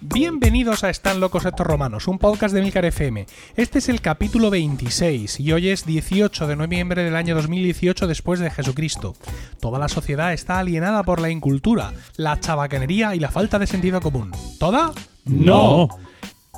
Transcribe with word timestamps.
Bienvenidos 0.00 0.84
a 0.84 0.90
Están 0.90 1.20
locos 1.20 1.44
estos 1.44 1.66
romanos, 1.66 2.08
un 2.08 2.18
podcast 2.18 2.54
de 2.54 2.62
Milcar 2.62 2.84
FM. 2.86 3.26
Este 3.56 3.78
es 3.78 3.88
el 3.88 4.00
capítulo 4.00 4.50
26 4.50 5.38
y 5.38 5.52
hoy 5.52 5.68
es 5.68 5.84
18 5.84 6.46
de 6.46 6.56
noviembre 6.56 7.04
del 7.04 7.14
año 7.14 7.34
2018 7.34 8.06
después 8.06 8.40
de 8.40 8.50
Jesucristo. 8.50 9.14
Toda 9.60 9.78
la 9.78 9.88
sociedad 9.88 10.32
está 10.32 10.58
alienada 10.58 11.02
por 11.02 11.20
la 11.20 11.30
incultura, 11.30 11.92
la 12.16 12.40
chabacanería 12.40 13.14
y 13.14 13.20
la 13.20 13.30
falta 13.30 13.58
de 13.58 13.66
sentido 13.66 14.00
común. 14.00 14.32
¿Toda? 14.58 14.92
No. 15.24 15.88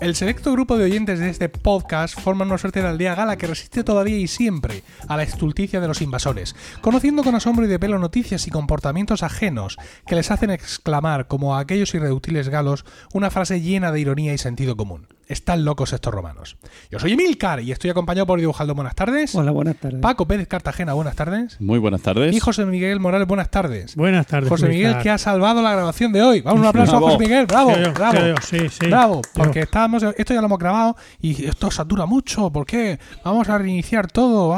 El 0.00 0.14
selecto 0.14 0.50
grupo 0.52 0.78
de 0.78 0.84
oyentes 0.84 1.18
de 1.18 1.28
este 1.28 1.50
podcast 1.50 2.18
forman 2.18 2.48
una 2.48 2.56
suerte 2.56 2.80
de 2.80 2.88
aldea 2.88 3.14
gala 3.14 3.36
que 3.36 3.46
resiste 3.46 3.84
todavía 3.84 4.16
y 4.16 4.28
siempre 4.28 4.82
a 5.06 5.18
la 5.18 5.24
estulticia 5.24 5.78
de 5.78 5.88
los 5.88 6.00
invasores, 6.00 6.56
conociendo 6.80 7.22
con 7.22 7.34
asombro 7.34 7.66
y 7.66 7.68
de 7.68 7.78
pelo 7.78 7.98
noticias 7.98 8.46
y 8.46 8.50
comportamientos 8.50 9.22
ajenos 9.22 9.76
que 10.06 10.14
les 10.14 10.30
hacen 10.30 10.48
exclamar, 10.48 11.28
como 11.28 11.54
a 11.54 11.60
aquellos 11.60 11.94
irreductibles 11.94 12.48
galos, 12.48 12.86
una 13.12 13.30
frase 13.30 13.60
llena 13.60 13.92
de 13.92 14.00
ironía 14.00 14.32
y 14.32 14.38
sentido 14.38 14.74
común. 14.74 15.06
Están 15.30 15.64
locos 15.64 15.92
estos 15.92 16.12
romanos. 16.12 16.56
Yo 16.90 16.98
soy 16.98 17.12
Emilcar 17.12 17.60
y 17.60 17.70
estoy 17.70 17.88
acompañado 17.90 18.26
por 18.26 18.40
Dibujaldo. 18.40 18.74
Buenas 18.74 18.96
tardes. 18.96 19.32
Hola, 19.36 19.52
buenas 19.52 19.76
tardes. 19.76 20.00
Paco 20.00 20.26
Pérez 20.26 20.48
Cartagena, 20.48 20.92
buenas 20.92 21.14
tardes. 21.14 21.56
Muy 21.60 21.78
buenas 21.78 22.02
tardes. 22.02 22.34
Y 22.34 22.40
José 22.40 22.66
Miguel 22.66 22.98
Morales, 22.98 23.28
buenas 23.28 23.48
tardes. 23.48 23.94
Buenas 23.94 24.26
tardes. 24.26 24.48
José 24.48 24.66
Miguel 24.66 24.98
que 24.98 25.08
ha 25.08 25.18
salvado 25.18 25.62
la 25.62 25.70
grabación 25.70 26.12
de 26.12 26.20
hoy. 26.20 26.40
Vamos, 26.40 26.62
un 26.62 26.66
aplauso 26.66 26.96
a. 26.96 27.00
José 27.00 27.18
Miguel. 27.18 27.46
Bravo, 27.46 27.76
yo, 27.76 27.92
bravo. 27.92 28.18
sí, 28.42 28.58
yo, 28.58 28.68
sí, 28.68 28.68
sí. 28.70 28.86
Bravo, 28.88 29.22
Yo. 29.22 29.30
porque 29.44 29.60
estábamos, 29.60 30.02
esto 30.02 30.34
ya 30.34 30.40
lo 30.40 30.46
hemos 30.46 30.58
grabado 30.58 30.96
y 31.20 31.44
esto 31.44 31.70
satura 31.70 32.06
mucho. 32.06 32.50
¿Por 32.50 32.66
qué? 32.66 32.98
Vamos 33.24 33.48
a 33.48 33.56
reiniciar 33.56 34.10
todo. 34.10 34.52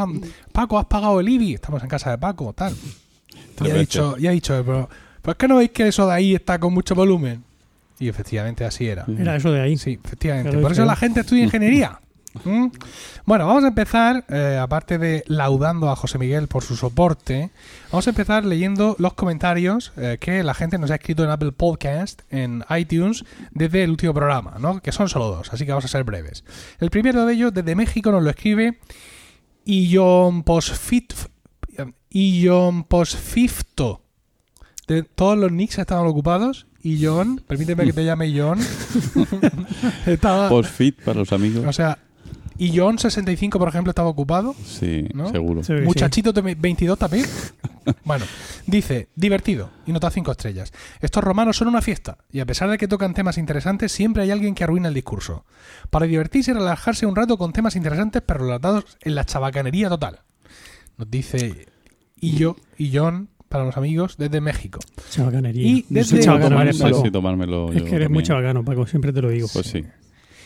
Paco, 0.52 0.78
has 0.78 0.86
pagado 0.86 1.20
el 1.20 1.28
IBI. 1.28 1.52
Estamos 1.52 1.82
en 1.82 1.88
casa 1.90 2.12
de 2.12 2.16
Paco, 2.16 2.54
tal. 2.54 2.74
He 3.60 3.64
veces. 3.64 3.78
dicho, 3.78 4.16
ya 4.16 4.30
he 4.30 4.34
dicho, 4.34 4.54
pero 4.64 4.88
¿por 5.20 5.36
qué 5.36 5.48
no 5.48 5.56
veis 5.56 5.70
que 5.70 5.86
eso 5.88 6.06
de 6.06 6.14
ahí 6.14 6.34
está 6.34 6.58
con 6.58 6.72
mucho 6.72 6.94
volumen? 6.94 7.44
Y 8.02 8.08
efectivamente 8.08 8.64
así 8.64 8.88
era. 8.88 9.06
Era 9.16 9.36
eso 9.36 9.52
de 9.52 9.60
ahí. 9.60 9.78
Sí, 9.78 10.00
efectivamente. 10.02 10.58
Por 10.58 10.72
eso 10.72 10.84
la 10.84 10.96
gente 10.96 11.20
estudia 11.20 11.44
ingeniería. 11.44 12.00
¿Mm? 12.44 12.66
Bueno, 13.26 13.46
vamos 13.46 13.62
a 13.62 13.68
empezar, 13.68 14.24
eh, 14.28 14.58
aparte 14.60 14.98
de 14.98 15.22
laudando 15.28 15.88
a 15.88 15.94
José 15.94 16.18
Miguel 16.18 16.48
por 16.48 16.64
su 16.64 16.74
soporte, 16.74 17.50
vamos 17.92 18.08
a 18.08 18.10
empezar 18.10 18.44
leyendo 18.44 18.96
los 18.98 19.14
comentarios 19.14 19.92
eh, 19.96 20.18
que 20.18 20.42
la 20.42 20.52
gente 20.54 20.78
nos 20.78 20.90
ha 20.90 20.96
escrito 20.96 21.22
en 21.22 21.30
Apple 21.30 21.52
Podcast, 21.52 22.22
en 22.30 22.64
iTunes, 22.76 23.24
desde 23.52 23.84
el 23.84 23.90
último 23.90 24.14
programa, 24.14 24.56
¿no? 24.58 24.80
Que 24.80 24.90
son 24.90 25.08
solo 25.08 25.26
dos, 25.26 25.52
así 25.52 25.64
que 25.64 25.70
vamos 25.70 25.84
a 25.84 25.88
ser 25.88 26.02
breves. 26.02 26.42
El 26.80 26.90
primero 26.90 27.24
de 27.24 27.34
ellos, 27.34 27.54
desde 27.54 27.76
México, 27.76 28.10
nos 28.10 28.24
lo 28.24 28.30
escribe 28.30 28.80
Ion 29.64 30.42
Posfit. 30.42 31.12
Ion 32.10 32.82
Posfifto. 32.82 34.01
De, 34.86 35.02
todos 35.02 35.38
los 35.38 35.52
nicks 35.52 35.78
estaban 35.78 36.06
ocupados. 36.06 36.66
Y 36.82 37.04
John, 37.04 37.40
permíteme 37.46 37.84
que 37.84 37.92
te 37.92 38.04
llame 38.04 38.32
John. 38.36 38.58
estaba, 40.06 40.48
Post-fit 40.48 41.00
para 41.02 41.20
los 41.20 41.32
amigos. 41.32 41.64
o 41.64 41.72
sea, 41.72 41.98
y 42.58 42.76
John 42.76 42.98
65, 42.98 43.58
por 43.58 43.68
ejemplo, 43.68 43.90
estaba 43.90 44.08
ocupado. 44.08 44.54
Sí, 44.64 45.08
¿no? 45.14 45.30
seguro. 45.30 45.62
Sí, 45.62 45.72
sí. 45.76 45.82
Muchachito 45.82 46.32
de 46.32 46.54
22 46.54 46.98
también. 46.98 47.26
bueno, 48.04 48.24
dice, 48.66 49.08
divertido, 49.14 49.70
y 49.86 49.92
nota 49.92 50.10
5 50.10 50.30
estrellas. 50.32 50.72
Estos 51.00 51.24
romanos 51.24 51.56
son 51.56 51.68
una 51.68 51.82
fiesta, 51.82 52.18
y 52.30 52.40
a 52.40 52.46
pesar 52.46 52.70
de 52.70 52.78
que 52.78 52.88
tocan 52.88 53.14
temas 53.14 53.38
interesantes, 53.38 53.92
siempre 53.92 54.22
hay 54.22 54.30
alguien 54.30 54.54
que 54.54 54.64
arruina 54.64 54.88
el 54.88 54.94
discurso. 54.94 55.44
Para 55.90 56.06
divertirse 56.06 56.50
y 56.50 56.54
relajarse 56.54 57.06
un 57.06 57.16
rato 57.16 57.38
con 57.38 57.52
temas 57.52 57.74
interesantes, 57.74 58.22
pero 58.24 58.44
relatados 58.44 58.84
en 59.00 59.14
la 59.14 59.24
chabacanería 59.24 59.88
total. 59.88 60.20
Nos 60.98 61.10
dice 61.10 61.66
y 62.20 62.36
yo 62.36 62.54
y 62.78 62.96
John 62.96 63.28
para 63.52 63.64
los 63.64 63.76
amigos 63.76 64.16
desde 64.16 64.40
México. 64.40 64.80
Chabacanería. 65.10 65.62
Y 65.66 65.74
No 65.82 65.86
desde- 65.90 66.22
sé 66.22 66.26
No 66.26 66.72
sé 66.72 67.02
si 67.02 67.10
tomármelo 67.10 67.70
Es 67.72 67.78
yo 67.78 67.84
que 67.84 67.94
eres 67.96 68.08
muy 68.10 68.22
también. 68.22 68.24
chabacano, 68.24 68.64
Paco. 68.64 68.86
Siempre 68.86 69.12
te 69.12 69.22
lo 69.22 69.28
digo. 69.30 69.46
Pues 69.52 69.66
sí. 69.66 69.84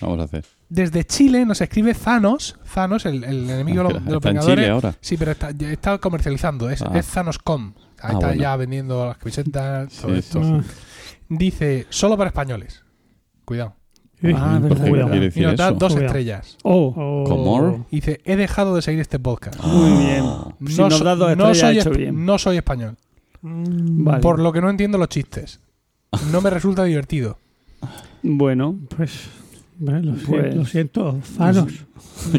Vamos 0.01 0.19
a 0.21 0.25
hacer. 0.25 0.45
Desde 0.69 1.05
Chile 1.05 1.47
nos 1.47 1.61
escribe 1.63 1.95
Zanos, 1.95 2.59
Zanos, 2.67 3.07
el, 3.07 3.25
el 3.25 3.49
enemigo 3.49 3.79
de 3.85 3.95
los- 3.95 4.05
de 4.05 4.11
los 4.11 4.17
Está 4.19 4.29
en 4.29 4.35
Vengadores. 4.35 4.57
Chile 4.65 4.71
ahora. 4.71 4.95
Sí, 5.01 5.17
pero 5.17 5.31
está, 5.33 5.51
está 5.51 5.99
comercializando, 5.99 6.69
es, 6.69 6.83
Ah. 6.83 6.91
es 6.95 7.07
Thanos.com. 7.07 7.73
Ahí 7.77 7.83
Ah, 8.01 8.13
está 8.13 8.27
bueno. 8.27 8.43
ya 8.43 8.57
vendiendo 8.57 9.07
las 9.07 9.17
camisetas, 9.17 9.93
todo 9.95 10.13
Sí, 10.13 10.19
esto. 10.19 10.41
Ah, 10.43 10.61
Dice, 11.31 11.87
solo 11.89 12.17
para 12.19 12.29
españoles. 12.29 12.85
Cuidado. 13.47 13.75
Ah, 14.35 14.59
verdad, 14.63 14.89
cuidado. 14.89 15.11
quiere 15.11 15.27
decir 15.27 15.43
nos 15.47 15.57
da 15.57 15.67
eso. 15.69 15.75
dos 15.75 15.93
Cuidado. 15.93 16.07
estrellas. 16.07 16.57
Oh, 16.63 16.95
Oh. 16.97 17.25
¿Cómo? 17.27 17.87
Dice, 17.91 18.21
he 18.25 18.37
dejado 18.37 18.75
de 18.75 18.83
seguir 18.83 19.01
este 19.01 19.19
podcast. 19.19 19.63
muy 19.63 19.91
bien. 20.05 20.23
Ah. 20.25 20.49
Si 20.67 20.79
nos 20.81 21.03
das 21.05 21.19
dos 21.19 21.37
no 21.37 21.51
estrellas, 21.51 21.85
soy 21.85 21.93
hecho 21.93 21.99
bien. 21.99 22.25
no 22.25 22.39
soy 22.39 22.57
español. 22.57 22.97
Mm, 23.43 24.05
Vale. 24.05 24.21
Por 24.23 24.41
lo 24.41 24.53
que 24.53 24.61
no 24.61 24.71
entiendo 24.71 24.97
los 24.99 25.09
chistes. 25.09 25.61
No 26.33 26.41
me 26.41 26.51
resulta 26.51 26.85
divertido. 26.85 27.39
Bueno, 28.29 28.75
Pues, 28.97 29.29
vale, 29.79 30.03
lo, 30.03 30.13
siento, 30.17 30.31
Pues- 30.31 30.55
lo 30.57 30.65
siento. 30.67 31.19
Zanos. 31.37 31.73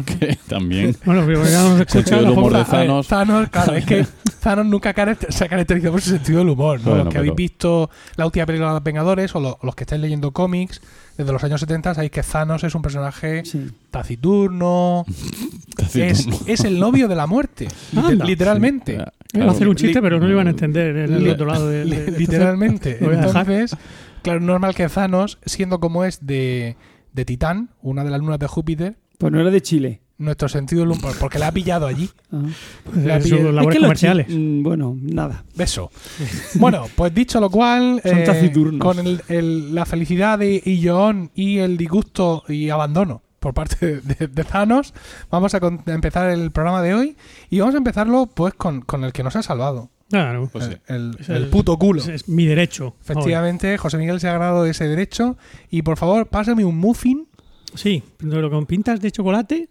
Que 0.04 0.36
También. 0.48 0.94
Bueno, 1.04 1.22
pero 1.26 1.44
ya 1.44 1.62
nos 1.62 1.80
escuchan. 1.80 2.20
del 2.24 2.30
humor 2.30 2.52
de 2.52 2.58
ver, 2.58 2.66
Thanos. 2.66 3.06
Thanos, 3.08 3.48
claro, 3.48 3.74
es 3.74 3.84
que 3.86 4.04
Thanos 4.42 4.66
nunca 4.66 4.92
se 5.28 5.44
ha 5.44 5.48
caracterizado 5.48 5.92
por 5.92 6.00
su 6.02 6.10
sentido 6.10 6.40
del 6.40 6.48
humor. 6.50 6.80
¿no? 6.80 6.90
Bueno, 6.90 7.04
los 7.04 7.12
que 7.12 7.18
habéis 7.18 7.34
visto 7.36 7.88
la 8.16 8.26
última 8.26 8.44
película 8.46 8.68
de 8.70 8.74
los 8.74 8.82
Vengadores 8.84 9.34
o, 9.36 9.40
lo- 9.40 9.50
o 9.60 9.66
los 9.66 9.74
que 9.76 9.84
estáis 9.84 10.00
leyendo 10.02 10.32
cómics 10.32 10.80
desde 11.16 11.32
los 11.32 11.42
años 11.44 11.60
70, 11.60 11.94
sabéis 11.94 12.10
que 12.10 12.22
Thanos 12.22 12.64
es 12.64 12.74
un 12.74 12.82
personaje 12.82 13.44
sí. 13.44 13.68
taciturno, 13.90 15.04
es, 15.94 16.26
es 16.46 16.64
el 16.64 16.78
novio 16.80 17.08
de 17.08 17.14
la 17.16 17.26
muerte, 17.26 17.68
Anda. 17.96 18.24
literalmente. 18.24 18.98
Iba 19.32 19.46
a 19.46 19.50
hacer 19.50 19.68
un 19.68 19.76
chiste, 19.76 20.00
pero 20.02 20.18
no 20.18 20.26
lo 20.26 20.32
iban 20.32 20.46
a 20.48 20.50
entender 20.50 20.96
en 20.96 21.14
el 21.14 21.24
Li- 21.24 21.30
otro 21.30 21.46
lado 21.46 21.68
de, 21.68 21.78
de- 21.78 21.84
Li- 21.84 21.96
de- 21.96 22.04
de- 22.12 22.18
literalmente. 22.18 22.98
Entonces, 23.00 23.76
claro, 24.22 24.40
normal 24.40 24.74
que 24.74 24.88
Thanos, 24.88 25.38
siendo 25.44 25.78
como 25.80 26.04
es 26.04 26.26
de, 26.26 26.76
de 27.18 27.24
Titán, 27.24 27.70
una 27.82 28.04
de 28.04 28.10
las 28.10 28.20
lunas 28.20 28.38
de 28.38 28.46
Júpiter, 28.46 28.96
Pues 29.18 29.32
no 29.32 29.40
era 29.40 29.50
de 29.50 29.60
Chile. 29.60 30.00
nuestro 30.18 30.48
sentido 30.48 30.82
del 30.82 30.92
humor, 30.92 31.14
porque 31.20 31.38
la 31.38 31.48
ha 31.48 31.52
pillado 31.52 31.86
allí. 31.86 32.08
Ah. 32.32 32.42
pues, 32.84 33.04
la 33.04 33.14
de 33.16 33.22
sus 33.22 33.32
piel- 33.38 33.52
labores 33.54 33.68
Es 33.68 33.72
que 33.74 33.78
los 33.80 33.86
comerciales. 33.88 34.26
chi- 34.28 34.36
mm, 34.38 34.62
Bueno, 34.62 34.96
nada. 35.00 35.44
Beso. 35.56 35.90
Bueno, 36.54 36.86
pues 36.96 37.14
dicho 37.14 37.40
lo 37.40 37.50
cual, 37.50 38.00
Son 38.04 38.18
eh, 38.18 38.24
taciturnos. 38.24 38.80
con 38.80 38.98
el- 39.04 39.22
el- 39.28 39.74
la 39.74 39.84
felicidad 39.86 40.38
de 40.38 40.62
Ion 40.64 41.30
y 41.34 41.58
el 41.58 41.76
disgusto 41.76 42.44
y 42.48 42.70
abandono 42.70 43.22
por 43.40 43.54
parte 43.54 44.00
de, 44.00 44.26
de 44.28 44.44
Thanos, 44.44 44.92
vamos 45.30 45.54
a, 45.54 45.60
con- 45.60 45.82
a 45.86 45.92
empezar 45.92 46.28
el 46.30 46.50
programa 46.50 46.82
de 46.82 46.94
hoy 46.94 47.16
y 47.50 47.60
vamos 47.60 47.74
a 47.74 47.78
empezarlo 47.78 48.26
pues 48.26 48.54
con, 48.54 48.80
con 48.82 49.04
el 49.04 49.12
que 49.12 49.22
nos 49.22 49.36
ha 49.36 49.42
salvado, 49.42 49.90
Claro. 50.10 50.48
Pues 50.50 50.64
sí. 50.66 50.72
el, 50.88 50.96
el- 50.96 51.16
Es 51.20 51.28
el 51.28 51.46
puto 51.48 51.76
culo. 51.78 52.00
Ese 52.00 52.14
es 52.14 52.28
mi 52.28 52.46
derecho. 52.46 52.94
Efectivamente, 53.02 53.76
José 53.76 53.98
Miguel 53.98 54.20
se 54.20 54.28
ha 54.28 54.32
ganado 54.32 54.64
ese 54.66 54.88
derecho 54.88 55.36
y 55.70 55.82
por 55.82 55.96
favor 55.98 56.26
pásame 56.28 56.64
un 56.64 56.78
muffin. 56.78 57.28
Sí, 57.74 58.02
pero 58.16 58.50
con 58.50 58.64
pintas 58.66 59.00
de 59.00 59.10
chocolate 59.12 59.68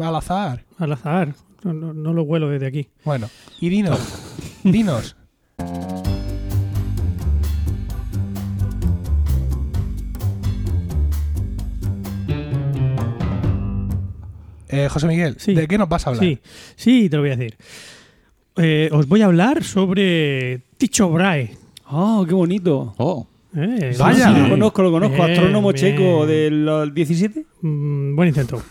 al 0.00 0.16
azar. 0.16 0.64
al 0.78 0.92
azar. 0.92 1.34
No, 1.62 1.72
no- 1.74 1.92
no 1.92 2.12
lo 2.12 2.22
huelo 2.22 2.48
desde 2.48 2.66
aquí. 2.66 2.88
Bueno, 3.04 3.28
y 3.60 3.68
dinos, 3.68 3.98
dinos. 4.64 5.16
Eh, 14.68 14.88
José 14.90 15.06
Miguel, 15.06 15.36
Sí. 15.38 15.54
¿de 15.54 15.68
qué 15.68 15.78
nos 15.78 15.88
vas 15.88 16.06
a 16.06 16.10
hablar? 16.10 16.24
Sí, 16.24 16.40
sí, 16.74 17.08
te 17.08 17.16
lo 17.16 17.22
voy 17.22 17.30
a 17.30 17.36
decir. 17.36 17.56
Eh, 18.56 18.88
os 18.92 19.06
voy 19.06 19.22
a 19.22 19.26
hablar 19.26 19.62
sobre 19.64 20.62
Ticho 20.78 21.10
Brahe. 21.10 21.56
Oh, 21.90 22.24
qué 22.26 22.34
bonito. 22.34 22.94
Oh, 22.98 23.26
Eh, 23.54 23.94
Vaya. 23.98 24.34
Sí, 24.34 24.40
lo 24.42 24.48
conozco, 24.50 24.82
lo 24.82 24.90
conozco. 24.90 25.16
Bien, 25.16 25.30
Astrónomo 25.30 25.72
bien. 25.72 25.76
checo 25.96 26.26
del 26.26 26.92
17. 26.94 27.46
Mm, 27.62 28.14
buen 28.16 28.28
intento. 28.28 28.62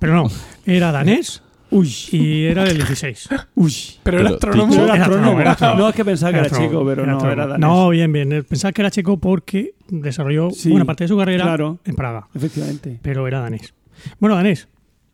Pero 0.00 0.14
no, 0.16 0.28
era 0.64 0.90
danés 0.90 1.42
Uy. 1.70 1.92
y 2.10 2.44
era 2.44 2.64
del 2.64 2.76
16. 2.78 3.28
Uy. 3.54 3.72
Pero 4.02 4.20
el 4.20 4.26
astrónomo. 4.28 4.74
Era 4.74 4.84
Era 4.94 5.04
astrónomo. 5.04 5.40
era 5.40 5.50
astrónomo. 5.52 5.80
No, 5.80 5.88
es 5.90 5.94
que 5.94 6.04
pensaba 6.04 6.32
que 6.32 6.38
era 6.38 6.46
astrónomo, 6.46 6.70
chico, 6.72 6.86
pero 6.86 7.06
no, 7.06 7.12
astrónomo. 7.12 7.32
era 7.42 7.46
danés. 7.46 7.60
No, 7.68 7.88
bien, 7.90 8.12
bien. 8.12 8.32
Eh, 8.32 8.42
Pensaba 8.42 8.72
que 8.72 8.82
era 8.82 8.90
checo 8.90 9.16
porque 9.18 9.74
desarrolló 9.88 10.50
Sí, 10.50 10.70
buena 10.70 10.84
parte 10.84 11.04
de 11.04 11.08
su 11.08 11.16
carrera 11.16 11.44
claro. 11.44 11.78
en 11.84 11.94
Praga, 11.94 12.26
Efectivamente. 12.34 12.98
pero 13.02 13.26
era 13.28 13.40
danés. 13.40 13.74
Bueno, 14.18 14.34
danés, 14.36 14.68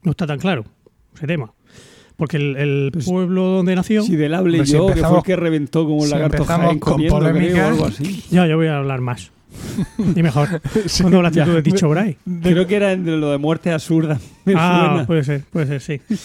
no 0.04 0.12
está 0.12 0.26
tan 0.26 0.38
claro 0.38 0.64
ese 1.14 1.26
tema. 1.26 1.52
Porque 2.16 2.36
el, 2.36 2.56
el 2.56 2.90
Pues- 2.92 3.04
pueblo 3.06 3.42
donde 3.44 3.74
nació, 3.74 4.02
Si 4.02 4.16
del 4.16 4.34
hable 4.34 4.64
si 4.66 4.72
yo, 4.74 4.86
que 4.88 5.02
fue 5.02 5.18
el 5.18 5.22
que 5.24 5.36
reventó 5.36 5.84
como 5.84 5.96
un 5.96 6.06
si 6.06 6.10
lagarto 6.12 6.36
empezamos 6.38 6.66
Jaén 6.66 6.78
con 6.78 7.00
polémicas- 7.02 7.62
o 7.64 7.66
algo 7.68 7.86
así. 7.86 8.22
ya 8.30 8.46
yo 8.46 8.56
voy 8.56 8.66
a 8.68 8.76
hablar 8.78 9.00
más. 9.00 9.32
Y 10.16 10.22
mejor. 10.22 10.48
Sí, 10.86 11.02
Cuando 11.02 11.18
hablaste 11.18 11.38
ya. 11.40 11.44
tú 11.44 11.52
de 11.52 11.62
Ticho 11.62 11.88
Brahe. 11.88 12.16
Creo 12.42 12.66
que 12.66 12.76
era 12.76 12.92
entre 12.92 13.16
lo 13.16 13.30
de 13.30 13.38
muerte 13.38 13.70
absurda. 13.72 14.18
Me 14.44 14.54
Ah, 14.56 14.86
suena. 14.88 15.06
puede 15.06 15.24
ser, 15.24 15.42
puede 15.50 15.66
ser, 15.66 15.80
sí. 15.80 16.16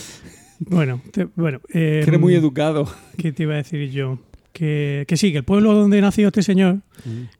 Bueno, 0.59 1.01
te- 1.11 1.25
bueno. 1.35 1.59
eh, 1.69 2.01
Que 2.03 2.09
eres 2.09 2.19
muy 2.19 2.33
educado. 2.35 2.87
¿Qué 3.17 3.31
te 3.31 3.43
iba 3.43 3.53
a 3.53 3.57
decir 3.57 3.89
yo? 3.91 4.19
Que, 4.53 5.05
que 5.07 5.17
sí, 5.17 5.31
que 5.31 5.37
el 5.39 5.43
pueblo 5.43 5.73
donde 5.73 6.01
nació 6.01 6.27
este 6.27 6.41
señor 6.41 6.77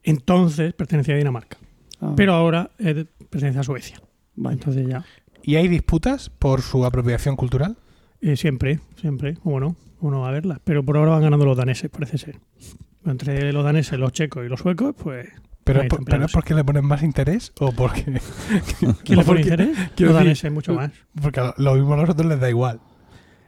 entonces 0.04 0.72
pertenecía 0.74 1.14
a 1.14 1.18
Dinamarca, 1.18 1.58
Ah, 2.00 2.12
pero 2.16 2.32
ahora 2.34 2.70
eh, 2.78 3.06
pertenece 3.28 3.58
a 3.58 3.62
Suecia. 3.64 4.00
vale. 4.36 4.54
Entonces 4.54 4.86
ya. 4.86 5.04
¿Y 5.42 5.56
hay 5.56 5.66
disputas 5.66 6.30
por 6.30 6.62
su 6.62 6.84
apropiación 6.84 7.34
cultural? 7.34 7.76
Eh, 8.20 8.36
siempre, 8.36 8.80
siempre, 9.00 9.34
cómo 9.34 9.60
no, 9.60 9.76
uno 10.00 10.20
va 10.20 10.28
a 10.28 10.32
verlas. 10.32 10.58
Pero 10.64 10.82
por 10.84 10.96
ahora 10.96 11.12
van 11.12 11.22
ganando 11.22 11.44
los 11.46 11.56
daneses, 11.56 11.90
parece 11.90 12.18
ser. 12.18 12.36
Entre 13.06 13.52
los 13.52 13.64
daneses, 13.64 13.98
los 13.98 14.12
checos 14.12 14.44
y 14.44 14.48
los 14.48 14.60
suecos, 14.60 14.94
pues. 15.02 15.28
¿Pero, 15.64 15.82
es 15.82 15.88
por- 15.88 15.98
están 16.00 16.04
pero 16.04 16.04
peleándose. 16.04 16.30
es 16.30 16.34
porque 16.34 16.54
le 16.54 16.64
ponen 16.64 16.84
más 16.86 17.02
interés 17.02 17.52
o 17.60 17.72
porque, 17.72 18.02
¿Quién 19.04 19.18
le 19.18 19.24
pone 19.24 19.42
interés? 19.42 19.68
Los 19.78 19.96
decir- 19.96 20.12
daneses, 20.12 20.52
mucho 20.52 20.74
más. 20.74 20.90
porque 21.20 21.40
a 21.40 21.54
lo 21.58 21.74
mismo 21.74 21.94
a 21.94 21.98
nosotros 21.98 22.26
les 22.26 22.40
da 22.40 22.48
igual? 22.48 22.80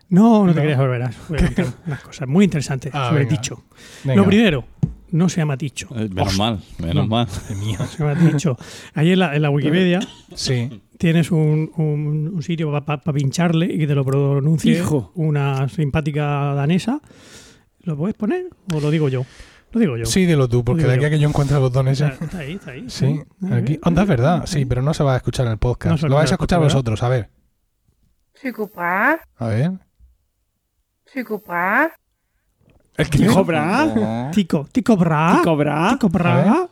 No, 0.09 0.45
no 0.47 0.53
te 0.53 0.59
No. 0.61 0.65
creas, 0.65 0.79
verás. 0.81 1.17
Voy 1.29 1.39
a 1.39 1.47
contar 1.47 1.67
unas 1.87 2.01
cosas 2.03 2.29
muy 2.29 2.45
interesantes 2.45 2.93
Ah, 2.95 3.09
sobre 3.09 3.25
venga. 3.25 3.37
Ticho. 3.37 3.65
Venga. 4.05 4.17
Lo 4.21 4.27
primero, 4.27 4.65
no 5.13 5.29
se 5.29 5.37
llama 5.41 5.57
Ticho. 5.57 5.89
Eh, 5.95 6.09
Menos 6.09 6.29
Hostia. 6.29 6.39
mal, 6.45 6.61
menos 6.79 6.95
No. 6.95 7.07
mal. 7.07 7.27
Madre 7.29 7.55
mía. 7.57 7.79
Se 7.87 7.99
llama 8.05 8.31
Ticho. 8.31 8.57
Ahí 8.95 9.13
en 9.13 9.19
la, 9.21 9.35
en 9.37 9.43
la 9.43 9.51
Wikipedia 9.51 10.01
Sí. 10.35 10.83
Tienes 11.01 11.31
un, 11.31 11.73
un- 11.79 12.31
un 12.35 12.43
sitio 12.43 12.71
para 12.85 13.01
pincharle 13.01 13.65
y 13.65 13.79
que 13.79 13.87
te 13.87 13.95
lo 13.95 14.05
pronuncie 14.05 14.75
Hijo. 14.79 15.13
una 15.15 15.67
simpática 15.71 16.53
danesa. 16.55 17.01
¿Lo 17.85 17.97
puedes 17.97 18.15
poner 18.15 18.51
o 18.75 18.81
lo 18.81 18.91
digo 18.91 19.09
yo? 19.09 19.25
Lo 19.73 19.81
digo 19.81 19.97
yo. 19.97 20.05
Sí, 20.05 20.27
dilo 20.27 20.47
tú, 20.47 20.63
porque 20.63 20.85
de 20.85 20.93
aquí 20.95 21.05
a 21.07 21.11
que 21.11 21.19
yo 21.19 21.27
encuentre 21.27 21.57
el 21.57 21.63
botón 21.63 21.89
ese. 21.89 22.07
Está, 22.09 22.25
está 22.27 22.39
ahí, 22.41 22.53
está 22.57 22.71
ahí. 22.73 22.85
Sí, 22.91 23.23
aquí. 23.51 23.79
Anda, 23.83 24.03
es 24.03 24.09
verdad. 24.09 24.43
Sí, 24.45 24.67
pero 24.67 24.83
no 24.83 24.93
se 24.93 25.03
va 25.03 25.15
a 25.15 25.17
escuchar 25.17 25.47
en 25.47 25.53
el 25.53 25.57
No 25.57 25.61
podcast. 25.61 26.01
se 26.03 26.09
Lo 26.09 26.17
vais 26.17 26.31
a 26.31 26.35
escucha 26.35 26.57
escuchar 26.57 26.59
el 26.59 26.65
vosotros, 26.65 27.03
a 27.03 27.09
ver. 27.09 27.31
Psykopat. 28.35 29.21
A 29.39 29.47
ver. 29.47 29.71
Psykopat. 31.07 31.93
Es 32.97 33.09
que 33.09 33.23
Hijo, 33.23 33.43
bra. 33.45 34.31
Tico, 34.35 34.69
Tico 34.71 34.97
Bra. 34.97 35.37
Tico, 35.39 35.57
bra. 35.57 35.91
Tico 35.93 36.09
Bra. 36.11 36.69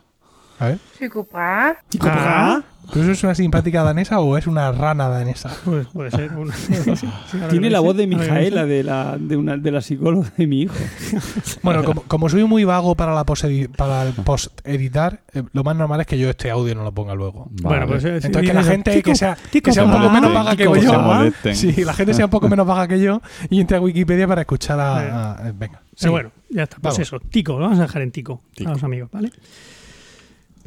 A 0.59 0.67
ver. 0.67 0.79
Tico, 0.99 1.25
bra. 1.25 2.63
¿Pero 2.90 3.02
eso 3.05 3.12
es 3.12 3.23
una 3.25 3.35
simpática 3.35 3.82
danesa 3.82 4.20
o 4.20 4.37
es 4.38 4.46
una 4.46 4.73
rana 4.73 5.08
danesa? 5.08 5.50
Pues 5.64 5.87
puede 5.88 6.11
ser. 6.11 6.32
una- 6.37 6.55
Tiene 7.50 7.70
la 7.70 7.81
voz 7.81 7.96
de 7.96 8.06
Mijaela, 8.06 8.64
de 8.64 8.82
la, 8.82 9.17
de, 9.19 9.37
una, 9.37 9.56
de 9.56 9.70
la 9.70 9.81
psicóloga 9.81 10.32
de 10.37 10.46
mi 10.46 10.62
hijo. 10.62 10.75
Bueno, 11.62 11.85
como, 11.85 12.02
como 12.02 12.29
soy 12.29 12.44
muy 12.44 12.64
vago 12.64 12.94
para 12.94 13.14
la 13.14 13.25
post 13.25 13.44
para 13.76 14.02
el 14.05 14.12
post 14.14 14.61
editar, 14.67 15.20
eh, 15.35 15.43
lo 15.52 15.64
más 15.64 15.76
normal 15.76 16.00
es 16.00 16.06
que 16.06 16.19
yo 16.19 16.31
este 16.31 16.50
audio 16.50 16.75
no 16.75 16.82
lo 16.85 16.93
ponga 16.93 17.14
luego. 17.14 17.49
Bueno, 17.62 17.87
pues 17.87 18.05
eh, 18.05 18.17
Entonces 18.23 18.43
que 18.43 18.55
la 18.55 18.62
gente 18.64 19.02
que 19.02 19.14
sea, 19.14 19.37
Tico 19.50 19.67
que 19.67 19.73
sea 19.73 19.85
un 19.85 19.90
poco 19.93 20.08
menos 20.11 20.32
vaga 20.32 20.56
que 20.56 20.64
yo, 20.64 21.00
molesten. 21.00 21.56
sí, 21.56 21.85
la 21.85 21.93
gente 21.94 22.14
sea 22.14 22.25
un 22.26 22.31
poco 22.31 22.49
menos 22.49 22.67
vaga 22.67 22.88
que 22.88 23.00
yo 23.00 23.20
y 23.50 23.61
entre 23.61 23.76
a 23.76 23.81
Wikipedia 23.81 24.26
para 24.26 24.43
escuchar 24.43 24.81
a, 24.81 25.32
a- 25.35 25.49
eh, 25.49 25.52
venga. 25.55 25.81
Pero 25.90 25.96
sí. 25.96 26.08
bueno, 26.08 26.31
ya 26.49 26.62
está. 26.62 26.76
Pues 26.76 26.94
Vamos. 26.94 26.99
eso, 27.00 27.20
Tico, 27.20 27.52
lo 27.55 27.61
vamos 27.64 27.79
a 27.79 27.82
dejar 27.82 28.02
en 28.02 28.12
Tico, 28.12 28.40
Tico. 28.55 28.70
a 28.70 28.75
los 28.75 28.82
amigos, 28.85 29.11
¿vale? 29.12 29.31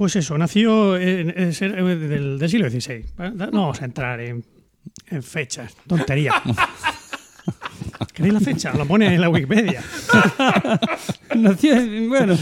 Pues 0.01 0.15
eso, 0.15 0.36
nació 0.36 0.98
en, 0.98 1.27
del, 1.27 2.39
del 2.39 2.50
siglo 2.50 2.68
XVI. 2.71 3.06
No 3.36 3.51
vamos 3.51 3.83
a 3.83 3.86
entrar 3.86 4.19
en, 4.19 4.44
en 5.12 5.21
fechas, 5.21 5.75
tontería. 5.86 6.33
¿Queréis 8.12 8.33
la 8.33 8.39
fecha? 8.39 8.74
Lo 8.74 8.88
pone 8.88 9.13
en 9.13 9.21
la 9.21 9.30
Wikipedia. 9.30 9.83
Nació, 11.36 11.75
en- 11.75 12.09
bueno. 12.09 12.36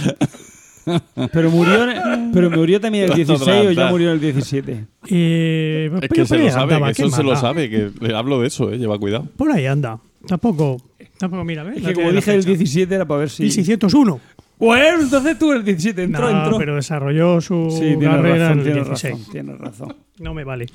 Pero 1.34 1.52
murió, 1.52 1.92
en- 1.92 2.32
pero 2.32 2.50
murió 2.50 2.80
también 2.80 3.10
el 3.12 3.14
16 3.14 3.68
o 3.68 3.72
ya 3.74 3.90
murió 3.90 4.14
el 4.14 4.22
17. 4.22 4.86
Eh, 5.10 5.90
Es 5.96 6.00
pero 6.00 6.14
que 6.16 6.26
se 6.26 6.38
lo 6.38 6.50
sabe, 6.52 6.76
andaba, 6.76 6.88
que 6.88 6.94
¿qué 6.94 7.02
eso 7.08 7.16
se 7.18 7.24
lo 7.24 7.36
sabe, 7.36 7.70
que 7.70 7.92
le 8.00 8.16
hablo 8.16 8.40
de 8.40 8.48
eso, 8.48 8.72
eh, 8.72 8.78
lleva 8.78 8.98
cuidado. 8.98 9.26
Por 9.36 9.52
ahí 9.52 9.66
anda. 9.66 10.00
Tampoco, 10.26 10.82
tampoco 11.18 11.44
mira, 11.44 11.64
¿ves? 11.64 11.80
Es 11.80 11.88
que 11.88 11.94
como 11.94 12.10
dije 12.14 12.36
el 12.36 12.44
fecha. 12.44 12.58
17 12.58 12.96
era 12.96 13.06
para 13.06 13.20
ver 13.20 13.30
si... 13.30 13.44
1601. 13.44 14.22
Bueno, 14.60 15.02
entonces 15.04 15.40
tú 15.40 15.54
el 15.54 15.64
17, 15.64 16.04
entró, 16.04 16.30
No, 16.32 16.44
entró. 16.44 16.58
pero 16.58 16.76
desarrolló 16.76 17.40
su 17.40 17.70
Sí, 17.72 17.98
carrera 18.00 18.50
razón, 18.50 18.52
en 18.52 18.58
el 18.60 18.64
tienes 18.66 18.86
16. 18.88 19.14
razón, 19.14 19.32
tienes 19.32 19.58
razón, 19.58 19.96
No 20.20 20.34
me 20.34 20.44
vale. 20.44 20.68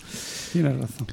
tienes 0.53 0.79
razón. 0.79 1.07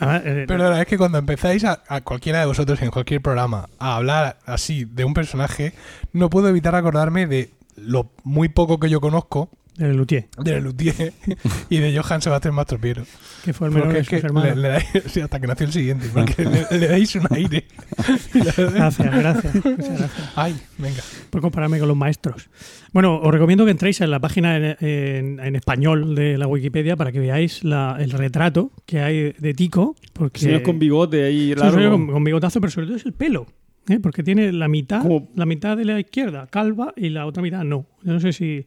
Ah, 0.00 0.20
eh, 0.24 0.44
Perdona, 0.48 0.80
es 0.80 0.86
que 0.86 0.96
cuando 0.98 1.18
empezáis 1.18 1.62
a, 1.64 1.82
a 1.86 2.00
cualquiera 2.00 2.40
de 2.40 2.46
vosotros 2.46 2.80
en 2.82 2.90
cualquier 2.90 3.20
programa 3.20 3.68
a 3.78 3.96
hablar 3.96 4.38
así 4.46 4.86
de 4.86 5.04
un 5.04 5.12
personaje, 5.14 5.72
no 6.12 6.30
puedo 6.30 6.48
evitar 6.48 6.74
acordarme 6.74 7.26
de 7.26 7.50
lo 7.76 8.10
muy 8.24 8.48
poco 8.48 8.80
que 8.80 8.88
yo 8.90 9.00
conozco 9.00 9.50
el 9.80 9.96
Luthier, 9.96 10.28
de 10.42 10.60
Luthier 10.60 11.12
y 11.70 11.78
de 11.78 11.98
Johann 11.98 12.20
Sebastian 12.22 12.54
Mastropiero. 12.54 13.04
que 13.44 13.52
fue 13.52 13.68
el 13.68 13.72
menor 13.74 13.88
Porque 13.88 13.96
de 13.96 14.00
es 14.02 14.06
sus 14.08 14.20
que 14.20 14.26
hermanos. 14.26 14.56
le, 14.56 14.62
le 14.62 14.68
dais, 14.68 14.86
sí, 15.06 15.20
hasta 15.20 15.40
que 15.40 15.46
nació 15.46 15.66
el 15.66 15.72
siguiente, 15.72 16.06
porque 16.12 16.44
le, 16.44 16.78
le 16.78 16.88
dais 16.88 17.14
un 17.16 17.26
aire. 17.30 17.64
Gracias, 18.34 18.72
gracias. 19.14 19.54
Muchas 19.54 19.78
gracias 19.78 20.10
Ay, 20.36 20.56
venga. 20.78 21.02
por 21.30 21.40
compararme 21.40 21.78
con 21.78 21.88
los 21.88 21.96
maestros. 21.96 22.48
Bueno, 22.92 23.16
os 23.20 23.32
recomiendo 23.32 23.64
que 23.64 23.70
entréis 23.70 24.00
en 24.00 24.10
la 24.10 24.18
página 24.20 24.56
en, 24.56 24.76
en- 24.80 25.40
en 25.40 25.56
español 25.56 26.14
de 26.14 26.38
la 26.38 26.46
Wikipedia 26.46 26.96
para 26.96 27.12
que 27.12 27.20
veáis 27.20 27.62
la- 27.64 27.96
el 27.98 28.10
retrato 28.10 28.72
que 28.86 29.00
hay 29.00 29.32
de 29.38 29.54
Tico. 29.54 29.96
Porque 30.12 30.40
Señor 30.40 30.62
con 30.62 30.78
bigote 30.78 31.24
ahí 31.24 31.48
Sí, 31.54 31.54
largo. 31.54 31.90
con, 31.90 32.06
con 32.08 32.24
bigotazo, 32.24 32.60
pero 32.60 32.70
sobre 32.70 32.86
todo 32.86 32.96
es 32.96 33.06
el 33.06 33.12
pelo. 33.12 33.46
¿eh? 33.88 33.98
Porque 34.00 34.22
tiene 34.22 34.52
la 34.52 34.68
mitad, 34.68 35.04
la 35.34 35.46
mitad 35.46 35.76
de 35.76 35.84
la 35.84 35.98
izquierda 36.00 36.46
calva 36.48 36.92
y 36.96 37.08
la 37.10 37.26
otra 37.26 37.42
mitad 37.42 37.64
no. 37.64 37.86
Yo 38.02 38.12
no 38.12 38.20
sé 38.20 38.32
si, 38.32 38.64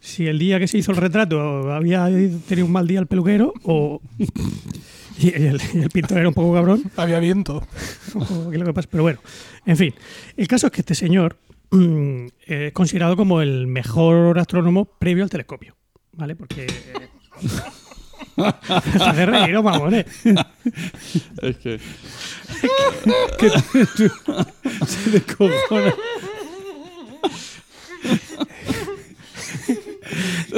si 0.00 0.26
el 0.26 0.38
día 0.38 0.58
que 0.58 0.68
se 0.68 0.78
hizo 0.78 0.92
el 0.92 0.98
retrato 0.98 1.72
había 1.72 2.06
tenido 2.48 2.66
un 2.66 2.72
mal 2.72 2.86
día 2.86 3.00
el 3.00 3.06
peluquero 3.06 3.52
o 3.64 4.00
y 5.18 5.34
el, 5.34 5.60
y 5.74 5.78
el 5.78 5.90
pintor 5.90 6.18
era 6.18 6.28
un 6.28 6.34
poco 6.34 6.54
cabrón. 6.54 6.82
Había 6.96 7.18
viento. 7.20 7.62
o 8.14 8.50
qué 8.50 8.56
es 8.56 8.60
lo 8.60 8.66
que 8.66 8.74
pasa. 8.74 8.88
Pero 8.90 9.02
bueno, 9.02 9.20
en 9.64 9.76
fin. 9.76 9.94
El 10.36 10.48
caso 10.48 10.66
es 10.66 10.72
que 10.72 10.82
este 10.82 10.94
señor 10.94 11.38
mm, 11.70 12.26
es 12.46 12.72
considerado 12.72 13.16
como 13.16 13.40
el 13.40 13.66
mejor 13.66 14.38
astrónomo 14.38 14.84
previo 14.84 15.24
al 15.24 15.30
telescopio. 15.30 15.74
¿Vale? 16.12 16.36
Porque. 16.36 16.66
Hace 18.36 19.26
reír, 19.26 19.52
no, 19.52 19.62
mamones. 19.62 20.06
Es 21.42 21.56
que. 21.56 21.78
Se 24.86 25.10
le 25.10 25.22
cojona. 25.22 25.88
Eh, 25.88 25.94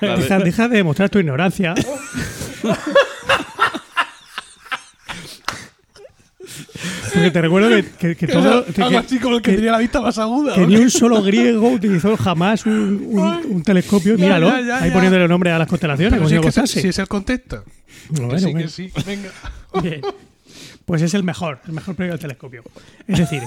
Deja, 0.00 0.38
deja 0.38 0.68
de 0.68 0.76
demostrar 0.76 1.08
tu 1.10 1.18
ignorancia. 1.18 1.74
Porque 7.12 7.30
te 7.30 7.40
recuerdo 7.40 7.68
que, 7.70 7.84
que- 7.98 8.16
que 8.16 8.26
todo. 8.26 8.64
que- 8.66 8.82
Algo 8.82 8.98
así 8.98 9.18
como 9.18 9.36
el 9.36 9.42
que, 9.42 9.52
que- 9.52 9.56
tenía 9.56 9.72
la 9.72 9.78
vista 9.78 10.00
más 10.00 10.18
aguda. 10.18 10.54
que 10.54 10.62
¿o 10.62 10.66
ni 10.66 10.76
un 10.76 10.90
solo 10.90 11.22
griego 11.22 11.70
utilizó 11.70 12.16
jamás 12.16 12.66
un, 12.66 12.72
un- 13.12 13.40
un 13.48 13.62
telescopio. 13.62 14.16
Ya, 14.16 14.24
Míralo, 14.24 14.48
ya, 14.48 14.60
ya, 14.60 14.78
ahí 14.82 14.88
ya. 14.90 14.94
poniéndole 14.94 15.28
nombre 15.28 15.50
a 15.52 15.58
las 15.58 15.68
constelaciones, 15.68 16.18
como 16.18 16.28
si 16.28 16.36
es, 16.36 16.74
que 16.82 16.92
si 16.92 17.00
el 17.00 17.08
contexto. 17.08 17.64
Bueno, 18.10 18.28
que 18.30 18.38
sí, 18.38 18.44
bueno. 18.44 18.58
que 18.60 18.68
sí. 18.68 18.92
Venga. 19.06 19.30
Bien. 19.82 20.00
Pues 20.84 21.00
es 21.02 21.14
el 21.14 21.22
mejor, 21.24 21.60
el 21.66 21.72
mejor 21.72 21.94
previo 21.94 22.12
al 22.14 22.18
telescopio. 22.20 22.62
Es 23.06 23.18
decir, 23.18 23.42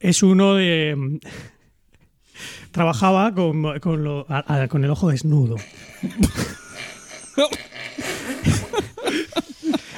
es 0.00 0.22
uno 0.22 0.54
de. 0.56 1.18
Trabajaba 2.70 3.32
con, 3.34 3.78
con, 3.80 4.04
lo- 4.04 4.26
con 4.68 4.84
el 4.84 4.90
ojo 4.90 5.08
desnudo. 5.10 5.56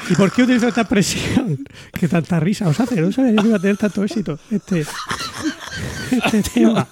¿Y 0.08 0.14
por 0.14 0.32
qué 0.32 0.42
utilizo 0.42 0.66
esta 0.68 0.80
expresión? 0.82 1.64
Que 1.92 2.08
tanta 2.08 2.40
risa 2.40 2.68
os 2.68 2.80
hace. 2.80 3.00
No 3.00 3.12
sabía 3.12 3.36
que 3.40 3.46
iba 3.46 3.56
a 3.56 3.60
tener 3.60 3.76
tanto 3.76 4.02
éxito 4.02 4.38
este, 4.50 4.84
este 6.10 6.42
tema. 6.42 6.86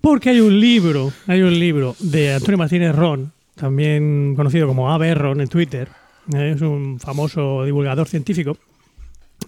Porque 0.00 0.30
hay 0.30 0.40
un 0.40 0.58
libro, 0.58 1.12
hay 1.26 1.42
un 1.42 1.58
libro 1.58 1.94
de 2.00 2.34
Antonio 2.34 2.58
Martínez 2.58 2.94
Ron, 2.94 3.32
también 3.54 4.34
conocido 4.36 4.66
como 4.66 4.92
AB 4.92 5.14
Ron 5.14 5.40
en 5.40 5.48
Twitter, 5.48 5.88
eh, 6.34 6.52
es 6.56 6.60
un 6.62 6.98
famoso 7.00 7.64
divulgador 7.64 8.08
científico 8.08 8.56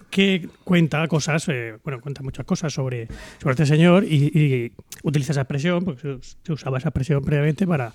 que 0.09 0.49
cuenta 0.63 1.07
cosas, 1.07 1.47
eh, 1.49 1.77
bueno, 1.83 2.01
cuenta 2.01 2.21
muchas 2.23 2.45
cosas 2.45 2.73
sobre, 2.73 3.07
sobre 3.41 3.53
este 3.53 3.65
señor 3.65 4.03
y, 4.03 4.31
y 4.33 4.71
utiliza 5.03 5.31
esa 5.31 5.41
expresión, 5.41 5.83
porque 5.83 6.19
se, 6.21 6.35
se 6.43 6.53
usaba 6.53 6.77
esa 6.77 6.89
expresión 6.89 7.23
previamente 7.23 7.67
para, 7.67 7.93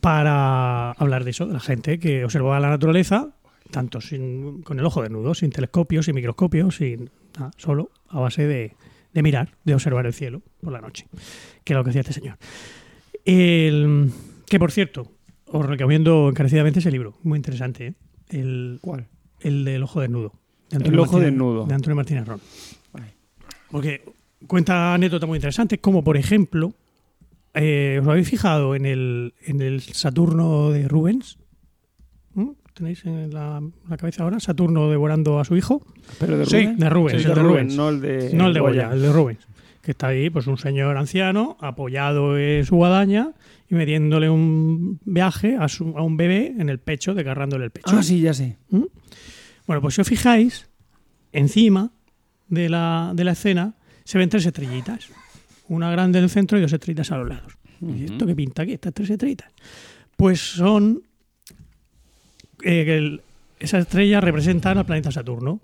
para 0.00 0.92
hablar 0.92 1.24
de 1.24 1.30
eso, 1.30 1.46
de 1.46 1.54
la 1.54 1.60
gente 1.60 1.98
que 1.98 2.24
observaba 2.24 2.60
la 2.60 2.70
naturaleza, 2.70 3.30
tanto 3.70 4.00
sin, 4.00 4.62
con 4.62 4.78
el 4.78 4.86
ojo 4.86 5.02
desnudo, 5.02 5.34
sin 5.34 5.50
telescopios, 5.50 6.06
sin 6.06 6.14
microscopios, 6.14 6.76
sin 6.76 7.10
nada, 7.38 7.50
solo 7.56 7.90
a 8.08 8.20
base 8.20 8.46
de, 8.46 8.76
de 9.12 9.22
mirar, 9.22 9.54
de 9.64 9.74
observar 9.74 10.06
el 10.06 10.12
cielo 10.12 10.42
por 10.60 10.72
la 10.72 10.80
noche, 10.80 11.06
que 11.64 11.72
es 11.72 11.76
lo 11.76 11.84
que 11.84 11.90
hacía 11.90 12.00
este 12.02 12.12
señor. 12.12 12.36
El, 13.24 14.10
que 14.46 14.58
por 14.58 14.72
cierto, 14.72 15.12
os 15.46 15.66
recomiendo 15.66 16.28
encarecidamente 16.28 16.80
ese 16.80 16.90
libro, 16.90 17.18
muy 17.22 17.36
interesante, 17.36 17.86
¿eh? 17.88 17.94
el, 18.28 18.78
¿Cuál? 18.80 19.08
el 19.40 19.64
del 19.64 19.82
ojo 19.82 20.00
desnudo. 20.00 20.32
De 20.78 20.88
El 20.88 20.98
ojo 20.98 21.12
Martínez- 21.18 21.24
desnudo. 21.30 21.66
De 21.66 21.74
Antonio 21.74 21.96
Martínez 21.96 22.26
Ron. 22.26 22.40
Porque 23.70 24.02
cuenta 24.46 24.94
anécdotas 24.94 25.26
muy 25.28 25.36
interesantes, 25.36 25.78
como 25.80 26.04
por 26.04 26.16
ejemplo, 26.16 26.74
eh, 27.54 27.98
¿os 28.02 28.08
habéis 28.08 28.28
fijado 28.28 28.74
en 28.74 28.84
el, 28.86 29.34
en 29.46 29.62
el 29.62 29.80
Saturno 29.80 30.70
de 30.70 30.88
Rubens? 30.88 31.38
¿Mm? 32.34 32.50
¿Tenéis 32.74 33.04
en 33.06 33.32
la, 33.32 33.62
la 33.88 33.96
cabeza 33.96 34.24
ahora? 34.24 34.40
Saturno 34.40 34.90
devorando 34.90 35.40
a 35.40 35.44
su 35.44 35.56
hijo. 35.56 35.82
Pero 36.18 36.36
de 36.38 36.46
Sí. 36.46 36.56
Rubén. 36.64 36.78
De 36.78 36.90
Rubens, 36.90 37.22
Sí, 37.22 37.28
el 37.28 37.34
de 37.34 37.42
Rubens. 37.42 37.74
no 37.76 37.88
el 37.88 38.00
de 38.00 38.34
No 38.34 38.46
el 38.48 38.54
de 38.54 38.60
Goya, 38.60 38.90
el 38.92 39.00
de 39.02 39.12
Rubens. 39.12 39.46
Que 39.82 39.90
está 39.92 40.08
ahí, 40.08 40.30
pues 40.30 40.46
un 40.46 40.58
señor 40.58 40.96
anciano 40.96 41.56
apoyado 41.60 42.38
en 42.38 42.64
su 42.64 42.76
guadaña 42.76 43.32
y 43.68 43.74
metiéndole 43.74 44.28
un 44.30 45.00
viaje 45.04 45.56
a, 45.58 45.68
su- 45.68 45.96
a 45.96 46.02
un 46.02 46.16
bebé 46.16 46.54
en 46.58 46.68
el 46.68 46.78
pecho, 46.78 47.14
desgarrándole 47.14 47.64
el 47.64 47.70
pecho. 47.70 47.96
Ah, 47.96 48.02
sí, 48.02 48.20
ya 48.20 48.32
sé. 48.34 48.58
Bueno, 49.66 49.80
pues 49.80 49.94
si 49.94 50.00
os 50.00 50.08
fijáis, 50.08 50.68
encima 51.32 51.90
de 52.48 52.68
la, 52.68 53.12
de 53.14 53.24
la 53.24 53.32
escena 53.32 53.74
se 54.04 54.18
ven 54.18 54.28
tres 54.28 54.44
estrellitas. 54.46 55.08
Una 55.68 55.90
grande 55.90 56.18
en 56.18 56.24
el 56.24 56.30
centro 56.30 56.58
y 56.58 56.60
dos 56.62 56.72
estrellitas 56.72 57.10
a 57.12 57.18
los 57.18 57.28
lados. 57.28 57.52
¿Y 57.80 58.04
esto 58.04 58.26
qué 58.26 58.34
pinta 58.34 58.62
aquí? 58.62 58.72
Estas 58.72 58.92
tres 58.94 59.10
estrellitas. 59.10 59.50
Pues 60.16 60.40
son. 60.40 61.02
eh, 62.62 63.18
esas 63.58 63.82
estrellas 63.82 64.22
representan 64.24 64.78
al 64.78 64.86
planeta 64.86 65.12
Saturno, 65.12 65.60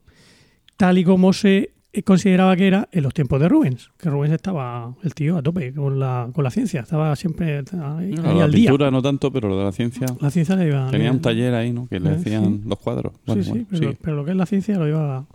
tal 0.76 0.98
y 0.98 1.04
como 1.04 1.32
se 1.32 1.72
consideraba 2.02 2.54
que 2.56 2.66
era 2.66 2.88
en 2.92 3.02
los 3.02 3.14
tiempos 3.14 3.40
de 3.40 3.48
Rubens. 3.48 3.90
Que 3.98 4.10
Rubens 4.10 4.34
estaba, 4.34 4.94
el 5.02 5.14
tío, 5.14 5.36
a 5.36 5.42
tope 5.42 5.72
con 5.72 5.98
la, 5.98 6.28
con 6.32 6.44
la 6.44 6.50
ciencia. 6.50 6.80
Estaba 6.82 7.14
siempre 7.16 7.58
ahí, 7.58 7.64
ahí 8.02 8.12
la 8.14 8.44
al 8.44 8.52
día. 8.52 8.70
pintura 8.70 8.90
no 8.90 9.00
tanto, 9.02 9.32
pero 9.32 9.48
lo 9.48 9.58
de 9.58 9.64
la 9.64 9.72
ciencia. 9.72 10.06
La 10.20 10.30
ciencia 10.30 10.56
le 10.56 10.68
iba. 10.68 10.90
Tenía 10.90 11.10
un 11.12 11.20
taller 11.20 11.54
ahí, 11.54 11.72
¿no? 11.72 11.86
Que 11.88 12.00
le 12.00 12.10
Eh, 12.10 12.14
hacían 12.14 12.44
sí. 12.62 12.68
los 12.68 12.78
cuadros. 12.78 13.12
Sí, 13.14 13.20
Bueno, 13.26 13.42
sí, 13.42 13.50
bueno, 13.50 13.66
pero, 13.70 13.90
sí. 13.92 13.98
pero 14.02 14.16
lo 14.16 14.24
que 14.24 14.30
es 14.32 14.36
la 14.36 14.46
ciencia 14.46 14.78
lo 14.78 14.88
iba. 14.88 15.26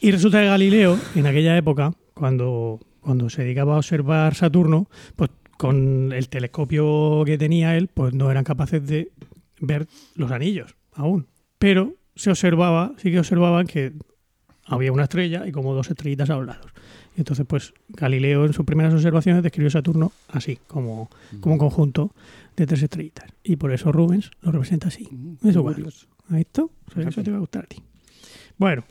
Y 0.00 0.10
resulta 0.12 0.40
que 0.40 0.46
Galileo, 0.46 0.98
en 1.14 1.26
aquella 1.26 1.56
época, 1.56 1.92
cuando, 2.14 2.80
cuando 3.00 3.28
se 3.28 3.42
dedicaba 3.42 3.74
a 3.74 3.78
observar 3.78 4.34
Saturno, 4.34 4.88
pues 5.16 5.30
con 5.58 6.12
el 6.12 6.28
telescopio 6.30 7.22
que 7.26 7.36
tenía 7.36 7.76
él, 7.76 7.88
pues 7.88 8.14
no 8.14 8.30
eran 8.30 8.44
capaces 8.44 8.86
de 8.86 9.10
ver 9.60 9.86
los 10.14 10.30
anillos 10.30 10.74
aún. 10.94 11.26
Pero 11.58 11.94
se 12.16 12.30
observaba, 12.30 12.92
sí 12.96 13.10
que 13.10 13.18
observaban 13.18 13.66
que 13.66 13.92
había 14.70 14.92
una 14.92 15.02
estrella 15.02 15.46
y 15.46 15.52
como 15.52 15.74
dos 15.74 15.90
estrellitas 15.90 16.30
a 16.30 16.36
los 16.36 16.46
lados. 16.46 16.72
Y 17.16 17.20
entonces, 17.20 17.44
pues 17.46 17.74
Galileo 17.88 18.46
en 18.46 18.52
sus 18.52 18.64
primeras 18.64 18.94
observaciones 18.94 19.42
describió 19.42 19.70
Saturno 19.70 20.12
así, 20.28 20.58
como, 20.66 21.10
como 21.40 21.54
un 21.54 21.58
conjunto 21.58 22.12
de 22.56 22.66
tres 22.66 22.82
estrellitas. 22.82 23.26
Y 23.42 23.56
por 23.56 23.72
eso 23.72 23.90
Rubens 23.92 24.30
lo 24.42 24.52
representa 24.52 24.88
así. 24.88 25.08
Eso 25.44 25.62
bueno. 25.62 25.88
¿Has 26.28 26.36
visto? 26.36 26.70
Eso, 26.90 27.00
eso 27.00 27.22
te 27.22 27.30
va 27.30 27.38
a 27.38 27.40
gustar 27.40 27.64
a 27.64 27.66
ti. 27.66 27.82
Bueno, 28.56 28.84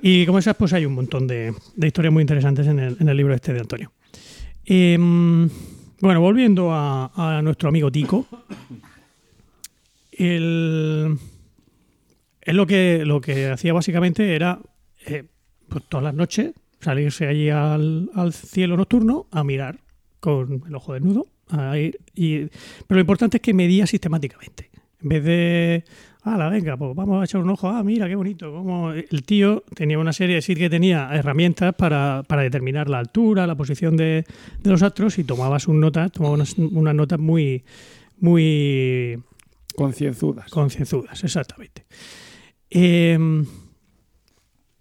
y 0.00 0.24
como 0.26 0.38
esas, 0.38 0.56
pues 0.56 0.72
hay 0.72 0.86
un 0.86 0.94
montón 0.94 1.26
de, 1.26 1.54
de 1.76 1.86
historias 1.86 2.12
muy 2.12 2.22
interesantes 2.22 2.66
en 2.66 2.78
el, 2.78 2.96
en 2.98 3.08
el 3.08 3.16
libro 3.16 3.34
este 3.34 3.52
de 3.52 3.60
Antonio. 3.60 3.92
Em, 4.64 5.48
bueno, 6.00 6.20
volviendo 6.20 6.72
a, 6.72 7.10
a 7.14 7.42
nuestro 7.42 7.68
amigo 7.68 7.90
Tico. 7.90 8.26
El, 10.12 11.18
él 12.40 12.56
lo 12.56 12.66
que, 12.66 13.02
lo 13.04 13.20
que 13.20 13.50
hacía 13.50 13.72
básicamente 13.72 14.34
era, 14.34 14.58
eh, 15.06 15.24
pues 15.68 15.84
todas 15.88 16.04
las 16.04 16.14
noches, 16.14 16.52
salirse 16.80 17.26
allí 17.26 17.50
al, 17.50 18.10
al 18.14 18.32
cielo 18.32 18.76
nocturno 18.76 19.26
a 19.30 19.44
mirar 19.44 19.78
con 20.20 20.62
el 20.66 20.74
ojo 20.74 20.94
desnudo. 20.94 21.26
a 21.50 21.78
ir 21.78 21.98
y, 22.14 22.46
pero 22.86 22.96
lo 22.96 23.00
importante 23.00 23.38
es 23.38 23.42
que 23.42 23.54
medía 23.54 23.86
sistemáticamente. 23.86 24.70
En 25.00 25.08
vez 25.08 25.24
de, 25.24 25.84
la 26.24 26.48
venga, 26.48 26.76
pues 26.76 26.94
vamos 26.94 27.20
a 27.20 27.24
echar 27.24 27.40
un 27.40 27.50
ojo, 27.50 27.68
ah, 27.68 27.82
mira, 27.84 28.08
qué 28.08 28.16
bonito. 28.16 28.52
Como 28.52 28.90
el 28.90 29.22
tío 29.24 29.62
tenía 29.74 29.98
una 29.98 30.12
serie, 30.12 30.42
sí 30.42 30.54
que 30.56 30.68
tenía 30.68 31.08
herramientas 31.12 31.74
para, 31.74 32.24
para 32.26 32.42
determinar 32.42 32.88
la 32.90 32.98
altura, 32.98 33.46
la 33.46 33.54
posición 33.54 33.96
de, 33.96 34.24
de 34.60 34.70
los 34.70 34.82
astros 34.82 35.18
y 35.18 35.24
tomaba 35.24 35.58
sus 35.60 35.74
notas, 35.74 36.10
tomaba 36.12 36.34
unas, 36.34 36.58
unas 36.58 36.94
notas 36.94 37.18
muy, 37.18 37.64
muy 38.18 39.18
Concienzudas. 39.76 40.50
concienzudas, 40.50 41.22
exactamente. 41.22 41.86
Eh, 42.70 43.16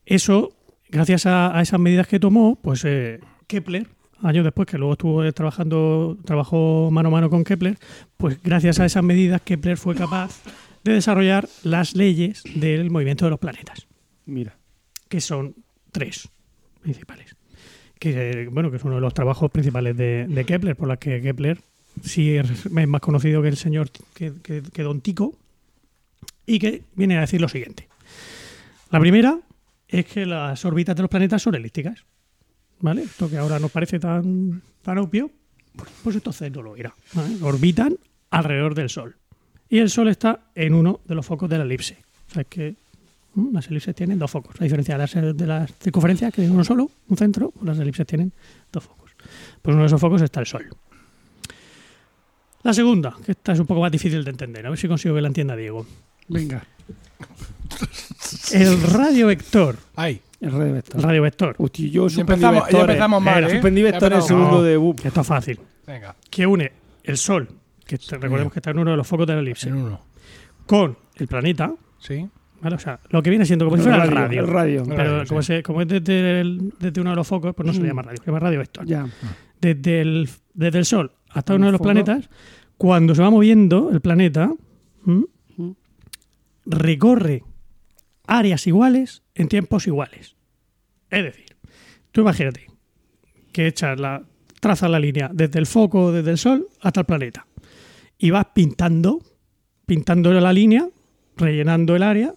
eso, 0.07 0.53
gracias 0.89 1.25
a, 1.25 1.57
a 1.57 1.61
esas 1.61 1.79
medidas 1.79 2.07
que 2.07 2.19
tomó, 2.19 2.55
pues 2.55 2.85
eh, 2.85 3.19
Kepler, 3.45 3.87
años 4.23 4.45
después, 4.45 4.65
que 4.65 4.77
luego 4.77 4.93
estuvo 4.93 5.33
trabajando, 5.33 6.17
trabajó 6.23 6.89
mano 6.91 7.09
a 7.09 7.11
mano 7.11 7.29
con 7.29 7.43
Kepler, 7.43 7.77
pues 8.15 8.41
gracias 8.41 8.79
a 8.79 8.85
esas 8.85 9.03
medidas 9.03 9.41
Kepler 9.41 9.77
fue 9.77 9.95
capaz 9.95 10.41
de 10.85 10.93
desarrollar 10.93 11.49
las 11.63 11.93
leyes 11.95 12.43
del 12.55 12.89
movimiento 12.89 13.25
de 13.25 13.31
los 13.31 13.39
planetas, 13.39 13.87
Mira. 14.25 14.57
que 15.09 15.19
son 15.19 15.55
tres 15.91 16.29
principales. 16.81 17.35
Que, 17.99 18.43
eh, 18.43 18.47
bueno, 18.47 18.71
que 18.71 18.77
es 18.77 18.83
uno 18.85 18.95
de 18.95 19.01
los 19.01 19.13
trabajos 19.13 19.51
principales 19.51 19.97
de, 19.97 20.25
de 20.27 20.45
Kepler, 20.45 20.77
por 20.77 20.87
las 20.87 20.99
que 20.99 21.21
Kepler 21.21 21.59
sí 22.01 22.37
es 22.37 22.65
es 22.65 22.71
más 22.71 23.01
conocido 23.01 23.41
que 23.41 23.49
el 23.49 23.57
señor, 23.57 23.89
que, 24.13 24.31
que, 24.41 24.61
que 24.61 24.83
Don 24.83 25.01
Tico, 25.01 25.35
y 26.45 26.59
que 26.59 26.83
viene 26.95 27.17
a 27.17 27.21
decir 27.21 27.41
lo 27.41 27.49
siguiente. 27.49 27.89
La 28.89 29.01
primera 29.01 29.39
es 29.87 30.05
que 30.05 30.25
las 30.25 30.63
órbitas 30.65 30.95
de 30.95 31.01
los 31.03 31.09
planetas 31.09 31.41
son 31.41 31.55
elípticas. 31.55 32.03
¿Vale? 32.79 33.03
Esto 33.03 33.29
que 33.29 33.37
ahora 33.37 33.57
nos 33.57 33.71
parece 33.71 33.99
tan, 33.99 34.61
tan 34.83 34.97
obvio, 34.99 35.31
pues, 35.75 35.89
pues 36.03 36.15
entonces 36.15 36.51
no 36.51 36.61
lo 36.61 36.75
era. 36.75 36.93
Orbitan 37.41 37.97
alrededor 38.29 38.75
del 38.75 38.89
Sol. 38.89 39.15
Y 39.69 39.79
el 39.79 39.89
Sol 39.89 40.07
está 40.09 40.41
en 40.53 40.73
uno 40.73 41.01
de 41.05 41.15
los 41.15 41.25
focos 41.25 41.49
de 41.49 41.57
la 41.57 41.63
elipse. 41.63 41.97
O 42.29 42.33
sea, 42.33 42.41
es 42.43 42.47
que 42.47 42.75
las 43.51 43.67
elipses 43.67 43.95
tienen 43.95 44.19
dos 44.19 44.29
focos. 44.29 44.55
A 44.59 44.63
diferencia 44.63 44.95
de 44.95 44.99
las, 44.99 45.37
de 45.37 45.47
las 45.47 45.73
circunferencias, 45.79 46.33
que 46.33 46.43
es 46.43 46.49
uno 46.49 46.63
solo, 46.63 46.89
un 47.07 47.17
centro, 47.17 47.51
pues 47.51 47.65
las 47.65 47.79
elipses 47.79 48.05
tienen 48.05 48.31
dos 48.71 48.83
focos. 48.83 49.11
Pues 49.61 49.73
uno 49.73 49.81
de 49.81 49.87
esos 49.87 49.99
focos 49.99 50.21
está 50.21 50.39
el 50.39 50.45
Sol. 50.45 50.67
La 52.63 52.73
segunda, 52.73 53.15
que 53.25 53.31
esta 53.31 53.53
es 53.53 53.59
un 53.59 53.65
poco 53.65 53.81
más 53.81 53.91
difícil 53.91 54.23
de 54.23 54.31
entender, 54.31 54.65
a 54.65 54.69
ver 54.69 54.77
si 54.77 54.87
consigo 54.87 55.15
que 55.15 55.21
la 55.21 55.29
entienda 55.29 55.55
Diego. 55.55 55.85
Venga. 56.27 56.63
El 58.53 58.81
radio 58.81 59.27
vector. 59.27 59.75
Ay, 59.95 60.21
El 60.41 60.51
radio 60.51 60.73
vector. 60.73 60.95
El 60.97 61.03
radio 61.03 61.21
vector. 61.21 61.55
Hostia, 61.57 61.87
yo 61.89 62.07
ya 62.07 62.15
suspendí 62.15 62.33
empezamos, 62.33 62.59
ya 62.59 62.65
vectores. 62.65 62.89
empezamos 62.95 63.21
mal, 63.23 63.37
Era, 63.37 63.47
¿eh? 63.47 63.51
Suspendí 63.51 63.81
Ya 63.81 63.85
vectores 63.91 64.11
en 64.15 64.21
empezamos 64.21 64.45
segundo 64.47 64.63
de 64.63 64.77
BUP. 64.77 65.05
Esto 65.05 65.21
es 65.21 65.27
fácil. 65.27 65.59
Venga, 65.85 66.15
Que 66.29 66.45
une 66.47 66.71
el 67.03 67.17
Sol, 67.17 67.47
que 67.85 67.95
está- 67.95 68.17
recordemos 68.17 68.51
que 68.53 68.59
está 68.59 68.71
en 68.71 68.79
uno 68.79 68.91
de 68.91 68.97
los 68.97 69.07
focos 69.07 69.27
de 69.27 69.33
la 69.33 69.39
elipse, 69.39 69.69
en 69.69 69.75
uno. 69.75 70.01
con 70.65 70.97
el 71.15 71.27
planeta. 71.27 71.73
¿Sí? 71.99 72.27
¿vale? 72.61 72.75
O 72.75 72.79
sea, 72.79 72.99
lo 73.09 73.21
que 73.21 73.29
viene 73.29 73.45
siendo 73.45 73.65
como 73.65 73.77
si 73.77 73.83
fuera 73.83 74.03
el 74.03 74.11
radio. 74.11 74.41
El 74.41 74.47
radio. 74.47 74.81
El 74.81 74.87
Pero 74.89 75.17
radio, 75.17 75.27
como, 75.27 75.41
sí. 75.41 75.47
se- 75.47 75.63
como 75.63 75.81
es 75.81 75.87
desde, 75.87 76.41
el- 76.41 76.73
desde 76.79 77.01
uno 77.01 77.11
de 77.11 77.15
los 77.15 77.27
focos, 77.27 77.53
pues 77.55 77.65
no 77.67 77.73
se 77.73 77.81
le 77.81 77.87
llama 77.87 78.01
radio, 78.01 78.17
se 78.17 78.25
llama 78.25 78.39
radio 78.39 78.59
vector. 78.59 78.85
Ya. 78.85 79.07
Desde 79.61 80.01
el, 80.01 80.29
desde 80.53 80.79
el 80.79 80.85
Sol 80.85 81.11
hasta 81.29 81.55
uno 81.55 81.67
de 81.67 81.71
los 81.71 81.77
foco. 81.79 81.91
planetas, 81.91 82.29
cuando 82.77 83.13
se 83.15 83.21
va 83.21 83.29
moviendo 83.29 83.89
el 83.91 84.01
planeta, 84.01 84.51
¿m? 85.05 85.23
Recorre 86.69 87.43
áreas 88.27 88.67
iguales 88.67 89.23
en 89.35 89.47
tiempos 89.47 89.87
iguales. 89.87 90.35
Es 91.09 91.23
decir, 91.23 91.55
tú 92.11 92.21
imagínate 92.21 92.67
que 93.53 93.67
echas 93.67 93.97
la, 93.99 94.21
trazas 94.59 94.89
la 94.91 94.99
línea 94.99 95.29
desde 95.33 95.59
el 95.59 95.65
foco, 95.65 96.11
desde 96.11 96.31
el 96.31 96.37
Sol 96.37 96.67
hasta 96.81 96.99
el 97.01 97.05
planeta 97.05 97.47
y 98.17 98.31
vas 98.31 98.47
pintando, 98.53 99.19
pintando 99.85 100.31
la 100.33 100.51
línea, 100.51 100.87
rellenando 101.37 101.95
el 101.95 102.03
área 102.03 102.33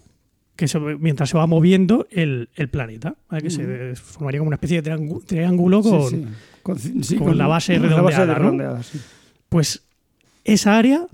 que 0.55 0.69
se- 0.69 0.79
mientras 0.79 1.31
se 1.31 1.37
va 1.39 1.47
moviendo 1.47 2.07
el, 2.11 2.51
el 2.55 2.69
planeta, 2.69 3.17
¿vale? 3.29 3.43
que 3.43 3.51
se 3.51 3.95
formaría 3.97 4.39
como 4.41 4.49
una 4.49 4.57
especie 4.57 4.81
de 4.83 4.91
triángu- 4.93 5.25
triángulo 5.25 5.83
con, 5.83 6.09
Sí, 6.09 6.17
sí. 6.17 6.27
Con, 6.63 6.79
sí, 6.79 7.17
con 7.17 7.37
la 7.39 7.47
base 7.49 7.79
con 7.79 7.89
la 7.91 8.03
base 8.03 8.19
redondeada, 8.27 8.83
pues 9.49 9.83
esa 10.45 10.77
área 10.79 11.07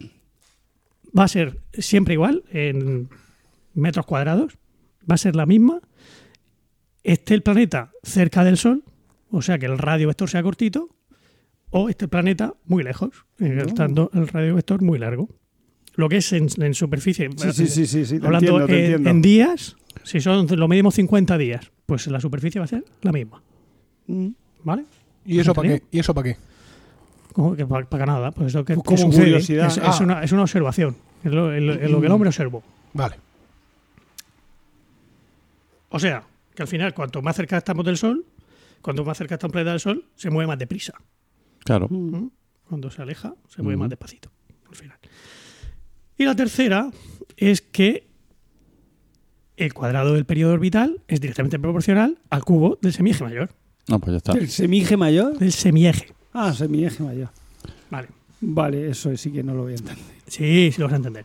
va 1.16 1.25
a 1.25 1.28
ser 1.28 1.61
siempre 1.73 2.14
igual 2.14 2.44
en 2.50 3.08
metros 3.75 4.06
cuadrados, 4.06 4.58
va 5.08 5.14
a 5.14 5.18
ser 5.18 5.37
la 5.37 5.46
misma, 5.46 5.80
esté 7.04 7.35
el 7.35 7.42
planeta 7.42 7.92
cerca 8.02 8.44
del 8.44 8.56
Sol, 8.56 8.82
o 9.30 9.42
sea 9.42 9.58
que 9.58 9.66
el 9.66 9.78
radio 9.78 10.08
vector 10.08 10.28
sea 10.28 10.42
cortito, 10.42 10.88
o 11.70 11.88
esté 11.88 12.04
el 12.06 12.08
planeta 12.11 12.54
muy 12.64 12.82
lejos, 12.82 13.25
eh, 13.40 13.62
estando 13.66 14.11
el 14.14 14.28
radio 14.28 14.54
vector 14.54 14.82
muy 14.82 14.99
largo. 14.99 15.28
Lo 15.94 16.08
que 16.08 16.18
es 16.18 16.32
en, 16.32 16.49
en 16.62 16.75
superficie, 16.75 17.28
Sí, 17.37 17.52
sí, 17.52 17.66
sí, 17.66 17.87
sí, 17.87 18.04
sí, 18.04 18.18
te 18.20 18.26
hablando 18.26 18.61
entiendo, 18.61 18.66
te 18.66 18.73
en, 18.78 18.85
entiendo. 18.85 19.11
en 19.11 19.23
días, 19.23 19.76
si 20.02 20.20
son 20.20 20.46
lo 20.50 20.68
medimos 20.68 20.94
50 20.94 21.38
días, 21.38 21.70
pues 21.87 22.06
la 22.08 22.20
superficie 22.20 22.58
va 22.58 22.64
a 22.64 22.68
ser 22.68 22.85
la 23.02 23.12
misma. 23.12 23.42
Mm. 24.06 24.28
¿Vale? 24.62 24.85
¿Y 25.25 25.38
eso 25.40 25.54
para 25.54 25.68
¿Entendido? 25.68 25.88
qué? 25.90 25.96
¿Y 25.96 26.00
eso 26.00 26.14
para 26.14 26.28
qué? 26.32 26.37
Como 27.32 27.54
que 27.56 27.66
para, 27.66 28.06
nada, 28.06 28.30
pues 28.32 28.49
eso 28.49 28.64
que, 28.64 28.75
Pues 28.75 28.85
como 28.85 28.99
sucede, 28.99 29.25
curiosidad. 29.26 29.66
Es, 29.68 29.76
es 29.78 29.82
Ah. 29.82 29.99
una, 30.02 30.23
es 30.23 30.32
una 30.32 30.42
observación, 30.42 30.96
es 31.25 31.32
lo, 31.32 31.52
es 31.52 31.62
lo- 31.62 31.73
es 31.75 31.90
lo 31.90 32.00
que 32.00 32.06
el 32.06 32.12
hombre 32.12 32.28
observó. 32.28 32.62
Vale. 32.92 33.16
O 35.88 35.99
sea, 35.99 36.25
que 36.54 36.62
al 36.62 36.68
final, 36.68 36.94
cuanto 36.94 37.23
más 37.23 37.37
cerca 37.37 37.56
estamos 37.58 37.85
del 37.85 37.96
Sol, 37.96 38.25
cuanto 38.82 39.04
más 39.04 39.16
cerca 39.18 39.35
está 39.35 39.46
un 39.46 39.52
planeta 39.52 39.70
del 39.73 39.80
Sol, 39.80 40.04
se 40.14 40.30
mueve 40.30 40.46
más 40.49 40.58
deprisa. 40.58 40.94
Claro. 41.61 41.88
¿Mm? 41.88 42.28
Cuando 42.68 42.90
se 42.90 43.02
aleja, 43.02 43.35
se 43.49 43.62
mueve 43.62 43.76
más 43.76 43.88
despacito. 43.90 44.30
Al 44.68 44.75
final. 44.76 44.99
Y 46.18 46.25
la 46.25 46.35
tercera 46.35 46.90
es 47.37 47.61
que 47.61 48.06
el 49.56 49.73
cuadrado 49.73 50.14
del 50.14 50.25
periodo 50.25 50.52
orbital 50.54 51.00
es 51.08 51.20
directamente 51.20 51.58
proporcional 51.58 52.18
al 52.30 52.44
cubo 52.44 52.78
del 52.82 52.92
semieje 52.92 53.23
mayor. 53.25 53.50
No, 53.88 54.00
pues 54.00 54.12
ya 54.12 54.16
está. 54.18 54.32
¿El 54.32 54.49
semieje 54.49 54.96
mayor? 54.96 55.38
Del 55.38 55.52
semieje. 55.52 56.12
Ah, 56.32 56.52
semieje 56.52 57.02
mayor. 57.02 57.30
Vale. 57.90 58.08
Vale, 58.40 58.90
eso 58.90 59.16
sí 59.16 59.30
que 59.32 59.42
no 59.42 59.54
lo 59.54 59.62
voy 59.62 59.72
a 59.72 59.76
entender. 59.76 60.04
Sí, 60.26 60.70
sí 60.72 60.78
lo 60.80 60.86
vas 60.86 60.92
a 60.94 60.96
entender. 60.96 61.24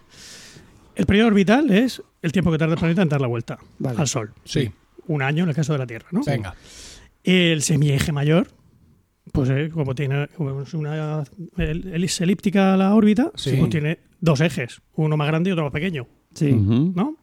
El 0.95 1.05
periodo 1.05 1.27
orbital 1.27 1.69
es 1.71 2.01
el 2.21 2.31
tiempo 2.31 2.51
que 2.51 2.57
tarda 2.57 2.73
el 2.73 2.79
planeta 2.79 3.01
en 3.01 3.09
dar 3.09 3.21
la 3.21 3.27
vuelta 3.27 3.57
Vale. 3.79 3.97
al 3.99 4.07
Sol. 4.07 4.31
Sí. 4.45 4.69
Un 5.07 5.21
año 5.21 5.43
en 5.43 5.49
el 5.49 5.55
caso 5.55 5.73
de 5.73 5.79
la 5.79 5.87
Tierra, 5.87 6.07
¿no? 6.11 6.21
Venga. 6.25 6.53
El 7.23 7.61
semieje 7.61 8.11
mayor, 8.11 8.47
pues 9.31 9.49
eh, 9.49 9.69
como 9.73 9.93
tiene 9.95 10.27
como 10.35 10.61
es 10.61 10.73
una 10.73 11.23
el- 11.57 11.87
elipse 11.93 12.23
elíptica 12.23 12.75
la 12.77 12.93
órbita, 12.95 13.31
Sí. 13.35 13.55
pues 13.57 13.69
tiene 13.69 13.99
dos 14.19 14.41
ejes, 14.41 14.81
uno 14.95 15.17
más 15.17 15.27
grande 15.27 15.49
y 15.49 15.53
otro 15.53 15.63
más 15.65 15.73
pequeño, 15.73 16.07
Sí. 16.33 16.51
¿no? 16.53 17.17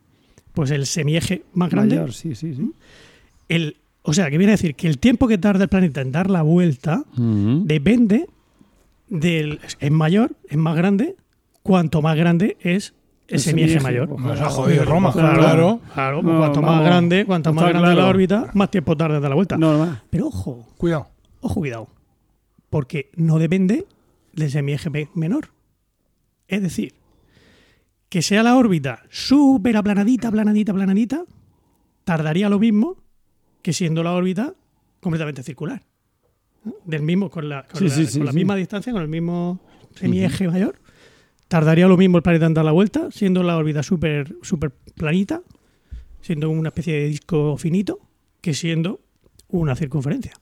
pues 0.53 0.71
el 0.73 0.87
semieje 0.87 1.45
más 1.55 1.71
grande. 1.71 1.95
Mayor, 1.97 2.13
sí, 2.13 2.35
sí, 2.35 2.53
sí. 2.55 2.73
El, 3.49 3.77
o 4.03 4.13
sea, 4.13 4.29
que 4.29 4.39
viene 4.39 4.53
a 4.53 4.57
decir 4.57 4.75
que 4.75 4.89
el 4.89 4.99
tiempo 4.99 5.29
que 5.29 5.39
tarda 5.39 5.63
el 5.65 5.69
planeta 5.69 6.01
en 6.01 6.11
dar 6.11 6.29
la 6.31 6.43
vuelta 6.43 7.05
depende 7.17 8.27
del. 9.09 9.61
Es 9.81 9.91
mayor, 9.91 10.37
es 10.49 10.57
más 10.57 10.77
grande, 10.77 11.17
cuanto 11.63 12.03
más 12.03 12.17
grande 12.17 12.57
es 12.61 12.95
El 13.29 13.37
ese 13.37 13.51
semieje 13.51 13.81
mayor. 13.81 14.09
Nos 14.21 14.41
ha 14.41 14.49
jodido 14.49 14.85
Roma, 14.85 15.13
Claro, 15.13 15.39
claro. 15.41 15.81
claro, 15.95 16.23
No, 16.23 16.39
cuanto 16.39 16.63
más 16.63 16.85
grande, 16.85 17.25
cuanto 17.27 17.53
más 17.53 17.65
grande 17.69 17.89
la 17.89 17.95
claro. 17.95 18.09
órbita, 18.09 18.51
más 18.55 18.71
tiempo 18.71 18.97
tarda 18.97 19.17
en 19.17 19.23
dar 19.23 19.31
la 19.31 19.35
vuelta. 19.37 19.57
No, 19.59 19.85
no. 19.87 20.01
Pero 20.11 20.27
ojo, 20.29 20.67
Cuidado. 20.77 21.09
ojo, 21.41 21.55
cuidado. 21.61 21.89
Porque 22.71 23.11
no 23.17 23.39
depende 23.39 23.87
del 24.33 24.51
semieje 24.51 24.91
menor. 25.15 25.49
Es 26.47 26.63
decir, 26.63 26.95
que 28.09 28.23
sea 28.23 28.43
la 28.43 28.57
órbita 28.57 29.03
súper 29.11 29.77
aplanadita, 29.77 30.29
aplanadita, 30.29 30.73
aplanadita, 30.73 31.25
tardaría 32.05 32.49
lo 32.49 32.59
mismo 32.59 32.97
que 33.63 33.73
siendo 33.75 34.03
la 34.03 34.13
órbita 34.13 34.55
completamente 35.01 35.43
circular. 35.43 35.83
Del 36.85 37.03
mismo, 37.03 37.31
con 37.31 37.49
la, 37.49 37.67
con 37.67 37.79
Sí, 37.79 37.85
la- 37.89 37.91
sí, 37.95 38.07
sí, 38.07 38.19
con 38.19 38.27
la 38.27 38.33
sí. 38.33 38.37
misma 38.39 38.57
distancia, 38.57 38.93
con 38.93 39.03
el 39.03 39.09
mismo 39.09 39.61
semieje 39.95 40.49
mayor. 40.49 40.81
Tardaría 41.49 41.87
lo 41.89 41.97
mismo 41.97 42.19
el 42.19 42.23
planeta 42.23 42.47
en 42.47 42.55
dar 42.55 42.65
la 42.65 42.73
vuelta, 42.73 43.11
siendo 43.11 43.43
la 43.43 43.57
órbita 43.57 43.83
súper 43.83 44.35
súper 44.43 44.71
planita, 44.95 45.41
siendo 46.21 46.51
una 46.51 46.69
especie 46.69 46.95
de 46.95 47.09
disco 47.09 47.57
finito, 47.57 48.01
que 48.41 48.53
siendo 48.55 49.01
una 49.49 49.75
circunferencia. 49.77 50.33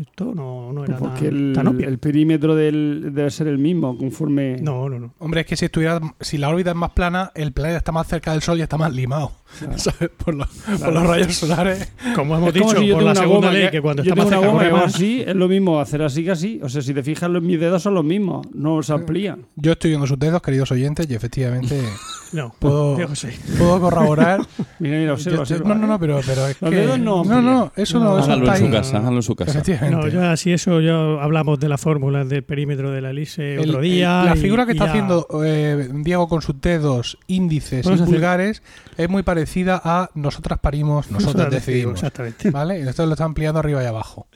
Esto 0.00 0.32
no, 0.34 0.72
no 0.72 0.84
era 0.84 0.96
Pues 0.96 1.10
porque 1.10 1.26
tan, 1.28 1.36
el, 1.48 1.52
tan 1.54 1.66
obvio. 1.68 1.88
el 1.88 1.98
perímetro 1.98 2.54
del, 2.54 3.10
debe 3.12 3.30
ser 3.30 3.48
el 3.48 3.58
mismo, 3.58 3.98
conforme. 3.98 4.56
No, 4.60 4.88
no, 4.88 4.98
no. 5.00 5.14
Hombre, 5.18 5.40
es 5.40 5.46
que 5.46 5.56
si 5.56 5.64
estuviera, 5.64 6.00
si 6.20 6.38
la 6.38 6.48
órbita 6.50 6.70
es 6.70 6.76
más 6.76 6.90
plana, 6.90 7.32
el 7.34 7.52
planeta 7.52 7.78
está 7.78 7.90
más 7.92 8.06
cerca 8.06 8.30
del 8.32 8.42
Sol 8.42 8.58
y 8.58 8.62
está 8.62 8.76
más 8.76 8.92
limado. 8.94 9.32
¿Sabes? 9.76 10.10
Por, 10.16 10.34
los, 10.34 10.46
por 10.46 10.92
los 10.92 11.06
rayos 11.06 11.34
solares. 11.34 11.92
Como 12.14 12.36
hemos 12.36 12.54
Es 12.54 12.60
como 12.60 12.70
dicho, 12.72 12.80
si 12.82 12.86
yo 12.86 12.94
por 12.94 13.00
tengo 13.02 13.06
la 13.06 13.10
una 13.12 13.20
segunda 13.20 13.46
goma 13.48 13.58
ley, 13.58 13.70
que 13.70 13.80
cuando 13.80 14.02
yo 14.04 14.10
está 14.12 14.22
más 14.22 14.28
cerca 14.30 14.48
una 14.50 14.68
goma 14.68 14.82
más. 14.84 14.94
así, 14.94 15.24
es 15.26 15.34
lo 15.34 15.48
mismo 15.48 15.80
hacer 15.80 16.02
así 16.02 16.22
que 16.24 16.30
así. 16.30 16.60
O 16.62 16.68
sea, 16.68 16.80
si 16.82 16.94
te 16.94 17.02
fijas, 17.02 17.28
los, 17.30 17.42
mis 17.42 17.58
dedos 17.58 17.82
son 17.82 17.94
los 17.94 18.04
mismos, 18.04 18.46
no 18.54 18.82
se 18.82 18.92
amplían. 18.92 19.46
Yo 19.56 19.72
estoy 19.72 19.90
viendo 19.90 20.06
sus 20.06 20.18
dedos, 20.18 20.42
queridos 20.42 20.70
oyentes, 20.70 21.10
y 21.10 21.14
efectivamente 21.14 21.80
No, 22.32 22.54
Puedo- 22.58 22.94
puedo 23.58 23.80
corroborar. 23.80 24.40
Mira, 24.80 24.98
mira, 24.98 25.14
observa, 25.14 25.38
Yo 25.38 25.42
estoy- 25.44 25.56
observa. 25.56 25.74
no, 25.74 25.80
no, 25.80 25.86
no, 25.86 25.98
pero, 25.98 26.20
pero 26.26 26.46
es 26.46 26.60
Los 26.60 26.70
que. 26.70 26.76
dedos 26.76 26.98
no 26.98 27.24
no, 27.24 27.40
no, 27.40 27.72
eso 27.74 27.98
no, 27.98 28.18
eso 28.18 28.24
Háganlo 28.30 28.44
está 28.44 28.52
en 28.52 28.58
su 28.60 28.64
ahí. 28.66 28.70
casa, 28.72 28.96
háganlo 28.98 29.16
en 29.18 29.22
su 29.22 29.34
casa. 29.34 29.50
Efectivamente. 29.52 29.87
No, 29.90 30.08
ya 30.08 30.36
si 30.36 30.52
eso 30.52 30.80
ya 30.80 30.94
hablamos 31.22 31.58
de 31.60 31.68
las 31.68 31.80
fórmulas 31.80 32.28
del 32.28 32.42
perímetro 32.44 32.90
de 32.90 33.00
la 33.00 33.10
elipse 33.10 33.54
El- 33.54 33.60
otro 33.70 33.78
el- 33.82 33.90
día. 33.90 34.24
la 34.24 34.36
figura 34.36 34.66
que 34.66 34.72
está 34.72 34.84
ya- 34.86 34.90
haciendo 34.90 35.26
eh, 35.44 35.88
Diego 35.92 36.28
con 36.28 36.42
sus 36.42 36.60
dedos, 36.60 37.18
índices 37.26 37.86
y 37.86 37.90
hacer- 37.90 38.04
pulgares 38.06 38.62
es 38.96 39.08
muy 39.08 39.22
parecida 39.22 39.80
a 39.84 40.10
nosotras 40.14 40.58
parimos, 40.58 41.10
nosotras 41.10 41.50
decidimos. 41.50 41.94
Exactamente. 41.94 42.50
¿Vale? 42.50 42.80
Y 42.80 42.82
esto 42.88 43.04
lo 43.06 43.12
está 43.12 43.24
ampliando 43.24 43.60
arriba 43.60 43.82
y 43.82 43.86
abajo. 43.86 44.26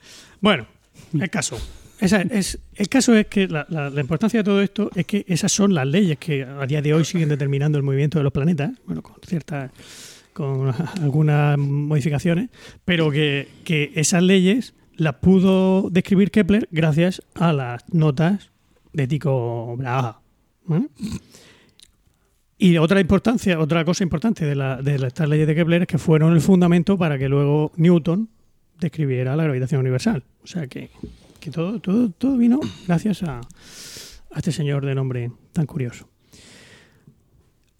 Bueno, 0.40 0.66
el 1.18 1.30
caso. 1.30 1.58
Esa 2.00 2.22
es, 2.22 2.58
el 2.74 2.88
caso 2.88 3.14
es 3.14 3.28
que 3.28 3.46
la, 3.46 3.64
la- 3.68 3.88
la 3.88 4.00
importancia 4.00 4.40
de 4.40 4.44
todo 4.44 4.60
esto 4.60 4.90
es 4.94 5.06
que 5.06 5.24
esas 5.28 5.52
son 5.52 5.72
las 5.72 5.86
leyes 5.86 6.18
que 6.18 6.42
a 6.42 6.66
día 6.66 6.82
de 6.82 6.92
hoy 6.94 7.04
siguen 7.04 7.28
determinando 7.28 7.78
el 7.78 7.84
movimiento 7.84 8.18
de 8.18 8.24
los 8.24 8.32
planetas, 8.32 8.72
bueno, 8.86 9.02
con 9.02 9.14
ciertas, 9.24 9.70
con 10.32 10.72
algunas 11.00 11.56
modificaciones, 11.58 12.50
pero 12.84 13.10
que, 13.12 13.46
que 13.64 13.92
esas 13.94 14.20
leyes 14.24 14.74
las 15.02 15.16
pudo 15.16 15.90
describir 15.90 16.30
Kepler 16.30 16.68
gracias 16.70 17.22
a 17.34 17.52
las 17.52 17.92
notas 17.92 18.50
de 18.92 19.06
Tycho 19.06 19.76
Brahe. 19.76 20.14
Y 22.56 22.76
otra 22.76 23.00
importancia, 23.00 23.58
otra 23.58 23.84
cosa 23.84 24.04
importante 24.04 24.44
de, 24.44 24.54
la, 24.54 24.80
de 24.80 24.94
estas 24.94 25.28
leyes 25.28 25.48
de 25.48 25.54
Kepler 25.56 25.82
es 25.82 25.88
que 25.88 25.98
fueron 25.98 26.32
el 26.32 26.40
fundamento 26.40 26.96
para 26.96 27.18
que 27.18 27.28
luego 27.28 27.72
Newton 27.76 28.28
describiera 28.78 29.34
la 29.34 29.42
gravitación 29.42 29.80
universal. 29.80 30.24
O 30.44 30.46
sea 30.46 30.68
que, 30.68 30.90
que 31.40 31.50
todo, 31.50 31.80
todo, 31.80 32.10
todo 32.10 32.36
vino 32.36 32.60
gracias 32.86 33.24
a, 33.24 33.38
a 33.40 34.36
este 34.36 34.52
señor 34.52 34.86
de 34.86 34.94
nombre 34.94 35.32
tan 35.52 35.66
curioso. 35.66 36.08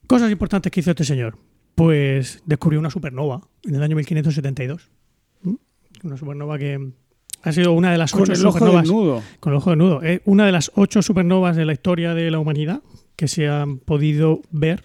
Cosas 0.08 0.32
importantes 0.32 0.72
que 0.72 0.80
hizo 0.80 0.90
este 0.90 1.04
señor. 1.04 1.38
Pues 1.76 2.42
descubrió 2.44 2.80
una 2.80 2.90
supernova 2.90 3.40
en 3.62 3.76
el 3.76 3.82
año 3.82 3.94
1572. 3.94 4.90
¿Mm? 5.42 5.54
Una 6.02 6.16
supernova 6.16 6.58
que 6.58 6.92
ha 7.42 7.52
sido 7.52 7.72
una 7.72 7.90
de 7.92 7.98
las 7.98 8.12
Con 8.12 8.22
ocho 8.22 8.32
el 8.32 8.46
ojo 8.46 8.52
supernovas. 8.58 8.82
desnudo. 8.84 9.22
Con 9.40 9.52
el 9.52 9.56
ojo 9.58 9.70
desnudo. 9.70 10.02
Es 10.02 10.20
una 10.24 10.46
de 10.46 10.52
las 10.52 10.70
ocho 10.74 11.02
supernovas 11.02 11.56
de 11.56 11.64
la 11.64 11.72
historia 11.72 12.14
de 12.14 12.30
la 12.30 12.38
humanidad 12.38 12.82
que 13.16 13.28
se 13.28 13.48
han 13.48 13.78
podido 13.78 14.40
ver 14.50 14.84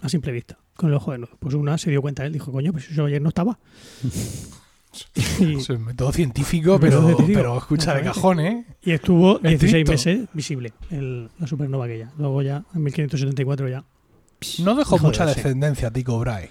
a 0.00 0.08
simple 0.08 0.32
vista, 0.32 0.58
con 0.76 0.90
el 0.90 0.94
ojo 0.96 1.10
desnudo. 1.12 1.36
Pues 1.38 1.54
una 1.54 1.76
se 1.78 1.90
dio 1.90 2.00
cuenta, 2.02 2.24
él 2.24 2.32
dijo, 2.32 2.52
coño, 2.52 2.72
pues 2.72 2.90
eso 2.90 3.04
ayer 3.06 3.20
no 3.22 3.28
estaba. 3.28 3.58
Es 5.40 5.68
un 5.70 5.84
método 5.86 6.12
científico, 6.12 6.78
pero, 6.80 7.02
método 7.02 7.26
pero 7.26 7.58
escucha 7.58 7.94
de 7.94 8.00
Exactamente. 8.02 8.14
cajón, 8.14 8.40
¿eh? 8.40 8.64
y 8.82 8.92
estuvo 8.92 9.38
16 9.40 9.64
Estricto. 9.64 9.90
meses 9.90 10.28
visible 10.32 10.72
el- 10.90 11.28
la 11.40 11.46
supernova 11.48 11.86
aquella. 11.86 12.12
Luego 12.16 12.42
ya, 12.42 12.64
en 12.74 12.82
1574 12.84 13.68
ya. 13.68 13.84
No 14.60 14.76
dejó 14.76 14.98
mucha 14.98 15.26
descendencia 15.26 15.90
Tico 15.90 16.16
Brahe. 16.20 16.48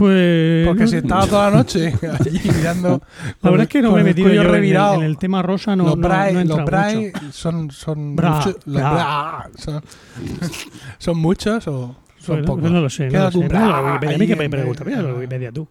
Pues... 0.00 0.66
Porque 0.66 0.82
no- 0.84 0.88
si 0.88 0.96
estaba 0.96 1.26
toda 1.26 1.50
la 1.50 1.56
noche 1.58 1.92
allí 2.20 2.40
mirando. 2.56 3.02
la 3.42 3.50
verdad 3.50 3.64
es 3.64 3.68
que 3.68 3.82
no 3.82 3.92
me 3.92 4.00
he 4.00 4.04
metido 4.04 4.28
yo 4.28 4.40
en 4.40 4.46
el, 4.46 4.52
revirado. 4.52 4.94
en 4.94 5.02
el 5.02 5.18
tema 5.18 5.42
rosa, 5.42 5.76
no, 5.76 5.84
los 5.84 5.98
no, 5.98 6.08
no 6.08 6.56
mucho. 6.56 7.32
son, 7.32 7.70
son, 7.70 8.16
Bra, 8.16 8.30
muchos- 8.36 8.56
los 8.64 8.76
bra. 8.80 8.92
Bra, 8.92 9.50
son, 9.56 9.82
son 10.96 11.18
muchos 11.18 11.68
o 11.68 11.96
son 12.18 12.36
Pues, 12.36 12.46
pocos. 12.46 12.70
no 12.70 12.80
lo 12.80 12.88
sé. 12.88 13.04
No 13.04 13.10
Queda 13.10 13.24
lo 13.24 13.30
sé. 13.32 13.38
Mira. 13.40 13.88
A 13.96 13.98
mí 14.18 14.26
que 14.26 14.36
me 14.36 14.48
pregunta. 14.48 14.84
Mira 14.84 15.02
la 15.02 15.12
Wikipedia 15.12 15.52
tú. 15.52 15.68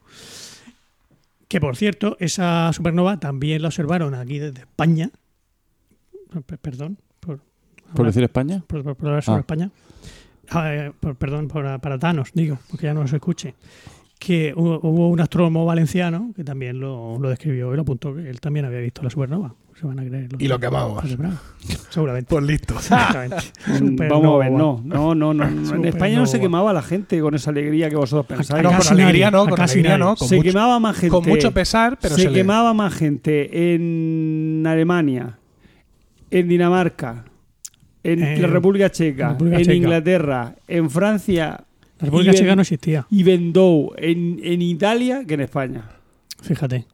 Que 1.47 1.59
por 1.59 1.75
cierto, 1.75 2.15
esa 2.19 2.71
supernova 2.71 3.19
también 3.19 3.63
la 3.63 3.69
observaron 3.69 4.13
aquí 4.13 4.37
desde 4.37 4.59
España. 4.61 5.09
Perdón. 6.61 6.99
Por, 7.19 7.39
¿Por 7.95 8.05
decir 8.05 8.21
España? 8.23 8.63
por, 8.67 8.83
por- 8.83 8.95
por 8.95 9.07
hablar 9.07 9.23
sobre 9.23 9.37
Ah. 9.37 9.39
España. 9.39 9.71
Ah, 10.51 10.73
eh, 10.73 10.91
por- 10.99 11.15
perdón, 11.15 11.47
por, 11.47 11.79
para 11.79 11.97
Thanos, 11.97 12.29
digo, 12.35 12.59
porque 12.69 12.85
ya 12.85 12.93
no 12.93 13.07
se 13.07 13.15
escuche. 13.15 13.55
Que 14.19 14.53
hubo, 14.53 15.07
un 15.09 15.21
astrónomo 15.21 15.65
valenciano 15.65 16.33
que 16.35 16.43
también 16.43 16.77
lo, 16.79 17.17
lo 17.17 17.29
describió 17.29 17.71
y 17.71 17.75
lo 17.77 17.83
apuntó 17.83 18.13
que 18.13 18.29
él 18.29 18.41
también 18.41 18.65
había 18.65 18.79
visto 18.79 19.01
la 19.01 19.09
supernova. 19.09 19.55
Se 19.79 19.87
van 19.87 19.97
a 19.97 20.03
creer. 20.03 20.29
los- 20.33 20.41
Y 20.41 20.47
lo 20.49 20.59
quemamos. 20.59 21.01
Seguramente. 21.89 22.27
Pues 22.29 22.43
listo. 22.43 22.73
Exactamente. 22.75 23.37
Mm, 23.79 23.95
Vamos 24.09 24.35
a 24.35 24.37
ver, 24.39 24.51
no, 24.51 24.81
no, 24.83 25.15
no, 25.15 25.33
no. 25.33 25.45
En. 25.47 25.85
España 25.85 26.17
no 26.17 26.25
se 26.25 26.39
quemaba 26.41 26.73
la 26.73 26.81
gente 26.81 27.21
con 27.21 27.33
esa 27.35 27.51
alegría 27.51 27.89
que 27.89 27.95
vosotros 27.95 28.25
pensáis. 28.25 28.61
No, 28.61 28.71
con 28.77 28.87
alegría 28.89 29.31
no, 29.31 29.45
con 29.45 29.55
casi 29.55 29.75
alegría 29.79 29.97
nadie. 29.97 30.09
no. 30.11 30.15
Con, 30.17 30.27
se 30.27 30.35
mucho, 30.35 30.49
quemaba 30.49 30.79
más 30.79 30.97
gente. 30.97 31.09
con 31.11 31.25
mucho 31.25 31.51
pesar, 31.53 31.97
pero 32.01 32.15
se, 32.15 32.23
se, 32.23 32.29
le- 32.29 32.35
quemaba 32.39 32.73
más 32.73 32.93
gente 32.93 33.73
en 33.73 34.63
Alemania, 34.67 35.37
en 36.29 36.47
Dinamarca, 36.49 37.23
en 38.03 38.21
En 38.23 38.41
la 38.41 38.47
República 38.49 38.89
Checa, 38.89 39.29
República 39.29 39.57
en 39.59 39.63
Checa. 39.63 39.75
Inglaterra, 39.75 40.55
en 40.67 40.89
Francia 40.89 41.63
La 41.99 42.05
República 42.05 42.33
Checa 42.33 42.55
no 42.55 42.61
existía. 42.61 43.05
y 43.09 43.23
Vendou, 43.23 43.93
en, 43.97 44.39
en 44.43 44.61
Italia 44.61 45.23
que 45.27 45.33
en 45.35 45.41
España. 45.41 45.83
Fíjate. 46.41 46.85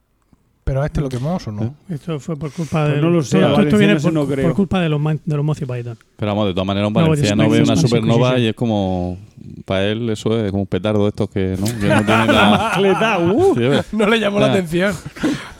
Pero 0.63 0.81
a 0.81 0.87
este 0.87 0.99
lo 0.99 1.09
quemamos 1.09 1.47
o 1.47 1.51
no. 1.51 1.75
Esto 1.87 2.19
fue 2.19 2.35
por 2.35 2.51
culpa 2.51 2.85
Pues 2.85 2.95
de. 2.95 3.01
no 3.01 3.11
lo 3.11 3.21
sé, 3.21 3.39
todo- 3.39 3.61
esto 3.61 3.77
viene 3.77 3.93
por, 3.93 3.99
eso 3.99 4.11
no 4.11 4.25
creo. 4.25 4.47
por 4.47 4.55
culpa 4.55 4.81
de 4.81 4.89
los, 4.89 4.99
de 5.23 5.35
los 5.37 5.45
Monty 5.45 5.63
Python. 5.63 5.95
Pero 6.15 6.31
vamos, 6.31 6.47
de 6.47 6.53
todas 6.55 6.65
maneras, 6.65 6.87
un 6.87 6.93
No, 6.95 7.01
valenciano 7.01 7.43
Spanish- 7.43 7.51
ve 7.51 7.61
una 7.63 7.75
supernova 7.75 8.39
y 8.39 8.47
es 8.47 8.55
como. 8.55 9.19
Para 9.65 9.85
él, 9.85 10.09
eso 10.09 10.43
es 10.43 10.49
como 10.49 10.63
un 10.63 10.67
petardo 10.67 11.03
de 11.03 11.09
estos 11.09 11.29
que 11.29 11.55
no, 11.59 11.65
que 11.67 11.87
no 11.87 12.03
tiene 12.03 12.25
la. 12.33 13.19
Uh. 13.19 13.55
No 13.95 14.07
le 14.07 14.19
llamó 14.19 14.39
la 14.39 14.47
atención. 14.53 14.95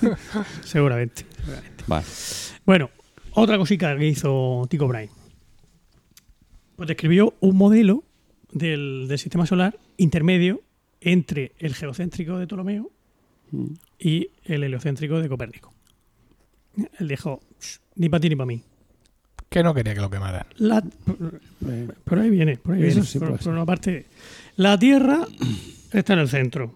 Seguramente. 0.63 1.23
Vale. 1.85 2.05
Bueno, 2.65 2.89
otra 3.33 3.59
cosita 3.59 3.95
que 3.95 4.07
hizo 4.07 4.65
Tycho 4.69 4.87
Brahe. 4.87 5.09
Pues 6.75 6.87
describió 6.87 7.35
un 7.41 7.55
modelo 7.57 8.03
del, 8.55 9.05
del 9.07 9.19
sistema 9.19 9.45
solar 9.45 9.77
intermedio 9.97 10.61
entre 11.01 11.51
el 11.59 11.75
geocéntrico 11.75 12.39
de 12.39 12.47
Ptolomeo 12.47 12.89
y 13.99 14.29
el 14.45 14.63
heliocéntrico 14.63 15.19
de 15.21 15.29
Copérnico. 15.29 15.73
Él 16.99 17.07
dijo, 17.07 17.41
"Shh, 17.59 17.77
ni 17.95 18.09
para 18.09 18.21
ti 18.21 18.29
ni 18.29 18.35
para 18.35 18.47
mí. 18.47 18.61
Que 19.49 19.61
no 19.61 19.73
quería 19.73 19.93
que 19.93 20.01
lo 20.01 20.09
quemaran. 20.09 20.45
La, 20.57 20.83
Eh, 21.67 21.87
por 22.03 22.19
ahí 22.19 22.29
viene, 22.29 22.57
por 22.57 22.73
ahí 22.75 22.83
Eso 22.83 22.95
viene. 22.95 23.05
sí 23.07 23.19
por, 23.19 23.53
una 23.53 23.65
parte, 23.65 24.05
la 24.55 24.77
Tierra 24.79 25.19
está 25.91 26.13
en 26.13 26.19
el 26.19 26.29
centro. 26.29 26.73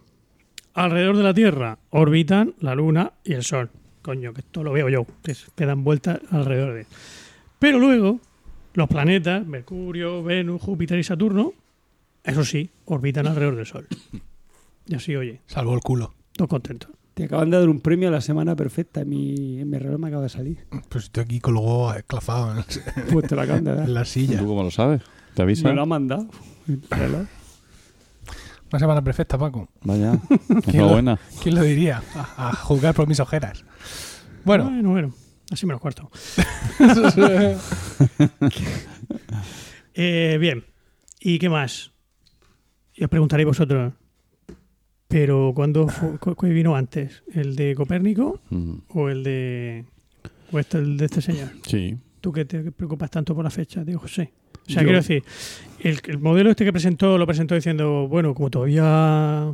Alrededor 0.75 1.17
de 1.17 1.23
la 1.23 1.33
Tierra 1.33 1.77
orbitan 1.89 2.53
la 2.59 2.75
Luna 2.75 3.13
y 3.23 3.33
el 3.33 3.43
Sol. 3.43 3.69
Coño, 4.01 4.33
que 4.33 4.41
esto 4.41 4.63
lo 4.63 4.71
veo 4.71 4.87
yo, 4.89 5.05
que, 5.23 5.31
es- 5.31 5.47
que 5.55 5.65
dan 5.65 5.83
vueltas 5.83 6.19
alrededor 6.31 6.73
de. 6.75 6.85
Pero 7.57 7.79
luego, 7.79 8.19
los 8.75 8.87
planetas, 8.87 9.45
Mercurio, 9.45 10.23
Venus, 10.23 10.61
Júpiter 10.61 10.97
y 10.99 11.03
Saturno, 11.03 11.53
eso 12.23 12.43
sí, 12.43 12.69
orbitan 12.86 13.27
alrededor 13.27 13.55
del 13.55 13.65
Sol. 13.65 13.88
Y 14.88 14.95
así, 14.95 15.15
oye, 15.15 15.41
Salvo 15.47 15.73
el 15.75 15.82
culo. 15.82 16.13
todos 16.34 16.49
contentos. 16.49 16.91
Te 17.13 17.25
acaban 17.25 17.49
de 17.49 17.58
dar 17.60 17.67
un 17.69 17.82
premio 17.82 18.08
a 18.08 18.12
la 18.12 18.21
semana 18.21 18.55
perfecta. 18.55 19.01
En 19.01 19.10
mi, 19.10 19.60
en 19.60 19.69
mi 19.69 19.77
reloj 19.77 19.99
me 19.99 20.08
acaba 20.08 20.23
de 20.23 20.29
salir. 20.29 20.65
Pues 20.88 21.05
estoy 21.05 21.23
aquí 21.23 21.39
colgó 21.41 21.93
esclavado 21.93 22.55
en, 22.58 22.63
Pues 23.12 23.27
te 23.27 23.36
lo 23.36 23.41
acaban 23.41 23.63
de 23.65 23.75
dar. 23.75 23.88
en 23.88 23.93
la 23.93 24.05
silla. 24.05 24.39
¿Tú 24.39 24.47
cómo 24.47 24.63
lo 24.63 24.71
sabes? 24.71 25.01
¿Te 25.34 25.41
avisa? 25.41 25.67
Me 25.67 25.73
lo 25.75 25.82
ha 25.82 25.86
mandado. 25.86 26.27
el 26.67 26.82
reloj. 26.89 27.27
Una 28.71 28.79
semana 28.79 29.03
perfecta, 29.03 29.38
Paco. 29.38 29.67
Vaya, 29.82 30.13
¿Quién 30.38 30.47
lo, 30.47 30.69
enhorabuena. 30.71 31.19
quién 31.43 31.55
lo 31.55 31.63
diría? 31.63 32.01
A, 32.15 32.49
a 32.49 32.53
juzgar 32.55 32.93
por 32.95 33.08
mis 33.08 33.19
ojeras. 33.19 33.65
Bueno, 34.45 34.65
Bueno, 34.65 34.89
bueno. 34.91 35.13
Así 35.51 35.65
menos 35.65 35.82
cuarto. 35.82 36.10
Eh, 39.93 40.38
bien. 40.39 40.63
¿Y 41.19 41.39
qué 41.39 41.49
más? 41.49 41.91
Y 42.99 43.03
os 43.05 43.09
preguntaréis 43.09 43.47
vosotros. 43.47 43.93
Pero 45.07 45.53
¿cuándo 45.55 45.88
fu- 45.88 46.17
cu- 46.19 46.35
cuál 46.35 46.53
vino 46.53 46.75
antes? 46.75 47.23
¿El 47.33 47.55
de 47.55 47.73
Copérnico 47.75 48.41
Mm, 48.49 48.73
o 48.89 49.09
el 49.09 49.23
de 49.23 49.85
o 50.51 50.59
este, 50.59 50.77
el 50.77 50.97
de 50.97 51.05
este 51.05 51.21
señor? 51.21 51.49
Sí. 51.65 51.95
Tú 52.21 52.31
que 52.33 52.45
te 52.45 52.71
preocupas 52.71 53.09
tanto 53.09 53.33
por 53.33 53.43
la 53.43 53.49
fecha, 53.49 53.83
digo 53.83 53.99
José. 53.99 54.31
O 54.67 54.71
sea, 54.71 54.81
Yo- 54.83 54.88
quiero 54.88 54.97
decir, 54.99 55.23
el, 55.79 55.99
el 56.05 56.19
modelo 56.19 56.49
este 56.51 56.65
que 56.65 56.71
presentó 56.71 57.17
lo 57.17 57.25
presentó 57.25 57.55
diciendo, 57.55 58.07
bueno, 58.07 58.35
como 58.35 58.49
todavía 58.51 59.51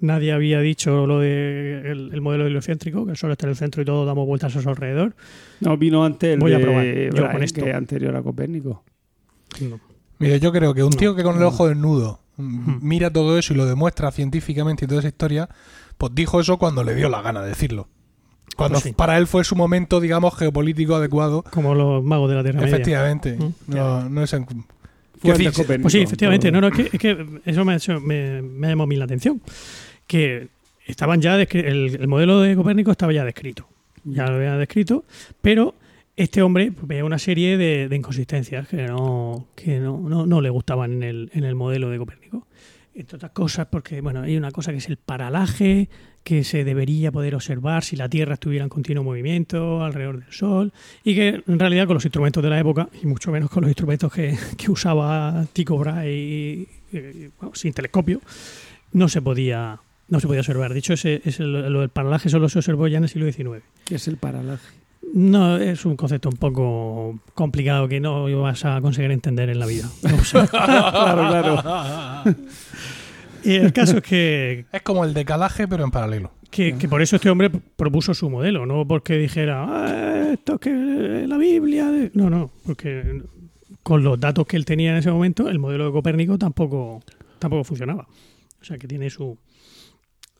nadie 0.00 0.32
había 0.32 0.60
dicho 0.60 1.06
lo 1.08 1.18
de 1.18 1.80
el, 1.90 2.10
el 2.12 2.20
modelo 2.20 2.46
heliocéntrico, 2.46 3.04
que 3.04 3.12
el 3.12 3.16
Sol 3.16 3.32
está 3.32 3.46
en 3.46 3.50
el 3.50 3.56
centro 3.56 3.82
y 3.82 3.84
todos 3.84 4.06
damos 4.06 4.26
vueltas 4.26 4.54
a 4.54 4.62
su 4.62 4.68
alrededor. 4.68 5.16
No, 5.60 5.76
vino 5.76 6.04
antes 6.04 6.34
el 6.34 6.38
Voy 6.38 6.52
a 6.52 6.60
probar, 6.60 6.84
yo 6.84 7.10
Brian, 7.10 7.32
con 7.32 7.42
esto. 7.42 7.64
que 7.64 7.72
anterior 7.72 8.14
a 8.14 8.22
Copérnico. 8.22 8.84
No. 9.60 9.80
mira, 10.20 10.36
yo 10.36 10.52
creo 10.52 10.72
que 10.74 10.84
un 10.84 10.92
tío 10.92 11.16
que 11.16 11.22
con 11.24 11.36
el 11.36 11.42
ojo 11.42 11.66
desnudo. 11.66 12.20
Mira 12.36 13.10
todo 13.10 13.38
eso 13.38 13.54
y 13.54 13.56
lo 13.56 13.66
demuestra 13.66 14.10
científicamente 14.10 14.84
y 14.84 14.88
toda 14.88 15.00
esa 15.00 15.08
historia, 15.08 15.48
pues 15.98 16.12
dijo 16.14 16.40
eso 16.40 16.58
cuando 16.58 16.82
le 16.84 16.94
dio 16.94 17.08
la 17.08 17.22
gana 17.22 17.42
de 17.42 17.48
decirlo. 17.48 17.88
Cuando 18.56 18.74
Pues 18.74 18.84
sí. 18.84 18.92
para 18.92 19.18
él 19.18 19.26
fue 19.26 19.42
su 19.44 19.56
momento, 19.56 20.00
digamos, 20.00 20.36
geopolítico 20.36 20.94
adecuado. 20.94 21.42
Como 21.50 21.74
los 21.74 22.04
magos 22.04 22.28
de 22.30 22.36
la 22.36 22.42
Tierra 22.42 22.60
Media. 22.60 22.74
Efectivamente. 22.74 23.36
Mm. 23.36 23.52
No, 23.68 24.08
no 24.08 24.22
es 24.22 24.32
en- 24.32 24.46
Fue 24.46 24.56
¿Qué 25.22 25.30
antes 25.32 25.54
fin- 25.54 25.62
Copérnico, 25.64 25.82
Pues 25.82 25.92
sí, 25.92 26.00
efectivamente. 26.02 26.52
No, 26.52 26.60
no, 26.60 26.68
es 26.68 26.74
que, 26.74 26.82
es 26.92 27.00
que 27.00 27.40
eso 27.46 27.64
me, 27.64 27.72
ha 27.72 27.76
hecho- 27.76 27.98
me, 28.00 28.42
me 28.42 28.66
ha 28.66 28.70
llamado 28.70 28.84
a 28.84 28.86
mí 28.88 28.96
la 28.96 29.06
atención. 29.06 29.40
Que 30.06 30.48
estaban 30.86 31.20
ya, 31.20 31.34
el, 31.40 31.96
el 32.00 32.08
modelo 32.08 32.40
de 32.40 32.54
Copérnico 32.54 32.90
estaba 32.92 33.12
ya 33.12 33.24
descrito. 33.24 33.66
Ya 34.04 34.26
lo 34.26 34.36
había 34.36 34.56
descrito, 34.58 35.04
pero 35.40 35.74
este 36.16 36.42
hombre 36.42 36.72
veía 36.82 37.04
una 37.04 37.18
serie 37.18 37.56
de, 37.56 37.88
inconsistencias 37.94 38.68
que 38.68 38.86
no, 38.86 39.46
no, 39.80 40.26
no, 40.26 40.40
le 40.40 40.50
gustaban 40.50 40.92
en 40.94 41.02
el, 41.02 41.30
en 41.34 41.44
el 41.44 41.54
modelo 41.54 41.90
de 41.90 41.98
Copérnico. 41.98 42.46
Entre 42.96 43.16
otras 43.16 43.32
cosas, 43.32 43.66
porque 43.66 44.00
bueno, 44.00 44.20
hay 44.22 44.36
una 44.36 44.52
cosa 44.52 44.70
que 44.70 44.78
es 44.78 44.88
el 44.88 44.96
paralaje, 44.98 45.88
que 46.22 46.44
se 46.44 46.62
debería 46.62 47.10
poder 47.10 47.34
observar 47.34 47.82
si 47.82 47.96
la 47.96 48.08
Tierra 48.08 48.34
estuviera 48.34 48.62
en 48.62 48.68
continuo 48.68 49.02
movimiento 49.02 49.82
alrededor 49.82 50.20
del 50.22 50.32
Sol, 50.32 50.72
y 51.02 51.16
que 51.16 51.42
en 51.44 51.58
realidad 51.58 51.86
con 51.88 51.94
los 51.94 52.04
instrumentos 52.04 52.40
de 52.40 52.50
la 52.50 52.60
época, 52.60 52.88
y 53.02 53.06
mucho 53.06 53.32
menos 53.32 53.50
con 53.50 53.62
los 53.62 53.70
instrumentos 53.70 54.12
que, 54.12 54.38
que 54.56 54.70
usaba 54.70 55.44
Tycho 55.52 55.76
Brahe 55.76 56.66
bueno, 57.40 57.52
sin 57.54 57.72
telescopio, 57.72 58.20
no 58.92 59.08
se 59.08 59.20
podía 59.20 59.80
no 60.06 60.20
se 60.20 60.26
podía 60.28 60.42
observar. 60.42 60.72
De 60.72 60.78
hecho, 60.78 60.92
ese, 60.92 61.20
ese- 61.24 61.42
lo 61.42 61.80
del 61.80 61.88
paralaje 61.88 62.28
solo 62.28 62.48
se 62.48 62.58
observó 62.58 62.86
ya 62.86 62.98
en 62.98 63.04
el 63.04 63.08
siglo 63.08 63.26
XIX. 63.32 63.64
¿Qué 63.86 63.94
es 63.96 64.06
el 64.06 64.18
paralaje? 64.18 64.68
No, 65.12 65.56
es 65.58 65.84
un 65.84 65.96
concepto 65.96 66.28
un 66.28 66.36
poco 66.36 67.18
complicado 67.34 67.86
que 67.88 68.00
no 68.00 68.24
vas 68.40 68.64
a 68.64 68.80
conseguir 68.80 69.10
entender 69.10 69.48
en 69.50 69.58
la 69.58 69.66
vida. 69.66 69.88
O 70.20 70.24
sea, 70.24 70.46
claro, 70.48 71.58
claro. 71.60 72.36
y 73.44 73.52
el 73.54 73.72
caso 73.72 73.98
es 73.98 74.02
que, 74.02 74.66
Es 74.72 74.82
como 74.82 75.04
el 75.04 75.14
decalaje, 75.14 75.68
pero 75.68 75.84
en 75.84 75.90
paralelo. 75.90 76.32
que, 76.50 76.76
que 76.76 76.88
por 76.88 77.02
eso 77.02 77.16
este 77.16 77.30
hombre 77.30 77.50
propuso 77.50 78.14
su 78.14 78.30
modelo, 78.30 78.64
no 78.66 78.86
porque 78.86 79.16
dijera, 79.18 79.64
"Ah, 79.68 80.30
esto 80.32 80.54
es 80.54 80.60
que 80.60 81.24
la 81.28 81.36
Biblia. 81.36 81.86
de-". 81.90 82.10
No, 82.14 82.30
no, 82.30 82.50
porque 82.64 83.22
con 83.82 84.02
los 84.02 84.18
datos 84.18 84.46
que 84.46 84.56
él 84.56 84.64
tenía 84.64 84.92
en 84.92 84.96
ese 84.98 85.10
momento, 85.10 85.48
el 85.48 85.58
modelo 85.58 85.86
de 85.86 85.92
Copérnico 85.92 86.38
tampoco, 86.38 87.02
tampoco 87.38 87.64
funcionaba. 87.64 88.06
O 88.60 88.64
sea 88.64 88.78
que 88.78 88.88
tiene 88.88 89.10
su 89.10 89.36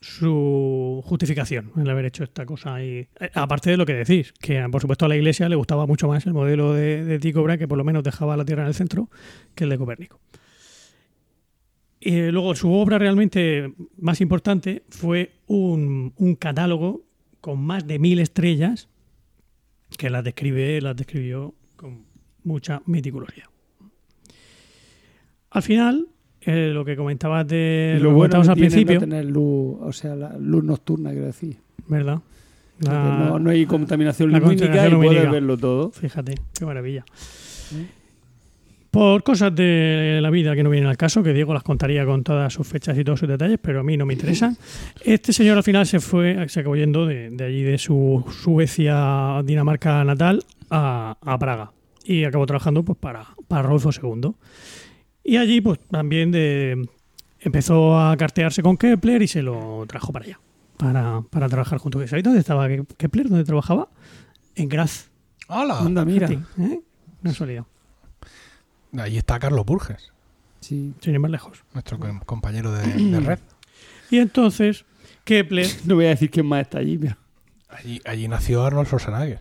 su 0.05 1.01
justificación 1.05 1.73
el 1.77 1.89
haber 1.89 2.05
hecho 2.05 2.25
esta 2.25 2.45
cosa 2.45 2.83
y 2.85 2.99
eh, 2.99 3.31
aparte 3.33 3.71
de 3.71 3.79
lo 3.79 3.87
que 3.87 3.95
decís 3.95 4.33
que 4.39 4.63
por 4.71 4.83
supuesto 4.83 5.07
a 5.07 5.09
la 5.09 5.17
iglesia 5.17 5.49
le 5.49 5.57
gustaba 5.57 5.87
mucho 5.87 6.09
más 6.09 6.27
el 6.27 6.35
modelo 6.35 6.75
de, 6.75 7.05
de 7.05 7.19
Tycho 7.19 7.43
Brahe 7.43 7.59
que 7.59 7.67
por 7.67 7.79
lo 7.79 7.85
menos 7.85 8.05
dejaba 8.05 8.37
la 8.37 8.45
Tierra 8.45 8.63
en 8.63 8.69
el 8.69 8.75
centro 8.75 9.09
que 9.55 9.65
el 9.65 9.71
de 9.71 9.79
Copérnico 9.79 10.21
y 12.01 12.31
luego 12.31 12.55
su 12.55 12.71
obra 12.71 12.99
realmente 12.99 13.73
más 13.97 14.21
importante 14.21 14.83
fue 14.91 15.33
un, 15.47 16.13
un 16.19 16.35
catálogo 16.35 17.07
con 17.41 17.65
más 17.65 17.87
de 17.87 17.99
mil 17.99 18.19
estrellas 18.19 18.91
que 19.97 20.11
las 20.11 20.23
describe, 20.23 20.83
las 20.83 20.97
describió 20.97 21.55
con 21.77 22.05
mucha 22.43 22.83
meticulosidad. 22.85 23.47
Al 25.49 25.63
final, 25.63 26.09
eh, 26.47 26.71
lo 26.73 26.85
que 26.85 26.97
comentabas 26.97 27.47
de 27.49 27.97
Y 27.99 28.03
lo, 28.03 28.11
que 28.11 28.15
bueno 28.15 28.31
que 28.43 28.49
al 28.49 28.55
tiene 28.55 28.69
no 28.69 28.73
principio, 28.75 29.01
tener 29.01 29.25
luz, 29.25 29.77
o 29.81 29.93
sea, 29.93 30.15
la 30.15 30.37
luz 30.39 30.63
nocturna, 30.65 31.11
quiero 31.11 31.27
decir. 31.27 31.57
¿verdad? 31.87 32.19
La- 32.81 33.19
no, 33.29 33.39
no 33.39 33.51
hay 33.51 33.67
contaminación 33.67 34.31
lumínica 34.31 34.67
contaminación 34.67 34.93
y 34.93 34.97
puedes 34.97 35.13
lumínica. 35.13 35.31
verlo 35.33 35.57
todo. 35.57 35.91
Fíjate, 35.91 36.35
qué 36.59 36.65
maravilla. 36.67 37.05
Por 38.91 39.25
cosas 39.25 39.53
de 39.55 40.21
la 40.23 40.31
vida 40.31 40.55
que 40.55 40.63
no 40.63 40.71
vienen 40.71 40.89
al 40.89 40.97
caso, 40.97 41.21
que 41.23 41.33
Diego 41.33 41.53
las 41.53 41.65
contaría 41.65 42.07
con 42.07 42.23
todas 42.23 42.53
sus 42.53 42.65
fechas 42.67 42.97
y 42.97 43.03
todos 43.03 43.19
sus 43.19 43.29
detalles, 43.29 43.59
pero 43.61 43.81
a 43.81 43.83
mí 43.83 43.97
no 43.97 44.07
me 44.07 44.13
interesan. 44.15 44.57
Este 45.05 45.33
señor 45.33 45.57
al 45.57 45.65
final 45.65 45.85
se 45.87 45.99
fue, 45.99 46.49
se 46.49 46.61
acabó 46.61 46.77
yendo 46.77 47.05
de, 47.05 47.31
de 47.31 47.45
allí, 47.45 47.63
de 47.65 47.77
su 47.79 48.25
Suecia, 48.31 49.43
Dinamarca 49.45 50.05
natal, 50.05 50.45
a, 50.71 51.17
a 51.21 51.39
Praga. 51.39 51.73
Y 52.05 52.23
acabó 52.25 52.47
trabajando 52.47 52.85
pues, 52.85 52.97
para, 52.99 53.27
para 53.49 53.63
Rodolfo 53.63 53.91
II. 53.91 54.31
Y 55.25 55.37
allí 55.39 55.61
pues 55.61 55.79
también 55.91 56.31
de, 56.31 56.87
empezó 57.41 57.99
a 57.99 58.17
cartearse 58.17 58.63
con 58.63 58.77
Kepler 58.77 59.23
y 59.23 59.29
se 59.29 59.43
lo 59.43 59.85
trajo 59.89 60.13
para 60.13 60.27
allá, 60.27 60.41
para, 60.77 61.23
para 61.31 61.49
trabajar 61.49 61.79
junto. 61.79 62.07
¿Sabéis 62.07 62.25
dónde 62.25 62.41
estaba 62.41 62.69
Kepler? 62.69 63.29
¿Dónde 63.29 63.45
trabajaba? 63.45 63.89
En 64.55 64.69
Graz. 64.69 65.11
¡Hala! 65.49 65.79
Anda, 65.81 66.05
mira. 66.05 66.29
¿eh? 66.31 66.81
No 67.23 67.31
es 67.31 67.37
solido. 67.37 67.67
Ahí 68.99 69.17
está 69.17 69.39
Carlos 69.39 69.65
Burges, 69.67 70.13
Sí. 70.61 70.95
sin 71.01 71.15
ir 71.15 71.21
más 71.21 71.31
lejos. 71.31 71.65
nuestro 71.73 71.99
com- 71.99 72.21
compañero 72.21 72.71
de, 72.73 72.87
de 72.87 73.21
red. 73.21 73.39
Y 74.11 74.19
entonces, 74.19 74.85
Kepler. 75.25 75.67
No 75.87 75.95
voy 75.97 76.05
a 76.07 76.11
decir 76.11 76.31
quién 76.31 76.47
más 76.47 76.61
está 76.63 76.79
allí, 76.79 76.99
pero. 76.99 77.17
Allí, 77.69 78.01
allí 78.05 78.29
nació 78.29 78.63
Arnold 78.65 78.87
Schwarzenegger. 78.87 79.41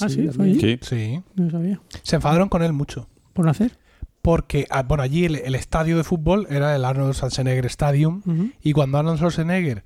Ah, 0.00 0.08
sí, 0.08 0.28
fue 0.28 0.46
allí. 0.46 0.60
Sí. 0.60 0.78
Sí. 0.82 1.22
No 1.36 1.48
sabía. 1.50 1.80
Se 2.02 2.16
enfadaron 2.16 2.48
con 2.48 2.62
él 2.62 2.72
mucho. 2.72 3.08
¿Por 3.32 3.46
nacer? 3.46 3.78
Porque, 4.26 4.66
ah, 4.70 4.82
bueno, 4.82 5.04
allí 5.04 5.24
el, 5.24 5.36
el 5.36 5.54
estadio 5.54 5.96
de 5.96 6.02
fútbol 6.02 6.48
era 6.50 6.74
el 6.74 6.84
Arnold 6.84 7.14
Schwarzenegger 7.14 7.64
Stadium. 7.66 8.22
Y 8.60 8.72
cuando 8.72 8.98
Arnold 8.98 9.18
Schwarzenegger 9.18 9.84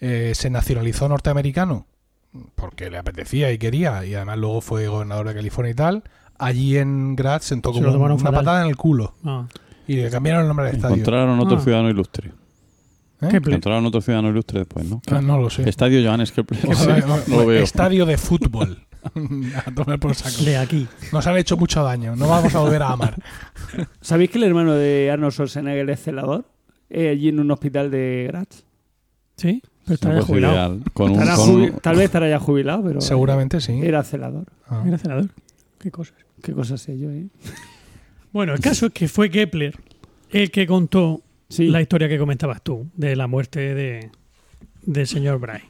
eh, 0.00 0.32
se 0.34 0.48
nacionalizó 0.48 1.06
norteamericano, 1.06 1.86
porque 2.54 2.88
le 2.88 2.96
apetecía 2.96 3.52
y 3.52 3.58
quería, 3.58 4.02
y 4.06 4.14
además 4.14 4.38
luego 4.38 4.62
fue 4.62 4.88
gobernador 4.88 5.28
de 5.28 5.34
California 5.34 5.72
y 5.72 5.74
tal, 5.74 6.02
allí 6.38 6.78
en 6.78 7.14
Graz 7.14 7.44
sentó 7.44 7.74
Se 7.74 7.82
como 7.82 8.02
una 8.02 8.16
fatal. 8.16 8.32
patada 8.36 8.62
en 8.62 8.68
el 8.68 8.76
culo. 8.76 9.12
Ah, 9.22 9.46
Y 9.86 9.96
le 9.96 10.08
cambiaron 10.08 10.40
el 10.42 10.48
nombre 10.48 10.64
del 10.68 10.76
estadio. 10.76 10.94
Encontraron 10.94 11.38
otro 11.40 11.58
Ah. 11.58 11.60
ciudadano 11.60 11.90
ilustre. 11.90 12.32
¿Eh? 13.20 13.28
Encontraron 13.32 13.84
otro 13.84 14.00
ciudadano 14.00 14.30
ilustre 14.30 14.60
después, 14.60 14.86
¿no? 14.86 15.02
Ah, 15.10 15.20
no 15.20 15.36
lo 15.38 15.50
sé. 15.50 15.68
Estadio 15.68 16.02
Johannes 16.02 16.32
Kepler. 16.32 16.58
No 17.28 17.36
lo 17.36 17.44
veo. 17.46 17.62
Estadio 17.62 18.06
de 18.06 18.16
fútbol. 18.16 18.86
a 19.66 19.70
tomar 19.74 19.98
por 19.98 20.14
saco. 20.14 20.44
De 20.44 20.56
aquí. 20.56 20.86
Nos 21.12 21.26
han 21.26 21.36
hecho 21.36 21.56
mucho 21.56 21.82
daño. 21.82 22.16
No 22.16 22.28
vamos 22.28 22.54
a 22.54 22.60
volver 22.60 22.82
a 22.82 22.90
amar. 22.92 23.14
¿Sabéis 24.00 24.30
que 24.30 24.38
el 24.38 24.44
hermano 24.44 24.74
de 24.74 25.10
Arnold 25.10 25.32
Schwarzenegger 25.32 25.88
es 25.90 26.00
celador? 26.02 26.44
Eh, 26.90 27.08
allí 27.10 27.28
en 27.28 27.40
un 27.40 27.50
hospital 27.50 27.90
de 27.90 28.26
Graz. 28.28 28.64
¿Sí? 29.36 29.62
Pero 29.84 29.94
está 29.94 30.08
Una 30.08 30.20
ya 30.20 30.24
jubilado. 30.26 30.78
Con 30.92 31.10
un, 31.12 31.20
Estará 31.20 31.36
con 31.36 31.72
Tal 31.80 31.96
vez 31.96 32.04
estará 32.06 32.28
ya 32.28 32.38
jubilado, 32.38 32.82
pero 32.84 33.00
Seguramente 33.00 33.60
sí. 33.60 33.80
era 33.82 34.02
celador. 34.02 34.46
Ah. 34.68 34.82
Era 34.86 34.98
senador. 34.98 35.28
Qué 35.78 35.90
cosas. 35.90 36.14
Qué 36.42 36.52
cosa 36.52 36.78
sé 36.78 36.98
yo, 36.98 37.10
¿eh? 37.10 37.26
Bueno, 38.32 38.54
el 38.54 38.60
caso 38.60 38.86
es 38.86 38.92
que 38.92 39.08
fue 39.08 39.30
Kepler 39.30 39.76
el 40.30 40.50
que 40.50 40.66
contó 40.66 41.20
Sí. 41.48 41.68
la 41.68 41.80
historia 41.80 42.08
que 42.08 42.18
comentabas 42.18 42.62
tú 42.62 42.88
de 42.96 43.14
la 43.14 43.26
muerte 43.26 43.74
de, 43.74 44.10
del 44.82 45.06
señor 45.06 45.38
Brahe. 45.38 45.62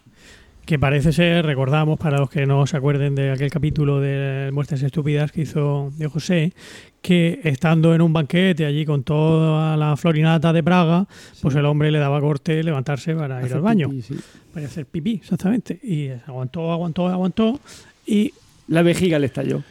Que 0.66 0.78
parece 0.78 1.12
ser, 1.12 1.44
recordamos, 1.44 1.98
para 1.98 2.18
los 2.18 2.30
que 2.30 2.46
no 2.46 2.66
se 2.66 2.78
acuerden 2.78 3.14
de 3.14 3.30
aquel 3.32 3.50
capítulo 3.50 4.00
de 4.00 4.48
Muertes 4.50 4.82
Estúpidas 4.82 5.30
que 5.30 5.42
hizo 5.42 5.92
de 5.98 6.06
José, 6.08 6.54
que 7.02 7.38
estando 7.44 7.94
en 7.94 8.00
un 8.00 8.14
banquete 8.14 8.64
allí 8.64 8.86
con 8.86 9.02
toda 9.04 9.76
la 9.76 9.94
florinata 9.98 10.54
de 10.54 10.62
Praga, 10.62 11.06
pues 11.42 11.54
el 11.54 11.66
hombre 11.66 11.90
le 11.90 11.98
daba 11.98 12.18
corte 12.18 12.62
levantarse 12.62 13.14
para 13.14 13.46
ir 13.46 13.52
al 13.52 13.60
baño, 13.60 13.90
pipí, 13.90 14.00
sí. 14.02 14.14
para 14.54 14.64
hacer 14.64 14.86
pipí, 14.86 15.16
exactamente. 15.16 15.78
Y 15.82 16.08
aguantó, 16.26 16.72
aguantó, 16.72 17.08
aguantó. 17.08 17.60
Y 18.06 18.32
La 18.68 18.80
vejiga 18.80 19.18
le 19.18 19.26
estalló. 19.26 19.62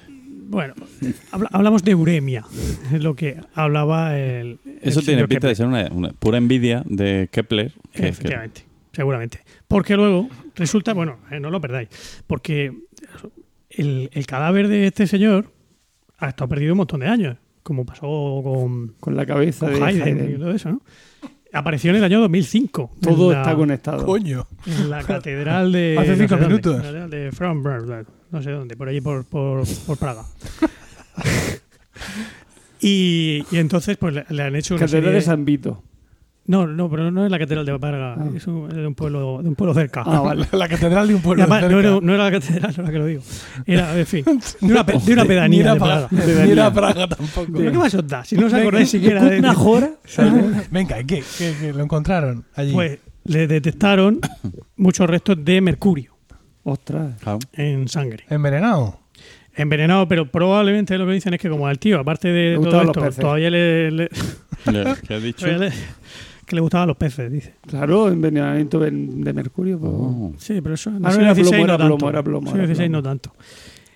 bueno, 0.48 0.76
habla- 1.32 1.50
hablamos 1.54 1.84
de 1.84 1.96
uremia, 1.96 2.46
es 2.94 3.02
lo 3.02 3.16
que 3.16 3.38
hablaba 3.56 4.16
el. 4.16 4.60
el 4.64 4.78
Eso 4.84 5.02
tiene 5.02 5.24
pinta 5.24 5.48
Kepler. 5.48 5.50
de 5.52 5.56
ser 5.56 5.66
una, 5.66 5.88
una 5.92 6.10
pura 6.12 6.38
envidia 6.38 6.84
de 6.86 7.30
Kepler. 7.32 7.72
que- 7.94 8.02
que- 8.04 8.08
Efectivamente, 8.10 8.62
seguramente. 8.92 9.40
Porque 9.68 9.96
luego 9.96 10.30
resulta, 10.56 10.94
bueno, 10.94 11.18
eh, 11.32 11.40
no 11.40 11.50
lo 11.50 11.60
perdáis, 11.62 11.90
porque 12.28 12.72
el, 13.70 14.10
el 14.14 14.26
cadáver 14.26 14.68
de 14.68 14.88
este 14.88 15.08
señor 15.08 15.52
ha 16.18 16.30
estado 16.30 16.50
perdido 16.50 16.74
un 16.74 16.78
montón 16.78 17.00
de 17.02 17.08
años, 17.08 17.38
como 17.64 17.86
pasó 17.86 18.42
con, 18.44 18.90
Con 19.00 19.16
la 19.16 19.26
cabeza 19.26 19.66
con 19.66 19.76
de 19.76 19.84
Haydn 19.84 20.36
y 20.36 20.38
todo 20.38 20.52
eso, 20.52 20.70
¿no? 20.70 20.82
Apareció 21.56 21.92
en 21.92 21.98
el 21.98 22.04
año 22.04 22.20
2005. 22.22 22.92
en 22.96 23.00
Todo 23.02 23.32
la- 23.32 23.42
está 23.42 23.56
conectado. 23.56 24.06
Coño. 24.08 24.48
En 24.66 24.90
la 24.90 25.04
catedral 25.04 25.72
de. 25.72 25.96
Hace 26.00 26.10
no 26.10 26.16
sé 26.16 26.22
cinco 26.24 26.34
dónde, 26.36 26.48
minutos. 26.48 26.76
la 26.78 26.82
catedral 26.82 27.10
De 27.12 27.32
Frauenberg, 27.32 28.06
no 28.32 28.42
sé 28.42 28.50
dónde, 28.52 28.76
por 28.76 28.90
allí 28.90 29.02
por, 29.02 29.24
por, 29.26 29.64
por 29.86 29.98
Praga. 29.98 30.24
y, 32.82 33.46
y 33.52 33.58
entonces, 33.58 33.98
pues 33.98 34.14
le, 34.16 34.26
le 34.30 34.44
han 34.44 34.56
hecho 34.56 34.74
una 34.76 34.86
Catedral 34.86 35.04
serie 35.04 35.16
de 35.16 35.22
San 35.22 35.46
Vito. 35.46 35.84
No, 36.46 36.68
no, 36.68 36.90
pero 36.90 37.10
no 37.10 37.24
es 37.26 37.32
la 37.32 37.40
catedral 37.40 37.66
de 37.66 37.80
Praga, 37.80 38.16
Ah. 38.20 38.26
es, 38.36 38.46
un- 38.48 38.68
de 38.68 38.86
un 38.86 38.96
pueblo, 38.96 39.40
de 39.42 39.48
un 39.48 39.56
pueblo 39.56 39.74
cerca. 39.74 40.04
Ah, 40.06 40.20
vale. 40.20 40.46
La 40.52 40.68
catedral 40.68 41.08
de 41.08 41.16
un 41.16 41.22
pueblo. 41.22 41.44
además, 41.44 41.62
no, 41.64 41.68
cerca. 41.70 41.88
era, 41.88 42.00
no 42.02 42.14
era 42.14 42.24
la 42.26 42.32
catedral, 42.32 42.74
ahora 42.78 42.92
que 42.92 42.98
lo 43.00 43.06
digo. 43.06 43.22
Era, 43.66 43.98
en 43.98 44.06
fin, 44.06 44.26
de 44.26 44.74
una, 44.74 44.84
de 44.84 45.14
una 45.14 45.22
Ni 45.24 45.28
pedanía 45.28 45.62
era 45.62 45.74
de 45.74 45.80
Praga. 45.80 46.08
Praga. 46.10 46.46
Ni 46.46 46.52
era 46.52 46.74
Praga 46.74 47.08
tampoco. 47.08 47.48
¿Pero 47.56 47.72
qué 47.72 47.78
más 47.78 47.94
os 47.94 48.08
da? 48.08 48.26
Si 48.26 48.36
no 48.36 48.48
os 48.48 48.54
acordáis 48.54 48.90
siquiera 48.90 49.24
de... 49.24 49.40
Una 49.40 49.54
jora. 49.54 49.92
Venga, 50.72 51.00
¿y 51.00 51.06
¿qué? 51.06 51.24
¿Qué, 51.38 51.54
qué 51.62 51.72
lo 51.74 51.82
encontraron 51.84 52.44
allí? 52.56 52.74
Pues 52.74 53.00
le 53.24 53.48
detectaron 53.48 54.20
muchos 54.76 55.10
restos 55.10 55.38
de 55.46 55.62
mercurio 55.62 56.12
Ostras. 56.64 57.22
Claro. 57.22 57.40
en 57.54 57.88
sangre. 57.88 58.26
¿Envenenado? 58.30 59.00
Envenenado, 59.56 60.08
pero 60.10 60.30
probablemente 60.30 60.98
lo 60.98 61.06
que 61.06 61.14
dicen 61.14 61.34
es 61.36 61.40
que 61.40 61.48
como 61.50 61.68
al 61.68 61.80
tío, 61.80 62.00
aparte 62.00 62.28
de 62.30 62.56
todo 62.58 62.82
esto, 63.06 63.22
todavía 63.22 63.50
le, 63.50 63.92
le- 63.92 64.10
¿Qué 65.08 65.14
has 65.14 65.24
dicho? 65.24 65.46
todavía 65.46 65.70
le- 65.70 65.74
que 66.54 66.56
le 66.56 66.62
gustaban 66.62 66.88
los 66.88 66.98
peces, 66.98 67.32
dice. 67.32 67.54
Claro, 67.68 68.10
envenenamiento 68.10 68.80
de 68.80 68.92
mercurio. 69.34 69.80
pues. 69.80 69.92
Oh. 69.92 70.34
Sí, 70.38 70.60
pero 70.62 70.76
eso 70.76 70.90
en 70.92 71.06
Ah, 71.06 71.10
el 71.12 71.26
no 71.26 71.36
siglo 71.36 71.50
XVI 71.52 71.66
tanto. 71.66 72.10
En 72.54 72.60
el 72.62 72.76
siglo 72.76 72.90
no 72.90 73.04
tanto. 73.04 73.34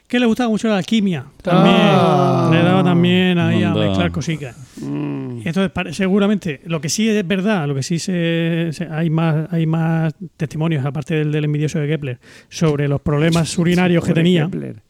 Que 0.07 0.19
le 0.19 0.25
gustaba 0.25 0.49
mucho 0.49 0.69
la 0.69 0.77
alquimia. 0.77 1.25
También. 1.41 1.75
Ah. 1.77 2.49
le 2.51 2.63
daba 2.63 2.81
también 2.83 3.37
ahí 3.37 3.61
a 3.63 3.73
mezclar 3.73 4.09
cositas. 4.11 4.55
Mm. 4.81 5.39
Y 5.43 5.47
entonces, 5.49 5.95
seguramente, 5.97 6.61
lo 6.65 6.79
que 6.81 6.87
sí 6.89 7.09
es 7.09 7.27
verdad, 7.27 7.67
lo 7.67 7.75
que 7.75 7.83
sí 7.83 7.99
se, 7.99 8.69
se- 8.71 8.87
hay 8.89 9.09
más 9.09 9.51
hay 9.51 9.65
más 9.65 10.15
testimonios, 10.37 10.85
aparte 10.85 11.13
del, 11.15 11.31
del 11.31 11.43
envidioso 11.45 11.79
de 11.79 11.87
Kepler, 11.89 12.19
sobre 12.49 12.87
los 12.87 13.01
problemas 13.01 13.57
urinarios 13.57 14.03
que 14.05 14.13
tenía, 14.13 14.45
Kepler. 14.45 14.81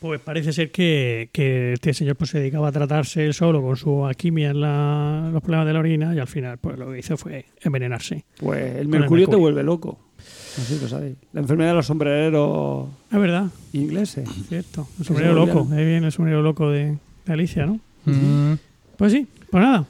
Pues 0.00 0.20
parece 0.20 0.52
ser 0.52 0.70
que, 0.70 1.28
que 1.32 1.72
este 1.74 1.94
señor 1.94 2.16
pues, 2.16 2.30
se 2.30 2.38
dedicaba 2.38 2.68
a 2.68 2.72
tratarse 2.72 3.24
él 3.24 3.34
solo 3.34 3.62
con 3.62 3.76
su 3.76 4.04
alquimia 4.06 4.50
en 4.50 4.60
la- 4.60 5.30
los 5.32 5.42
problemas 5.42 5.66
de 5.66 5.72
la 5.72 5.78
orina 5.80 6.14
y 6.14 6.18
al 6.18 6.26
final 6.26 6.58
pues 6.58 6.78
lo 6.78 6.90
que 6.92 6.98
hizo 6.98 7.16
fue 7.16 7.46
envenenarse. 7.62 8.24
Pues 8.38 8.72
el 8.74 8.78
el 8.82 8.88
mercurio 8.88 9.28
te 9.28 9.36
vuelve 9.36 9.62
loco. 9.62 9.98
Si 10.18 10.78
lo 10.80 10.88
sabéis. 10.88 11.16
La 11.32 11.40
enfermedad 11.40 11.70
de 11.70 11.74
los 11.76 11.86
sombrereros 11.86 12.88
Es 13.12 13.18
verdad, 13.18 13.46
ingleses. 13.72 14.28
cierto. 14.48 14.88
El 14.98 15.04
sombrero 15.04 15.34
loco, 15.34 15.68
ahí 15.72 15.84
viene 15.84 16.06
el 16.06 16.12
sombrero 16.12 16.42
loco 16.42 16.70
de, 16.70 16.96
de 17.26 17.32
Alicia, 17.32 17.66
¿no? 17.66 17.78
Mm. 18.06 18.54
Pues 18.96 19.12
sí, 19.12 19.26
pues 19.50 19.62
nada. 19.62 19.84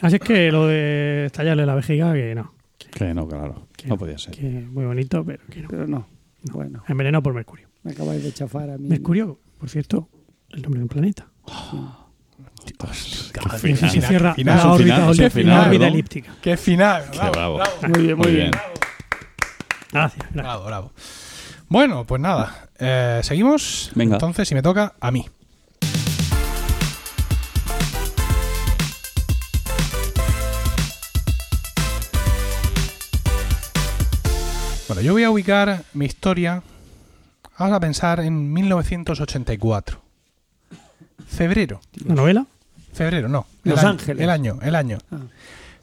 Así 0.00 0.16
es 0.16 0.20
que 0.22 0.50
lo 0.52 0.66
de 0.66 1.26
estallarle 1.26 1.66
la 1.66 1.74
vejiga, 1.74 2.12
que 2.14 2.34
no. 2.34 2.52
Que 2.92 3.14
no, 3.14 3.28
claro. 3.28 3.66
Que 3.76 3.86
No 3.88 3.96
podía 3.96 4.18
ser. 4.18 4.34
Que 4.34 4.42
muy 4.48 4.84
bonito, 4.84 5.24
pero 5.24 5.40
que 5.50 5.60
no. 5.62 5.68
Pero 5.68 5.86
no. 5.86 6.06
Bueno, 6.52 6.82
Envenenado 6.88 7.22
por 7.22 7.34
mercurio. 7.34 7.66
me 7.84 7.92
acabáis 7.92 8.22
de 8.22 8.32
chafar 8.32 8.70
a 8.70 8.78
mí. 8.78 8.88
Mercurio, 8.88 9.38
por 9.58 9.68
cierto, 9.68 10.08
el 10.50 10.62
nombre 10.62 10.78
de 10.78 10.84
un 10.84 10.88
planeta. 10.88 11.26
Qué 12.64 13.68
Y 13.68 13.72
así 13.72 13.88
se 14.00 14.06
cierra 14.06 14.34
final, 14.34 14.56
la 14.56 14.62
su 14.62 14.68
órbita, 14.68 14.96
final, 15.12 15.30
final, 15.30 15.66
órbita 15.68 15.86
elíptica. 15.88 16.34
Qué 16.42 16.56
final. 16.56 17.04
Qué 17.10 17.18
Bravo, 17.18 17.32
bravo. 17.32 17.56
bravo. 17.56 17.72
Muy 17.88 18.02
bien, 18.02 18.16
muy, 18.18 18.26
Muy 18.26 18.36
bien. 18.36 18.50
bien. 18.50 18.62
Gracias, 19.92 20.18
gracias. 20.18 20.34
Bravo, 20.44 20.64
bravo. 20.66 20.92
Bueno, 21.68 22.04
pues 22.04 22.20
nada. 22.20 22.68
eh, 22.78 23.20
Seguimos. 23.22 23.90
Venga. 23.94 24.16
Entonces, 24.16 24.46
si 24.48 24.54
me 24.54 24.62
toca, 24.62 24.94
a 25.00 25.10
mí. 25.10 25.24
Bueno, 34.86 35.02
yo 35.02 35.12
voy 35.12 35.24
a 35.24 35.30
ubicar 35.30 35.82
mi 35.92 36.06
historia. 36.06 36.62
Vamos 37.58 37.76
a 37.76 37.80
pensar 37.80 38.20
en 38.20 38.52
1984. 38.52 40.00
Febrero. 41.26 41.80
¿La 42.06 42.14
novela? 42.14 42.46
Febrero, 42.92 43.28
no. 43.28 43.46
Los 43.64 43.80
año, 43.80 43.88
Ángeles. 43.88 44.22
El 44.22 44.30
año, 44.30 44.58
el 44.62 44.76
año. 44.76 44.98
Ah. 45.10 45.18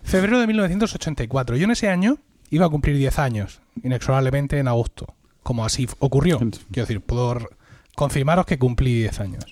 Febrero 0.01 0.39
de 0.39 0.47
1984. 0.47 1.57
Yo 1.57 1.65
en 1.65 1.71
ese 1.71 1.89
año 1.89 2.17
iba 2.49 2.65
a 2.65 2.69
cumplir 2.69 2.95
10 2.95 3.19
años, 3.19 3.59
inexorablemente 3.83 4.57
en 4.57 4.69
agosto. 4.69 5.13
Como 5.43 5.65
así 5.65 5.88
ocurrió. 5.99 6.39
Quiero 6.39 6.88
decir, 6.88 7.01
puedo 7.01 7.38
confirmaros 7.95 8.45
que 8.45 8.57
cumplí 8.57 9.01
10 9.01 9.19
años. 9.19 9.45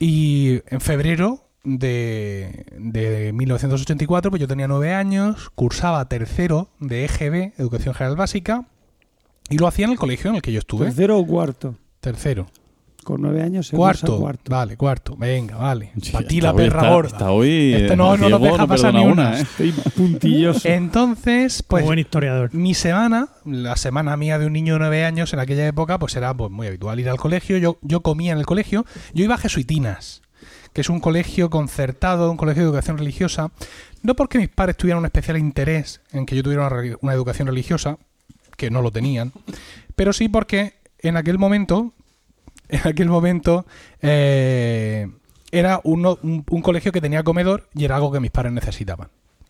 Y 0.00 0.62
en 0.66 0.80
febrero 0.80 1.44
de, 1.62 2.66
de 2.76 3.32
1984, 3.32 4.30
pues 4.30 4.40
yo 4.40 4.48
tenía 4.48 4.66
9 4.66 4.92
años, 4.92 5.50
cursaba 5.54 6.04
tercero 6.08 6.68
de 6.80 7.04
EGB, 7.04 7.52
Educación 7.58 7.94
General 7.94 8.16
Básica, 8.16 8.66
y 9.50 9.58
lo 9.58 9.66
hacía 9.66 9.84
en 9.86 9.92
el 9.92 9.98
colegio 9.98 10.30
en 10.30 10.36
el 10.36 10.42
que 10.42 10.52
yo 10.52 10.58
estuve. 10.60 10.86
¿Tercero 10.86 11.18
o 11.18 11.26
cuarto? 11.26 11.74
Tercero. 12.00 12.46
Con 13.04 13.22
nueve 13.22 13.42
años 13.42 13.66
se 13.68 13.76
Cuarto. 13.76 14.18
cuarto. 14.18 14.50
Vale, 14.50 14.76
cuarto. 14.76 15.16
Venga, 15.16 15.56
vale. 15.56 15.90
Sí, 16.02 16.12
Para 16.12 16.28
ti 16.28 16.40
la 16.42 16.50
hoy 16.52 16.56
perra 16.58 16.80
está- 16.80 16.90
gorda. 16.94 17.10
Hasta 17.12 17.30
hoy. 17.30 17.72
Este 17.74 17.96
no- 17.96 18.14
no 18.18 18.28
nos 18.28 18.42
deja 18.42 18.66
pasar 18.66 18.92
ni 18.94 19.04
una. 19.04 19.38
¿eh? 19.38 19.42
Estoy 19.42 19.72
puntilloso. 19.96 20.68
Entonces, 20.68 21.62
pues 21.62 21.80
Como 21.80 21.86
buen 21.88 21.98
historiador. 21.98 22.54
mi 22.54 22.74
semana, 22.74 23.28
la 23.46 23.76
semana 23.76 24.16
mía 24.18 24.38
de 24.38 24.44
un 24.46 24.52
niño 24.52 24.74
de 24.74 24.80
9 24.80 25.04
años 25.06 25.32
en 25.32 25.38
aquella 25.40 25.66
época, 25.66 25.98
pues 25.98 26.14
era 26.14 26.34
pues, 26.34 26.50
muy 26.50 26.66
habitual 26.66 27.00
ir 27.00 27.08
al 27.08 27.16
colegio. 27.16 27.56
Yo, 27.56 27.78
yo 27.80 28.02
comía 28.02 28.32
en 28.32 28.38
el 28.38 28.46
colegio. 28.46 28.84
Yo 29.14 29.24
iba 29.24 29.36
a 29.36 29.38
Jesuitinas, 29.38 30.20
que 30.74 30.82
es 30.82 30.90
un 30.90 31.00
colegio 31.00 31.48
concertado, 31.48 32.30
un 32.30 32.36
colegio 32.36 32.62
de 32.64 32.68
educación 32.68 32.98
religiosa. 32.98 33.50
No 34.02 34.14
porque 34.14 34.36
mis 34.38 34.48
padres 34.50 34.76
tuvieran 34.76 34.98
un 34.98 35.06
especial 35.06 35.38
interés 35.38 36.02
en 36.12 36.26
que 36.26 36.36
yo 36.36 36.42
tuviera 36.42 36.68
una 37.00 37.12
educación 37.14 37.48
religiosa, 37.48 37.96
que 38.60 38.70
no 38.70 38.82
lo 38.82 38.90
tenían, 38.90 39.32
pero 39.96 40.12
sí 40.12 40.28
porque 40.28 40.74
en 41.00 41.16
aquel 41.16 41.38
momento, 41.38 41.92
en 42.68 42.80
aquel 42.84 43.08
momento, 43.08 43.64
eh, 44.02 45.08
era 45.50 45.80
uno- 45.84 46.18
un, 46.22 46.44
un 46.48 46.62
colegio 46.62 46.92
que 46.92 47.00
tenía 47.00 47.22
comedor 47.24 47.68
y 47.74 47.84
era 47.84 47.96
algo 47.96 48.12
que 48.12 48.20
mis 48.20 48.30
padres 48.30 48.52
necesitaban. 48.52 49.08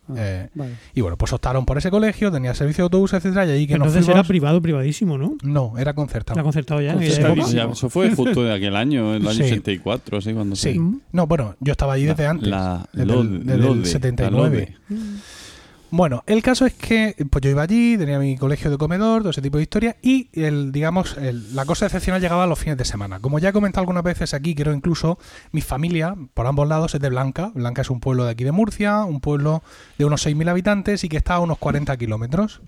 Ah, 0.09 0.13
Eh, 0.17 0.49
vale. 0.55 0.73
y 0.95 1.01
bueno, 1.01 1.15
pues 1.15 1.31
optaron 1.31 1.63
por 1.63 1.77
ese 1.77 1.91
colegio, 1.91 2.31
tenía 2.31 2.53
servicio 2.55 2.81
de 2.81 2.85
autobús, 2.87 3.13
etcétera, 3.13 3.45
y 3.45 3.51
allí 3.51 3.67
que 3.67 3.77
nos 3.77 3.87
Entonces 3.89 4.07
era 4.09 4.15
fuimos- 4.23 4.27
privado, 4.27 4.61
privadísimo, 4.61 5.17
¿no? 5.17 5.35
No, 5.43 5.77
era 5.77 5.93
concertado. 5.93 6.35
Era 6.37 6.43
concertado 6.43 6.81
ya 6.81 6.93
eso 7.71 7.89
fue 7.89 8.09
justo 8.15 8.43
de 8.43 8.53
aquel 8.53 8.75
año, 8.75 9.13
el 9.13 9.21
año 9.27 9.37
Sí. 9.37 9.43
84, 9.43 10.17
así 10.17 10.33
cuando 10.33 10.55
Sí. 10.55 10.73
se-. 10.73 10.79
No, 11.11 11.27
bueno, 11.27 11.55
yo 11.59 11.71
estaba 11.71 11.93
allí 11.93 12.05
desde 12.05 12.23
La- 12.23 12.29
antes. 12.31 12.47
la 12.49 12.89
desde, 12.91 13.05
Lode- 13.13 13.21
el, 13.21 13.39
desde 13.45 13.53
el 13.53 13.61
Lode, 13.61 13.79
la 13.81 13.85
79. 13.85 14.75
Lode. 14.89 14.97
Bueno, 15.93 16.23
el 16.25 16.41
caso 16.41 16.65
es 16.65 16.73
que 16.73 17.15
pues 17.29 17.41
yo 17.43 17.49
iba 17.49 17.63
allí, 17.63 17.97
tenía 17.97 18.17
mi 18.17 18.37
colegio 18.37 18.71
de 18.71 18.77
comedor, 18.77 19.21
todo 19.23 19.31
ese 19.31 19.41
tipo 19.41 19.57
de 19.57 19.63
historia, 19.63 19.97
y 20.01 20.29
el, 20.31 20.71
digamos, 20.71 21.17
el- 21.17 21.53
la 21.53 21.65
cosa 21.65 21.85
excepcional 21.85 22.21
llegaba 22.21 22.45
a 22.45 22.47
los 22.47 22.57
fines 22.59 22.77
de 22.77 22.85
semana. 22.85 23.19
Como 23.19 23.39
ya 23.39 23.49
he 23.49 23.53
comentado 23.53 23.81
algunas 23.81 24.03
veces 24.03 24.33
aquí, 24.33 24.55
creo 24.55 24.73
incluso, 24.73 25.19
mi 25.51 25.59
familia, 25.61 26.15
por 26.33 26.47
ambos 26.47 26.65
lados, 26.67 26.95
es 26.95 27.01
de 27.01 27.09
Blanca. 27.09 27.51
Blanca 27.53 27.81
es 27.81 27.89
un 27.89 27.99
pueblo 27.99 28.23
de 28.23 28.31
aquí 28.31 28.45
de 28.45 28.53
Murcia, 28.53 29.03
un 29.03 29.19
pueblo 29.19 29.63
de 29.97 30.05
unos 30.05 30.25
6.000 30.25 30.47
habitantes 30.49 31.03
y 31.03 31.09
que 31.09 31.17
está 31.17 31.33
a 31.35 31.39
unos 31.41 31.57
40 31.57 31.97
kilómetros. 31.97 32.61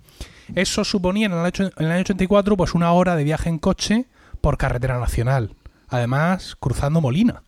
Eso 0.53 0.83
suponía 0.83 1.27
en 1.27 1.31
el, 1.31 1.39
año, 1.39 1.71
en 1.77 1.85
el 1.85 1.91
año 1.91 2.01
84 2.01 2.57
pues 2.57 2.73
una 2.73 2.91
hora 2.91 3.15
de 3.15 3.23
viaje 3.23 3.47
en 3.47 3.57
coche 3.57 4.05
por 4.41 4.57
carretera 4.57 4.99
nacional. 4.99 5.55
Además, 5.87 6.57
cruzando 6.59 6.99
Molina. 6.99 7.43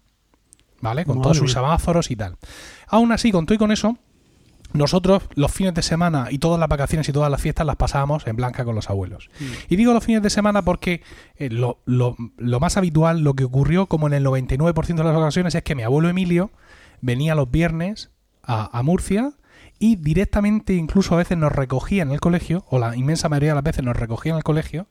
¿Vale? 0.82 1.04
Con 1.04 1.18
Madre 1.18 1.24
todos 1.24 1.38
sus 1.38 1.52
semáforos 1.52 2.12
y 2.12 2.16
tal. 2.16 2.38
Aún 2.88 3.12
así, 3.12 3.32
con 3.32 3.46
todo 3.46 3.56
y 3.56 3.58
con 3.58 3.72
eso, 3.72 3.98
nosotros 4.78 5.24
los 5.36 5.52
fines 5.52 5.74
de 5.74 5.82
semana 5.82 6.28
y 6.30 6.38
todas 6.40 6.60
las 6.60 6.70
vacaciones 6.70 7.08
y 7.10 7.12
todas 7.12 7.32
las 7.32 7.42
fiestas 7.42 7.66
las 7.66 7.76
pasábamos 7.76 8.26
en 8.28 8.36
Blanca 8.36 8.66
con 8.66 8.76
los 8.76 8.90
abuelos. 8.90 9.30
Y 9.70 9.76
digo 9.76 9.94
los 9.94 10.04
fines 10.04 10.22
de 10.22 10.30
semana 10.30 10.64
porque 10.64 11.02
eh, 11.38 11.50
lo, 11.50 11.80
lo- 11.86 12.16
lo 12.38 12.60
más 12.60 12.78
habitual, 12.78 13.22
lo 13.22 13.34
que 13.34 13.44
ocurrió 13.44 13.88
como 13.88 14.08
en 14.08 14.14
el 14.14 14.26
99% 14.26 14.96
de 14.96 15.04
las 15.04 15.16
ocasiones 15.16 15.56
es 15.56 15.64
que 15.64 15.76
mi 15.76 15.84
abuelo 15.84 16.10
Emilio 16.10 16.52
venía 17.02 17.36
los 17.36 17.50
viernes 17.50 18.12
a, 18.44 18.78
a 18.78 18.84
Murcia 18.84 19.32
y 19.80 19.96
directamente 19.98 20.74
incluso 20.74 21.16
a 21.16 21.18
veces 21.18 21.38
nos 21.38 21.52
recogía 21.52 22.02
en 22.04 22.12
el 22.12 22.20
colegio, 22.22 22.64
o 22.70 22.80
la 22.80 22.96
inmensa 22.96 23.28
mayoría 23.30 23.50
de 23.52 23.56
las 23.56 23.64
veces 23.64 23.84
nos 23.84 23.96
recogía 23.98 24.32
en 24.32 24.38
el 24.38 24.44
colegio, 24.44 24.88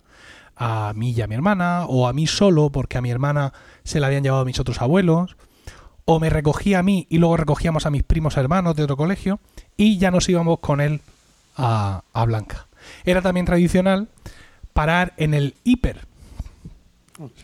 a 0.57 0.92
mí 0.94 1.12
y 1.12 1.20
a 1.23 1.27
mi 1.27 1.35
hermana, 1.35 1.85
o 1.88 2.07
a 2.07 2.12
mí 2.12 2.27
solo 2.27 2.70
porque 2.70 2.99
a 2.99 3.01
mi 3.01 3.11
hermana 3.11 3.53
se 3.83 3.99
la 3.99 4.07
habían 4.09 4.23
llevado 4.23 4.44
mis 4.44 4.61
otros 4.61 4.81
abuelos, 4.83 5.37
o 6.07 6.21
me 6.21 6.31
recogía 6.31 6.79
a 6.81 6.83
mí 6.83 7.07
y 7.11 7.19
luego 7.19 7.37
recogíamos 7.37 7.87
a 7.87 7.90
mis 7.90 8.03
primos 8.03 8.37
hermanos 8.37 8.77
de 8.77 8.83
otro 8.85 8.97
colegio 8.97 9.40
y 9.77 9.99
ya 9.99 10.11
nos 10.11 10.29
íbamos 10.29 10.59
con 10.61 10.81
él 10.81 11.01
a, 11.57 12.03
a 12.12 12.25
Blanca. 12.25 12.67
Era 13.05 13.23
también 13.23 13.47
tradicional 13.47 14.09
parar 14.75 15.14
en 15.17 15.33
el 15.35 15.55
hiper, 15.64 16.01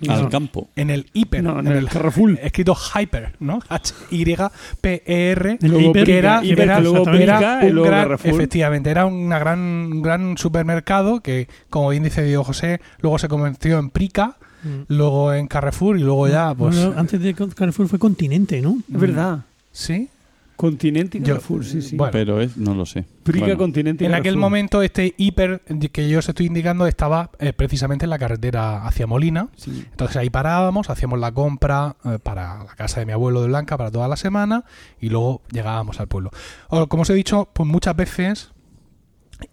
Al 0.08 0.28
campo. 0.28 0.68
en 0.76 0.90
el 0.90 1.08
hiper, 1.14 1.42
No, 1.44 1.60
en 1.60 1.68
el 1.68 1.88
Carrefour. 1.88 2.38
escrito 2.42 2.74
hyper, 2.74 3.36
¿no? 3.38 3.60
H-Y-P-E-R, 3.68 5.58
que 5.58 5.66
era, 5.66 5.80
hiper, 5.80 6.08
era- 6.10 6.40
que 6.42 6.52
era 6.62 6.76
un 6.78 6.82
luego 6.84 7.04
gran, 7.04 8.02
Carrefour. 8.02 8.34
efectivamente, 8.34 8.90
era 8.90 9.06
una 9.06 9.38
gran, 9.38 9.58
un 9.60 10.02
gran 10.02 10.36
supermercado 10.38 11.20
que, 11.20 11.48
como 11.70 11.88
bien 11.90 12.02
dice 12.02 12.22
Diego 12.24 12.44
José, 12.44 12.80
luego 12.98 13.18
se 13.18 13.28
convirtió 13.28 13.78
en 13.78 13.90
Prica, 13.90 14.36
Mm. 14.62 14.82
luego 14.88 15.32
en 15.32 15.46
Carrefour 15.46 15.98
y 15.98 16.02
luego 16.02 16.28
ya, 16.28 16.54
pues, 16.54 16.76
Bueno, 16.76 16.98
antes 16.98 17.20
de 17.20 17.34
Carrefour 17.34 17.88
fue 17.88 17.98
Continente, 17.98 18.60
¿no? 18.60 18.78
Es 18.92 19.00
verdad. 19.00 19.40
sí, 19.72 20.08
Continente 20.56 21.16
y 21.16 21.22
Yo- 21.22 21.28
Carrefour, 21.36 21.64
sí, 21.64 21.80
sí. 21.80 21.96
bueno, 21.96 22.10
Pero 22.12 22.38
es, 22.42 22.58
no 22.58 22.74
lo 22.74 22.84
sé. 22.84 23.06
Prica, 23.22 23.46
Bueno, 23.46 23.56
Continente 23.58 24.04
y 24.04 24.06
En 24.06 24.12
aquel 24.14 24.36
momento 24.36 24.82
este 24.82 25.14
hiper 25.16 25.62
que 25.90 26.06
yo 26.10 26.18
os 26.18 26.28
estoy 26.28 26.46
indicando 26.48 26.86
estaba 26.86 27.30
eh, 27.38 27.54
precisamente 27.54 28.04
en 28.04 28.10
la 28.10 28.18
carretera 28.18 28.86
hacia 28.86 29.06
Molina. 29.06 29.48
Sí. 29.56 29.86
Entonces 29.90 30.18
ahí 30.18 30.28
parábamos, 30.28 30.90
hacíamos 30.90 31.18
la 31.18 31.32
compra 31.32 31.96
eh, 32.04 32.18
para 32.22 32.58
la 32.64 32.74
casa 32.76 33.00
de 33.00 33.06
mi 33.06 33.12
abuelo 33.12 33.40
de 33.40 33.48
Blanca 33.48 33.78
para 33.78 33.90
toda 33.90 34.06
la 34.06 34.16
semana 34.16 34.64
y 35.00 35.08
luego 35.08 35.40
llegábamos 35.50 35.98
al 35.98 36.08
pueblo. 36.08 36.30
O, 36.68 36.86
como 36.88 37.04
os 37.04 37.10
he 37.10 37.14
dicho, 37.14 37.48
pues 37.54 37.66
muchas 37.66 37.96
veces 37.96 38.50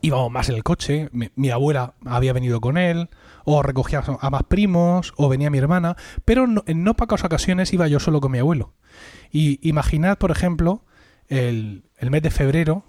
íbamos 0.02 0.30
más 0.30 0.50
en 0.50 0.56
el 0.56 0.64
coche, 0.64 1.08
mi, 1.14 1.30
mi 1.38 1.50
abuela 1.52 1.94
había 2.06 2.34
venido 2.34 2.60
con 2.60 2.78
él, 2.78 3.08
o 3.50 3.64
recogía 3.64 4.04
a 4.20 4.30
más 4.30 4.44
primos, 4.44 5.14
o 5.16 5.30
venía 5.30 5.50
mi 5.50 5.58
hermana, 5.58 5.96
pero 6.26 6.48
no- 6.48 6.64
en 6.68 6.84
no 6.84 6.96
pocas 6.96 7.24
ocasiones 7.24 7.72
iba 7.72 7.88
yo 7.88 8.02
solo 8.02 8.20
con 8.20 8.34
mi 8.34 8.40
abuelo. 8.40 8.74
Y 9.32 9.66
imaginad, 9.68 10.18
por 10.18 10.32
ejemplo, 10.32 10.84
el, 11.30 11.84
el 11.98 12.12
mes 12.12 12.24
de 12.24 12.30
febrero, 12.30 12.84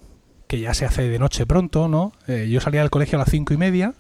que 0.49 0.59
ya 0.59 0.75
se 0.75 0.85
hace 0.85 1.09
de 1.09 1.19
noche 1.21 1.47
pronto, 1.47 1.87
¿no? 1.87 2.11
Eh, 2.27 2.49
yo 2.51 2.61
salía 2.61 2.81
del 2.81 2.91
colegio 2.91 3.19
a 3.19 3.21
las 3.21 3.31
cinco 3.31 3.55
y 3.55 3.57
media, 3.57 3.95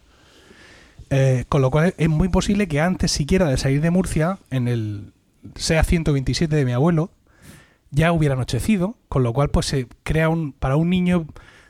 eh, 1.10 1.44
con 1.48 1.62
lo 1.62 1.70
cual 1.70 1.94
es 1.96 2.08
muy 2.08 2.28
posible 2.28 2.66
que 2.66 2.80
antes 2.80 3.12
siquiera 3.12 3.46
de 3.48 3.56
salir 3.56 3.80
de 3.80 3.90
Murcia, 3.92 4.38
en 4.50 4.66
el 4.66 5.12
SEA 5.54 5.84
127 5.84 6.56
de 6.56 6.64
mi 6.64 6.72
abuelo, 6.72 7.10
ya 7.92 8.10
hubiera 8.10 8.34
anochecido, 8.34 8.96
con 9.08 9.22
lo 9.22 9.32
cual 9.32 9.50
pues 9.50 9.66
se 9.66 9.86
crea 10.02 10.28
un, 10.28 10.52
para 10.52 10.74
un 10.74 10.90
niño 10.90 11.26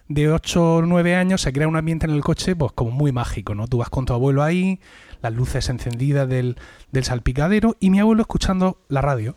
de 0.08 0.30
8 0.30 0.76
o 0.76 0.82
9 0.82 1.14
años 1.14 1.42
se 1.42 1.52
crea 1.52 1.68
un 1.68 1.76
ambiente 1.76 2.06
en 2.06 2.12
el 2.12 2.22
coche 2.22 2.56
pues 2.56 2.72
como 2.72 2.90
muy 2.90 3.12
mágico, 3.12 3.54
¿no? 3.54 3.66
Tú 3.68 3.78
vas 3.78 3.90
con 3.90 4.04
tu 4.04 4.14
abuelo 4.14 4.42
ahí, 4.42 4.80
las 5.22 5.34
luces 5.34 5.68
encendidas 5.68 6.28
del, 6.28 6.56
del 6.92 7.04
salpicadero 7.04 7.76
y 7.80 7.90
mi 7.90 8.00
abuelo 8.00 8.22
escuchando 8.22 8.78
la 8.88 9.02
radio, 9.02 9.36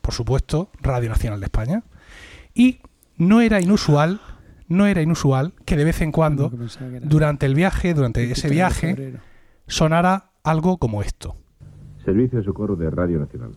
por 0.00 0.14
supuesto, 0.14 0.70
Radio 0.80 1.08
Nacional 1.08 1.40
de 1.40 1.46
España. 1.46 1.82
Y 2.54 2.80
no 3.16 3.40
era 3.40 3.60
inusual, 3.60 4.20
no 4.68 4.86
era 4.86 5.02
inusual 5.02 5.52
que 5.64 5.76
de 5.76 5.84
vez 5.84 6.00
en 6.00 6.12
cuando, 6.12 6.50
durante 7.02 7.46
el 7.46 7.54
viaje, 7.54 7.94
durante 7.94 8.20
23 8.20 8.38
ese 8.38 8.54
viaje, 8.54 9.14
sonara 9.66 10.30
algo 10.42 10.78
como 10.78 11.02
esto. 11.02 11.36
Servicio 12.04 12.38
de 12.38 12.44
Socorro 12.44 12.76
de 12.76 12.90
Radio 12.90 13.18
Nacional. 13.18 13.52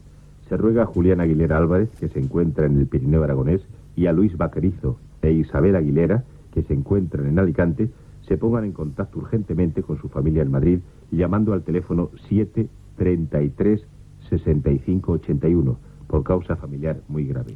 Se 0.49 0.55
ruega 0.55 0.83
a 0.83 0.85
Julián 0.85 1.19
Aguilera 1.19 1.57
Álvarez, 1.57 1.89
que 1.99 2.07
se 2.07 2.19
encuentra 2.19 2.65
en 2.65 2.77
el 2.77 2.87
Pirineo 2.87 3.23
Aragonés, 3.23 3.61
y 3.95 4.07
a 4.07 4.13
Luis 4.13 4.37
Vaquerizo 4.37 4.97
e 5.21 5.31
Isabel 5.31 5.75
Aguilera, 5.75 6.23
que 6.57 6.63
se 6.63 6.73
encuentran 6.73 7.27
en 7.27 7.37
Alicante, 7.37 7.87
se 8.27 8.35
pongan 8.35 8.63
en 8.63 8.71
contacto 8.71 9.19
urgentemente 9.19 9.83
con 9.83 10.01
su 10.01 10.09
familia 10.09 10.41
en 10.41 10.49
Madrid, 10.49 10.79
llamando 11.11 11.53
al 11.53 11.61
teléfono 11.61 12.09
7 12.27 12.67
33 12.97 13.85
65 14.27 15.11
81, 15.11 15.77
por 16.07 16.23
causa 16.23 16.55
familiar 16.55 16.99
muy 17.09 17.25
grave. 17.27 17.53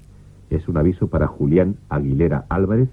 Es 0.51 0.67
un 0.67 0.77
aviso 0.77 1.07
para 1.07 1.25
Julián 1.25 1.77
Aguilera 1.89 2.45
Álvarez 2.47 2.89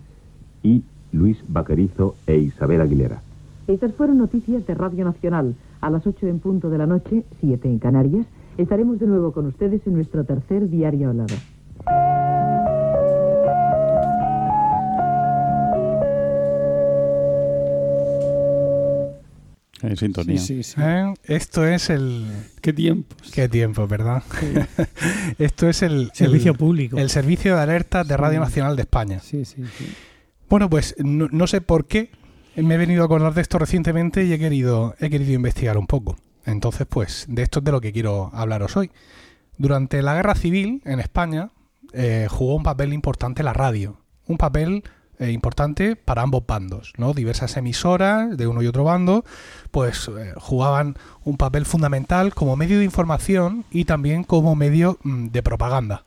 y 0.62 0.82
Luis 1.12 1.44
Vaquerizo 1.46 2.14
e 2.26 2.38
Isabel 2.38 2.80
Aguilera. 2.80 3.20
Estas 3.66 3.92
fueron 3.92 4.16
noticias 4.16 4.66
de 4.66 4.74
Radio 4.74 5.04
Nacional. 5.04 5.56
A 5.82 5.90
las 5.90 6.06
8 6.06 6.26
en 6.26 6.38
punto 6.38 6.70
de 6.70 6.78
la 6.78 6.86
noche, 6.86 7.24
7 7.40 7.68
en 7.68 7.78
Canarias, 7.78 8.26
estaremos 8.56 8.98
de 8.98 9.08
nuevo 9.08 9.32
con 9.32 9.44
ustedes 9.44 9.86
en 9.86 9.92
nuestro 9.92 10.24
tercer 10.24 10.70
diario 10.70 11.10
hablado. 11.10 11.34
Hay 19.82 19.96
sintonía. 19.96 20.38
Sí, 20.38 20.62
sí, 20.62 20.74
sí. 20.74 20.80
¿Eh? 20.80 21.14
Esto 21.24 21.66
es 21.66 21.90
el... 21.90 22.26
Qué 22.60 22.72
tiempos. 22.72 23.30
Qué 23.32 23.48
tiempo, 23.48 23.86
¿verdad? 23.86 24.22
Esto 25.38 25.68
es 25.68 25.82
el... 25.82 26.10
Servicio 26.14 26.52
el- 26.52 26.58
público. 26.58 26.98
El 26.98 27.10
servicio 27.10 27.54
de 27.56 27.62
alertas 27.62 28.06
de 28.06 28.16
Radio 28.16 28.40
Nacional 28.40 28.76
de 28.76 28.82
España. 28.82 29.20
Sí, 29.20 29.44
sí, 29.44 29.62
sí. 29.76 29.86
Bueno, 30.48 30.68
pues 30.68 30.94
no, 30.98 31.28
no 31.30 31.46
sé 31.46 31.60
por 31.60 31.86
qué 31.86 32.10
me 32.56 32.74
he 32.74 32.78
venido 32.78 33.02
a 33.02 33.04
acordar 33.06 33.34
de 33.34 33.42
esto 33.42 33.58
recientemente 33.58 34.24
y 34.24 34.32
he 34.32 34.38
querido, 34.38 34.94
he 34.98 35.10
querido 35.10 35.32
investigar 35.32 35.78
un 35.78 35.86
poco. 35.86 36.16
Entonces, 36.44 36.86
pues, 36.88 37.26
de 37.28 37.42
esto 37.42 37.58
es 37.60 37.64
de 37.64 37.72
lo 37.72 37.80
que 37.80 37.92
quiero 37.92 38.30
hablaros 38.32 38.76
hoy. 38.76 38.90
Durante 39.58 40.02
la 40.02 40.14
guerra 40.14 40.34
civil 40.34 40.82
en 40.84 40.98
España 40.98 41.50
eh, 41.92 42.26
jugó 42.30 42.54
un 42.56 42.62
papel 42.62 42.92
importante 42.92 43.42
la 43.42 43.52
radio. 43.52 44.00
Un 44.26 44.38
papel 44.38 44.82
eh, 45.18 45.32
importante 45.32 45.96
para 45.96 46.22
ambos 46.22 46.46
bandos, 46.46 46.92
¿no? 46.96 47.12
Diversas 47.12 47.56
emisoras 47.56 48.36
de 48.36 48.46
uno 48.46 48.62
y 48.62 48.66
otro 48.66 48.84
bando, 48.84 49.24
pues 49.70 50.08
eh, 50.08 50.32
jugaban 50.36 50.96
un 51.24 51.36
papel 51.36 51.64
fundamental 51.66 52.34
como 52.34 52.56
medio 52.56 52.78
de 52.78 52.84
información 52.84 53.64
y 53.70 53.84
también 53.84 54.22
como 54.22 54.54
medio 54.54 54.98
mm, 55.02 55.28
de 55.28 55.42
propaganda. 55.42 56.04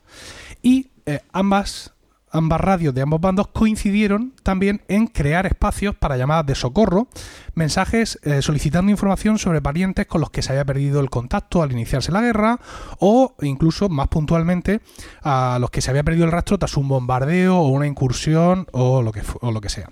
Y 0.62 0.90
eh, 1.06 1.20
ambas, 1.32 1.92
ambas 2.32 2.60
radios 2.60 2.94
de 2.94 3.02
ambos 3.02 3.20
bandos 3.20 3.48
coincidieron 3.48 4.34
también 4.42 4.82
en 4.88 5.06
crear 5.06 5.46
espacios 5.46 5.94
para 5.94 6.16
llamadas 6.16 6.46
de 6.46 6.54
socorro, 6.54 7.08
mensajes 7.54 8.18
eh, 8.22 8.42
solicitando 8.42 8.90
información 8.90 9.38
sobre 9.38 9.62
parientes 9.62 10.06
con 10.06 10.20
los 10.20 10.30
que 10.30 10.42
se 10.42 10.52
había 10.52 10.64
perdido 10.64 11.00
el 11.00 11.10
contacto 11.10 11.62
al 11.62 11.72
iniciarse 11.72 12.12
la 12.12 12.20
guerra 12.20 12.58
o 12.98 13.34
incluso 13.42 13.88
más 13.88 14.08
puntualmente 14.08 14.80
a 15.22 15.58
los 15.60 15.70
que 15.70 15.80
se 15.80 15.90
había 15.90 16.02
perdido 16.02 16.24
el 16.24 16.32
rastro 16.32 16.58
tras 16.58 16.76
un 16.76 16.88
bombardeo 16.88 17.58
o 17.58 17.68
una 17.68 17.86
incursión 17.86 18.66
o 18.72 19.02
lo 19.02 19.12
que, 19.12 19.22
o 19.40 19.52
lo 19.52 19.60
que 19.60 19.68
sea. 19.68 19.90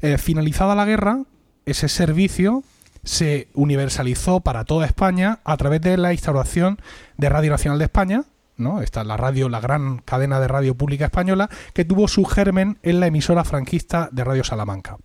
Eh, 0.00 0.18
finalizada 0.18 0.74
la 0.74 0.84
guerra, 0.84 1.22
ese 1.66 1.88
servicio 1.88 2.62
se 3.04 3.48
universalizó 3.54 4.40
para 4.40 4.64
toda 4.64 4.86
España 4.86 5.40
a 5.44 5.56
través 5.56 5.80
de 5.80 5.96
la 5.96 6.12
instauración 6.12 6.78
de 7.16 7.28
Radio 7.28 7.50
Nacional 7.50 7.78
de 7.78 7.84
España, 7.84 8.24
¿no? 8.56 8.80
Esta 8.80 9.02
es 9.02 9.06
la 9.06 9.16
radio, 9.16 9.48
la 9.48 9.60
gran 9.60 9.98
cadena 9.98 10.40
de 10.40 10.48
radio 10.48 10.74
pública 10.74 11.06
española, 11.06 11.48
que 11.72 11.84
tuvo 11.84 12.08
su 12.08 12.24
germen 12.24 12.78
en 12.82 13.00
la 13.00 13.06
emisora 13.06 13.44
franquista 13.44 14.08
de 14.12 14.24
Radio 14.24 14.44
Salamanca. 14.44 14.96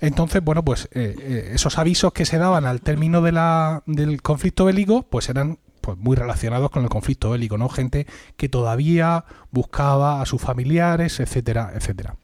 Entonces, 0.00 0.42
bueno, 0.42 0.64
pues 0.64 0.88
eh, 0.92 1.16
eh, 1.18 1.50
esos 1.54 1.78
avisos 1.78 2.12
que 2.12 2.26
se 2.26 2.38
daban 2.38 2.66
al 2.66 2.80
término 2.80 3.22
de 3.22 3.32
la, 3.32 3.82
del 3.86 4.22
conflicto 4.22 4.66
bélico, 4.66 5.02
pues 5.02 5.28
eran 5.28 5.58
pues 5.80 5.98
muy 5.98 6.16
relacionados 6.16 6.70
con 6.70 6.82
el 6.82 6.88
conflicto 6.88 7.30
bélico, 7.30 7.58
¿no? 7.58 7.68
Gente 7.68 8.06
que 8.36 8.48
todavía 8.48 9.24
buscaba 9.50 10.22
a 10.22 10.26
sus 10.26 10.40
familiares, 10.40 11.20
etcétera, 11.20 11.72
etcétera. 11.74 12.16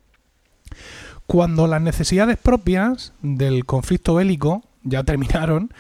Cuando 1.27 1.67
las 1.67 1.81
necesidades 1.81 2.39
propias 2.39 3.13
del 3.23 3.67
conflicto 3.67 4.15
bélico 4.15 4.63
ya 4.83 5.05
terminaron, 5.05 5.73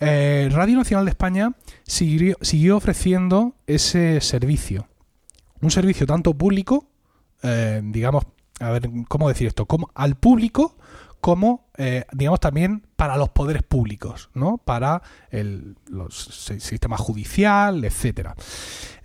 eh, 0.00 0.48
Radio 0.52 0.76
Nacional 0.76 1.04
de 1.04 1.10
España 1.10 1.52
siguió, 1.84 2.76
ofreciendo 2.76 3.54
ese 3.66 4.20
servicio. 4.20 4.88
Un 5.60 5.70
servicio 5.70 6.06
tanto 6.06 6.34
público, 6.34 6.86
eh, 7.42 7.80
digamos, 7.84 8.24
a 8.60 8.70
ver, 8.70 8.88
¿cómo 9.08 9.28
decir 9.28 9.46
esto? 9.46 9.66
Como 9.66 9.90
al 9.94 10.16
público, 10.16 10.76
como, 11.20 11.66
eh, 11.76 12.04
digamos, 12.12 12.40
también 12.40 12.86
para 12.94 13.16
los 13.16 13.30
poderes 13.30 13.62
públicos, 13.62 14.30
¿no? 14.34 14.58
Para 14.58 15.02
el 15.30 15.76
sistema 16.10 16.96
judicial. 16.96 17.86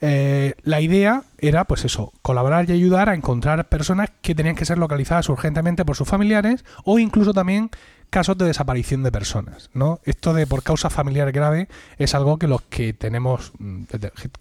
Eh, 0.02 0.54
la 0.62 0.82
idea 0.82 1.24
era, 1.40 1.66
pues 1.66 1.84
eso, 1.86 2.14
colaborar 2.22 2.70
y 2.70 2.74
ayudar 2.74 3.10
a 3.10 3.16
encontrar 3.16 3.68
personas 3.70 4.12
que 4.22 4.36
tenían 4.36 4.56
que 4.56 4.66
ser 4.66 4.78
localizadas 4.78 5.30
urgentemente 5.30 5.84
por 5.84 5.96
sus 5.96 6.08
familiares 6.08 6.64
o 6.86 7.00
incluso 7.00 7.34
también 7.34 7.70
casos 8.12 8.38
de 8.38 8.46
desaparición 8.46 9.02
de 9.04 9.12
personas, 9.12 9.70
¿no? 9.74 10.00
Esto 10.04 10.34
de 10.34 10.46
por 10.46 10.62
causa 10.62 10.90
familiar 10.92 11.32
grave 11.32 11.68
es 11.98 12.14
algo 12.14 12.38
que 12.38 12.48
los 12.48 12.62
que 12.64 12.94
tenemos, 12.94 13.54
mm, 13.58 13.84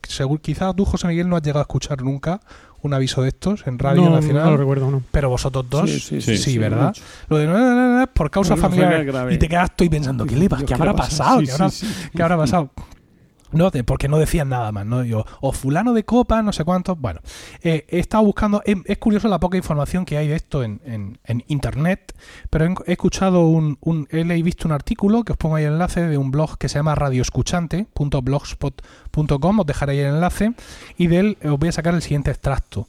seguro, 0.02 0.42
quizás 0.42 0.74
tú, 0.76 0.84
José 0.84 1.06
Miguel, 1.06 1.28
no 1.28 1.36
has 1.36 1.42
llegado 1.42 1.60
a 1.60 1.62
escuchar 1.62 2.02
nunca 2.02 2.40
un 2.82 2.94
aviso 2.94 3.22
de 3.22 3.28
estos 3.28 3.66
en 3.66 3.78
Radio 3.78 4.02
no, 4.02 4.10
Nacional. 4.16 4.44
no 4.44 4.50
lo 4.52 4.56
recuerdo, 4.56 4.90
no. 4.90 5.02
Pero 5.12 5.28
vosotros 5.30 5.66
dos, 5.70 5.88
Sí, 5.88 6.00
sí, 6.00 6.20
sí, 6.20 6.36
sí, 6.36 6.42
sí, 6.52 6.58
¿verdad? 6.58 6.94
Lo 7.28 7.36
de 7.38 7.46
no, 7.46 7.52
no, 7.58 7.74
no, 7.74 7.98
no, 8.00 8.06
por 8.08 8.30
causa 8.30 8.54
Por 8.54 8.62
familiar. 8.62 8.92
familiar 8.92 9.12
grave. 9.12 9.34
Y 9.34 9.38
te 9.38 9.48
quedas 9.48 9.70
ahí 9.78 9.88
pensando, 9.88 10.26
¿qué, 10.26 10.36
le, 10.36 10.48
¿qué 10.48 10.64
¿qué 10.64 10.74
habrá 10.74 10.94
pasado? 10.94 11.40
Sí, 11.40 11.46
¿Qué, 11.46 11.52
sí, 11.52 11.54
habrá, 11.54 11.70
sí. 11.70 11.86
qué 12.14 12.22
habrá 12.22 12.36
pasado? 12.36 12.70
No, 13.52 13.70
porque 13.84 14.06
no 14.08 14.18
decían 14.18 14.48
nada 14.48 14.70
más, 14.72 14.86
¿no? 14.86 15.04
Yo, 15.04 15.24
o 15.40 15.52
fulano 15.52 15.92
de 15.92 16.04
copa, 16.04 16.40
no 16.42 16.52
sé 16.52 16.64
cuántos. 16.64 16.98
Bueno, 17.00 17.20
eh, 17.62 17.84
he 17.88 17.98
estado 17.98 18.24
buscando, 18.24 18.62
he- 18.64 18.80
es 18.86 18.98
curioso 18.98 19.26
la 19.28 19.40
poca 19.40 19.56
información 19.56 20.04
que 20.04 20.16
hay 20.16 20.28
de 20.28 20.36
esto 20.36 20.62
en, 20.62 20.80
en- 20.84 21.18
internet, 21.48 22.14
pero 22.48 22.66
he, 22.86 22.92
escuchado 22.92 23.46
un, 23.48 23.76
un, 23.80 24.06
he 24.10 24.42
visto 24.42 24.68
un 24.68 24.72
artículo 24.72 25.24
que 25.24 25.32
os 25.32 25.38
pongo 25.38 25.56
ahí 25.56 25.64
el 25.64 25.72
enlace 25.72 26.06
de 26.06 26.16
un 26.16 26.30
blog 26.30 26.58
que 26.58 26.68
se 26.68 26.78
llama 26.78 26.94
radioescuchante.blogspot.com, 26.94 29.58
os 29.60 29.66
dejaré 29.66 29.92
ahí 29.92 29.98
el 30.00 30.14
enlace, 30.14 30.52
y 30.96 31.06
de 31.08 31.18
él 31.18 31.38
os 31.44 31.58
voy 31.58 31.68
a 31.68 31.72
sacar 31.72 31.94
el 31.94 32.02
siguiente 32.02 32.30
extracto. 32.30 32.88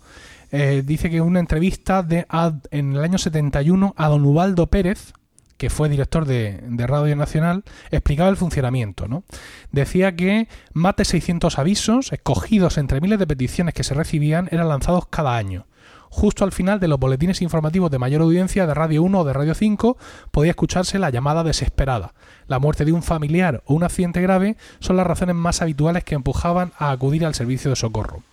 Eh, 0.51 0.83
dice 0.85 1.09
que 1.09 1.21
una 1.21 1.39
entrevista 1.39 2.03
de 2.03 2.25
a- 2.29 2.53
en 2.71 2.93
el 2.93 3.03
año 3.03 3.17
71 3.17 3.93
a 3.97 4.07
don 4.09 4.23
Ubaldo 4.25 4.67
Pérez, 4.67 5.13
que 5.61 5.69
fue 5.69 5.89
director 5.89 6.25
de, 6.25 6.59
Radio 6.87 7.15
Nacional, 7.15 7.63
explicaba 7.91 8.31
el 8.31 8.35
funcionamiento. 8.35 9.07
¿no? 9.07 9.23
Decía 9.71 10.15
que 10.15 10.47
más 10.73 10.95
de 10.95 11.05
600 11.05 11.59
avisos, 11.59 12.11
escogidos 12.11 12.79
entre 12.79 12.99
miles 12.99 13.19
de 13.19 13.27
peticiones 13.27 13.75
que 13.75 13.83
se 13.83 13.93
recibían, 13.93 14.49
eran 14.49 14.69
lanzados 14.69 15.05
cada 15.05 15.37
año. 15.37 15.67
Justo 16.09 16.45
al 16.45 16.51
final 16.51 16.79
de 16.79 16.87
los 16.87 16.97
boletines 16.97 17.43
informativos 17.43 17.91
de 17.91 17.99
mayor 17.99 18.23
audiencia 18.23 18.65
de 18.65 18.73
Radio 18.73 19.03
1 19.03 19.19
o 19.19 19.23
de 19.23 19.33
Radio 19.33 19.53
5 19.53 19.97
podía 20.31 20.49
escucharse 20.49 20.97
la 20.97 21.11
llamada 21.11 21.43
desesperada. 21.43 22.15
La 22.47 22.57
muerte 22.57 22.83
de 22.83 22.93
un 22.93 23.03
familiar 23.03 23.61
o 23.67 23.75
un 23.75 23.83
accidente 23.83 24.19
grave 24.19 24.57
son 24.79 24.97
las 24.97 25.05
razones 25.05 25.35
más 25.35 25.61
habituales 25.61 26.03
que 26.03 26.15
empujaban 26.15 26.73
a 26.79 26.89
acudir 26.89 27.23
al 27.23 27.35
servicio 27.35 27.69
de 27.69 27.75
socorro. 27.75 28.23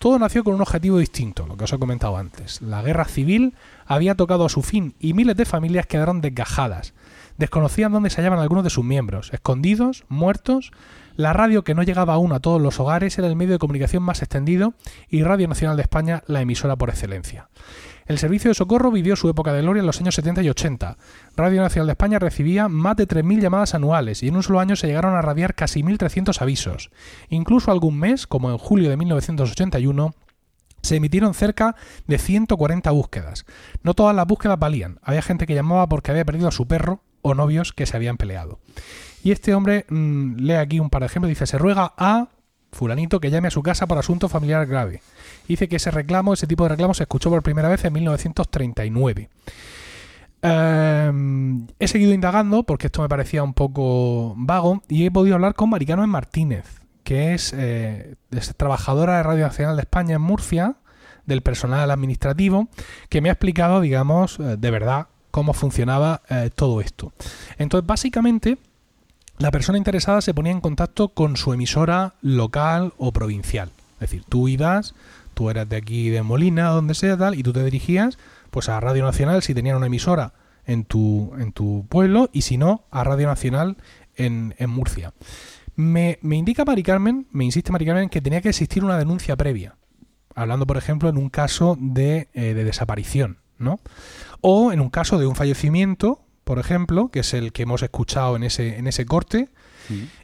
Todo 0.00 0.18
nació 0.18 0.44
con 0.44 0.54
un 0.54 0.62
objetivo 0.62 0.96
distinto, 0.96 1.46
lo 1.46 1.58
que 1.58 1.64
os 1.64 1.72
he 1.74 1.78
comentado 1.78 2.16
antes. 2.16 2.62
La 2.62 2.80
guerra 2.80 3.04
civil 3.04 3.52
había 3.84 4.14
tocado 4.14 4.46
a 4.46 4.48
su 4.48 4.62
fin 4.62 4.94
y 4.98 5.12
miles 5.12 5.36
de 5.36 5.44
familias 5.44 5.84
quedaron 5.84 6.22
desgajadas. 6.22 6.94
Desconocían 7.36 7.92
dónde 7.92 8.08
se 8.08 8.16
hallaban 8.22 8.38
algunos 8.38 8.64
de 8.64 8.70
sus 8.70 8.82
miembros, 8.82 9.30
escondidos, 9.34 10.06
muertos. 10.08 10.72
La 11.16 11.34
radio 11.34 11.64
que 11.64 11.74
no 11.74 11.82
llegaba 11.82 12.14
aún 12.14 12.32
a 12.32 12.40
todos 12.40 12.62
los 12.62 12.80
hogares 12.80 13.18
era 13.18 13.28
el 13.28 13.36
medio 13.36 13.52
de 13.52 13.58
comunicación 13.58 14.02
más 14.02 14.22
extendido 14.22 14.72
y 15.10 15.22
Radio 15.22 15.48
Nacional 15.48 15.76
de 15.76 15.82
España 15.82 16.22
la 16.26 16.40
emisora 16.40 16.76
por 16.76 16.88
excelencia. 16.88 17.50
El 18.06 18.18
servicio 18.18 18.50
de 18.50 18.54
socorro 18.54 18.90
vivió 18.90 19.16
su 19.16 19.28
época 19.28 19.52
de 19.52 19.62
gloria 19.62 19.80
en 19.80 19.86
los 19.86 20.00
años 20.00 20.14
70 20.14 20.42
y 20.42 20.50
80. 20.50 20.96
Radio 21.36 21.62
Nacional 21.62 21.86
de 21.86 21.92
España 21.92 22.18
recibía 22.18 22.68
más 22.68 22.96
de 22.96 23.06
3.000 23.06 23.40
llamadas 23.40 23.74
anuales 23.74 24.22
y 24.22 24.28
en 24.28 24.36
un 24.36 24.42
solo 24.42 24.60
año 24.60 24.76
se 24.76 24.86
llegaron 24.86 25.14
a 25.14 25.22
radiar 25.22 25.54
casi 25.54 25.82
1.300 25.82 26.40
avisos. 26.40 26.90
Incluso 27.28 27.70
algún 27.70 27.98
mes, 27.98 28.26
como 28.26 28.50
en 28.50 28.58
julio 28.58 28.90
de 28.90 28.96
1981, 28.96 30.14
se 30.82 30.96
emitieron 30.96 31.34
cerca 31.34 31.76
de 32.06 32.18
140 32.18 32.90
búsquedas. 32.90 33.44
No 33.82 33.94
todas 33.94 34.16
las 34.16 34.26
búsquedas 34.26 34.58
valían. 34.58 34.98
Había 35.02 35.22
gente 35.22 35.46
que 35.46 35.54
llamaba 35.54 35.88
porque 35.88 36.10
había 36.10 36.24
perdido 36.24 36.48
a 36.48 36.52
su 36.52 36.66
perro 36.66 37.02
o 37.22 37.34
novios 37.34 37.72
que 37.72 37.86
se 37.86 37.96
habían 37.96 38.16
peleado. 38.16 38.58
Y 39.22 39.32
este 39.32 39.54
hombre 39.54 39.84
mm, 39.88 40.36
lee 40.36 40.54
aquí 40.54 40.80
un 40.80 40.90
par 40.90 41.02
de 41.02 41.06
ejemplos. 41.06 41.28
Dice, 41.28 41.46
se 41.46 41.58
ruega 41.58 41.92
a 41.96 42.28
fulanito 42.72 43.20
que 43.20 43.30
llame 43.30 43.48
a 43.48 43.50
su 43.50 43.62
casa 43.62 43.86
por 43.86 43.98
asunto 43.98 44.28
familiar 44.28 44.66
grave. 44.66 45.02
Dice 45.48 45.68
que 45.68 45.76
ese 45.76 45.90
reclamo, 45.90 46.34
ese 46.34 46.46
tipo 46.46 46.64
de 46.64 46.70
reclamo 46.70 46.94
se 46.94 47.04
escuchó 47.04 47.30
por 47.30 47.42
primera 47.42 47.68
vez 47.68 47.84
en 47.84 47.92
1939. 47.92 49.28
Eh, 50.42 51.12
he 51.78 51.88
seguido 51.88 52.14
indagando 52.14 52.62
porque 52.62 52.86
esto 52.86 53.02
me 53.02 53.08
parecía 53.08 53.42
un 53.42 53.52
poco 53.52 54.34
vago 54.36 54.82
y 54.88 55.04
he 55.04 55.10
podido 55.10 55.34
hablar 55.34 55.54
con 55.54 55.70
Maricano 55.70 56.06
Martínez, 56.06 56.80
que 57.04 57.34
es, 57.34 57.52
eh, 57.56 58.14
es 58.30 58.54
trabajadora 58.56 59.16
de 59.16 59.22
Radio 59.22 59.44
Nacional 59.44 59.76
de 59.76 59.82
España 59.82 60.16
en 60.16 60.22
Murcia, 60.22 60.76
del 61.26 61.42
personal 61.42 61.90
administrativo, 61.90 62.68
que 63.08 63.20
me 63.20 63.28
ha 63.28 63.32
explicado, 63.32 63.80
digamos, 63.80 64.38
eh, 64.40 64.56
de 64.58 64.70
verdad 64.70 65.08
cómo 65.30 65.52
funcionaba 65.52 66.22
eh, 66.28 66.50
todo 66.54 66.80
esto. 66.80 67.12
Entonces, 67.58 67.86
básicamente, 67.86 68.58
la 69.40 69.50
persona 69.50 69.78
interesada 69.78 70.20
se 70.20 70.34
ponía 70.34 70.52
en 70.52 70.60
contacto 70.60 71.08
con 71.08 71.38
su 71.38 71.54
emisora 71.54 72.12
local 72.20 72.92
o 72.98 73.10
provincial. 73.10 73.70
Es 73.94 74.10
decir, 74.10 74.22
tú 74.28 74.48
ibas, 74.48 74.94
tú 75.32 75.48
eras 75.48 75.66
de 75.66 75.76
aquí 75.76 76.10
de 76.10 76.22
Molina, 76.22 76.68
donde 76.68 76.94
sea, 76.94 77.16
tal, 77.16 77.34
y 77.34 77.42
tú 77.42 77.52
te 77.52 77.64
dirigías 77.64 78.18
pues 78.50 78.68
a 78.68 78.78
Radio 78.80 79.02
Nacional 79.02 79.42
si 79.42 79.54
tenían 79.54 79.78
una 79.78 79.86
emisora 79.86 80.34
en 80.66 80.84
tu, 80.84 81.32
en 81.38 81.52
tu 81.52 81.86
pueblo 81.88 82.28
y 82.34 82.42
si 82.42 82.58
no, 82.58 82.84
a 82.90 83.02
Radio 83.02 83.28
Nacional 83.28 83.78
en, 84.14 84.54
en 84.58 84.68
Murcia. 84.68 85.14
Me, 85.74 86.18
me 86.20 86.36
indica 86.36 86.66
Mari 86.66 86.82
Carmen, 86.82 87.26
me 87.30 87.46
insiste 87.46 87.72
Mari 87.72 87.86
Carmen, 87.86 88.10
que 88.10 88.20
tenía 88.20 88.42
que 88.42 88.50
existir 88.50 88.84
una 88.84 88.98
denuncia 88.98 89.36
previa. 89.36 89.76
Hablando, 90.34 90.66
por 90.66 90.76
ejemplo, 90.76 91.08
en 91.08 91.16
un 91.16 91.30
caso 91.30 91.78
de, 91.80 92.28
eh, 92.34 92.52
de 92.52 92.64
desaparición, 92.64 93.38
¿no? 93.56 93.80
O 94.42 94.70
en 94.70 94.80
un 94.80 94.90
caso 94.90 95.18
de 95.18 95.26
un 95.26 95.34
fallecimiento, 95.34 96.20
por 96.44 96.58
ejemplo, 96.58 97.08
que 97.08 97.20
es 97.20 97.34
el 97.34 97.52
que 97.52 97.62
hemos 97.62 97.82
escuchado 97.82 98.36
en 98.36 98.44
ese, 98.44 98.78
en 98.78 98.86
ese 98.86 99.06
corte, 99.06 99.48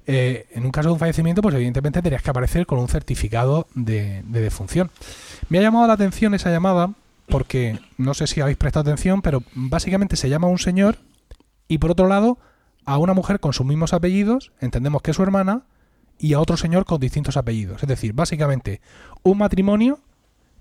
eh, 0.07 0.47
en 0.53 0.65
un 0.65 0.71
caso 0.71 0.89
de 0.89 0.93
un 0.93 0.99
fallecimiento, 1.01 1.43
pues 1.43 1.55
evidentemente 1.55 2.01
tenías 2.01 2.23
que 2.23 2.31
aparecer 2.31 2.67
con 2.67 2.79
un 2.79 2.89
certificado 2.89 3.67
de, 3.75 4.23
de 4.25 4.41
defunción. 4.41 4.91
Me 5.49 5.59
ha 5.59 5.63
llamado 5.63 5.87
la 5.89 5.95
atención 5.95 6.35
esa 6.35 6.51
llamada 6.51 6.93
porque 7.27 7.81
no 7.99 8.15
sé 8.15 8.29
si 8.29 8.41
habéis 8.41 8.57
prestado 8.57 8.89
atención, 8.89 9.23
pero 9.23 9.43
básicamente 9.55 10.15
se 10.15 10.29
llama 10.29 10.47
a 10.47 10.51
un 10.51 10.59
señor 10.59 10.99
y 11.67 11.79
por 11.79 11.91
otro 11.91 12.07
lado 12.07 12.39
a 12.85 12.99
una 12.99 13.15
mujer 13.15 13.41
con 13.41 13.53
sus 13.53 13.67
mismos 13.67 13.93
apellidos, 13.93 14.53
entendemos 14.61 15.03
que 15.03 15.11
es 15.11 15.17
su 15.17 15.23
hermana, 15.25 15.65
y 16.19 16.33
a 16.33 16.41
otro 16.41 16.57
señor 16.57 16.85
con 16.85 17.01
distintos 17.01 17.37
apellidos. 17.37 17.83
Es 17.83 17.89
decir, 17.89 18.13
básicamente 18.13 18.81
un 19.23 19.39
matrimonio 19.39 20.01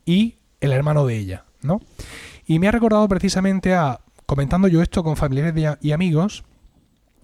y 0.06 0.36
el 0.60 0.72
hermano 0.72 1.06
de 1.06 1.18
ella, 1.18 1.46
¿no? 1.62 1.82
Y 2.46 2.60
me 2.60 2.68
ha 2.68 2.72
recordado 2.72 3.08
precisamente 3.08 3.74
a, 3.74 4.02
comentando 4.26 4.68
yo 4.68 4.82
esto 4.82 5.04
con 5.04 5.16
familiares 5.18 5.78
y- 5.82 5.92
amigos, 5.92 6.44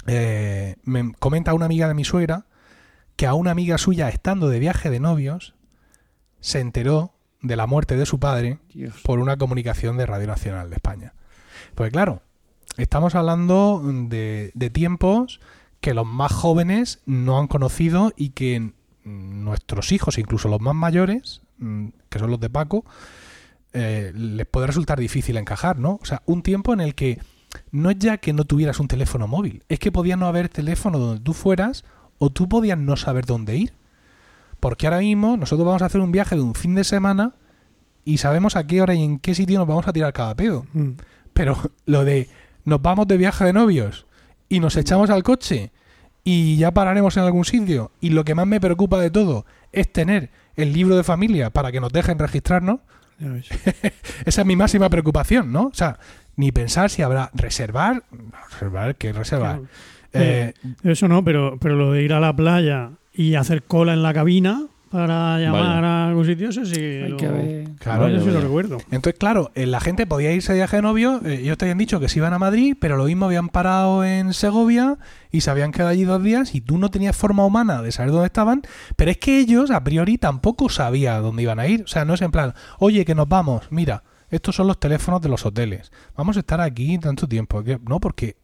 eh, 0.08 0.76
me 0.84 1.14
comenta 1.14 1.54
una 1.54 1.66
amiga 1.66 1.88
de 1.88 1.94
mi 1.94 2.04
suegra 2.04 2.46
que 3.16 3.28
a 3.28 3.34
una 3.34 3.52
amiga 3.52 3.78
suya, 3.78 4.10
estando 4.10 4.50
de 4.50 4.60
viaje 4.60 4.90
de 4.90 5.00
novios, 5.00 5.54
se 6.40 6.60
enteró 6.60 7.14
de 7.42 7.56
la 7.56 7.68
muerte 7.68 7.96
de 7.98 8.06
su 8.06 8.20
padre 8.20 8.60
por 9.04 9.20
una 9.20 9.38
comunicación 9.38 9.98
de 9.98 10.06
Radio 10.06 10.28
Nacional 10.28 10.70
de 10.70 10.76
España. 10.76 11.14
Pues 11.76 11.92
claro, 11.92 12.22
estamos 12.78 13.16
hablando 13.16 13.82
de, 13.84 14.52
de 14.54 14.70
tiempos 14.70 15.40
que 15.82 15.94
los 15.94 16.06
más 16.06 16.32
jóvenes 16.32 17.02
no 17.06 17.40
han 17.40 17.48
conocido 17.48 18.12
y 18.16 18.30
que 18.30 18.74
nuestros 19.04 19.92
hijos, 19.92 20.18
incluso 20.18 20.48
los 20.48 20.62
más 20.62 20.76
mayores, 20.76 21.42
mm, 21.58 21.88
que 22.10 22.20
son 22.20 22.30
los 22.32 22.40
de 22.40 22.50
Paco, 22.50 22.86
eh, 23.74 24.12
les 24.16 24.46
puede 24.48 24.68
resultar 24.68 25.00
difícil 25.00 25.38
encajar, 25.38 25.78
¿no? 25.78 26.00
O 26.02 26.06
sea, 26.06 26.22
un 26.26 26.44
tiempo 26.44 26.74
en 26.74 26.82
el 26.82 26.96
que 26.96 27.20
no 27.72 27.90
es 27.90 27.98
ya 28.00 28.18
que 28.18 28.34
no 28.34 28.46
tuvieras 28.46 28.80
un 28.80 28.88
teléfono 28.88 29.28
móvil, 29.28 29.64
es 29.70 29.80
que 29.80 29.92
podía 29.92 30.16
no 30.16 30.28
haber 30.28 30.50
teléfono 30.50 31.00
donde 31.00 31.22
tú 31.22 31.34
fueras 31.34 31.84
o 32.18 32.30
tú 32.30 32.48
podías 32.48 32.78
no 32.78 32.98
saber 32.98 33.26
dónde 33.26 33.58
ir. 33.58 33.74
Porque 34.60 34.86
ahora 34.86 35.00
mismo 35.00 35.38
nosotros 35.38 35.66
vamos 35.66 35.82
a 35.82 35.86
hacer 35.86 36.02
un 36.02 36.12
viaje 36.12 36.36
de 36.36 36.42
un 36.42 36.54
fin 36.54 36.76
de 36.76 36.84
semana 36.84 37.34
y 38.06 38.18
sabemos 38.18 38.56
a 38.56 38.66
qué 38.68 38.82
hora 38.82 38.94
y 38.94 39.04
en 39.04 39.20
qué 39.20 39.34
sitio 39.36 39.58
nos 39.58 39.68
vamos 39.68 39.88
a 39.88 39.94
tirar 39.94 40.14
cada 40.14 40.36
pedo. 40.36 40.66
Mm. 40.74 40.92
Pero 41.34 41.58
lo 41.86 42.06
de 42.06 42.30
nos 42.64 42.82
vamos 42.82 43.08
de 43.08 43.18
viaje 43.18 43.46
de 43.46 43.54
novios 43.54 44.06
y 44.50 44.60
nos 44.60 44.76
echamos 44.78 45.10
al 45.10 45.24
coche 45.24 45.72
y 46.24 46.58
ya 46.58 46.72
pararemos 46.72 47.18
en 47.18 47.24
algún 47.24 47.46
sitio 47.46 47.92
y 48.00 48.10
lo 48.10 48.24
que 48.24 48.36
más 48.36 48.46
me 48.46 48.62
preocupa 48.62 49.00
de 49.00 49.10
todo 49.10 49.46
es 49.72 49.92
tener 49.92 50.30
el 50.56 50.74
libro 50.74 50.96
de 50.96 51.04
familia 51.04 51.50
para 51.50 51.72
que 51.72 51.80
nos 51.80 51.92
dejen 51.92 52.20
registrarnos. 52.20 52.82
esa 54.26 54.42
es 54.42 54.48
mi 54.48 54.56
máxima 54.56 54.90
preocupación, 54.90 55.52
¿no? 55.52 55.68
O 55.68 55.74
sea, 55.74 56.00
ni 56.36 56.52
pensar 56.52 56.90
si 56.90 57.02
habrá 57.02 57.30
reservar, 57.34 58.04
reservar, 58.52 58.96
¿qué 58.96 59.14
reservar? 59.14 59.60
Claro. 59.60 59.68
Eh, 60.14 60.54
Eso 60.84 61.08
no, 61.08 61.24
pero, 61.24 61.58
pero 61.60 61.76
lo 61.76 61.92
de 61.94 62.04
ir 62.04 62.14
a 62.14 62.20
la 62.20 62.36
playa 62.36 62.92
y 63.14 63.36
hacer 63.36 63.64
cola 63.64 63.94
en 63.94 64.04
la 64.04 64.14
cabina 64.14 64.68
para 64.92 65.40
llamar 65.40 65.62
Vaya. 65.82 65.88
a 65.88 66.08
algún 66.10 66.26
sitio, 66.26 66.50
eso 66.50 66.66
sí. 66.66 66.80
Hay 66.80 67.10
lo- 67.10 67.18
que 67.18 67.28
ver. 67.28 67.68
Claro, 67.80 68.08
sí 68.22 68.30
lo 68.30 68.42
recuerdo. 68.42 68.78
Entonces, 68.92 69.18
claro, 69.18 69.52
eh, 69.56 69.66
la 69.66 69.80
gente 69.80 70.06
podía 70.06 70.32
irse 70.32 70.52
de 70.54 70.60
viaje 70.60 70.76
de 70.76 70.82
novio, 70.82 71.22
eh, 71.26 71.40
ellos 71.42 71.58
te 71.58 71.66
habían 71.66 71.78
dicho 71.78 72.00
que 72.00 72.10
se 72.10 72.20
iban 72.20 72.34
a 72.34 72.40
Madrid, 72.40 72.76
pero 72.80 72.98
lo 72.98 73.06
mismo 73.06 73.26
habían 73.26 73.50
parado 73.50 74.04
en 74.04 74.34
Segovia 74.34 74.98
y 75.32 75.42
se 75.42 75.50
habían 75.50 75.72
quedado 75.72 75.90
allí 75.92 76.04
dos 76.04 76.22
días 76.22 76.54
y 76.54 76.62
tú 76.62 76.78
no 76.78 76.90
tenías 76.92 77.16
forma 77.16 77.46
humana 77.46 77.82
de 77.82 77.92
saber 77.92 78.12
dónde 78.12 78.28
estaban, 78.28 78.62
pero 78.98 79.10
es 79.12 79.18
que 79.18 79.40
ellos 79.40 79.72
a 79.72 79.84
priori 79.84 80.18
tampoco 80.18 80.70
sabían 80.70 81.22
dónde 81.24 81.42
iban 81.44 81.60
a 81.60 81.68
ir. 81.68 81.84
O 81.84 81.88
sea, 81.88 82.06
no 82.06 82.14
es 82.14 82.22
en 82.22 82.32
plan, 82.32 82.54
oye, 82.80 83.06
que 83.06 83.16
nos 83.16 83.28
vamos, 83.30 83.64
mira, 83.72 84.04
estos 84.30 84.56
son 84.56 84.68
los 84.68 84.80
teléfonos 84.80 85.22
de 85.22 85.30
los 85.30 85.46
hoteles, 85.46 85.92
vamos 86.16 86.38
a 86.38 86.42
estar 86.42 86.62
aquí 86.62 86.98
tanto 86.98 87.28
tiempo. 87.28 87.64
No, 87.88 88.00
porque 88.00 88.36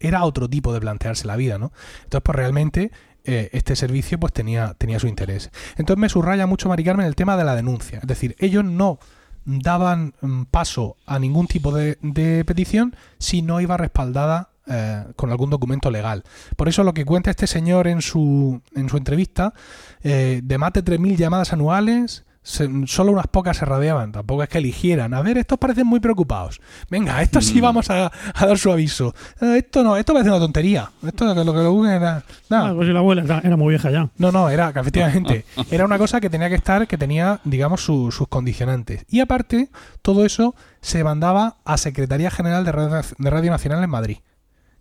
era 0.00 0.24
otro 0.24 0.48
tipo 0.48 0.72
de 0.74 0.80
plantearse 0.80 1.26
la 1.26 1.36
vida, 1.36 1.56
¿no? 1.58 1.72
Entonces, 2.04 2.20
pues 2.22 2.36
realmente 2.36 2.90
eh, 3.24 3.50
este 3.52 3.74
servicio 3.76 4.20
pues 4.20 4.32
tenía, 4.32 4.74
tenía 4.74 4.98
su 4.98 5.06
interés. 5.06 5.50
Entonces 5.76 6.00
me 6.00 6.08
subraya 6.08 6.46
mucho 6.46 6.68
Mari 6.68 6.84
Carmen 6.84 7.06
el 7.06 7.16
tema 7.16 7.36
de 7.36 7.44
la 7.44 7.56
denuncia. 7.56 7.98
Es 8.00 8.06
decir, 8.06 8.36
ellos 8.38 8.64
no 8.64 8.98
daban 9.44 10.14
mm, 10.20 10.42
paso 10.44 10.96
a 11.06 11.18
ningún 11.18 11.46
tipo 11.46 11.72
de, 11.72 11.96
petición 12.44 12.94
si 13.18 13.42
no 13.42 13.60
iba 13.60 13.76
respaldada 13.76 14.50
eh, 14.66 15.04
con 15.16 15.30
algún 15.30 15.50
documento 15.50 15.90
legal. 15.90 16.24
Por 16.56 16.68
eso 16.68 16.84
lo 16.84 16.94
que 16.94 17.04
cuenta 17.04 17.30
este 17.30 17.46
señor 17.46 17.88
en 17.88 18.02
su, 18.02 18.60
en 18.74 18.88
su 18.88 18.96
entrevista, 18.96 19.54
de 20.02 20.58
más 20.58 20.74
de 20.74 20.84
3.000 20.84 21.16
llamadas 21.16 21.54
anuales, 21.54 22.24
se- 22.44 22.68
solo 22.86 23.10
unas 23.10 23.26
pocas 23.26 23.56
se 23.56 23.64
radiaban, 23.64 24.12
tampoco 24.12 24.42
es 24.44 24.48
que 24.48 24.58
eligieran. 24.58 25.14
A 25.14 25.22
ver, 25.22 25.38
estos 25.38 25.58
parecen 25.58 25.86
muy 25.88 25.98
preocupados. 25.98 26.60
Venga, 26.90 27.20
estos 27.22 27.46
sí 27.46 27.60
vamos 27.60 27.90
a, 27.90 28.12
a 28.34 28.46
dar 28.46 28.58
su 28.58 28.70
aviso. 28.70 29.14
Eh, 29.40 29.56
esto 29.64 29.82
no, 29.82 29.96
esto 29.96 30.12
parece 30.12 30.30
una 30.30 30.38
tontería. 30.38 30.90
Esto 31.04 31.24
lo 31.34 31.34
que 31.34 31.58
lo 31.58 31.72
lo 31.72 31.86
era... 31.88 32.22
nada. 32.48 32.68
Ah, 32.70 32.72
pues 32.74 32.86
si 32.86 32.92
la 32.92 32.98
abuela 33.00 33.22
era, 33.22 33.40
era 33.42 33.56
muy 33.56 33.70
vieja 33.70 33.90
ya. 33.90 34.10
No, 34.18 34.30
no, 34.30 34.48
era 34.50 34.68
efectivamente 34.68 35.44
era 35.70 35.84
una 35.86 35.98
cosa 35.98 36.20
que 36.20 36.30
tenía 36.30 36.48
que 36.48 36.54
estar, 36.54 36.86
que 36.86 36.98
tenía, 36.98 37.40
digamos, 37.44 37.80
su- 37.82 38.12
sus 38.12 38.28
condicionantes. 38.28 39.04
Y 39.08 39.18
aparte, 39.20 39.70
todo 40.02 40.24
eso 40.24 40.54
se 40.82 41.02
mandaba 41.02 41.56
a 41.64 41.78
Secretaría 41.78 42.30
General 42.30 42.64
de 42.64 42.72
Radio, 42.72 43.00
de 43.18 43.30
Radio 43.30 43.50
Nacional 43.50 43.82
en 43.82 43.90
Madrid, 43.90 44.18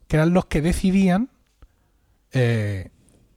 que 0.08 0.18
eran 0.18 0.34
los 0.34 0.46
que 0.48 0.62
decidían 0.62 1.30
eh, 2.34 2.90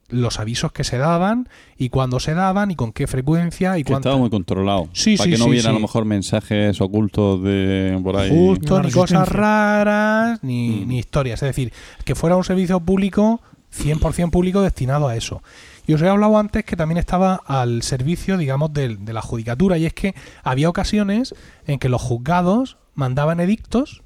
los 0.08 0.38
avisos 0.38 0.70
que 0.72 0.84
se 0.84 0.98
daban 0.98 1.48
y 1.76 1.88
cuándo 1.88 2.20
se 2.20 2.34
daban 2.34 2.70
y 2.70 2.76
con 2.76 2.92
qué 2.92 3.06
frecuencia 3.06 3.76
y 3.78 3.82
Que 3.82 3.90
cuánto. 3.92 4.08
estaba 4.08 4.20
muy 4.20 4.30
controlado. 4.30 4.88
Sí, 4.92 5.16
para 5.16 5.24
sí, 5.24 5.30
que 5.32 5.38
no 5.38 5.44
sí, 5.44 5.50
hubiera 5.50 5.70
a 5.70 5.72
lo 5.72 5.80
mejor 5.80 6.04
mensajes 6.04 6.80
ocultos 6.80 7.42
de 7.42 7.98
por 8.02 8.16
ahí. 8.16 8.30
Justo, 8.30 8.80
ni 8.82 8.90
cosas 8.92 9.28
raras, 9.28 10.42
ni, 10.42 10.68
Mm. 10.84 10.88
ni 10.88 10.98
historias. 10.98 11.42
Es 11.42 11.48
decir, 11.48 11.72
que 12.04 12.14
fuera 12.14 12.36
un 12.36 12.44
servicio 12.44 12.78
público, 12.80 13.40
100% 13.72 14.30
público, 14.30 14.62
destinado 14.62 15.08
a 15.08 15.16
eso. 15.16 15.42
Y 15.88 15.94
os 15.94 16.02
he 16.02 16.08
hablado 16.08 16.38
antes 16.38 16.64
que 16.64 16.76
también 16.76 16.98
estaba 16.98 17.40
al 17.46 17.82
servicio, 17.82 18.36
digamos, 18.38 18.72
del- 18.72 19.04
de, 19.04 19.12
la 19.12 19.22
judicatura. 19.22 19.76
Y 19.78 19.86
es 19.86 19.92
que 19.92 20.14
había 20.42 20.68
ocasiones 20.68 21.34
en 21.66 21.78
que 21.78 21.88
los 21.88 22.00
juzgados 22.02 22.76
mandaban 22.94 23.38
edictos, 23.40 24.02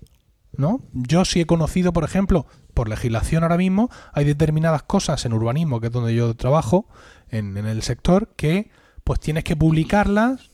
¿no? 0.60 0.82
Yo 0.92 1.24
sí 1.24 1.40
he 1.40 1.46
conocido, 1.46 1.92
por 1.92 2.04
ejemplo, 2.04 2.46
por 2.74 2.88
legislación 2.88 3.42
ahora 3.42 3.56
mismo, 3.56 3.90
hay 4.12 4.24
determinadas 4.24 4.82
cosas 4.82 5.24
en 5.24 5.32
urbanismo, 5.32 5.80
que 5.80 5.88
es 5.88 5.92
donde 5.92 6.14
yo 6.14 6.34
trabajo, 6.34 6.86
en, 7.28 7.56
en 7.56 7.66
el 7.66 7.82
sector, 7.82 8.32
que 8.36 8.70
pues 9.02 9.18
tienes 9.18 9.44
que 9.44 9.56
publicarlas 9.56 10.49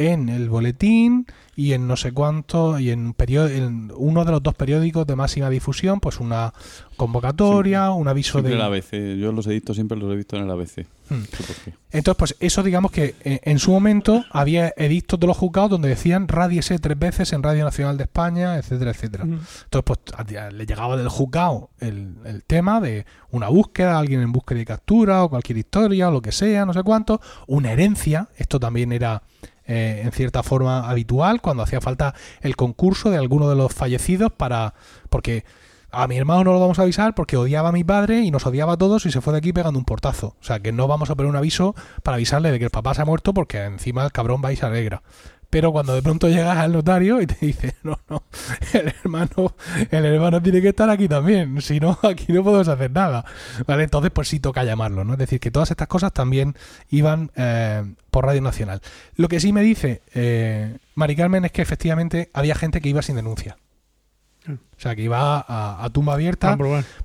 en 0.00 0.28
el 0.30 0.48
boletín 0.48 1.26
y 1.56 1.74
en 1.74 1.86
no 1.86 1.96
sé 1.96 2.12
cuánto 2.12 2.78
y 2.78 2.90
en, 2.90 3.14
en 3.18 3.92
uno 3.94 4.24
de 4.24 4.32
los 4.32 4.42
dos 4.42 4.54
periódicos 4.54 5.06
de 5.06 5.14
máxima 5.14 5.50
difusión, 5.50 6.00
pues 6.00 6.18
una 6.20 6.54
convocatoria, 6.96 7.90
un 7.90 8.08
aviso 8.08 8.32
Siempre 8.38 8.52
de 8.52 8.56
el 8.56 8.62
ABC. 8.62 9.18
Yo 9.20 9.32
los 9.32 9.46
edictos 9.46 9.76
siempre 9.76 9.98
los 9.98 10.10
he 10.12 10.16
visto 10.16 10.36
en 10.36 10.44
el 10.44 10.50
ABC. 10.50 10.86
Hmm. 11.10 11.22
Qué. 11.64 11.74
Entonces, 11.90 12.16
pues 12.18 12.36
eso 12.40 12.62
digamos 12.62 12.92
que 12.92 13.14
eh, 13.24 13.40
en 13.42 13.58
su 13.58 13.72
momento 13.72 14.24
había 14.30 14.72
edictos 14.76 15.18
de 15.20 15.26
los 15.26 15.36
juzgados 15.36 15.70
donde 15.70 15.88
decían 15.88 16.28
radiese 16.28 16.78
tres 16.78 16.98
veces 16.98 17.32
en 17.32 17.42
Radio 17.42 17.64
Nacional 17.64 17.96
de 17.96 18.04
España, 18.04 18.56
etcétera, 18.56 18.92
etcétera. 18.92 19.24
Mm. 19.24 19.40
Entonces, 19.64 19.82
pues 19.84 19.98
a- 20.16 20.46
a- 20.46 20.50
le 20.50 20.66
llegaba 20.66 20.96
del 20.96 21.08
juzgado 21.08 21.70
el, 21.80 22.14
el 22.24 22.42
tema 22.44 22.80
de 22.80 23.04
una 23.30 23.48
búsqueda, 23.48 23.98
alguien 23.98 24.22
en 24.22 24.32
búsqueda 24.32 24.60
y 24.60 24.64
captura, 24.64 25.24
o 25.24 25.28
cualquier 25.28 25.58
historia, 25.58 26.08
o 26.08 26.12
lo 26.12 26.22
que 26.22 26.32
sea, 26.32 26.64
no 26.64 26.72
sé 26.72 26.82
cuánto, 26.84 27.20
una 27.46 27.72
herencia, 27.72 28.28
esto 28.36 28.60
también 28.60 28.92
era 28.92 29.22
eh, 29.70 30.02
en 30.04 30.10
cierta 30.10 30.42
forma 30.42 30.90
habitual, 30.90 31.40
cuando 31.40 31.62
hacía 31.62 31.80
falta 31.80 32.12
el 32.40 32.56
concurso 32.56 33.08
de 33.10 33.18
alguno 33.18 33.48
de 33.48 33.54
los 33.54 33.72
fallecidos 33.72 34.32
para... 34.32 34.74
porque 35.08 35.44
a 35.92 36.06
mi 36.08 36.16
hermano 36.16 36.44
no 36.44 36.52
lo 36.52 36.60
vamos 36.60 36.78
a 36.78 36.82
avisar 36.82 37.14
porque 37.14 37.36
odiaba 37.36 37.68
a 37.68 37.72
mi 37.72 37.84
padre 37.84 38.20
y 38.20 38.30
nos 38.30 38.46
odiaba 38.46 38.72
a 38.72 38.76
todos 38.76 39.06
y 39.06 39.12
se 39.12 39.20
fue 39.20 39.32
de 39.32 39.38
aquí 39.38 39.52
pegando 39.52 39.78
un 39.78 39.84
portazo. 39.84 40.36
O 40.40 40.44
sea, 40.44 40.60
que 40.60 40.72
no 40.72 40.88
vamos 40.88 41.10
a 41.10 41.14
poner 41.14 41.30
un 41.30 41.36
aviso 41.36 41.74
para 42.02 42.16
avisarle 42.16 42.50
de 42.50 42.58
que 42.58 42.64
el 42.64 42.70
papá 42.70 42.94
se 42.94 43.02
ha 43.02 43.04
muerto 43.04 43.32
porque 43.32 43.64
encima 43.64 44.04
el 44.04 44.12
cabrón 44.12 44.42
va 44.44 44.52
y 44.52 44.56
se 44.56 44.66
alegra. 44.66 45.02
Pero 45.50 45.72
cuando 45.72 45.94
de 45.94 46.02
pronto 46.02 46.28
llegas 46.28 46.56
al 46.56 46.72
notario 46.72 47.20
y 47.20 47.26
te 47.26 47.46
dice, 47.46 47.74
no, 47.82 47.98
no, 48.08 48.22
el 48.72 48.88
hermano, 48.88 49.56
el 49.90 50.04
hermano 50.04 50.40
tiene 50.40 50.62
que 50.62 50.68
estar 50.68 50.88
aquí 50.88 51.08
también, 51.08 51.60
si 51.60 51.80
no, 51.80 51.98
aquí 52.04 52.32
no 52.32 52.44
podemos 52.44 52.68
hacer 52.68 52.92
nada. 52.92 53.24
¿Vale? 53.66 53.84
Entonces, 53.84 54.12
pues 54.12 54.28
sí 54.28 54.38
toca 54.38 54.62
llamarlo, 54.62 55.04
¿no? 55.04 55.14
Es 55.14 55.18
decir, 55.18 55.40
que 55.40 55.50
todas 55.50 55.72
estas 55.72 55.88
cosas 55.88 56.12
también 56.12 56.54
iban 56.88 57.32
eh, 57.34 57.82
por 58.10 58.26
Radio 58.26 58.40
Nacional. 58.40 58.80
Lo 59.16 59.28
que 59.28 59.40
sí 59.40 59.52
me 59.52 59.62
dice 59.62 60.02
eh, 60.14 60.78
Mari 60.94 61.16
Carmen 61.16 61.44
es 61.44 61.52
que 61.52 61.62
efectivamente 61.62 62.30
había 62.32 62.54
gente 62.54 62.80
que 62.80 62.88
iba 62.88 63.02
sin 63.02 63.16
denuncia. 63.16 63.58
Ah. 64.46 64.52
O 64.52 64.80
sea, 64.80 64.94
que 64.94 65.02
iba 65.02 65.44
a, 65.46 65.84
a 65.84 65.90
tumba 65.90 66.14
abierta 66.14 66.56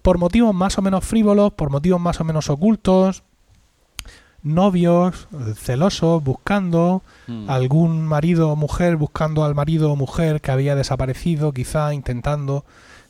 por 0.03 0.17
motivos 0.19 0.53
más 0.53 0.77
o 0.77 0.83
menos 0.83 1.03
frívolos, 1.03 1.53
por 1.53 1.71
motivos 1.71 1.99
más 1.99 2.21
o 2.21 2.23
menos 2.23 2.49
ocultos, 2.49 3.23
novios, 4.45 5.27
celosos, 5.55 6.23
buscando, 6.23 7.01
Mm. 7.27 7.49
algún 7.49 8.05
marido 8.05 8.51
o 8.51 8.55
mujer 8.55 8.97
buscando 8.97 9.43
al 9.43 9.55
marido 9.55 9.91
o 9.91 9.95
mujer 9.95 10.41
que 10.41 10.51
había 10.51 10.75
desaparecido, 10.75 11.51
quizá 11.53 11.93
intentando 11.93 12.65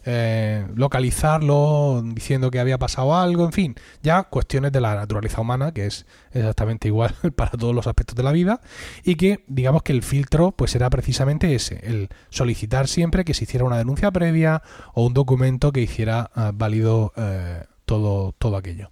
eh, 0.07 0.67
localizarlo, 0.75 2.03
diciendo 2.05 2.51
que 2.51 2.59
había 2.59 2.77
pasado 2.77 3.15
algo, 3.15 3.43
en 3.43 3.51
fin, 3.51 3.75
ya 4.03 4.23
cuestiones 4.23 4.71
de 4.71 4.79
la 4.79 4.93
naturaleza 4.93 5.41
humana, 5.41 5.71
que 5.73 5.87
es 5.87 6.05
exactamente 6.31 6.87
igual 6.87 7.15
para 7.35 7.51
todos 7.51 7.73
los 7.73 7.87
aspectos 7.87 8.15
de 8.15 8.21
la 8.23 8.31
vida, 8.31 8.61
y 9.03 9.15
que 9.15 9.43
digamos 9.47 9.81
que 9.81 9.93
el 9.93 10.03
filtro 10.03 10.51
pues 10.51 10.75
era 10.75 10.89
precisamente 10.91 11.55
ese, 11.55 11.79
el 11.83 12.09
solicitar 12.29 12.87
siempre 12.87 13.25
que 13.25 13.33
se 13.33 13.45
hiciera 13.45 13.65
una 13.65 13.77
denuncia 13.77 14.11
previa 14.11 14.61
o 14.93 15.05
un 15.07 15.13
documento 15.13 15.71
que 15.71 15.81
hiciera 15.81 16.29
ah, 16.35 16.51
válido 16.53 17.11
eh, 17.17 17.63
todo, 17.85 18.33
todo 18.37 18.57
aquello. 18.57 18.91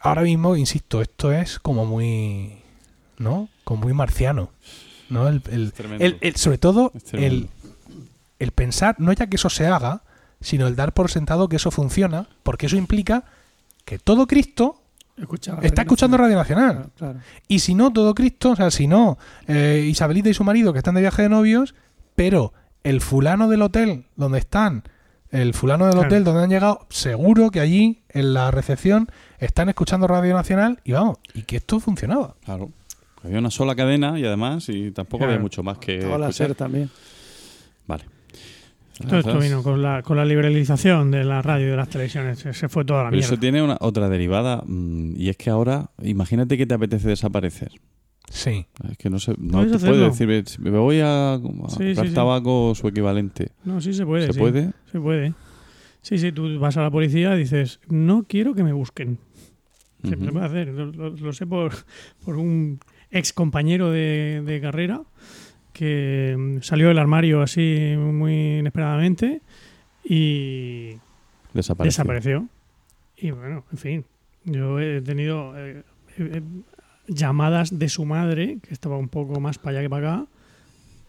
Ahora 0.00 0.22
mismo, 0.22 0.56
insisto, 0.56 1.02
esto 1.02 1.32
es 1.32 1.58
como 1.58 1.84
muy, 1.84 2.54
¿no? 3.18 3.48
Como 3.64 3.82
muy 3.82 3.92
marciano, 3.92 4.50
¿no? 5.10 5.28
El, 5.28 5.42
el- 5.50 5.72
tremendo. 5.72 6.04
el- 6.04 6.16
el- 6.20 6.36
sobre 6.36 6.58
todo 6.58 6.92
el, 7.12 7.48
el 8.38 8.50
pensar, 8.52 8.96
no 8.98 9.12
ya 9.12 9.26
que 9.26 9.36
eso 9.36 9.50
se 9.50 9.66
haga, 9.66 10.02
sino 10.40 10.66
el 10.66 10.76
dar 10.76 10.94
por 10.94 11.10
sentado 11.10 11.48
que 11.48 11.56
eso 11.56 11.70
funciona, 11.70 12.28
porque 12.42 12.66
eso 12.66 12.76
implica 12.76 13.24
que 13.84 13.98
todo 13.98 14.26
Cristo 14.26 14.80
está 15.16 15.56
Radio 15.56 15.82
escuchando 15.82 16.16
Nacional. 16.16 16.18
Radio 16.18 16.36
Nacional. 16.36 16.72
Claro, 16.74 16.90
claro. 16.96 17.20
Y 17.46 17.58
si 17.58 17.74
no, 17.74 17.92
todo 17.92 18.14
Cristo, 18.14 18.52
o 18.52 18.56
sea, 18.56 18.70
si 18.70 18.86
no, 18.86 19.18
eh, 19.48 19.86
Isabelita 19.90 20.30
y 20.30 20.34
su 20.34 20.44
marido 20.44 20.72
que 20.72 20.78
están 20.78 20.94
de 20.94 21.02
viaje 21.02 21.22
de 21.22 21.28
novios, 21.28 21.74
pero 22.14 22.54
el 22.84 23.02
fulano 23.02 23.48
del 23.48 23.60
hotel 23.60 24.06
donde 24.16 24.38
están, 24.38 24.84
el 25.30 25.52
fulano 25.52 25.84
del 25.84 25.92
Claro. 25.94 26.08
hotel 26.08 26.24
donde 26.24 26.42
han 26.44 26.48
llegado, 26.50 26.86
seguro 26.88 27.50
que 27.50 27.60
allí 27.60 28.00
en 28.08 28.32
la 28.32 28.50
recepción 28.50 29.10
están 29.40 29.68
escuchando 29.68 30.06
Radio 30.06 30.34
Nacional 30.34 30.78
y 30.84 30.92
vamos, 30.92 31.18
y 31.34 31.42
que 31.42 31.56
esto 31.56 31.80
funcionaba. 31.80 32.34
Claro. 32.44 32.70
Había 33.24 33.38
una 33.38 33.50
sola 33.50 33.74
cadena 33.74 34.18
y 34.18 34.24
además, 34.24 34.68
y 34.68 34.92
tampoco 34.92 35.18
Claro. 35.18 35.32
había 35.32 35.42
mucho 35.42 35.62
más 35.62 35.78
que. 35.78 35.96
Estaba 35.98 36.18
la 36.18 36.28
escuchar. 36.28 36.46
SER 36.48 36.56
también. 36.56 36.90
Vale. 37.86 38.04
Todo 39.08 39.18
esto 39.20 39.38
vino 39.38 39.62
con 39.62 39.80
la, 39.80 40.02
con 40.02 40.16
la 40.18 40.26
liberalización 40.26 41.10
de 41.10 41.24
la 41.24 41.40
radio 41.40 41.68
y 41.68 41.70
de 41.70 41.76
las 41.76 41.88
televisiones. 41.88 42.38
Se, 42.38 42.52
se 42.52 42.68
fue 42.68 42.84
toda 42.84 43.04
la 43.04 43.08
Pero 43.10 43.18
mierda. 43.20 43.32
eso 43.34 43.40
tiene 43.40 43.62
una, 43.62 43.78
otra 43.80 44.08
derivada, 44.10 44.62
mm, 44.66 45.14
y 45.16 45.30
es 45.30 45.36
que 45.38 45.48
ahora, 45.48 45.90
imagínate 46.02 46.58
que 46.58 46.66
te 46.66 46.74
apetece 46.74 47.08
desaparecer. 47.08 47.72
Sí. 48.30 48.66
Es 48.90 48.98
que 48.98 49.08
no 49.10 49.18
sé, 49.18 49.34
no 49.38 49.66
te 49.66 49.78
puedes 49.78 50.16
decir, 50.18 50.44
"Si 50.46 50.60
me 50.60 50.70
voy 50.70 51.00
a, 51.00 51.32
a 51.34 51.36
Sí, 51.38 51.42
comprar 51.42 51.70
sí, 51.96 52.08
sí. 52.08 52.14
tabaco 52.14 52.68
o 52.70 52.74
su 52.74 52.86
equivalente. 52.88 53.48
No, 53.64 53.80
sí 53.80 53.92
se 53.94 54.04
puede. 54.04 54.26
¿Se 54.26 54.32
sí. 54.34 54.38
puede? 54.38 54.70
Se 54.92 55.00
puede. 55.00 55.34
Sí, 56.02 56.18
sí, 56.18 56.30
tú 56.30 56.58
vas 56.58 56.76
a 56.76 56.82
la 56.82 56.90
policía 56.90 57.34
y 57.34 57.40
dices, 57.40 57.80
no 57.88 58.24
quiero 58.28 58.54
que 58.54 58.62
me 58.62 58.72
busquen. 58.72 59.18
Se, 60.02 60.14
Ujú. 60.16 60.24
se 60.24 60.32
puede 60.32 60.46
hacer. 60.46 60.68
Lo, 60.68 60.86
lo- 60.86 61.10
lo 61.10 61.32
sé 61.32 61.46
por, 61.46 61.72
por 62.24 62.36
un 62.36 62.78
ex 63.10 63.32
compañero 63.32 63.90
de, 63.90 64.42
de 64.44 64.60
carrera 64.60 65.02
que 65.72 66.34
mm, 66.38 66.62
salió 66.62 66.88
del 66.88 66.98
armario 66.98 67.42
así 67.42 67.94
muy 67.96 68.58
inesperadamente 68.58 69.40
y 70.04 70.96
Desapareció. 71.52 71.84
desapareció. 71.90 72.48
Y 73.16 73.30
bueno, 73.32 73.64
en 73.70 73.78
fin, 73.78 74.04
yo 74.44 74.78
he 74.80 75.00
tenido 75.02 75.52
eh, 75.58 75.82
eh, 76.18 76.42
llamadas 77.06 77.78
de 77.78 77.88
su 77.88 78.04
madre, 78.04 78.58
que 78.62 78.72
estaba 78.72 78.96
un 78.96 79.08
poco 79.08 79.40
más 79.40 79.58
para 79.58 79.70
allá 79.78 79.82
que 79.82 79.90
para 79.90 80.14
acá, 80.14 80.26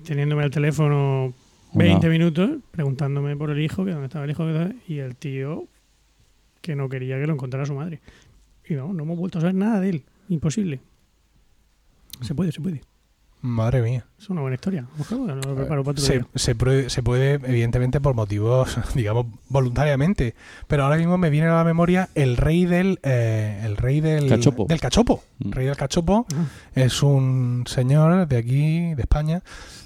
teniéndome 0.04 0.44
el 0.44 0.52
teléfono 0.52 1.34
20 1.74 2.08
Una- 2.08 2.10
minutos, 2.10 2.50
preguntándome 2.72 3.36
por 3.38 3.50
el 3.52 3.60
hijo, 3.62 3.86
que 3.86 3.92
dónde 3.92 4.08
estaba 4.08 4.26
el 4.26 4.32
hijo, 4.32 4.46
y 4.88 4.98
el 5.00 5.16
tío 5.16 5.68
que 6.62 6.76
no 6.76 6.90
quería 6.90 7.18
que 7.20 7.28
lo 7.28 7.34
encontrara 7.34 7.66
su 7.66 7.74
madre. 7.74 8.02
Y 8.68 8.74
no, 8.76 8.94
no 8.94 9.04
hemos 9.04 9.18
vuelto 9.18 9.38
a 9.38 9.42
saber 9.42 9.56
nada 9.56 9.80
de 9.80 9.90
él. 9.90 10.04
Imposible. 10.30 10.80
Se 12.22 12.36
puede, 12.36 12.52
se 12.52 12.62
puede. 12.62 12.82
Madre 13.44 13.82
mía. 13.82 14.06
Es 14.20 14.30
una 14.30 14.42
buena 14.42 14.54
historia. 14.54 14.86
Ojalá, 15.00 15.34
lo 15.34 15.42
preparo 15.42 15.84
para 15.84 15.92
otro 15.92 15.98
Se, 16.04 16.14
día. 16.20 16.28
se 16.36 16.54
puede, 16.54 16.92
se 16.92 17.02
puede, 17.02 17.34
evidentemente, 17.34 18.00
por 18.00 18.14
motivos, 18.14 18.78
digamos, 18.96 19.26
voluntariamente. 19.50 20.36
Pero 20.68 20.84
ahora 20.84 20.98
mismo 20.98 21.18
me 21.18 21.32
viene 21.32 21.48
a 21.48 21.56
la 21.56 21.64
memoria 21.64 22.10
el 22.14 22.38
rey 22.38 22.66
del. 22.66 23.00
eh, 23.02 23.62
el 23.66 23.78
rey 23.78 24.00
del. 24.00 24.30
Cachopo. 24.30 24.68
Del 24.68 24.80
cachopo. 24.80 25.24
Mm. 25.40 25.48
El 25.48 25.52
rey 25.54 25.66
del 25.66 25.76
cachopo 25.76 26.28
Ajá. 26.32 26.46
es 26.76 27.02
un 27.02 27.64
señor 27.66 28.28
de 28.28 28.38
aquí, 28.38 28.94
de 28.94 29.02
España. 29.02 29.42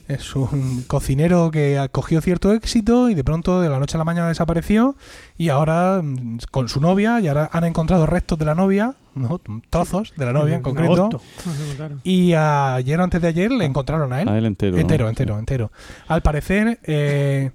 Es 0.07 0.35
un 0.35 0.83
cocinero 0.85 1.49
que 1.49 1.83
cogió 1.91 2.21
cierto 2.21 2.53
éxito 2.53 3.09
y 3.09 3.15
de 3.15 3.23
pronto 3.23 3.59
de 3.61 3.69
la 3.69 3.79
noche 3.79 3.97
a 3.97 3.99
la 3.99 4.03
mañana 4.03 4.27
desapareció. 4.27 4.95
Y 5.35 5.49
ahora, 5.49 6.01
mm, 6.03 6.39
con 6.51 6.69
su 6.69 6.79
novia, 6.79 7.19
y 7.21 7.27
ahora 7.27 7.49
han 7.51 7.63
encontrado 7.63 8.05
restos 8.05 8.37
de 8.37 8.45
la 8.45 8.53
novia, 8.53 8.93
¿no? 9.15 9.41
trozos 9.71 10.13
de 10.15 10.25
la 10.25 10.31
novia 10.33 10.53
en 10.53 10.57
En 10.57 10.61
concreto. 10.61 11.09
Y 12.03 12.33
ayer 12.33 12.99
o 12.99 13.03
antes 13.03 13.19
de 13.21 13.27
ayer 13.29 13.51
le 13.51 13.65
encontraron 13.65 14.13
a 14.13 14.21
él. 14.21 14.29
A 14.29 14.37
él 14.37 14.45
entero. 14.45 14.75
¿no? 14.75 14.81
Entero, 14.81 15.09
entero, 15.09 15.39
entero. 15.39 15.71
Al 16.07 16.21
parecer, 16.21 16.79
eh, 16.83 17.51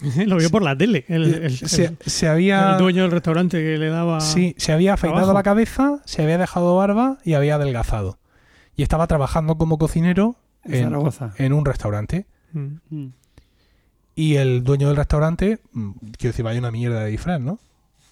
Lo 0.26 0.36
vio 0.36 0.50
por 0.50 0.62
la 0.62 0.76
tele. 0.76 1.04
El, 1.08 1.24
el- 1.24 1.42
el- 1.44 1.56
se, 1.56 1.96
se 2.04 2.28
había. 2.28 2.72
el 2.72 2.78
dueño 2.78 3.02
del 3.02 3.10
restaurante 3.12 3.58
que 3.58 3.78
le 3.78 3.88
daba. 3.88 4.20
Sí, 4.20 4.54
se 4.58 4.72
había 4.72 4.92
afeitado 4.94 5.20
trabajo. 5.22 5.38
la 5.38 5.42
cabeza, 5.42 6.00
se 6.04 6.22
había 6.22 6.36
dejado 6.38 6.76
barba 6.76 7.18
y 7.24 7.32
había 7.32 7.54
adelgazado. 7.56 8.18
Y 8.76 8.82
estaba 8.82 9.06
trabajando 9.08 9.56
como 9.58 9.76
cocinero 9.78 10.36
En 10.68 10.74
en, 10.74 10.84
Zaragoza. 10.84 11.34
en 11.38 11.52
un 11.52 11.64
restaurante. 11.64 12.26
Mm. 12.52 13.06
Y 14.14 14.34
el 14.36 14.64
dueño 14.64 14.88
del 14.88 14.96
restaurante, 14.96 15.58
mm, 15.72 15.90
quiero 16.18 16.32
decir, 16.32 16.44
vaya 16.44 16.58
una 16.58 16.70
mierda 16.70 17.04
de 17.04 17.10
disfraz, 17.10 17.40
¿no? 17.40 17.58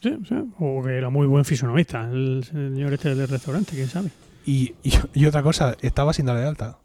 Sí, 0.03 0.17
sí. 0.29 0.35
O 0.59 0.83
que 0.85 0.97
era 0.97 1.11
muy 1.11 1.27
buen 1.27 1.45
fisonomista, 1.45 2.09
el 2.11 2.45
señor 2.45 2.93
este 2.93 3.15
del 3.15 3.29
restaurante, 3.29 3.73
quién 3.73 3.89
sabe. 3.89 4.11
Y, 4.45 4.75
y, 4.85 4.93
y 5.15 5.27
otra 5.27 5.43
cosa, 5.43 5.77
estaba 5.81 6.13
sin 6.13 6.27
darle 6.27 6.43
de 6.43 6.49
alta. 6.49 6.79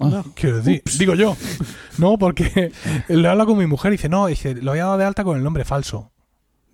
Ah, 0.00 0.24
Quiero 0.34 0.56
decir, 0.62 0.82
digo 0.98 1.14
yo. 1.14 1.36
No, 1.98 2.18
porque 2.18 2.72
le 3.08 3.28
habla 3.28 3.46
con 3.46 3.56
mi 3.58 3.66
mujer 3.66 3.92
y 3.92 3.96
dice, 3.96 4.08
no, 4.08 4.26
dice, 4.26 4.54
lo 4.54 4.72
había 4.72 4.84
dado 4.84 4.98
de 4.98 5.04
alta 5.04 5.22
con 5.22 5.36
el 5.36 5.44
nombre 5.44 5.64
falso. 5.64 6.10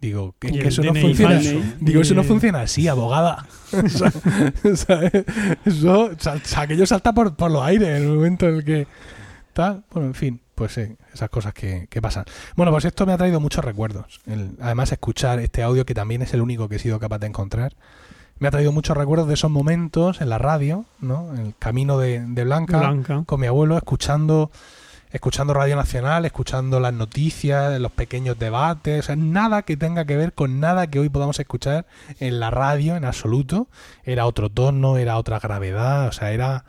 Digo, 0.01 0.35
que, 0.39 0.49
eso 0.67 0.83
no 0.83 0.95
funciona. 0.95 1.39
Digo, 1.81 2.01
eso 2.01 2.15
no 2.15 2.25
funciona 2.25 2.63
así, 2.63 2.89
abogada. 2.89 3.47
O 3.73 3.89
sea, 3.89 4.13
o 4.73 4.77
sea, 4.77 5.01
eso, 5.65 6.11
aquello 6.57 6.87
salta 6.87 7.13
por, 7.13 7.37
por 7.37 7.51
los 7.51 7.63
aires 7.63 7.89
en 7.89 8.03
el 8.05 8.09
momento 8.09 8.49
en 8.49 8.55
el 8.57 8.65
que. 8.65 8.87
Tal. 9.53 9.85
Bueno, 9.93 10.09
en 10.09 10.15
fin, 10.15 10.41
pues 10.55 10.73
sí, 10.73 10.83
esas 11.13 11.29
cosas 11.29 11.53
que, 11.53 11.87
que 11.91 12.01
pasan. 12.01 12.25
Bueno, 12.57 12.73
pues 12.73 12.85
esto 12.87 13.05
me 13.05 13.13
ha 13.13 13.19
traído 13.19 13.41
muchos 13.41 13.65
recuerdos. 13.65 14.21
El- 14.27 14.53
además, 14.61 14.91
escuchar 14.93 15.39
este 15.41 15.63
audio, 15.63 15.85
que 15.85 15.95
también 15.95 16.23
es 16.23 16.33
el 16.35 16.41
único 16.41 16.69
que 16.69 16.77
he 16.77 16.79
sido 16.79 16.99
capaz 16.99 17.19
de 17.19 17.27
encontrar, 17.27 17.75
me 18.39 18.49
ha 18.49 18.51
traído 18.51 18.73
muchos 18.73 18.97
recuerdos 18.97 19.29
de 19.29 19.35
esos 19.35 19.51
momentos 19.51 20.21
en 20.23 20.31
la 20.31 20.39
radio, 20.39 20.87
¿no? 21.01 21.35
El 21.35 21.55
camino 21.59 21.99
de, 21.99 22.25
de 22.27 22.45
Blanca, 22.45 22.79
Blanca. 22.79 23.23
con 23.27 23.39
mi 23.41 23.47
abuelo, 23.49 23.77
escuchando 23.77 24.51
escuchando 25.11 25.55
Radio 25.55 25.77
Nacional, 25.77 26.25
escuchando 26.25 26.81
las 26.81 26.93
noticias, 26.93 27.81
los 27.81 27.93
pequeños 27.93 28.39
debates, 28.39 29.01
o 29.01 29.03
sea, 29.07 29.17
nada 29.17 29.63
que 29.63 29.77
tenga 29.77 30.05
que 30.05 30.17
ver 30.17 30.33
con 30.33 30.61
nada 30.61 30.87
que 30.89 30.99
hoy 30.99 31.09
podamos 31.09 31.39
escuchar 31.39 31.87
en 32.19 32.41
la 32.41 32.51
radio 32.51 32.97
en 32.97 33.05
absoluto. 33.05 33.69
Era 34.05 34.27
otro 34.27 34.49
tono, 34.49 34.99
era 34.99 35.17
otra 35.19 35.39
gravedad, 35.39 36.09
o 36.09 36.13
sea, 36.13 36.33
era, 36.33 36.65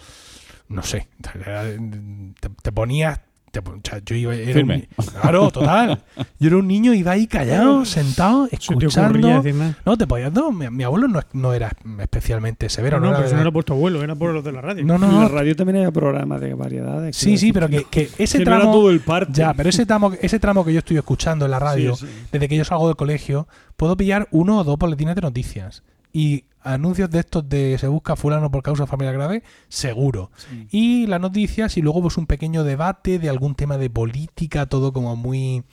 no 0.68 0.84
sé, 0.84 1.08
te, 1.22 2.50
te 2.50 2.72
ponías... 2.72 3.22
te 3.52 3.62
pon- 3.62 3.82
o 3.86 3.90
sea, 3.90 4.00
yo 4.06 4.16
iba, 4.16 4.34
era 4.34 4.54
Firme. 4.54 4.88
un 4.98 5.06
claro, 5.06 5.52
total. 5.52 6.02
Yo 6.40 6.48
era 6.48 6.58
un 6.58 6.68
niño, 6.68 6.94
iba 6.94 7.12
ahí 7.12 7.28
callado, 7.28 7.84
sentado, 7.86 8.48
te 8.48 8.56
escuchando. 8.56 9.28
decir 9.42 9.56
nada. 9.56 9.78
No, 9.86 9.98
te 9.98 10.08
podías. 10.08 10.32
No, 10.32 10.52
mi, 10.52 10.70
mi 10.70 10.84
abuelo 10.84 11.08
no, 11.08 11.20
no 11.34 11.54
era 11.54 11.72
especialmente 12.00 12.70
severo. 12.70 13.00
no, 13.00 13.08
no, 13.08 13.12
no, 13.12 13.18
era 13.18 13.18
pero 13.20 13.28
eso 13.28 13.36
no 13.36 13.42
era 13.42 13.52
por 13.52 13.64
tu 13.64 13.74
abuelo, 13.74 14.02
era 14.04 14.16
por 14.16 14.34
los 14.34 14.44
de 14.44 14.52
la 14.54 14.62
radio. 14.62 14.84
no, 14.86 14.96
En 14.96 15.02
no, 15.02 15.08
la 15.08 15.14
no. 15.24 15.28
radio 15.28 15.56
también 15.56 15.78
había 15.78 15.92
programas 15.92 16.40
de 16.42 16.54
variedades. 16.54 17.16
Sí, 17.18 17.38
sí, 17.38 17.52
pero 17.54 17.68
que, 17.70 17.84
que 17.84 18.10
ese 18.18 18.38
que 18.40 18.46
no 18.46 18.52
era 18.52 18.60
tramo. 18.62 18.72
todo 18.74 18.90
el 18.90 19.02
parte. 19.02 19.34
Ya, 19.34 19.54
pero 19.54 19.70
ese 19.70 19.86
tramo, 19.86 20.14
ese 20.22 20.40
tramo 20.40 20.64
que 20.66 20.74
yo 20.74 20.80
estoy 20.80 20.98
escuchando 20.98 21.46
en 21.46 21.52
la 21.52 21.60
radio, 21.60 21.96
Sí, 21.96 22.06
sí. 22.08 22.14
desde 22.32 22.48
que 22.48 22.56
yo 22.56 22.64
salgo 22.66 22.88
del 22.88 22.96
colegio, 22.96 23.48
puedo 23.76 23.98
pillar 23.98 24.28
uno 24.32 24.60
o 24.60 24.64
dos 24.64 24.78
boletines 24.78 25.16
de 25.16 25.22
noticias. 25.22 25.84
Y 26.14 26.46
anuncios 26.64 27.10
de 27.10 27.20
estos 27.20 27.48
de 27.50 27.78
se 27.80 27.88
busca 27.88 28.16
fulano 28.16 28.52
por 28.52 28.62
causa 28.64 28.86
familiar 28.86 29.16
grave, 29.16 29.44
seguro. 29.70 30.32
Y 30.70 31.08
las 31.08 31.20
noticias 31.20 31.76
y 31.78 31.82
luego 31.82 32.02
pues 32.02 32.18
un 32.18 32.28
pequeño 32.28 32.64
debate 32.64 33.18
de 33.20 33.30
algún 33.30 33.56
tema 33.56 33.78
de 33.78 33.90
política, 33.90 34.66
todo 34.68 34.94
como 34.94 35.16
muy 35.16 35.64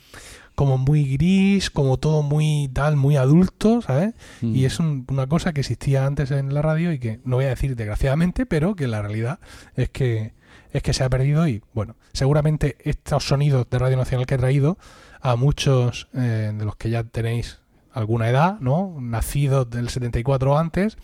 como 0.55 0.77
muy 0.77 1.05
gris, 1.15 1.69
como 1.69 1.97
todo 1.97 2.21
muy 2.21 2.69
tal, 2.73 2.97
muy 2.97 3.15
adulto, 3.15 3.81
¿sabes? 3.81 4.13
Mm. 4.41 4.55
Y 4.57 4.65
es 4.65 4.77
un- 4.81 5.05
una 5.09 5.25
cosa 5.27 5.53
que 5.53 5.61
existía 5.61 6.05
antes 6.05 6.31
en 6.31 6.53
la 6.53 6.61
radio 6.61 6.91
y 6.91 6.99
que 6.99 7.21
no 7.23 7.37
voy 7.37 7.45
a 7.45 7.49
decir 7.49 7.77
desgraciadamente, 7.77 8.45
pero 8.45 8.75
que 8.75 8.87
la 8.87 9.01
realidad 9.01 9.39
es 9.75 9.89
que 9.89 10.33
es 10.73 10.83
que 10.83 10.93
se 10.93 11.03
ha 11.03 11.09
perdido 11.09 11.47
y 11.47 11.63
bueno, 11.73 11.95
seguramente 12.13 12.75
estos 12.83 13.23
sonidos 13.27 13.67
de 13.71 13.79
Radio 13.79 13.95
Nacional 13.97 14.25
que 14.27 14.35
he 14.35 14.37
traído 14.37 14.77
a 15.21 15.35
muchos 15.35 16.09
eh, 16.13 16.51
de 16.55 16.65
los 16.65 16.75
que 16.75 16.89
ya 16.89 17.03
tenéis 17.05 17.59
alguna 17.91 18.29
edad, 18.29 18.59
¿no? 18.59 18.97
Nacidos 18.99 19.69
del 19.69 19.89
74 19.89 20.51
o 20.53 20.57
antes, 20.57 20.97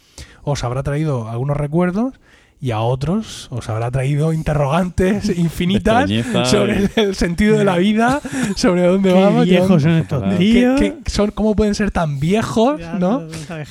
os 0.44 0.64
habrá 0.64 0.84
traído 0.84 1.28
algunos 1.30 1.58
recuerdos 1.58 2.20
y 2.62 2.72
a 2.72 2.80
otros 2.80 3.48
os 3.52 3.68
habrá 3.70 3.92
traído 3.92 4.32
interrogantes 4.34 5.30
infinitas 5.38 6.10
sobre 6.48 6.78
el, 6.78 6.90
el 6.96 7.16
sentido 7.16 7.58
de 7.58 7.66
la 7.66 7.78
vida, 7.78 8.22
sobre 8.56 8.84
dónde 8.88 9.14
Qué 9.14 9.22
vamos, 9.22 9.46
viejos 9.46 9.82
son 9.82 9.92
estos 9.92 10.38
tíos. 10.38 10.80
qué- 10.80 10.96
qué 11.04 11.10
son, 11.12 11.32
cómo 11.32 11.56
pueden 11.56 11.76
ser 11.76 11.92
tan 11.92 12.20
viejos, 12.20 12.80
Ya, 12.80 12.94
¿no? 12.94 13.28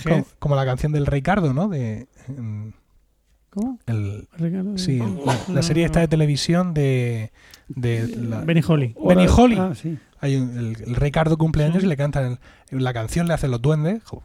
Como, 0.06 0.26
como 0.38 0.54
la 0.56 0.64
canción 0.66 0.92
del 0.92 1.06
Ricardo, 1.06 1.54
¿no? 1.54 1.68
De 1.68 2.06
mm, 2.28 2.68
¿Cómo? 3.50 3.78
el, 3.86 4.28
Ricardo? 4.36 4.76
sí, 4.76 4.96
No, 4.98 5.20
la, 5.24 5.38
la 5.54 5.62
serie 5.62 5.84
esta 5.84 6.00
de 6.00 6.08
televisión 6.08 6.74
de, 6.74 7.30
de 7.68 8.08
la- 8.16 8.40
Benny 8.40 8.62
Holly. 8.66 8.94
Benny 9.06 9.26
Holly. 9.28 9.56
Ah, 9.58 9.72
sí. 9.74 9.96
Hay 10.24 10.36
un, 10.36 10.56
el, 10.56 10.88
el, 10.88 10.96
Ricardo 10.96 11.36
cumpleaños 11.36 11.84
y 11.84 11.86
le 11.86 11.98
cantan 11.98 12.38
el, 12.70 12.82
la 12.82 12.94
canción, 12.94 13.28
le 13.28 13.34
hacen 13.34 13.50
los 13.50 13.60
duendes. 13.60 14.02
Jo, 14.04 14.22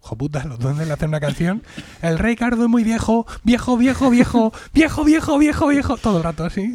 los 0.48 0.60
duendes 0.60 0.88
le 0.88 0.94
hacen 0.94 1.10
una 1.10 1.20
canción. 1.20 1.62
El 2.02 2.18
Ricardo 2.18 2.64
es 2.64 2.70
muy 2.70 2.86
viejo, 2.86 3.28
viejo, 3.44 3.76
viejo, 3.76 4.10
viejo, 4.10 4.54
viejo, 4.74 5.04
viejo, 5.04 5.38
viejo, 5.38 5.68
viejo. 5.68 5.98
Todo 5.98 6.20
el 6.20 6.24
rato 6.24 6.46
así. 6.46 6.74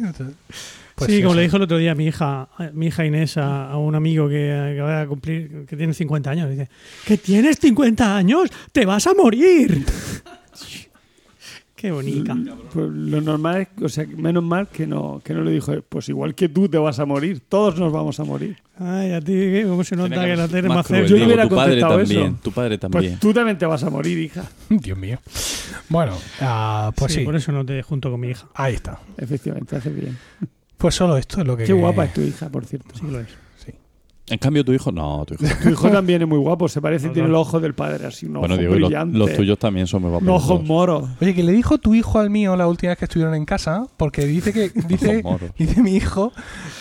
Pues 0.93 1.11
sí, 1.11 1.23
como 1.23 1.33
le 1.33 1.41
dijo 1.41 1.57
el 1.57 1.63
otro 1.63 1.79
día 1.79 1.95
mi 1.95 2.05
hija, 2.05 2.49
mi 2.73 2.85
hija 2.85 3.03
Inés 3.03 3.37
a, 3.37 3.71
a 3.71 3.77
un 3.77 3.95
amigo 3.95 4.29
que, 4.29 4.73
que, 4.75 4.81
va 4.81 5.01
a 5.01 5.07
cumplir, 5.07 5.65
que 5.67 5.75
tiene 5.75 5.95
50 5.95 6.29
años, 6.29 6.49
dice, 6.51 6.69
¿que 7.07 7.17
tienes 7.17 7.57
50 7.59 8.15
años? 8.15 8.51
¡Te 8.71 8.85
vas 8.85 9.07
a 9.07 9.15
morir! 9.15 9.83
Qué 11.75 11.91
bonita. 11.91 12.37
Pues 12.73 12.89
lo 12.89 13.19
normal 13.19 13.61
es, 13.61 13.83
o 13.83 13.89
sea, 13.89 14.05
menos 14.07 14.43
mal 14.43 14.69
que 14.69 14.87
no, 14.87 15.21
que 15.23 15.33
no 15.33 15.43
le 15.43 15.51
dijo, 15.51 15.73
pues 15.89 16.07
igual 16.07 16.33
que 16.33 16.47
tú 16.47 16.69
te 16.69 16.77
vas 16.77 16.99
a 16.99 17.05
morir, 17.05 17.41
todos 17.49 17.77
nos 17.77 17.91
vamos 17.91 18.17
a 18.21 18.23
morir. 18.23 18.57
Ay, 18.79 19.11
a 19.11 19.19
ti. 19.19 19.61
¿cómo 19.65 19.83
se 19.83 19.95
nota 19.97 20.09
Tiene 20.09 20.23
que 20.23 20.47
que 20.47 20.61
la 20.61 20.69
más 20.69 20.87
cerca? 20.87 21.07
Yo 21.07 21.15
digo, 21.15 21.27
hubiera 21.27 21.49
tu 21.49 21.55
padre 21.55 21.81
contestado 21.81 21.97
también, 21.99 22.25
eso. 22.25 22.37
tu 22.41 22.51
padre 22.51 22.77
también. 22.77 23.03
Pues 23.03 23.19
tú 23.19 23.33
también 23.33 23.57
te 23.57 23.65
vas 23.65 23.83
a 23.83 23.89
morir, 23.89 24.17
hija. 24.17 24.43
Dios 24.69 24.97
mío. 24.97 25.19
Bueno, 25.89 26.13
ah, 26.39 26.93
pues 26.95 27.13
sí, 27.13 27.21
Por 27.25 27.35
eso 27.35 27.51
no 27.51 27.65
te 27.65 27.81
junto 27.83 28.09
con 28.09 28.21
mi 28.21 28.29
hija. 28.29 28.47
ahí 28.53 28.75
está. 28.75 28.99
Efectivamente, 29.17 29.75
hace 29.75 29.89
bien. 29.89 30.17
Pues 30.77 30.95
solo 30.95 31.17
esto 31.17 31.41
es 31.41 31.47
lo 31.47 31.57
que... 31.57 31.65
Qué 31.65 31.73
guapa 31.73 32.05
es 32.05 32.13
tu 32.13 32.21
hija, 32.21 32.49
por 32.49 32.65
cierto. 32.65 32.95
Sí 32.95 33.05
lo 33.09 33.19
es. 33.19 33.27
En 34.27 34.39
cambio, 34.39 34.65
tu 34.65 34.73
hijo, 34.73 34.91
no, 34.91 35.23
tu 35.25 35.35
hijo. 35.35 35.43
Tu 35.61 35.69
hijo 35.69 35.89
también 35.91 36.21
es 36.23 36.27
muy 36.27 36.39
guapo, 36.39 36.67
se 36.67 36.81
parece, 36.81 37.07
No, 37.07 37.13
tiene 37.13 37.27
no. 37.29 37.35
el 37.35 37.41
ojo 37.41 37.59
del 37.59 37.75
padre, 37.75 38.07
así, 38.07 38.25
un 38.25 38.33
bueno, 38.33 38.55
ojo 38.55 38.61
digo, 38.61 38.75
y 38.75 38.79
los, 38.79 38.89
brillante. 38.89 39.17
los 39.19 39.33
tuyos 39.35 39.59
también 39.59 39.85
son 39.85 40.01
muy 40.01 40.09
guapos. 40.09 40.27
Un 40.27 40.33
los 40.33 40.43
ojo 40.43 40.53
dos. 40.55 40.63
moro. 40.63 41.09
Oye, 41.21 41.35
que 41.35 41.43
le 41.43 41.51
dijo 41.51 41.77
tu 41.77 41.93
hijo 41.93 42.17
al 42.19 42.31
mío 42.31 42.55
la 42.55 42.67
última 42.67 42.89
vez 42.89 42.97
que 42.97 43.05
estuvieron 43.05 43.35
en 43.35 43.45
casa, 43.45 43.85
porque 43.97 44.25
dice 44.25 44.51
que 44.51 44.69
dice, 44.87 45.21
moros. 45.21 45.51
dice 45.57 45.79
mi 45.83 45.95
hijo 45.95 46.33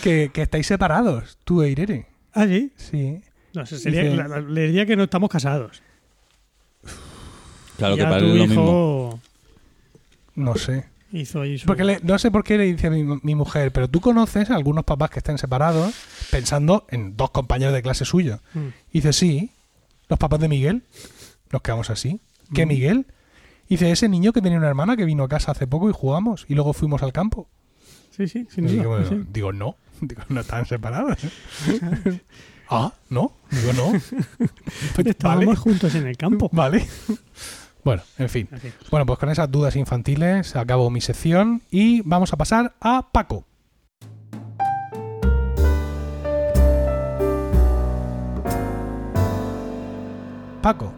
que, 0.03 0.30
que 0.32 0.40
estáis 0.42 0.66
separados, 0.66 1.36
tú 1.45 1.61
e 1.62 1.70
Irene. 1.70 2.07
¿Ah, 2.32 2.47
sí? 2.47 2.72
Sí. 2.76 3.20
No, 3.53 3.62
eso 3.62 3.76
sería, 3.76 4.05
Dice- 4.05 4.16
la- 4.16 4.26
la- 4.28 4.40
le 4.40 4.66
diría 4.68 4.86
que 4.86 4.97
no 4.97 5.03
estamos 5.05 5.28
casados. 5.28 5.82
Claro 7.76 7.97
que 7.97 8.03
Ya 8.03 8.09
para 8.09 8.20
tu 8.20 8.26
él 8.26 8.30
es 8.32 8.38
lo 8.38 8.45
hijo 8.45 8.62
mismo. 8.62 9.20
No 10.36 10.55
sé. 10.57 10.86
Hizo 11.20 11.40
ahí 11.40 11.58
su... 11.58 11.66
Porque 11.66 11.84
le- 11.84 12.00
no 12.02 12.18
sé 12.18 12.30
por 12.30 12.44
qué 12.44 12.58
le 12.58 12.64
dice 12.64 12.90
mi, 12.90 13.02
mi 13.22 13.34
mujer, 13.34 13.72
pero 13.72 13.88
tú 13.88 14.00
conoces 14.00 14.50
a 14.50 14.56
algunos 14.56 14.84
papás 14.84 15.10
que 15.10 15.18
estén 15.20 15.38
separados 15.38 15.94
pensando 16.30 16.86
en 16.90 17.16
dos 17.16 17.30
compañeros 17.30 17.72
de 17.74 17.82
clase 17.82 18.04
suyo. 18.04 18.40
Mm. 18.54 18.68
Dice, 18.92 19.12
sí, 19.12 19.50
los 20.08 20.18
papás 20.18 20.40
de 20.40 20.48
Miguel. 20.48 20.82
Nos 21.52 21.62
quedamos 21.62 21.90
así. 21.90 22.20
¿Qué 22.52 22.66
Mm. 22.66 22.68
Miguel? 22.68 23.06
Dice, 23.68 23.90
ese 23.90 24.08
niño 24.08 24.32
que 24.32 24.42
tenía 24.42 24.58
una 24.58 24.68
hermana 24.68 24.96
que 24.96 25.04
vino 25.04 25.22
a 25.24 25.28
casa 25.28 25.52
hace 25.52 25.66
poco 25.66 25.88
y 25.88 25.92
jugamos. 25.92 26.44
Y 26.48 26.54
luego 26.54 26.72
fuimos 26.72 27.02
al 27.02 27.12
campo. 27.12 27.48
Sí, 28.10 28.28
sí, 28.28 28.46
sin 28.50 28.68
Y 28.68 28.76
duda, 28.76 28.98
digo, 29.00 29.08
sí. 29.08 29.24
digo, 29.32 29.52
no. 29.52 29.76
Digo, 30.00 30.22
no 30.28 30.40
están 30.40 30.66
separados. 30.66 31.16
ah, 32.68 32.92
no. 33.10 33.32
Digo, 33.50 33.72
no. 33.72 33.92
Estábamos 35.04 35.46
vale. 35.46 35.56
juntos 35.56 35.94
en 35.94 36.06
el 36.08 36.16
campo. 36.16 36.50
Vale. 36.52 36.86
Bueno, 37.85 38.03
en 38.18 38.28
fin. 38.28 38.49
En 38.51 38.61
fin. 38.61 38.72
Bueno, 38.91 39.05
pues 39.07 39.18
con 39.18 39.28
esas 39.28 39.51
dudas 39.51 39.76
infantiles 39.76 40.57
acabo 40.57 40.91
mi 40.91 41.01
sección 41.01 41.62
y 41.70 42.01
vamos 42.03 42.32
a 42.32 42.37
pasar 42.37 42.74
a 42.80 43.09
Paco. 43.12 43.45
Paco, 50.62 50.93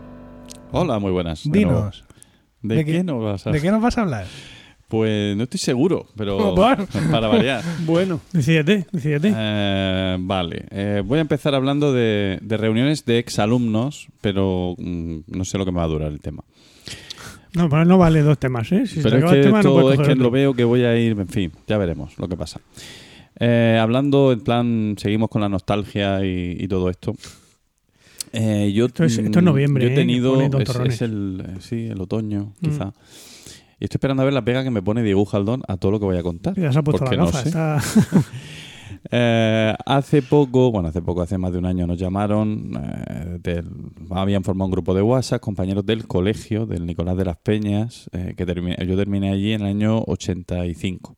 Hola, 0.71 0.99
muy 0.99 1.11
buenas. 1.11 1.43
dinos, 1.51 2.05
¿De, 2.63 2.77
¿de 2.77 2.85
qué, 2.85 2.93
qué- 2.93 3.05
nos 3.05 3.23
vas 3.23 3.47
a 3.47 3.51
¿de 3.51 3.61
qué 3.61 3.71
nos 3.71 3.83
vas 3.83 3.99
a 3.99 4.03
hablar? 4.03 4.27
Pues 4.89 5.37
no 5.37 5.43
estoy 5.45 5.59
seguro, 5.59 6.07
pero 6.17 6.55
Bueno. 6.55 6.87
para 7.11 7.27
variar. 7.27 7.63
Bueno, 7.85 8.21
Decídete, 8.33 8.87
decídete. 8.93 9.33
Eh, 9.37 10.17
vale, 10.21 10.67
Eh, 10.71 11.03
voy 11.05 11.19
a 11.19 11.23
empezar 11.23 11.55
hablando 11.57 11.93
de, 11.93 12.39
de 12.43 12.57
reuniones 12.57 13.05
de 13.05 13.19
exalumnos, 13.19 14.07
pero 14.21 14.77
mm, 14.79 15.17
no 15.27 15.45
sé 15.45 15.59
lo 15.59 15.65
que 15.65 15.73
me 15.73 15.79
va 15.79 15.85
a 15.85 15.89
durar 15.89 16.13
el 16.13 16.21
tema. 16.21 16.45
No, 17.57 17.69
pero 17.71 17.85
no 17.85 17.99
vale 17.99 18.23
dos 18.23 18.39
temas, 18.39 18.71
¿eh? 18.73 18.87
Si 18.87 19.01
pero 19.01 19.17
es 19.17 19.25
que 19.33 19.41
tema, 19.43 19.53
no 19.55 19.59
esto 19.71 19.81
puedes 19.81 19.99
es 20.01 20.07
que 20.07 20.13
otro. 20.13 20.25
lo 20.25 20.31
veo 20.31 20.55
que 20.55 20.65
voy 20.65 20.85
a 20.85 20.97
ir, 20.99 21.13
en 21.19 21.27
fin, 21.29 21.53
ya 21.67 21.79
veremos 21.79 22.19
lo 22.19 22.29
que 22.29 22.37
pasa. 22.37 22.61
Eh, 23.39 23.79
hablando 23.81 24.33
en 24.33 24.41
plan, 24.41 24.95
seguimos 24.99 25.29
con 25.31 25.41
la 25.41 25.49
nostalgia 25.49 26.25
y, 26.25 26.57
y 26.61 26.69
todo 26.69 26.91
esto. 26.91 27.15
Eh, 28.33 28.73
yo, 28.75 28.87
Esto 28.87 29.05
es- 29.05 29.17
esto 29.19 29.39
es 29.39 29.43
mm, 29.43 29.47
noviembre, 29.47 29.85
Yo 29.85 29.91
he 29.91 29.93
¿eh? 29.93 29.97
tenido, 29.97 30.35
pone 30.35 30.63
es, 30.63 30.95
es 30.95 31.03
el, 31.03 31.43
eh, 31.47 31.55
sí, 31.61 31.87
el 31.87 32.01
otoño, 32.01 32.53
Mm. 32.61 32.65
quizá. 32.69 32.93
Y 33.81 33.85
estoy 33.85 33.97
esperando 33.99 34.23
a 34.23 34.25
ver 34.25 34.35
la 34.35 34.45
pega 34.45 34.63
que 34.65 34.71
me 34.71 34.83
pone 34.83 35.03
Diego 35.03 35.25
Jaldón 35.27 35.63
a 35.69 35.77
todo 35.77 35.93
lo 35.93 35.99
que 35.99 36.07
voy 36.07 36.17
a 36.17 36.23
contar. 36.23 36.55
Ya 36.59 36.73
se 36.73 36.79
ha 36.79 36.83
puesto 36.83 37.05
la 37.05 37.11
no 37.17 37.27
sé. 37.33 37.49
está- 37.49 37.81
Eh, 39.11 39.75
hace 39.85 40.23
poco, 40.23 40.71
bueno, 40.71 40.89
hace 40.89 41.03
poco, 41.03 41.23
hace 41.23 41.39
más 41.39 41.53
de 41.53 41.59
un 41.59 41.67
año 41.67 41.87
nos 41.87 41.99
llamaron, 41.99 42.73
eh, 43.45 43.63
habían 44.11 44.45
formado 44.45 44.67
un 44.67 44.73
grupo 44.73 44.95
de 44.95 45.03
WhatsApp, 45.03 45.41
compañeros 45.41 45.85
del 45.87 46.07
colegio, 46.07 46.67
del 46.67 46.87
Nicolás 46.87 47.17
de 47.17 47.25
las 47.25 47.37
Peñas, 47.37 48.11
eh, 48.13 48.35
que 48.37 48.47
yo 48.87 48.97
terminé 48.97 49.31
allí 49.31 49.53
en 49.53 49.63
el 49.63 49.69
año 49.69 50.03
85. 50.07 51.15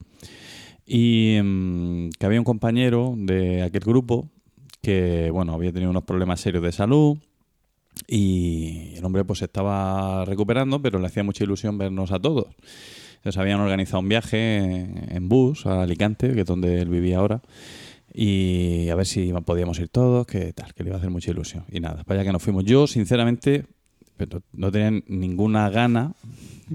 Y 0.86 1.38
mm, 1.42 2.10
que 2.18 2.26
había 2.26 2.40
un 2.40 2.44
compañero 2.44 3.14
de 3.16 3.62
aquel 3.62 3.82
grupo 3.82 4.30
que, 4.80 5.30
bueno, 5.30 5.52
había 5.52 5.72
tenido 5.72 5.90
unos 5.90 6.04
problemas 6.04 6.40
serios 6.40 6.62
de 6.62 6.72
salud 6.72 7.18
y 8.06 8.94
el 8.96 9.04
hombre 9.04 9.24
pues 9.24 9.42
estaba 9.42 10.24
recuperando, 10.24 10.80
pero 10.80 10.98
le 10.98 11.06
hacía 11.06 11.24
mucha 11.24 11.44
ilusión 11.44 11.78
vernos 11.78 12.12
a 12.12 12.18
todos. 12.18 12.46
Entonces 13.18 13.38
habían 13.38 13.60
organizado 13.60 14.00
un 14.00 14.08
viaje 14.08 14.56
en, 15.14 15.28
bus 15.28 15.66
a 15.66 15.82
Alicante, 15.82 16.32
que 16.32 16.40
es 16.40 16.46
donde 16.46 16.80
él 16.80 16.88
vivía 16.88 17.18
ahora, 17.18 17.42
y 18.12 18.88
a 18.88 18.94
ver 18.94 19.06
si 19.06 19.32
podíamos 19.44 19.78
ir 19.78 19.88
todos, 19.88 20.26
que 20.26 20.52
tal, 20.52 20.72
que 20.74 20.82
le 20.82 20.90
iba 20.90 20.96
a 20.96 20.98
hacer 20.98 21.10
mucha 21.10 21.30
ilusión. 21.30 21.64
Y 21.70 21.80
nada, 21.80 22.04
para 22.04 22.20
allá 22.20 22.28
que 22.28 22.32
nos 22.32 22.42
fuimos. 22.42 22.64
Yo, 22.64 22.86
sinceramente, 22.86 23.66
pero 24.16 24.42
no 24.52 24.72
tenía 24.72 25.02
ninguna 25.08 25.68
gana, 25.70 26.12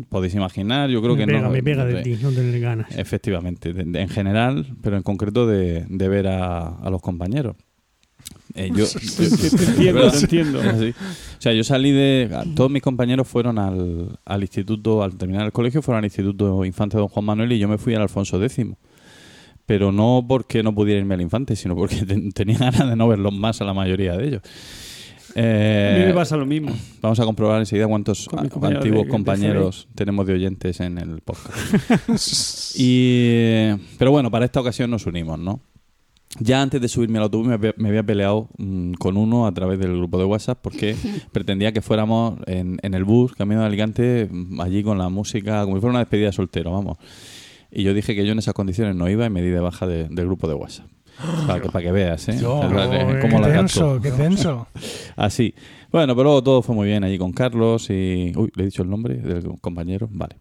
podéis 0.10 0.36
imaginar, 0.36 0.90
yo 0.90 1.02
creo 1.02 1.16
me 1.16 1.22
que 1.22 1.28
pega, 1.28 1.42
no. 1.42 1.50
me 1.50 1.64
pega 1.64 1.86
de 1.86 1.94
de- 1.96 2.04
ti, 2.04 2.18
no 2.22 2.32
tener 2.32 2.60
ganas. 2.60 2.96
Efectivamente, 2.98 3.70
en 3.76 4.10
general, 4.10 4.76
pero 4.82 4.96
en 4.98 5.04
concreto 5.04 5.48
de, 5.48 5.86
de 5.90 6.08
ver 6.08 6.28
a, 6.28 6.68
a 6.68 6.90
los 6.90 7.02
compañeros. 7.02 7.56
Eh, 8.56 8.70
yo, 8.76 8.86
te, 8.88 9.00
te- 9.30 9.92
te 10.12 10.18
entiendo. 10.20 10.60
O 10.60 11.40
sea, 11.40 11.54
yo 11.54 11.64
salí 11.64 11.92
de. 11.92 12.30
Todos 12.56 12.70
mis 12.70 12.82
compañeros 12.82 13.28
fueron 13.28 13.58
al, 13.58 14.20
al 14.26 14.42
instituto, 14.42 15.04
al 15.04 15.16
terminar 15.18 15.46
el 15.46 15.52
colegio, 15.52 15.82
fueron 15.82 16.00
al 16.00 16.06
instituto 16.06 16.64
Infante 16.66 16.98
Don 16.98 17.08
Juan 17.08 17.26
Manuel 17.26 17.52
y 17.52 17.60
yo 17.60 17.68
me 17.68 17.78
fui 17.78 17.96
al 17.96 18.02
Alfonso 18.04 18.42
X. 18.44 18.66
pero 19.66 19.92
no 19.92 20.24
porque 20.28 20.62
no 20.62 20.76
pudiera 20.76 21.00
irme 21.00 21.16
al 21.16 21.22
infante, 21.22 21.56
sino 21.56 21.76
porque 21.76 21.96
ten- 22.06 22.32
tenía 22.32 22.58
ganas 22.60 22.90
de 22.90 22.96
no 22.96 23.08
verlos 23.08 23.34
más 23.34 23.60
a 23.62 23.66
la 23.66 23.74
mayoría 23.74 24.16
de 24.18 24.28
ellos. 24.28 24.42
Eh, 25.36 25.94
A 25.96 26.00
mí 26.02 26.06
me 26.06 26.14
pasa 26.14 26.38
lo 26.38 26.46
mismo. 26.46 26.72
Vamos 27.02 27.20
a 27.20 27.24
comprobar 27.26 27.60
enseguida 27.60 27.88
cuántos 27.88 28.28
a- 28.36 28.42
antiguos 28.42 28.84
de- 28.84 28.90
de 29.06 29.08
compañeros 29.08 29.88
tenemos 29.96 30.28
de 30.28 30.34
oyentes 30.34 30.80
en 30.80 31.00
el 31.00 31.22
podcast. 31.22 32.76
y, 32.78 33.74
pero 33.98 34.12
bueno, 34.12 34.30
para 34.30 34.46
esta 34.46 34.60
ocasión 34.60 34.92
nos 34.92 35.06
unimos, 35.08 35.40
¿no? 35.40 35.60
Ya 36.40 36.62
antes 36.62 36.82
de 36.82 36.88
subirme 36.88 37.20
al 37.20 37.26
autobús 37.26 37.48
me 37.48 37.54
había, 37.54 37.74
me 37.78 37.90
había 37.90 38.04
peleado 38.04 38.48
mm, 38.58 38.94
con 38.94 39.18
uno 39.18 39.46
a 39.46 39.52
través 39.54 39.78
del 39.80 39.96
grupo 39.98 40.18
de 40.18 40.26
WhatsApp 40.26 40.58
porque 40.62 40.96
pretendía 41.32 41.72
que 41.72 41.82
fuéramos 41.82 42.40
en, 42.48 42.80
en 42.82 42.94
el 42.96 43.04
bus, 43.04 43.34
camino 43.34 43.62
de 43.62 43.68
Alicante, 43.68 44.28
mm, 44.32 44.60
allí 44.62 44.82
con 44.84 44.98
la 44.98 45.10
música, 45.10 45.64
como 45.64 45.76
si 45.76 45.82
fuera 45.82 45.92
una 45.92 46.00
despedida 46.00 46.28
de 46.28 46.34
soltero, 46.34 46.72
vamos. 46.72 46.98
Y 47.72 47.84
yo 47.84 47.94
dije 47.94 48.16
que 48.16 48.26
yo 48.26 48.32
en 48.34 48.40
esas 48.40 48.54
condiciones 48.54 48.96
no 48.96 49.10
iba 49.10 49.26
y 49.26 49.30
me 49.30 49.42
di 49.42 49.50
de 49.50 49.60
baja 49.60 49.86
de- 49.88 50.08
del 50.10 50.26
grupo 50.26 50.48
de 50.48 50.54
WhatsApp. 50.56 50.88
Para 51.48 51.62
que, 51.62 51.70
para 51.70 51.84
que 51.86 51.92
veas, 51.92 52.28
¿eh? 52.30 52.38
Yo, 52.42 52.64
Es 52.64 52.70
verdad, 52.72 52.90
qué 53.14 53.20
cómo 53.20 53.40
la 53.40 53.48
denso, 53.50 54.00
qué 54.02 54.10
denso. 54.12 54.68
Así. 55.16 55.54
Bueno, 55.92 56.16
pero 56.16 56.24
luego 56.24 56.42
todo 56.44 56.62
fue 56.64 56.74
muy 56.74 56.88
bien 56.88 57.04
allí 57.04 57.20
con 57.20 57.32
Carlos 57.32 57.88
y... 57.92 58.32
Uy, 58.36 58.50
¿le 58.56 58.64
he 58.64 58.66
dicho 58.66 58.82
el 58.82 58.90
nombre 58.90 59.16
del 59.18 59.44
compañero? 59.62 60.10
Vale. 60.12 60.36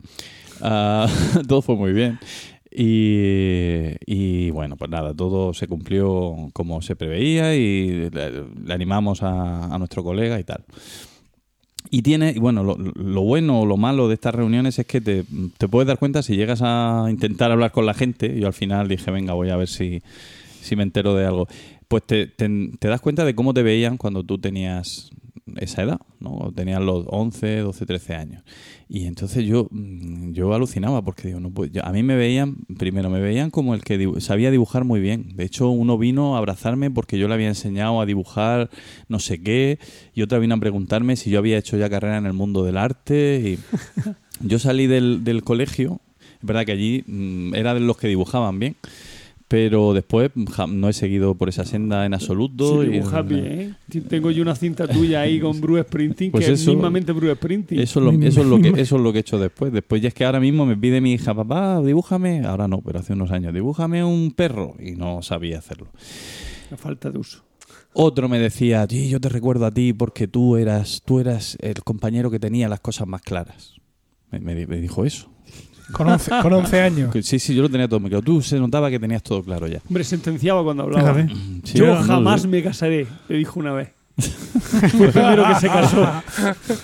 Ah, 0.63 1.07
todo 1.49 1.61
fue 1.61 1.77
muy 1.77 1.93
bien. 1.93 2.19
Y, 2.75 3.97
y 4.07 4.51
bueno, 4.51 4.77
pues 4.77 4.91
nada, 4.91 5.15
todo 5.15 5.53
se 5.55 5.67
cumplió 5.69 6.35
como 6.53 6.81
se 6.83 6.97
preveía 6.97 7.55
y 7.55 8.09
le, 8.11 8.45
animamos 8.73 9.23
a, 9.23 9.75
a 9.75 9.79
nuestro 9.79 10.03
colega 10.03 10.41
y 10.41 10.45
tal. 10.45 10.65
Y 11.91 12.01
tiene, 12.03 12.33
y 12.35 12.39
bueno, 12.39 12.63
lo, 12.63 13.23
bueno 13.23 13.61
o 13.61 13.67
lo 13.67 13.77
malo 13.77 14.09
de 14.09 14.15
estas 14.15 14.35
reuniones 14.35 14.79
es 14.79 14.87
que 14.87 15.01
te, 15.03 15.25
te 15.59 15.69
puedes 15.69 15.87
dar 15.87 15.99
cuenta 15.99 16.23
si 16.23 16.37
llegas 16.37 16.61
a 16.63 17.07
intentar 17.11 17.51
hablar 17.51 17.73
con 17.73 17.85
la 17.85 17.93
gente. 17.93 18.39
Yo 18.39 18.47
al 18.47 18.55
final 18.55 18.89
dije, 18.89 19.11
venga, 19.11 19.35
voy 19.35 19.51
a 19.51 19.57
ver 19.57 19.69
si, 19.69 20.03
si 20.63 20.75
me 20.75 20.85
entero 20.85 21.15
de 21.15 21.27
algo. 21.27 21.49
Pues 21.89 22.05
te- 22.05 22.27
te 22.29 22.89
das 22.89 23.01
cuenta 23.03 23.27
de 23.27 23.35
cómo 23.35 23.53
te 23.53 23.63
veían 23.63 23.99
cuando 23.99 24.23
tú 24.25 24.39
tenías 24.39 25.11
esa 25.57 25.83
edad, 25.83 26.01
¿no? 26.21 26.53
Tenías 26.55 26.81
los 26.81 27.05
11, 27.09 27.59
12, 27.59 27.85
13 27.85 28.15
años. 28.15 28.43
Y 28.89 29.07
entonces 29.07 29.45
yo, 29.45 29.67
mm, 29.71 30.33
yo 30.33 30.55
alucinaba 30.55 31.03
porque 31.03 31.29
digo, 31.29 31.41
no 31.41 31.51
puedo- 31.51 31.71
yo- 31.73 31.85
a 31.85 31.93
mí 31.93 32.03
me 32.03 32.15
veían, 32.15 32.57
primero 32.79 33.11
me 33.11 33.21
veían 33.21 33.51
como 33.51 33.75
el 33.75 33.83
que 33.83 33.99
dibu- 33.99 34.21
sabía 34.21 34.51
dibujar 34.51 34.85
muy 34.85 35.01
bien. 35.01 35.35
De 35.37 35.45
hecho, 35.45 35.69
uno 35.71 35.99
vino 35.99 36.35
a 36.37 36.39
abrazarme 36.39 36.91
porque 36.91 37.19
yo 37.19 37.27
le 37.29 37.35
había 37.35 37.49
enseñado 37.49 38.01
a 38.01 38.07
dibujar 38.07 38.71
no 39.09 39.19
sé 39.19 39.43
qué, 39.43 39.79
y 40.15 40.23
otra 40.23 40.39
vino 40.39 40.55
a 40.55 40.59
preguntarme 40.61 41.17
si 41.17 41.31
yo 41.31 41.39
había 41.39 41.59
hecho 41.59 41.77
ya 41.77 41.91
carrera 41.91 42.19
en 42.19 42.27
el 42.27 42.33
mundo 42.35 42.65
del 42.65 42.77
arte. 42.77 43.43
Y 43.45 43.59
yo 44.47 44.59
salí 44.59 44.87
del, 44.87 45.25
del 45.25 45.43
colegio, 45.43 46.01
es 46.41 46.47
verdad 46.47 46.65
que 46.65 46.73
allí 46.73 47.05
mm, 47.07 47.55
era 47.55 47.75
de 47.75 47.81
los 47.81 47.97
que 47.97 48.09
dibujaban 48.09 48.59
bien. 48.59 48.77
Pero 49.53 49.93
después 49.93 50.31
no 50.69 50.89
he 50.89 50.95
seguido 50.95 51.35
por 51.35 51.51
esa 51.51 51.67
senda 51.67 52.07
en 52.07 52.15
absoluto. 52.15 52.83
Sí, 52.83 52.89
y- 52.89 53.23
bien, 53.29 53.47
¿eh? 53.91 54.01
Tengo 54.09 54.31
yo 54.31 54.41
una 54.43 54.55
cinta 54.55 54.89
tuya 54.89 55.21
ahí 55.21 55.39
con 55.41 55.61
Bruce 55.61 55.83
Sprinting, 55.83 56.31
Pues 56.33 56.47
que 56.47 56.53
eso- 56.53 56.71
es 56.71 56.77
mismamente 56.79 57.13
Bruce 57.13 57.35
Sprinting. 57.35 57.79
Eso 57.79 58.01
es, 58.01 58.05
lo, 58.19 58.27
eso, 58.27 58.41
es 58.41 58.47
lo 58.47 58.59
que, 58.59 58.69
eso 58.81 58.97
es 58.97 59.03
lo 59.03 59.13
que 59.13 59.19
he 59.19 59.21
hecho 59.21 59.39
después. 59.39 59.71
Después 59.71 60.01
ya 60.01 60.09
es 60.09 60.15
que 60.15 60.25
ahora 60.25 60.41
mismo 60.41 60.65
me 60.65 60.75
pide 60.75 61.03
mi 61.03 61.13
hija, 61.13 61.35
papá, 61.35 61.83
dibújame. 61.83 62.47
Ahora 62.47 62.67
no, 62.67 62.81
pero 62.81 63.01
hace 63.01 63.13
unos 63.13 63.31
años, 63.31 63.53
dibújame 63.53 64.03
un 64.03 64.33
perro. 64.33 64.75
Y 64.81 64.93
no 64.93 65.21
sabía 65.21 65.59
hacerlo. 65.59 65.89
La 66.71 66.79
falta 66.79 67.11
de 67.11 67.19
uso. 67.19 67.45
Otro 67.93 68.31
me 68.31 68.39
decía, 68.39 68.87
"Sí, 68.89 69.11
yo 69.11 69.21
te 69.21 69.29
recuerdo 69.29 69.67
a 69.67 69.71
ti 69.71 69.93
porque 69.93 70.27
tú 70.29 70.57
eras, 70.57 71.03
tú 71.05 71.21
eras 71.21 71.59
el 71.61 71.75
compañero 71.85 72.31
que 72.31 72.41
tenía 72.41 72.71
las 72.71 72.81
cosas 72.81 73.07
más 73.07 73.21
claras. 73.21 73.75
Me, 74.31 74.41
me- 74.41 74.67
me 74.67 74.81
dijo 74.81 75.05
eso. 75.05 75.29
Con 75.91 76.09
11, 76.09 76.31
con 76.43 76.53
11 76.53 76.81
años. 76.83 77.15
Sí, 77.23 77.39
sí, 77.39 77.55
yo 77.55 77.63
lo 77.63 77.69
tenía 77.69 77.89
todo 77.89 78.01
muy 78.01 78.11
claro. 78.11 78.23
Tú 78.23 78.41
se 78.43 78.59
notaba 78.59 78.91
que 78.91 78.99
tenías 78.99 79.23
todo 79.23 79.43
claro 79.43 79.67
ya. 79.67 79.81
Hombre, 79.89 80.05
sentenciaba 80.05 80.63
cuando 80.63 80.85
hablaba. 80.85 81.27
Sí, 81.65 81.79
Yo 81.79 81.87
no, 81.87 82.03
jamás 82.03 82.45
no, 82.45 82.51
me 82.51 82.63
casaré, 82.63 83.07
le 83.29 83.37
dijo 83.37 83.59
una 83.61 83.73
vez. 83.73 83.91
Fue 84.17 85.07
el 85.07 85.13
primero 85.13 85.45
que 85.49 85.55
se 85.55 85.69
casó. 85.69 86.07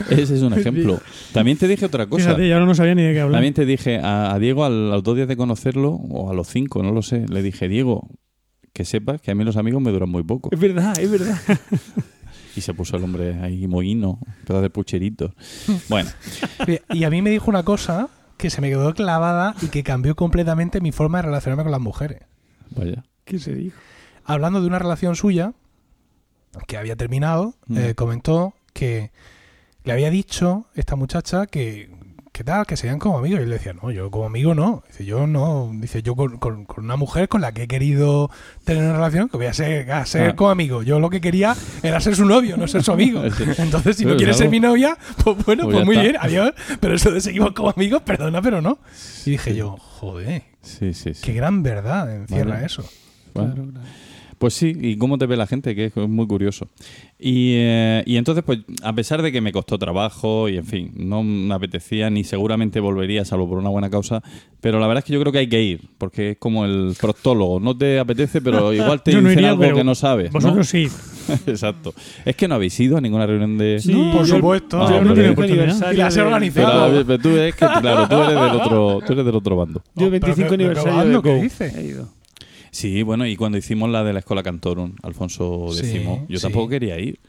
Ese 0.09 0.35
es 0.35 0.43
un 0.43 0.55
ejemplo. 0.55 1.01
También 1.33 1.59
te 1.59 1.69
dije 1.69 1.85
otra 1.85 2.07
cosa. 2.07 2.25
Fíjate, 2.25 2.49
yo 2.49 2.59
no 2.61 2.75
sabía 2.75 2.95
ni 2.95 3.03
de 3.03 3.13
qué 3.13 3.21
hablar. 3.21 3.37
También 3.37 3.55
te 3.55 3.67
dije 3.67 3.99
a, 3.99 4.33
a 4.33 4.39
Diego, 4.39 4.65
a 4.65 4.71
los 4.71 5.03
dos 5.03 5.15
días 5.15 5.29
de 5.29 5.37
conocerlo, 5.37 5.91
o 5.91 6.31
a 6.31 6.35
los 6.35 6.49
cinco, 6.49 6.83
no 6.83 6.93
lo 6.93 7.03
sé, 7.03 7.27
le 7.29 7.43
dije, 7.43 7.69
Diego, 7.69 8.09
que 8.73 8.85
sepas 8.85 9.21
que 9.21 9.31
a 9.31 9.35
mí 9.35 9.45
los 9.45 9.57
amigos 9.57 9.83
me 9.83 9.91
duran 9.91 10.09
muy 10.09 10.23
poco. 10.23 10.49
Es 10.53 10.59
verdad, 10.59 10.99
es 10.99 11.11
verdad. 11.11 11.39
Y 12.57 12.61
se 12.61 12.75
puso 12.75 12.97
el 12.97 13.05
hombre 13.05 13.39
ahí 13.41 13.69
mohino, 13.69 14.19
pedazo 14.45 14.63
de 14.63 14.71
pucherito. 14.71 15.33
Bueno, 15.89 16.11
Y 16.93 17.05
a 17.05 17.11
mí 17.11 17.23
me 17.23 17.31
dijo 17.31 17.49
una 17.51 17.63
cosa 17.63 18.09
que 18.39 18.49
se 18.51 18.61
me 18.63 18.69
quedó 18.71 18.95
clavada 18.95 19.55
y 19.61 19.67
que 19.69 19.83
cambió 19.83 20.17
completamente 20.17 20.81
mi 20.81 20.93
forma 20.93 21.19
de 21.19 21.23
relacionarme 21.23 21.65
con 21.65 21.73
las 21.73 21.81
mujeres. 21.81 22.23
vaya. 22.71 23.05
¿Qué 23.25 23.39
se 23.39 23.53
dijo? 23.55 23.77
Hablando 24.25 24.61
de 24.63 24.67
una 24.67 24.79
relación 24.79 25.17
suya 25.17 25.53
que 26.67 26.77
había 26.79 26.97
terminado, 26.97 27.55
Mm. 27.67 27.79
eh, 27.79 27.95
comentó 27.95 28.55
que 28.73 29.11
le 29.85 29.93
había 29.93 30.11
dicho 30.11 30.67
esta 30.75 30.97
muchacha 30.97 31.47
que, 31.47 31.91
que 32.39 32.45
tal, 32.45 32.65
que 32.67 32.77
serían 32.77 32.99
como 32.99 33.19
amigos. 33.19 33.41
Y 33.41 33.43
él 33.43 33.49
le 33.51 33.57
decía, 33.57 33.73
no, 33.75 33.91
yo 33.91 34.11
como 34.11 34.25
amigo 34.27 34.55
no. 34.55 34.83
Dice, 34.89 35.05
yo 35.05 35.27
no. 35.27 35.71
Dice, 35.75 36.03
yo 36.03 36.15
con, 36.17 36.39
con- 36.39 36.65
con 36.65 36.85
una 36.85 36.97
mujer 36.97 37.29
con 37.29 37.41
la 37.41 37.53
que 37.53 37.65
he 37.65 37.69
querido 37.69 38.31
tener 38.65 38.85
una 38.85 38.93
relación, 38.95 39.29
que 39.29 39.37
voy 39.37 39.47
a 39.47 39.53
ser, 39.53 39.91
a 39.93 40.07
ser 40.07 40.31
Ah. 40.31 40.37
como 40.37 40.51
amigo. 40.51 40.83
Yo 40.83 41.01
lo 41.01 41.11
que 41.11 41.21
quería 41.21 41.55
era 41.83 42.01
ser 42.01 42.17
su 42.17 42.25
novio, 42.25 42.57
no 42.57 42.67
ser 42.69 42.83
su 42.83 42.93
amigo. 42.93 43.23
Sí. 43.37 43.45
Entonces, 43.59 43.97
si 43.97 44.05
no 44.05 44.17
quieres 44.17 44.37
ser 44.39 44.49
mi 44.49 44.61
novia, 44.61 44.97
pues 45.23 45.45
bueno, 45.45 45.65
Pues 45.65 45.75
pues, 45.77 45.85
muy 45.87 45.97
está. 45.97 46.03
bien, 46.11 46.17
adiós. 46.21 46.53
Pero 46.81 46.95
eso 46.95 47.11
de 47.11 47.21
seguimos 47.21 47.53
como 47.53 47.71
amigos, 47.71 48.03
perdona, 48.03 48.41
pero 48.41 48.63
no. 48.63 48.79
Y 49.27 49.33
dije 49.33 49.55
yo, 49.55 49.77
joder, 49.77 50.45
Sí, 50.63 50.95
sí, 50.95 51.15
sí. 51.15 51.21
qué 51.23 51.33
gran 51.33 51.63
verdad 51.63 52.15
encierra 52.15 52.55
Vale. 52.55 52.67
eso. 52.67 52.85
Bueno. 53.35 53.73
Pues 54.39 54.55
sí, 54.55 54.73
y 54.81 54.97
cómo 54.99 55.19
te 55.19 55.27
ve 55.27 55.37
la 55.37 55.49
gente, 55.49 55.75
que 55.75 55.87
es 55.87 55.97
muy 55.97 56.27
curioso. 56.29 56.69
Y, 57.19 57.55
eh, 57.57 58.05
y 58.07 58.17
entonces, 58.19 58.45
pues, 58.45 58.61
a 58.85 58.93
pesar 58.93 59.21
de 59.21 59.33
que 59.33 59.41
me 59.41 59.51
costó 59.51 59.79
trabajo 59.79 60.49
y, 60.49 60.57
en 60.57 60.65
fin, 60.65 60.93
no 60.95 61.25
me 61.25 61.53
apetecía 61.53 62.09
ni 62.09 62.23
seguramente 62.23 62.79
volvería, 62.79 63.25
salvo 63.25 63.49
por 63.49 63.59
una 63.59 63.69
buena 63.71 63.91
causa, 63.91 64.23
pero 64.61 64.79
la 64.79 64.87
verdad 64.87 65.01
es 65.03 65.07
que 65.07 65.13
yo 65.13 65.21
creo 65.21 65.33
que 65.33 65.39
hay 65.41 65.49
que 65.49 65.61
ir, 65.61 65.81
porque 65.99 66.31
es 66.31 66.37
como 66.39 66.65
el 66.65 66.95
proctólogo. 67.01 67.59
No 67.59 67.77
te 67.77 67.99
apetece, 67.99 68.41
pero 68.41 68.73
igual 68.73 69.03
te 69.03 69.11
Yo 69.11 69.21
no 69.21 69.29
dicen 69.29 69.41
iría, 69.45 69.51
algo 69.61 69.77
que 69.77 69.83
no 69.83 69.97
sabes. 69.97 70.29
¿no? 70.33 70.35
Vosotros 70.35 70.69
sí. 70.69 70.87
Exacto. 71.49 71.93
Es 72.25 72.37
que 72.37 72.47
no 72.47 72.55
habéis 72.55 72.79
ido 72.79 72.97
a 72.97 73.01
ninguna 73.01 73.27
reunión 73.27 73.59
de... 73.59 73.81
Sí, 73.81 73.93
No, 73.93 74.13
por 74.13 74.25
yo- 74.25 74.37
supuesto. 74.37 74.79
Yo 74.79 74.85
Ah, 74.87 74.99
el 75.01 75.09
hombre. 75.09 75.25
único 75.27 75.33
oportunidad. 75.43 75.93
Y 75.93 75.97
las 75.97 76.17
he 76.17 76.21
organizado. 76.23 76.91
Pero, 76.93 77.07
pero 77.07 77.19
tú 77.23 77.29
es 77.31 77.55
que, 77.57 77.67
claro, 77.81 78.09
tú 78.09 78.15
eres 78.15 78.29
del 78.29 78.61
otro, 78.61 79.01
tú 79.05 79.13
eres 79.15 79.25
del 79.27 79.35
otro 79.35 79.57
bando. 79.57 79.83
Yo 79.97 80.07
Oh, 80.07 80.15
el 80.15 80.21
pero 80.21 80.27
25 80.35 80.49
que- 80.49 80.55
aniversario 80.55 81.23
¿qué 81.23 81.35
Go. 81.37 81.43
dice? 81.43 81.73
He 81.77 81.85
ido. 81.87 82.09
Sí, 82.71 83.03
bueno, 83.03 83.27
y 83.27 83.37
cuando 83.37 83.59
hicimos 83.59 83.91
la 83.91 84.05
de 84.05 84.13
la 84.13 84.19
Escuela 84.21 84.43
Cantorum, 84.43 84.95
Alfonso 85.03 85.69
Sí, 85.73 85.97
X, 85.97 86.09
yo 86.29 86.39
sí. 86.39 86.43
tampoco 86.43 86.69
quería 86.69 86.99
ir. 86.99 87.21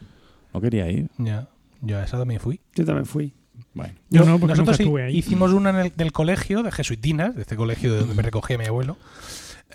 No 0.53 0.61
quería 0.61 0.89
ir. 0.89 1.09
Ya, 1.17 1.47
yo 1.81 1.97
a 1.97 2.03
esa 2.03 2.17
también 2.17 2.39
fui. 2.39 2.59
Yo 2.75 2.85
también 2.85 3.05
fui. 3.05 3.33
Bueno. 3.73 3.93
Yo 4.09 4.25
no, 4.25 4.39
porque 4.39 4.39
nunca 4.39 4.47
nosotros 4.53 4.79
estuve 4.79 5.03
ahí. 5.03 5.17
hicimos 5.17 5.51
una 5.53 5.69
en 5.69 5.75
el, 5.77 5.93
del 5.95 6.11
colegio 6.11 6.63
de 6.63 6.71
jesuitinas, 6.71 7.35
de 7.35 7.41
este 7.41 7.55
colegio 7.55 7.93
de 7.93 7.99
donde 7.99 8.15
me 8.15 8.23
recogía 8.23 8.57
mi 8.57 8.65
abuelo. 8.65 8.97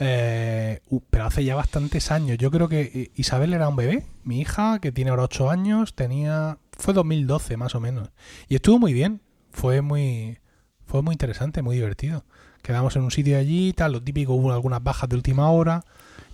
Eh, 0.00 0.80
uh, 0.88 1.00
pero 1.10 1.26
hace 1.26 1.44
ya 1.44 1.54
bastantes 1.54 2.10
años. 2.10 2.38
Yo 2.38 2.50
creo 2.50 2.68
que 2.68 2.80
eh, 2.82 3.10
Isabel 3.14 3.52
era 3.52 3.68
un 3.68 3.76
bebé. 3.76 4.04
Mi 4.24 4.40
hija, 4.40 4.78
que 4.80 4.92
tiene 4.92 5.10
ahora 5.10 5.24
8 5.24 5.50
años, 5.50 5.94
tenía. 5.94 6.58
Fue 6.72 6.94
2012 6.94 7.56
más 7.56 7.74
o 7.74 7.80
menos. 7.80 8.10
Y 8.48 8.56
estuvo 8.56 8.78
muy 8.78 8.92
bien. 8.92 9.20
Fue 9.50 9.80
muy. 9.82 10.38
Fue 10.86 11.02
muy 11.02 11.12
interesante, 11.12 11.62
muy 11.62 11.76
divertido. 11.76 12.24
Quedamos 12.64 12.96
en 12.96 13.02
un 13.02 13.10
sitio 13.10 13.38
allí, 13.38 13.74
tal, 13.74 13.92
lo 13.92 14.02
típico, 14.02 14.32
hubo 14.32 14.50
algunas 14.52 14.82
bajas 14.82 15.08
de 15.10 15.16
última 15.16 15.50
hora. 15.50 15.84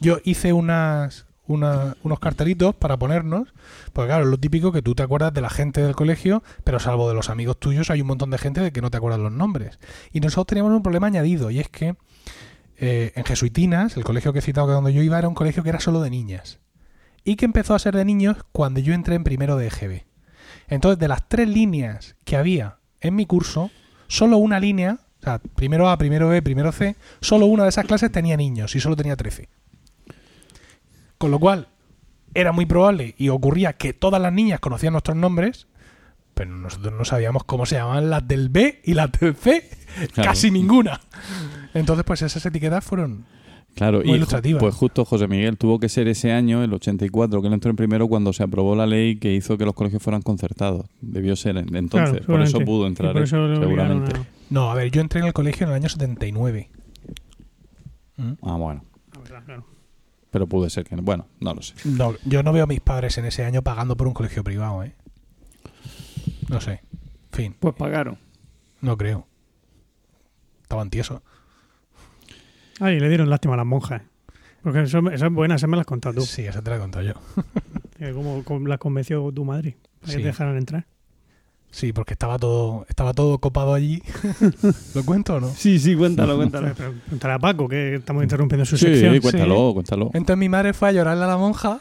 Yo 0.01 0.19
hice 0.25 0.53
unas, 0.53 1.27
una- 1.49 1.97
unos 2.05 2.21
cartelitos 2.21 2.73
para 2.77 2.97
ponernos, 3.01 3.53
porque 3.93 4.11
claro, 4.11 4.27
lo 4.27 4.39
típico 4.39 4.71
que 4.71 4.81
tú 4.81 4.95
te 4.95 5.03
acuerdas 5.03 5.35
de 5.35 5.41
la 5.41 5.51
gente 5.51 5.83
del 5.83 5.97
colegio, 5.97 6.45
pero 6.63 6.79
salvo 6.79 7.09
de 7.09 7.17
los 7.17 7.31
amigos 7.31 7.59
tuyos, 7.59 7.91
hay 7.91 8.01
un 8.01 8.07
montón 8.07 8.31
de 8.31 8.39
gente 8.39 8.61
de 8.61 8.71
que 8.71 8.81
no 8.81 8.91
te 8.93 8.97
acuerdas 8.99 9.19
los 9.19 9.33
nombres. 9.33 9.81
Y 10.13 10.21
nosotros 10.21 10.47
teníamos 10.47 10.73
un 10.73 10.85
problema 10.85 11.09
añadido, 11.09 11.51
y 11.51 11.59
es 11.59 11.69
que 11.69 11.97
eh, 12.79 13.13
en 13.17 13.25
Jesuitinas, 13.25 13.97
el 13.97 14.05
colegio 14.05 14.33
que 14.33 14.39
he 14.39 14.43
citado 14.43 14.69
que 14.69 14.73
donde 14.73 14.93
yo 14.95 15.03
iba 15.03 15.19
era 15.19 15.29
un 15.29 15.35
colegio 15.35 15.65
que 15.65 15.71
era 15.71 15.81
solo 15.81 16.01
de 16.01 16.11
niñas. 16.11 16.61
Y 17.25 17.35
que 17.35 17.45
empezó 17.45 17.75
a 17.75 17.79
ser 17.81 17.97
de 17.97 18.05
niños 18.05 18.37
cuando 18.53 18.79
yo 18.81 18.95
entré 18.95 19.17
en 19.17 19.25
primero 19.25 19.57
de 19.57 19.67
EGB. 19.67 20.05
Entonces, 20.69 20.99
de 21.01 21.09
las 21.09 21.29
tres 21.29 21.49
líneas 21.49 22.15
que 22.25 22.37
había 22.37 22.79
en 23.01 23.17
mi 23.17 23.27
curso, 23.27 23.71
solo 24.07 24.39
una 24.39 24.61
línea, 24.61 25.01
o 25.21 25.23
sea, 25.23 25.39
primero 25.55 25.89
A, 25.91 25.99
primero 25.99 26.29
B, 26.29 26.41
primero 26.43 26.73
C, 26.73 26.97
solo 27.21 27.47
una 27.47 27.65
de 27.65 27.69
esas 27.69 27.85
clases 27.87 28.11
tenía 28.11 28.37
niños 28.37 28.75
y 28.75 28.81
solo 28.81 28.97
tenía 28.97 29.17
13. 29.17 29.49
Con 31.19 31.31
lo 31.31 31.39
cual, 31.39 31.69
era 32.35 32.53
muy 32.53 32.65
probable 32.67 33.15
y 33.19 33.29
ocurría 33.29 33.75
que 33.75 33.93
todas 33.93 34.21
las 34.23 34.33
niñas 34.33 34.61
conocían 34.61 34.93
nuestros 34.93 35.17
nombres, 35.17 35.67
pero 36.35 36.51
nosotros 36.57 36.95
no 36.97 37.05
sabíamos 37.05 37.45
cómo 37.45 37.67
se 37.67 37.75
llamaban 37.77 38.09
las 38.09 38.27
del 38.27 38.49
B 38.49 38.81
y 38.85 38.95
las 38.95 39.13
del 39.13 39.35
C, 39.35 39.69
Claro. 40.15 40.31
casi 40.31 40.51
ninguna. 40.51 41.01
Entonces, 41.75 42.05
pues 42.05 42.23
esas 42.23 42.45
etiquetas 42.47 42.85
fueron 42.85 43.25
Claro, 43.75 44.03
Muy 44.05 44.19
y 44.19 44.21
ju- 44.23 44.59
pues 44.59 44.75
justo 44.75 45.05
José 45.05 45.29
Miguel 45.29 45.57
tuvo 45.57 45.79
que 45.79 45.89
ser 45.89 46.09
ese 46.09 46.33
año, 46.33 46.65
el 46.65 46.73
84, 46.75 47.41
que 47.41 47.47
él 47.47 47.55
entró 47.55 47.71
en 47.71 47.77
primero 47.77 48.09
cuando 48.09 48.33
se 48.33 48.43
aprobó 48.43 48.75
la 48.75 48.85
ley 48.85 49.17
que 49.17 49.33
hizo 49.33 49.57
que 49.59 49.65
los 49.65 49.75
colegios 49.75 50.03
fueran 50.03 50.23
concertados. 50.23 50.87
Debió 51.01 51.37
ser 51.37 51.57
en- 51.57 51.77
entonces, 51.77 52.11
Claro, 52.19 52.27
por 52.27 52.43
eso 52.43 52.59
pudo 52.61 52.89
entrar, 52.89 53.13
por 53.13 53.23
eso 53.23 53.37
seguramente. 53.61 54.17
a- 54.17 54.25
No, 54.51 54.71
a 54.71 54.75
ver, 54.75 54.91
yo 54.91 55.01
entré 55.01 55.21
en 55.21 55.27
el 55.27 55.33
colegio 55.33 55.65
en 55.65 55.71
el 55.71 55.77
año 55.77 55.89
79. 55.89 56.71
¿Mm? 58.17 58.33
Ah, 58.43 58.57
bueno. 58.57 58.85
Claro. 59.25 59.65
Pero 60.31 60.47
pude 60.47 60.71
ser 60.71 60.85
que 60.85 60.97
no. 60.97 61.03
Bueno, 61.03 61.27
no 61.41 61.55
lo 61.55 61.63
sé. 61.63 61.75
No, 61.85 62.15
yo 62.25 62.43
no 62.43 62.53
veo 62.53 62.65
a 62.65 62.67
mis 62.67 62.81
padres 62.81 63.17
en 63.19 63.25
ese 63.25 63.45
año 63.45 63.63
pagando 63.63 63.97
por 63.97 64.07
un 64.07 64.13
colegio 64.15 64.45
privado, 64.45 64.83
¿eh? 64.85 64.95
No 66.49 66.61
sé. 66.61 66.83
En 66.93 67.31
fin, 67.33 67.57
Pues 67.59 67.75
pagaron. 67.75 68.19
no 68.81 68.97
creo. 68.97 69.27
Estaban 70.63 70.91
tiesos. 70.91 71.21
Ay, 72.81 72.99
le 73.01 73.09
dieron 73.09 73.29
lástima 73.31 73.55
a 73.55 73.59
las 73.59 73.67
monjas. 73.67 74.03
Porque 74.63 74.83
eso, 74.83 74.99
esa 75.11 75.27
es 75.27 75.33
buena, 75.33 75.55
esa 75.57 75.67
me 75.67 75.77
la 75.77 75.83
has 75.83 75.87
contado 75.87 76.17
tú. 76.17 76.21
Sí, 76.23 76.43
eso 76.43 76.63
te 76.63 76.71
lo 76.71 76.77
he 76.77 76.79
contado 76.81 77.05
yo. 77.05 77.15
Que 77.99 78.13
¿Cómo, 78.13 78.43
cómo 78.45 78.67
las 78.69 78.79
convenció 78.79 79.31
tu 79.33 79.45
madre? 79.45 79.77
Para 80.01 80.13
Sí. 80.13 80.17
que 80.19 80.23
te 80.23 80.29
dejaran 80.29 80.57
entrar. 80.57 80.87
Sí, 81.73 81.93
porque 81.93 82.15
estaba 82.15 82.39
todo, 82.39 82.85
estaba 82.89 83.13
todo 83.15 83.39
copado 83.39 83.75
allí. 83.75 84.03
¿Lo 84.95 85.05
cuento 85.05 85.37
o 85.37 85.41
no? 85.41 85.49
Sí, 85.51 85.79
sí, 85.79 85.95
cuéntalo, 85.95 86.37
cuéntalo. 86.37 86.75
Pregúntale 86.75 87.35
a 87.35 87.39
Paco, 87.39 87.69
que 87.69 87.95
estamos 87.97 88.23
interrumpiendo 88.23 88.65
su 88.65 88.77
Sí, 88.77 88.87
sección. 88.87 89.19
cuéntalo, 89.21 89.73
cuéntalo. 89.75 90.11
Entonces 90.15 90.37
mi 90.39 90.49
madre 90.49 90.73
fue 90.73 90.89
a 90.89 90.93
llorarle 90.93 91.25
a 91.25 91.29
la 91.29 91.37
monja 91.37 91.81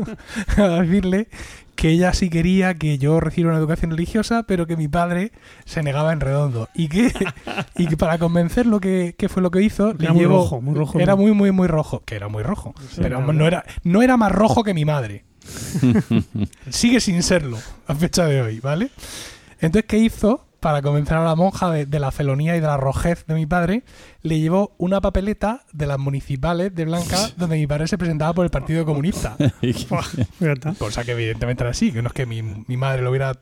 a 0.56 0.68
decirle 0.80 1.28
que 1.74 1.90
ella 1.90 2.14
sí 2.14 2.30
quería 2.30 2.74
que 2.74 2.96
yo 2.96 3.20
recibiera 3.20 3.50
una 3.50 3.58
educación 3.58 3.90
religiosa, 3.90 4.44
pero 4.44 4.66
que 4.66 4.78
mi 4.78 4.88
padre 4.88 5.32
se 5.66 5.82
negaba 5.82 6.14
en 6.14 6.20
redondo. 6.20 6.70
Y 6.74 6.88
que, 6.88 7.12
y 7.76 7.86
que 7.86 7.96
para 7.98 8.16
convencerlo 8.18 8.80
que, 8.80 9.14
que 9.18 9.28
fue 9.28 9.42
lo 9.42 9.50
que 9.50 9.60
hizo, 9.60 9.92
le 9.92 10.04
Era 10.04 10.14
muy 10.14 10.22
llevó- 10.22 10.38
rojo, 10.38 10.60
muy 10.62 10.74
rojo. 10.74 10.98
Era 10.98 11.14
muy, 11.16 11.32
muy, 11.32 11.52
muy 11.52 11.66
rojo. 11.68 12.02
Que 12.06 12.14
era 12.16 12.28
muy 12.28 12.42
rojo. 12.42 12.74
Sí, 12.90 13.00
pero 13.02 13.20
no 13.30 13.46
era, 13.46 13.64
no 13.84 14.00
era 14.00 14.16
más 14.16 14.32
rojo 14.32 14.64
que 14.64 14.72
mi 14.72 14.86
madre. 14.86 15.24
Sigue 16.70 17.00
sin 17.00 17.22
serlo 17.22 17.58
a 17.86 17.94
fecha 17.94 18.26
de 18.26 18.42
hoy, 18.42 18.60
¿vale? 18.60 18.90
Entonces, 19.60 19.84
¿qué 19.88 19.98
hizo? 19.98 20.42
Para 20.60 20.82
convencer 20.82 21.16
a 21.16 21.24
la 21.24 21.36
monja 21.36 21.70
de, 21.70 21.86
de 21.86 22.00
la 22.00 22.10
felonía 22.10 22.56
y 22.56 22.60
de 22.60 22.66
la 22.66 22.76
rojez 22.76 23.24
de 23.26 23.34
mi 23.34 23.46
padre, 23.46 23.84
le 24.22 24.40
llevó 24.40 24.74
una 24.78 25.00
papeleta 25.00 25.64
de 25.72 25.86
las 25.86 25.98
municipales 25.98 26.74
de 26.74 26.84
Blanca 26.86 27.30
donde 27.36 27.56
mi 27.56 27.66
padre 27.66 27.86
se 27.86 27.98
presentaba 27.98 28.32
por 28.32 28.44
el 28.44 28.50
Partido 28.50 28.84
Comunista. 28.84 29.36
Cosa 30.78 31.04
que 31.04 31.12
evidentemente 31.12 31.62
era 31.62 31.70
así, 31.70 31.92
que 31.92 32.02
no 32.02 32.08
es 32.08 32.14
que 32.14 32.26
mi, 32.26 32.42
mi 32.42 32.76
madre 32.76 33.02
lo 33.02 33.10
hubiera 33.10 33.38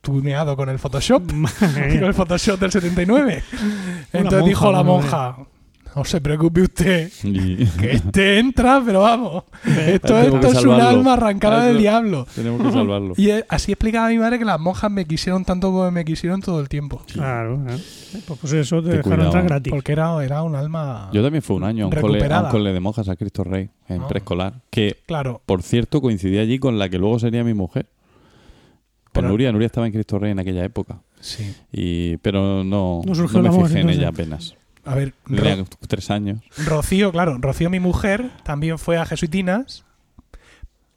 tuneado 0.00 0.56
con 0.56 0.68
el 0.68 0.78
Photoshop, 0.78 1.26
con 1.26 2.04
el 2.04 2.14
Photoshop 2.14 2.60
del 2.60 2.72
79. 2.72 3.42
Entonces 4.12 4.40
monja, 4.40 4.46
dijo 4.46 4.72
la 4.72 4.82
monja, 4.82 5.36
no 5.96 6.04
se 6.04 6.20
preocupe 6.20 6.60
usted, 6.62 7.10
Y- 7.24 7.64
que 7.80 7.92
este 7.92 8.38
entra, 8.38 8.82
pero 8.84 9.00
vamos, 9.00 9.44
esto, 9.64 10.16
esto 10.18 10.46
es 10.48 10.64
un 10.64 10.72
alma 10.80 11.14
arrancada 11.14 11.64
del 11.66 11.78
diablo. 11.78 12.26
Tenemos 12.34 12.62
que 12.62 12.70
salvarlo. 12.72 13.14
Y 13.16 13.30
eh, 13.30 13.44
así 13.48 13.72
explicaba 13.72 14.08
mi 14.10 14.18
madre 14.18 14.38
que 14.38 14.44
las 14.44 14.60
monjas 14.60 14.90
me 14.90 15.04
quisieron 15.06 15.44
tanto 15.44 15.72
como 15.72 15.90
me 15.90 16.04
quisieron 16.04 16.40
todo 16.42 16.60
el 16.60 16.68
tiempo. 16.68 17.02
Claro, 17.12 17.60
claro. 17.64 17.78
Pues, 18.26 18.38
pues 18.40 18.52
eso 18.52 18.76
te 18.82 18.90
Ten 18.90 18.96
dejaron 18.98 19.02
cuidado. 19.18 19.26
entrar 19.26 19.44
gratis. 19.46 19.70
Porque 19.72 19.92
era, 19.92 20.22
era 20.24 20.42
un 20.42 20.54
alma... 20.54 21.08
Yo 21.12 21.22
también 21.22 21.42
fui 21.42 21.56
un 21.56 21.64
año 21.64 21.84
a 21.86 21.88
un, 21.88 21.94
cole, 22.00 22.24
a 22.24 22.40
un 22.42 22.48
cole 22.50 22.72
de 22.72 22.80
monjas 22.80 23.08
a 23.08 23.16
Cristo 23.16 23.42
Rey, 23.44 23.70
en 23.88 24.02
Ah. 24.02 24.08
preescolar, 24.08 24.52
que 24.70 24.96
Claro, 25.06 25.40
por 25.46 25.62
cierto 25.62 26.00
coincidía 26.00 26.42
allí 26.42 26.58
con 26.58 26.78
la 26.78 26.88
que 26.88 26.98
luego 26.98 27.18
sería 27.18 27.42
mi 27.42 27.54
mujer. 27.54 27.86
Con 29.04 29.22
Pero- 29.22 29.28
Nuria, 29.28 29.50
Nuria 29.52 29.66
estaba 29.66 29.86
en 29.86 29.92
Cristo 29.94 30.18
Rey 30.18 30.32
en 30.32 30.38
aquella 30.40 30.62
época. 30.64 30.98
sí. 31.20 31.54
Y, 31.72 32.18
pero 32.18 32.62
no, 32.64 33.00
No 33.06 33.14
surgió 33.14 33.40
me 33.40 33.48
amor, 33.48 33.66
fijé 33.68 33.80
en 33.80 33.88
entonces. 33.88 33.98
ella 33.98 34.08
apenas. 34.10 34.54
A 34.86 34.94
ver, 34.94 35.12
Ro- 35.26 35.66
tres 35.88 36.10
años. 36.10 36.38
Rocío, 36.64 37.12
claro, 37.12 37.36
Rocío, 37.40 37.68
mi 37.70 37.80
mujer, 37.80 38.30
también 38.44 38.78
fue 38.78 38.96
a 38.98 39.04
Jesuitinas, 39.04 39.84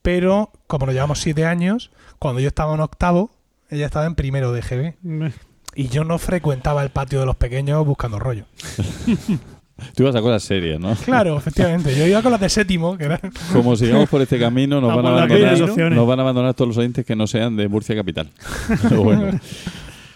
pero 0.02 0.52
como 0.68 0.86
nos 0.86 0.96
llevamos 0.96 1.20
siete 1.20 1.46
años, 1.46 1.92
cuando 2.20 2.40
yo 2.40 2.48
estaba 2.48 2.74
en 2.74 2.80
octavo, 2.82 3.32
ella 3.70 3.86
estaba 3.86 4.06
en 4.06 4.16
primero 4.16 4.52
de 4.54 4.62
GB. 4.62 5.32
Y 5.76 5.88
yo 5.90 6.04
no 6.04 6.18
frecuentaba 6.18 6.84
el 6.84 6.90
patio 6.90 7.20
de 7.20 7.26
los 7.26 7.36
pequeños 7.36 7.86
buscando 7.86 8.20
rollo. 8.20 8.46
Tú 9.96 10.04
ibas 10.04 10.16
a 10.16 10.22
cosas 10.22 10.44
serias, 10.44 10.78
¿no? 10.80 10.94
Claro, 11.06 11.38
efectivamente. 11.38 11.96
Yo 11.98 12.06
iba 12.06 12.22
con 12.22 12.32
las 12.34 12.42
de 12.42 12.50
séptimo, 12.50 12.98
que 12.98 13.06
eran... 13.06 13.20
Como 13.54 13.76
sigamos 13.78 14.10
por 14.10 14.22
este 14.22 14.38
camino, 14.38 14.82
nos 14.82 14.92
Ah, 14.92 14.96
van, 14.98 15.06
a 15.06 15.10
abandonar, 15.24 15.58
nos 15.92 16.08
van 16.08 16.20
a 16.20 16.22
abandonar 16.22 16.54
todos 16.54 16.68
los 16.68 16.78
oyentes 16.78 17.06
que 17.06 17.16
no 17.16 17.28
sean 17.28 17.56
de 17.56 17.68
Murcia 17.70 17.96
Capital. 17.96 18.30
Pero 18.90 19.04
bueno. 19.04 19.40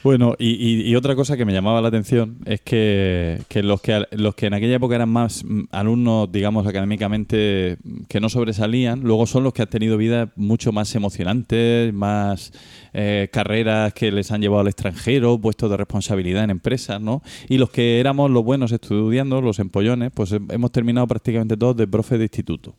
Bueno, 0.03 0.35
y, 0.37 0.49
y- 0.49 0.81
y 0.89 0.95
otra 0.97 1.15
cosa 1.15 1.37
que 1.37 1.45
me 1.45 1.53
llamaba 1.53 1.79
la 1.81 1.87
atención 1.87 2.39
es 2.45 2.59
que, 2.59 3.39
los 3.63 3.81
que 3.81 4.03
los 4.11 4.35
que 4.35 4.47
en 4.47 4.53
aquella 4.53 4.75
época 4.75 4.95
eran 4.95 5.07
más 5.07 5.45
mm, 5.45 5.61
alumnos, 5.71 6.29
digamos, 6.29 6.67
académicamente 6.67 7.77
mm, 7.81 8.01
que 8.09 8.19
no 8.19 8.27
sobresalían, 8.27 8.99
luego 8.99 9.25
son 9.25 9.45
los 9.45 9.53
que 9.53 9.61
han 9.61 9.69
tenido 9.69 9.95
vidas 9.95 10.27
mucho 10.35 10.73
más 10.73 10.93
emocionantes, 10.95 11.93
más 11.93 12.51
eh, 12.93 13.29
carreras 13.31 13.93
que 13.93 14.11
les 14.11 14.29
han 14.33 14.41
llevado 14.41 14.59
al 14.61 14.67
extranjero, 14.67 15.39
puestos 15.39 15.69
de 15.71 15.77
responsabilidad 15.77 16.43
en 16.43 16.49
empresas, 16.49 16.99
¿no? 16.99 17.21
Y 17.47 17.57
los 17.57 17.69
que 17.69 18.01
éramos 18.01 18.29
los 18.29 18.43
buenos 18.43 18.73
estudiando, 18.73 19.39
los 19.41 19.59
empollones, 19.59 20.11
pues 20.13 20.33
he- 20.33 20.41
hemos 20.49 20.71
terminado 20.73 21.07
prácticamente 21.07 21.55
todos 21.55 21.77
de 21.77 21.87
profe 21.87 22.17
de 22.17 22.25
instituto. 22.25 22.75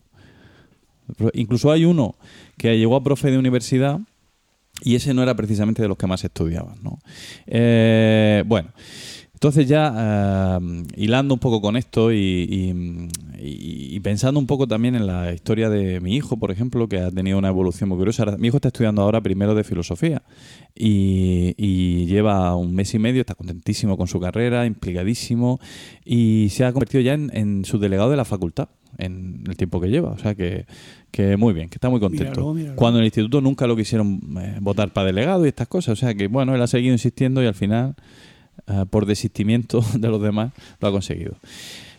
Incluso 1.35 1.71
hay 1.71 1.85
uno 1.85 2.17
que 2.57 2.77
llegó 2.79 2.97
a 2.97 3.03
profe 3.05 3.31
de 3.31 3.39
universidad 3.39 4.01
y 4.85 4.95
ese 4.95 5.15
no 5.15 5.23
era 5.23 5.35
precisamente 5.35 5.83
de 5.83 5.89
los 5.89 5.97
que 5.97 6.07
más 6.07 6.23
estudiaban. 6.23 6.77
¿no? 6.83 6.99
Eh, 7.47 8.45
bueno, 8.47 8.71
entonces 9.33 9.67
ya 9.67 9.93
eh, 9.97 10.83
hilando 10.97 11.35
un 11.35 11.41
poco 11.41 11.61
con 11.61 11.77
esto 11.77 12.13
y, 12.13 13.11
pensando 14.03 14.39
un 14.39 14.47
poco 14.47 14.69
también 14.69 14.95
en 14.95 15.07
la 15.07 15.33
historia 15.33 15.71
de 15.71 16.01
mi 16.01 16.15
hijo, 16.15 16.37
por 16.37 16.51
ejemplo, 16.51 16.89
que 16.89 16.99
ha 17.01 17.11
tenido 17.11 17.39
una 17.39 17.49
evolución 17.49 17.89
muy 17.89 17.97
curiosa. 17.97 18.25
Mi 18.39 18.49
hijo 18.49 18.59
está 18.59 18.69
estudiando 18.69 19.01
ahora 19.01 19.23
primero 19.23 19.55
de 19.55 19.65
filosofía 19.65 20.23
y, 20.75 22.05
lleva 22.07 22.55
un 22.55 22.75
mes 22.75 22.93
y 22.95 22.99
medio, 22.99 23.23
está 23.23 23.35
contentísimo 23.35 23.97
con 23.97 24.07
su 24.07 24.21
carrera, 24.21 24.67
implicadísimo 24.67 25.59
y 26.05 26.49
se 26.51 26.65
ha 26.65 26.73
convertido 26.73 27.03
ya 27.03 27.15
en, 27.15 27.31
en 27.35 27.65
subdelegado 27.65 28.11
de 28.11 28.17
la 28.17 28.25
facultad 28.25 28.69
en 28.99 29.45
el 29.49 29.57
tiempo 29.57 29.81
que 29.81 29.89
lleva. 29.89 30.11
O 30.11 30.19
sea 30.19 30.35
que, 30.35 30.67
que 31.11 31.37
muy 31.37 31.53
bien, 31.53 31.69
que 31.69 31.77
está 31.77 31.89
muy 31.89 32.01
contento. 32.01 32.31
Míralo, 32.41 32.55
míralo. 32.55 32.77
Cuando 32.77 32.99
en 32.99 33.03
el 33.03 33.07
instituto 33.07 33.41
nunca 33.41 33.67
lo 33.67 33.77
quisieron 33.77 34.21
eh, 34.41 34.57
votar 34.61 34.93
para 34.93 35.07
delegado 35.07 35.45
y 35.45 35.49
estas 35.49 35.69
cosas. 35.69 35.93
O 35.93 35.97
sea 35.97 36.15
que, 36.15 36.27
bueno, 36.29 36.55
él 36.55 36.63
ha 36.63 36.67
seguido 36.67 36.93
insistiendo 36.93 37.43
y 37.43 37.47
al 37.47 37.55
final, 37.55 37.95
eh, 38.67 38.85
por 38.91 39.07
desistimiento 39.07 39.85
de 39.99 40.09
los 40.09 40.21
demás, 40.23 40.53
lo 40.81 40.89
ha 40.89 40.91
conseguido. 40.93 41.37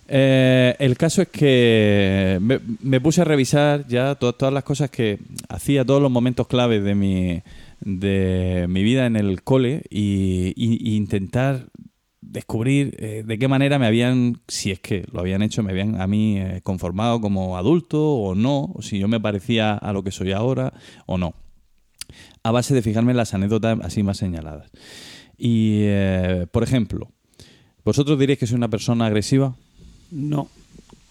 Eh, 0.08 0.76
el 0.78 0.98
caso 0.98 1.24
es 1.24 1.30
que 1.30 2.38
me, 2.39 2.60
me 2.84 3.02
puse 3.02 3.22
a 3.22 3.24
revisar 3.24 3.88
ya 3.88 4.14
to- 4.14 4.34
todas 4.34 4.54
las 4.54 4.64
cosas 4.64 4.91
que 4.91 5.18
hacía, 5.50 5.84
todos 5.84 6.00
los 6.02 6.12
momentos 6.12 6.46
claves 6.48 6.84
de 6.84 6.93
mi, 6.93 7.41
de 7.82 8.68
mi 8.70 8.84
vida 8.84 9.08
en 9.08 9.16
el 9.16 9.41
cole 9.41 9.82
y, 9.89 10.54
y- 10.56 10.91
y 10.91 10.96
intentar 10.96 11.66
descubrir 12.36 12.95
eh, 12.99 13.23
de 13.25 13.39
qué 13.39 13.47
manera 13.47 13.79
me 13.79 13.88
habían, 13.88 14.41
si 14.47 14.69
es 14.69 14.79
que 14.79 15.05
lo 15.11 15.21
habían 15.21 15.41
hecho, 15.41 15.63
me 15.63 15.71
habían 15.71 15.99
a 16.01 16.05
mí 16.05 16.38
eh, 16.38 16.59
conformado 16.63 17.21
como 17.21 17.57
adulto 17.57 18.13
o 18.13 18.36
no, 18.36 18.71
o 18.75 18.81
si 18.81 18.99
yo 18.99 19.07
me 19.07 19.21
parecía 19.21 19.73
a 19.73 19.93
lo 19.93 20.03
que 20.03 20.11
soy 20.11 20.33
ahora 20.33 20.73
o 21.05 21.17
no. 21.17 21.33
A 22.43 22.51
base 22.51 22.75
de 22.75 22.81
fijarme 22.81 23.11
en 23.11 23.17
las 23.17 23.33
anécdotas 23.33 23.79
así 23.81 24.03
más 24.03 24.17
señaladas. 24.17 24.69
Y, 25.38 25.79
eh, 25.83 26.45
por 26.51 26.63
ejemplo, 26.63 27.09
¿vosotros 27.86 28.19
diréis 28.19 28.38
que 28.38 28.47
soy 28.47 28.57
una 28.57 28.69
persona 28.69 29.05
agresiva? 29.05 29.55
No. 30.11 30.49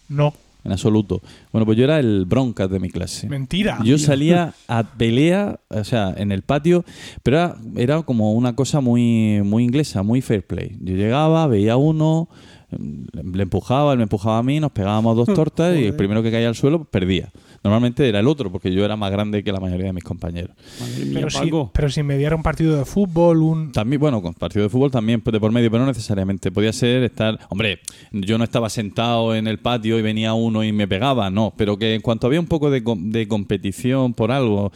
No, 0.09 0.35
En 0.65 0.73
absoluto. 0.73 1.21
Bueno, 1.53 1.67
pues 1.67 1.77
yo 1.77 1.85
era 1.85 1.99
el 1.99 2.25
broncas 2.25 2.71
de 2.71 2.81
mi 2.81 2.89
clase. 2.89 3.29
mentira. 3.29 3.79
Yo 3.85 3.99
salía 3.99 4.55
a 4.69 4.83
pelea, 4.83 5.61
o 5.69 5.85
sea, 5.85 6.15
en 6.17 6.33
el 6.33 6.43
patio, 6.43 6.85
pero 7.23 7.37
era, 7.37 7.57
era 7.77 8.03
como 8.03 8.33
una 8.33 8.57
cosa 8.57 8.81
muy, 8.81 9.43
muy 9.45 9.65
inglesa, 9.65 10.03
muy 10.03 10.23
fair 10.23 10.47
play. 10.47 10.77
Yo 10.81 10.95
llegaba, 10.97 11.47
veía 11.47 11.75
a 11.75 11.77
uno, 11.77 12.29
le 12.79 13.43
empujaba, 13.43 13.93
él 13.93 13.99
me 13.99 14.05
empujaba 14.05 14.39
a 14.39 14.43
mí, 14.43 14.61
nos 14.61 14.73
pegábamos 14.73 15.17
dos 15.17 15.27
tortas 15.35 15.77
y 15.79 15.85
el 15.85 15.97
primero 15.97 16.23
que 16.23 16.31
caía 16.31 16.49
al 16.49 16.55
suelo 16.55 16.85
perdía. 16.85 17.31
Normalmente 17.65 18.07
era 18.07 18.21
el 18.21 18.29
otro, 18.29 18.53
porque 18.53 18.71
yo 18.73 18.85
era 18.85 18.95
más 18.95 19.11
grande 19.11 19.43
que 19.43 19.51
la 19.51 19.59
mayoría 19.59 19.87
de 19.87 19.95
mis 19.95 20.05
compañeros. 20.05 20.51
Pero, 21.15 21.31
si, 21.31 21.51
pero 21.73 21.89
si 21.89 22.03
mediara 22.03 22.37
un 22.37 22.43
partido 22.43 22.77
de 22.77 22.85
fútbol, 22.85 23.41
un... 23.43 23.73
También, 23.73 23.99
bueno, 24.01 24.21
con 24.21 24.35
partido 24.35 24.65
de 24.65 24.69
fútbol 24.69 24.91
también 24.91 25.23
pues, 25.23 25.33
de 25.33 25.41
por 25.41 25.51
medio, 25.51 25.71
pero 25.71 25.81
no 25.83 25.87
necesariamente. 25.89 26.53
Podía 26.53 26.75
ser 26.75 27.03
estar. 27.05 27.39
Hombre, 27.49 27.81
yo 28.13 28.37
no 28.37 28.45
estaba 28.45 28.69
sentado 28.69 29.35
en 29.35 29.47
el 29.47 29.59
patio 29.61 29.99
y 29.99 30.03
venía 30.03 30.35
uno 30.35 30.63
y 30.63 30.73
me 30.73 30.87
pegaba, 30.87 31.31
no. 31.31 31.55
Pero 31.57 31.79
que 31.79 31.95
en 31.95 32.03
cuanto 32.03 32.27
había 32.27 32.39
un 32.41 32.47
poco 32.49 32.71
de, 32.71 32.85
com- 32.85 33.11
de 33.11 33.27
competición 33.27 34.13
por 34.13 34.31
algo, 34.31 34.71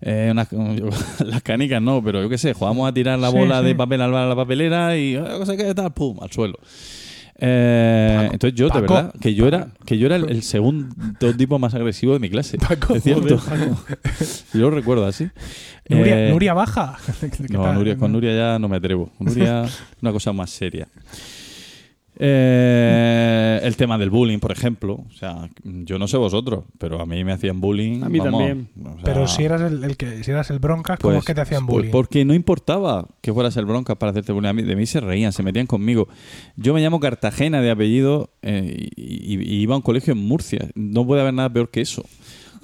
eh, 0.00 0.28
unas- 0.32 0.48
las 1.24 1.42
canicas 1.42 1.80
no, 1.80 2.02
pero 2.02 2.22
yo 2.22 2.28
qué 2.28 2.38
sé, 2.38 2.54
jugamos 2.54 2.88
a 2.88 2.92
tirar 2.92 3.20
la 3.20 3.30
Sí, 3.30 3.36
bola 3.38 3.60
sí. 3.60 3.66
de 3.66 3.74
papel 3.76 4.00
a 4.02 4.08
la 4.08 4.24
a 4.24 4.26
la 4.26 4.34
papelera 4.34 4.96
y 4.98 5.14
eh, 5.14 5.22
cosa 5.38 5.56
que 5.56 5.72
tal, 5.74 5.92
pum, 5.92 6.18
al 6.20 6.32
suelo. 6.32 6.58
Eh, 7.44 8.14
Paco, 8.20 8.32
entonces 8.34 8.56
yo, 8.58 8.66
de 8.66 8.70
Paco, 8.70 8.94
verdad, 8.94 9.14
que 9.20 9.34
yo 9.34 9.48
era, 9.48 9.68
que 9.84 9.98
yo 9.98 10.06
era 10.06 10.14
el, 10.14 10.30
el 10.30 10.42
segundo 10.44 10.94
tipo 11.36 11.58
más 11.58 11.74
agresivo 11.74 12.12
de 12.12 12.20
mi 12.20 12.30
clase. 12.30 12.56
Paco, 12.56 12.94
es 12.94 13.02
cierto. 13.02 13.36
joder, 13.36 13.70
yo 14.54 14.60
lo 14.60 14.70
recuerdo 14.70 15.04
así. 15.06 15.28
Nuria, 15.88 16.28
Eh, 16.28 16.30
Nuria 16.30 16.54
baja. 16.54 16.96
¿Qué 17.20 17.52
no? 17.52 17.72
Nuria, 17.72 17.96
con 17.96 18.12
Nuria 18.12 18.34
ya 18.34 18.58
no 18.60 18.68
me 18.68 18.76
atrevo. 18.76 19.10
Nuria 19.18 19.64
una 20.00 20.12
cosa 20.12 20.32
más 20.32 20.50
seria. 20.50 20.86
Eh, 22.24 23.60
el 23.62 23.76
tema 23.76 23.98
del 23.98 24.10
bullying, 24.10 24.38
por 24.38 24.52
ejemplo. 24.52 24.94
O 25.08 25.10
sea, 25.12 25.48
yo 25.64 25.98
no 25.98 26.06
sé 26.08 26.16
vosotros, 26.16 26.64
pero 26.78 27.00
a 27.00 27.06
mí 27.06 27.22
me 27.24 27.32
hacían 27.32 27.60
bullying. 27.60 28.02
A 28.02 28.08
mí 28.08 28.18
vamos, 28.18 28.40
también. 28.40 28.68
o 28.80 28.94
sea, 28.94 29.02
Pero 29.04 29.26
si 29.26 29.44
eras 29.44 29.60
el, 29.62 29.84
el 29.84 29.96
que 29.96 30.22
si 30.24 30.30
eras 30.30 30.50
el 30.50 30.58
broncas, 30.58 30.98
¿cómo 30.98 31.16
es 31.18 31.24
que 31.24 31.34
te 31.34 31.40
hacían 31.40 31.66
pues 31.66 31.76
bullying? 31.78 31.90
porque 31.90 32.24
no 32.24 32.34
importaba 32.34 33.06
que 33.20 33.32
fueras 33.32 33.56
el 33.56 33.66
broncas 33.66 33.96
para 33.96 34.10
hacerte 34.10 34.32
bullying. 34.32 34.48
A 34.48 34.52
mí- 34.52 34.62
de 34.62 34.76
mí 34.76 34.86
se 34.86 35.00
reían, 35.00 35.32
se 35.32 35.42
metían 35.42 35.66
conmigo. 35.66 36.08
Yo 36.56 36.74
me 36.74 36.80
llamo 36.80 37.00
Cartagena 37.00 37.60
de 37.60 37.70
apellido 37.70 38.30
eh, 38.42 38.88
y, 38.96 39.34
y- 39.34 39.42
y 39.42 39.60
iba 39.62 39.74
a 39.74 39.78
un 39.78 39.82
colegio 39.82 40.12
en 40.12 40.18
Murcia. 40.18 40.68
No 40.74 41.06
puede 41.06 41.22
haber 41.22 41.34
nada 41.34 41.52
peor 41.52 41.70
que 41.70 41.80
eso. 41.80 42.04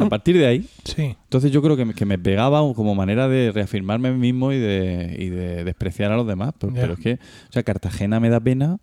A 0.01 0.09
partir 0.09 0.39
de 0.39 0.47
ahí, 0.47 0.65
Sí. 0.85 1.17
entonces 1.25 1.51
yo 1.51 1.61
creo 1.61 1.77
que 1.77 1.85
me, 1.85 1.93
que 1.93 2.05
me 2.07 2.19
pegaba 2.21 2.61
como 2.75 2.95
manera 2.95 3.27
de 3.27 3.51
reafirmarme 3.51 4.11
a 4.11 4.13
mí 4.13 4.19
mismo 4.19 4.53
y 4.53 4.57
de, 4.59 5.17
y 5.19 5.29
de 5.29 5.65
despreciar 5.65 6.13
a 6.13 6.17
los 6.17 6.25
demás. 6.25 6.55
Pero, 6.57 6.73
Ya. 6.73 6.81
pero 6.83 6.93
es 6.93 7.01
que, 7.01 7.13
o 7.15 7.53
sea, 7.53 7.65
Cartagena 7.65 8.21
me 8.21 8.29
da 8.31 8.39
pena. 8.39 8.79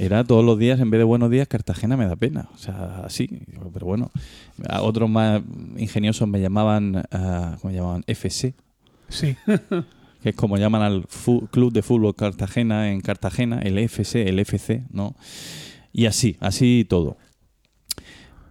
Era 0.00 0.22
todos 0.22 0.44
los 0.44 0.56
días, 0.56 0.78
en 0.78 0.90
vez 0.90 0.98
de 0.98 1.04
buenos 1.04 1.28
días, 1.28 1.48
Cartagena 1.48 1.96
me 1.96 2.06
da 2.06 2.14
pena. 2.14 2.48
O 2.54 2.58
sea, 2.58 3.02
así. 3.04 3.28
Pero 3.74 3.84
bueno, 3.84 4.12
a 4.68 4.82
otros 4.82 5.10
más 5.10 5.42
ingeniosos 5.76 6.28
me 6.28 6.40
llamaban, 6.40 7.02
ah, 7.10 7.56
¿cómo 7.60 7.74
llamaban? 7.74 8.04
FC, 8.06 8.54
Sí. 9.08 9.34
que 10.22 10.28
es 10.30 10.36
como 10.36 10.56
llaman 10.56 10.82
al 10.82 11.06
Club 11.50 11.72
de 11.72 11.82
Fútbol 11.82 12.14
Cartagena 12.14 12.92
en 12.92 13.00
Cartagena, 13.00 13.60
el 13.60 13.76
FC, 13.76 14.28
el 14.28 14.38
FC, 14.38 14.84
¿no? 14.92 15.16
Y 15.92 16.06
así, 16.06 16.36
así 16.38 16.86
todo. 16.88 17.16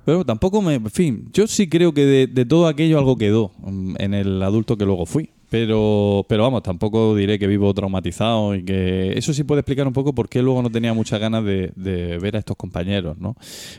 Pero 0.04 0.26
tampoco 0.26 0.62
me. 0.62 0.76
En 0.76 0.92
fin, 0.92 1.30
yo 1.32 1.48
sí 1.48 1.70
creo 1.70 1.94
que 1.94 2.06
de, 2.06 2.28
de 2.28 2.46
todo 2.46 2.68
aquello 2.68 2.98
algo 2.98 3.18
quedó 3.18 3.54
mm, 3.60 3.96
en 4.00 4.14
el 4.14 4.44
adulto 4.44 4.78
que 4.78 4.86
luego 4.86 5.06
fui. 5.06 5.30
Pero, 5.50 6.26
pero 6.28 6.44
vamos, 6.44 6.62
tampoco 6.62 7.16
diré 7.16 7.40
que 7.40 7.48
vivo 7.48 7.74
traumatizado 7.74 8.54
y 8.54 8.64
que 8.64 9.18
eso 9.18 9.34
sí 9.34 9.46
puede 9.46 9.62
explicar 9.62 9.88
un 9.88 9.94
poco 9.94 10.14
por 10.14 10.28
qué 10.28 10.42
luego 10.42 10.62
no 10.62 10.70
tenía 10.70 10.94
muchas 10.94 11.22
ganas 11.22 11.46
de, 11.46 11.72
de 11.76 12.18
ver 12.18 12.36
a 12.36 12.40
estos 12.40 12.58
compañeros, 12.58 13.18
¿no? 13.18 13.36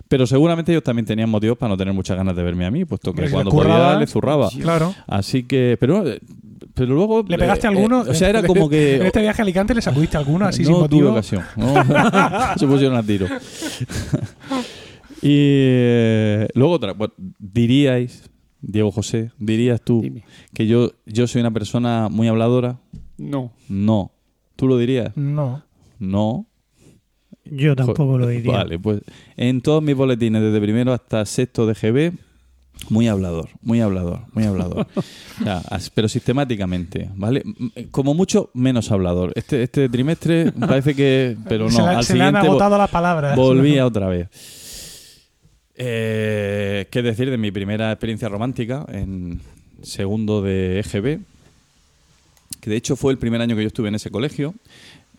Pero 0.08 0.26
seguramente 0.26 0.72
ellos 0.72 0.82
también 0.82 1.04
tenían 1.04 1.28
motivos 1.28 1.58
para 1.58 1.68
no 1.68 1.76
tener 1.76 1.92
muchas 1.92 2.16
ganas 2.16 2.34
de 2.34 2.42
verme 2.42 2.64
a 2.64 2.70
mí, 2.70 2.86
puesto 2.86 3.12
que 3.12 3.28
cuando 3.28 3.50
curraba, 3.50 3.84
podía 3.88 4.00
les 4.00 4.10
zurraba. 4.10 4.48
Claro. 4.60 4.94
Así 5.06 5.42
que, 5.42 5.76
pero, 5.78 6.04
pero 6.72 6.94
luego. 6.94 7.22
¿Le 7.28 7.36
pegaste 7.36 7.66
eh, 7.66 7.70
alguno? 7.70 8.06
eh, 8.06 8.10
o 8.10 8.14
sea, 8.14 8.30
era 8.30 8.42
como 8.42 8.68
que. 8.70 8.96
En 9.00 9.06
este 9.06 9.20
viaje 9.20 9.42
a 9.42 9.44
Alicante 9.44 9.74
le 9.74 9.82
sacudiste 9.82 10.16
alguno 10.16 10.46
así 10.46 10.62
no 10.62 10.68
sin 10.68 10.74
tuve 10.74 10.82
motivo. 10.82 11.10
ocasión. 11.10 11.42
¿no? 11.56 11.74
Se 12.56 12.66
pusieron 12.66 12.96
a 12.96 13.02
tiro. 13.02 13.26
y 15.22 15.36
eh, 15.36 16.48
luego 16.54 16.72
otra. 16.74 16.92
bueno, 16.92 17.12
diríais, 17.38 18.30
Diego 18.60 18.90
José, 18.90 19.30
dirías 19.38 19.80
tú 19.80 20.00
Dime. 20.02 20.24
que 20.54 20.66
yo, 20.66 20.92
yo 21.06 21.26
soy 21.26 21.40
una 21.40 21.50
persona 21.52 22.08
muy 22.10 22.28
habladora. 22.28 22.78
No. 23.16 23.52
No. 23.68 24.12
¿Tú 24.56 24.66
lo 24.66 24.76
dirías? 24.78 25.16
No. 25.16 25.62
No. 25.98 26.46
Yo 27.44 27.74
tampoco 27.76 28.18
lo 28.18 28.26
diría. 28.26 28.52
Vale, 28.52 28.78
pues 28.78 29.00
en 29.36 29.60
todos 29.62 29.82
mis 29.82 29.94
boletines, 29.96 30.42
desde 30.42 30.60
primero 30.60 30.92
hasta 30.92 31.24
sexto 31.24 31.66
de 31.66 31.74
GB, 31.74 32.12
muy 32.90 33.08
hablador, 33.08 33.48
muy 33.62 33.80
hablador, 33.80 34.20
muy 34.32 34.44
hablador. 34.44 34.86
O 35.40 35.44
sea, 35.44 35.58
as- 35.70 35.88
pero 35.90 36.08
sistemáticamente, 36.08 37.10
¿vale? 37.14 37.42
Como 37.92 38.12
mucho, 38.12 38.50
menos 38.54 38.90
hablador. 38.90 39.32
Este, 39.36 39.62
este 39.62 39.88
trimestre 39.88 40.50
parece 40.60 40.94
que. 40.96 41.36
Pero 41.48 41.66
no, 41.66 41.70
se 41.70 41.82
la- 41.82 41.98
al 41.98 42.04
se 42.04 42.14
le 42.16 42.22
han 42.24 42.28
siguiente 42.34 42.48
agotado 42.48 42.76
las 42.76 42.90
palabras. 42.90 43.36
volví 43.36 43.78
a 43.78 43.86
otra 43.86 44.08
vez. 44.08 44.28
Eh, 45.80 46.86
¿Qué 46.90 47.02
decir 47.02 47.30
de 47.30 47.38
mi 47.38 47.52
primera 47.52 47.92
experiencia 47.92 48.28
romántica 48.28 48.84
en 48.88 49.40
segundo 49.82 50.42
de 50.42 50.80
EGB? 50.80 51.20
Que 52.60 52.70
de 52.70 52.76
hecho 52.76 52.96
fue 52.96 53.12
el 53.12 53.18
primer 53.18 53.40
año 53.40 53.54
que 53.54 53.62
yo 53.62 53.68
estuve 53.68 53.88
en 53.88 53.94
ese 53.94 54.10
colegio. 54.10 54.54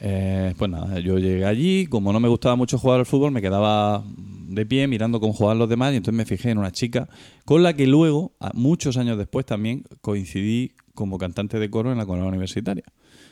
Eh, 0.01 0.53
pues 0.57 0.69
nada, 0.69 0.99
yo 0.99 1.17
llegué 1.17 1.45
allí, 1.45 1.85
como 1.87 2.11
no 2.13 2.19
me 2.19 2.27
gustaba 2.27 2.55
mucho 2.57 2.77
jugar 2.77 2.99
al 2.99 3.05
fútbol, 3.05 3.31
me 3.31 3.41
quedaba 3.41 4.03
de 4.17 4.65
pie 4.65 4.87
mirando 4.87 5.19
cómo 5.21 5.31
jugaban 5.33 5.59
los 5.59 5.69
demás 5.69 5.93
y 5.93 5.97
entonces 5.97 6.17
me 6.17 6.25
fijé 6.25 6.51
en 6.51 6.57
una 6.57 6.71
chica 6.71 7.07
con 7.45 7.63
la 7.63 7.73
que 7.73 7.85
luego, 7.87 8.33
a- 8.39 8.51
muchos 8.53 8.97
años 8.97 9.17
después 9.17 9.45
también, 9.45 9.83
coincidí 10.01 10.71
como 10.93 11.17
cantante 11.17 11.59
de 11.59 11.69
coro 11.69 11.91
en 11.91 11.97
la 11.97 12.05
Comunidad 12.05 12.29
Universitaria. 12.29 12.83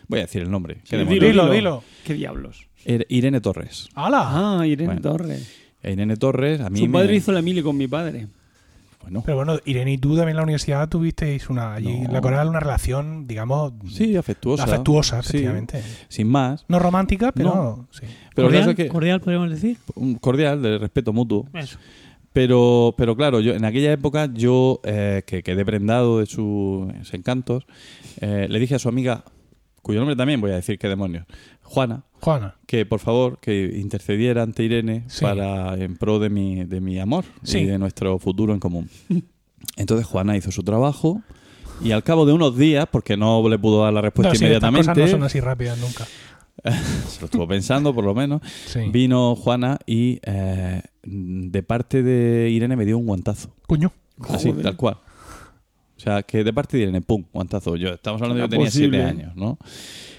Voy 0.08 0.20
a 0.20 0.24
decir 0.24 0.42
el 0.44 0.50
nombre. 0.52 0.78
¿qué 0.90 0.98
Sí? 1.06 1.20
Dilo, 1.20 1.50
dilo. 1.52 1.84
¿Qué 2.06 2.14
diablos? 2.14 2.66
Ir- 2.86 3.06
Irene 3.10 3.42
Torres. 3.42 3.90
¡Hala! 3.96 4.60
Ah, 4.60 4.66
Irene 4.68 4.86
Bueno. 4.88 5.02
Torres. 5.02 5.67
Irene 5.90 6.16
Torres, 6.18 6.62
a 6.62 6.70
mí 6.70 6.80
Su 6.80 6.86
me- 6.88 6.94
padre 6.94 7.16
hizo 7.16 7.32
la 7.32 7.42
mili 7.42 7.62
con 7.62 7.78
mi 7.78 7.88
padre. 7.88 8.28
Bueno, 9.04 9.24
Pero 9.26 9.38
bueno, 9.38 9.58
Irene 9.64 9.94
y 9.94 9.98
tú 9.98 10.10
también 10.18 10.32
en 10.32 10.36
la 10.38 10.44
universidad 10.44 10.90
tuvisteis 10.90 11.50
una. 11.50 11.76
Allí 11.76 11.90
en 11.90 12.04
No. 12.06 12.12
la 12.12 12.20
Corea 12.22 12.46
una 12.46 12.60
relación, 12.60 13.26
digamos. 13.26 13.72
sí, 13.90 14.18
afectuosa. 14.18 14.66
afectuosa, 14.66 15.22
Sí, 15.24 15.30
efectivamente. 15.30 15.82
sin 16.10 16.28
más. 16.28 16.66
No 16.68 16.78
romántica, 16.78 17.32
pero. 17.32 17.56
No. 17.56 17.88
Sí. 17.92 18.02
Pero 18.36 18.50
el 18.50 18.54
cordial, 18.56 18.76
que 18.76 18.88
cordial, 18.90 19.22
podríamos 19.22 19.50
decir. 19.50 19.78
cordial, 20.20 20.62
de 20.62 20.78
respeto 20.78 21.14
mutuo. 21.14 21.48
Eso. 21.54 21.78
Pero, 22.34 22.94
pero 22.98 23.16
claro, 23.16 23.40
yo 23.40 23.54
en 23.54 23.64
aquella 23.66 23.92
época 23.94 24.30
yo, 24.34 24.82
eh, 24.84 25.24
que 25.26 25.42
quedé 25.42 25.64
prendado 25.66 26.20
de 26.20 26.26
sus 26.26 26.92
encantos, 27.14 27.66
eh, 28.20 28.48
le 28.50 28.60
dije 28.60 28.76
a 28.76 28.80
su 28.80 28.90
amiga, 28.90 29.24
cuyo 29.82 30.00
nombre 30.00 30.16
también 30.18 30.42
voy 30.42 30.52
a 30.52 30.56
decir 30.56 30.78
qué 30.78 30.88
demonios, 30.90 31.26
Juana, 31.70 32.04
Juana. 32.22 32.56
que 32.66 32.86
por 32.86 33.00
favor 33.00 33.40
que 33.40 33.78
intercediera 33.78 34.42
ante 34.44 34.64
Irene 34.64 35.04
Sí. 35.08 35.22
para 35.24 35.76
en 35.76 35.98
pro 35.98 36.18
de 36.20 36.30
mi, 36.30 36.64
de 36.66 36.82
mi 36.82 36.98
amor 37.00 37.26
Sí. 37.44 37.60
y 37.60 37.66
de 37.66 37.78
nuestro 37.78 38.18
futuro 38.20 38.54
en 38.54 38.60
común. 38.60 38.90
Entonces 39.76 40.06
Juana 40.08 40.36
hizo 40.38 40.52
su 40.52 40.64
trabajo 40.64 41.22
y 41.84 41.92
al 41.92 42.04
cabo 42.04 42.26
de 42.26 42.34
unos 42.34 42.58
días, 42.58 42.88
porque 42.92 43.18
no 43.18 43.48
le 43.50 43.60
pudo 43.60 43.84
dar 43.84 43.94
la 43.94 44.02
respuesta 44.02 44.30
No, 44.30 44.36
sí, 44.36 44.46
estas 44.46 44.48
inmediatamente, 44.70 44.88
cosas 45.02 45.12
no 45.12 45.18
son 45.18 45.24
así 45.24 45.40
rápidas 45.40 45.78
nunca. 45.80 46.06
se 47.08 47.20
lo 47.22 47.26
estuvo 47.26 47.48
pensando 47.48 47.94
por 47.94 48.04
lo 48.04 48.16
menos, 48.16 48.42
Sí. 48.66 48.80
vino 48.92 49.36
Juana 49.36 49.78
y 49.86 50.20
eh, 50.24 50.82
de 51.04 51.64
parte 51.64 52.02
de 52.02 52.50
Irene 52.50 52.76
me 52.76 52.86
dio 52.86 52.98
un 52.98 53.06
guantazo. 53.06 53.54
Coño. 53.68 53.92
Así, 54.30 54.50
Joder. 54.50 54.64
tal 54.64 54.76
cual. 54.78 54.98
O 55.98 56.00
sea, 56.00 56.22
que 56.24 56.44
de 56.44 56.54
parte 56.54 56.78
de 56.78 56.84
Irene, 56.84 57.02
pum, 57.02 57.24
guantazo. 57.34 57.76
Yo, 57.76 57.90
estamos 57.90 58.22
hablando 58.22 58.44
de 58.44 58.50
que 58.50 58.56
Era 58.56 58.66
yo 58.66 58.70
tenía 58.70 58.72
siete 58.72 59.04
años, 59.04 59.36
¿no? 59.36 59.58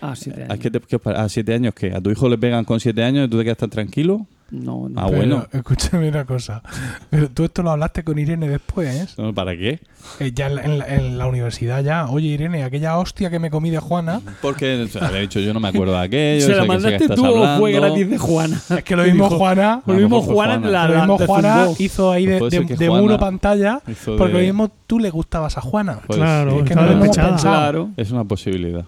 Ah, 0.01 0.15
siete 0.17 0.43
¿A, 0.43 0.47
años. 0.47 0.59
qué 0.59 0.71
te- 0.71 0.81
qué 0.81 0.99
¿A 1.11 1.29
siete 1.29 1.55
años 1.55 1.75
qué? 1.75 1.93
¿A 1.93 2.01
tu 2.01 2.11
hijo 2.11 2.29
le 2.29 2.37
pegan 2.37 2.65
con 2.65 2.81
siete 2.81 3.03
años 3.05 3.27
y 3.27 3.31
tú 3.31 3.39
te 3.39 3.45
quedas 3.45 3.59
tan 3.59 3.71
tranquilo? 3.71 4.27
No, 4.51 4.89
no. 4.89 4.99
Ah, 5.01 5.07
Pero, 5.09 5.17
bueno. 5.19 5.47
Escúchame 5.53 6.09
una 6.09 6.25
cosa. 6.25 6.63
Pero 7.11 7.29
tú 7.29 7.45
esto 7.45 7.63
lo 7.63 7.71
hablaste 7.71 8.03
con 8.03 8.19
Irene 8.19 8.49
después. 8.49 9.19
No, 9.19 9.35
¿Para 9.35 9.55
qué? 9.57 9.81
Eh, 10.21 10.33
ya 10.35 10.47
en 10.47 10.55
la, 10.55 10.63
en 10.65 10.79
la- 10.79 10.87
en 10.89 11.19
la 11.19 11.27
universidad 11.27 11.83
ya. 11.85 12.07
Oye, 12.09 12.29
Irene, 12.29 12.65
aquella 12.65 12.97
hostia 12.99 13.29
que 13.29 13.39
me 13.39 13.51
comí 13.51 13.69
de 13.69 13.79
Juana. 13.79 14.23
Porque 14.41 14.83
o 14.83 14.89
sea, 14.89 15.11
dicho, 15.13 15.39
yo 15.41 15.53
no 15.53 15.61
me 15.61 15.69
acuerdo 15.69 15.93
de 15.93 15.99
aquello. 16.01 16.47
¿Se 16.47 16.55
la 16.55 16.65
mandaste 16.65 17.09
tú 17.11 17.27
o 17.27 17.59
fue 17.59 17.73
gratis 17.73 18.09
de 18.09 18.17
Juana? 18.19 18.59
Es 18.71 18.85
que 18.85 18.97
lo 18.97 19.03
mismo 19.05 19.25
Dijo- 19.25 19.37
Juana. 19.37 19.83
Lo 19.85 19.93
A 19.93 19.97
lo 19.97 20.01
mismo 20.03 20.23
Juana 20.23 20.69
la, 20.71 20.89
Lo 20.89 20.95
mismo 20.99 21.19
Juana 21.27 21.67
hizo 21.79 22.11
ahí 22.11 22.25
de, 22.27 22.39
Pues 22.39 22.53
de- 22.53 22.65
de 22.65 22.91
muro 22.91 23.19
pantalla. 23.19 23.81
Porque 23.85 24.33
de- 24.33 24.33
lo 24.33 24.39
mismo 24.39 24.71
tú 24.87 24.99
le 24.99 25.11
gustabas 25.11 25.59
a 25.59 25.61
Juana. 25.61 26.01
Pues 26.07 26.19
claro, 26.19 26.59
es 26.61 26.65
que 26.65 26.75
no 26.75 26.83
lo 26.85 26.93
hemos 26.93 27.03
despechada. 27.09 27.29
pensado. 27.33 27.55
Claro. 27.55 27.91
Es 27.99 28.11
una 28.13 28.25
posibilidad. 28.25 28.87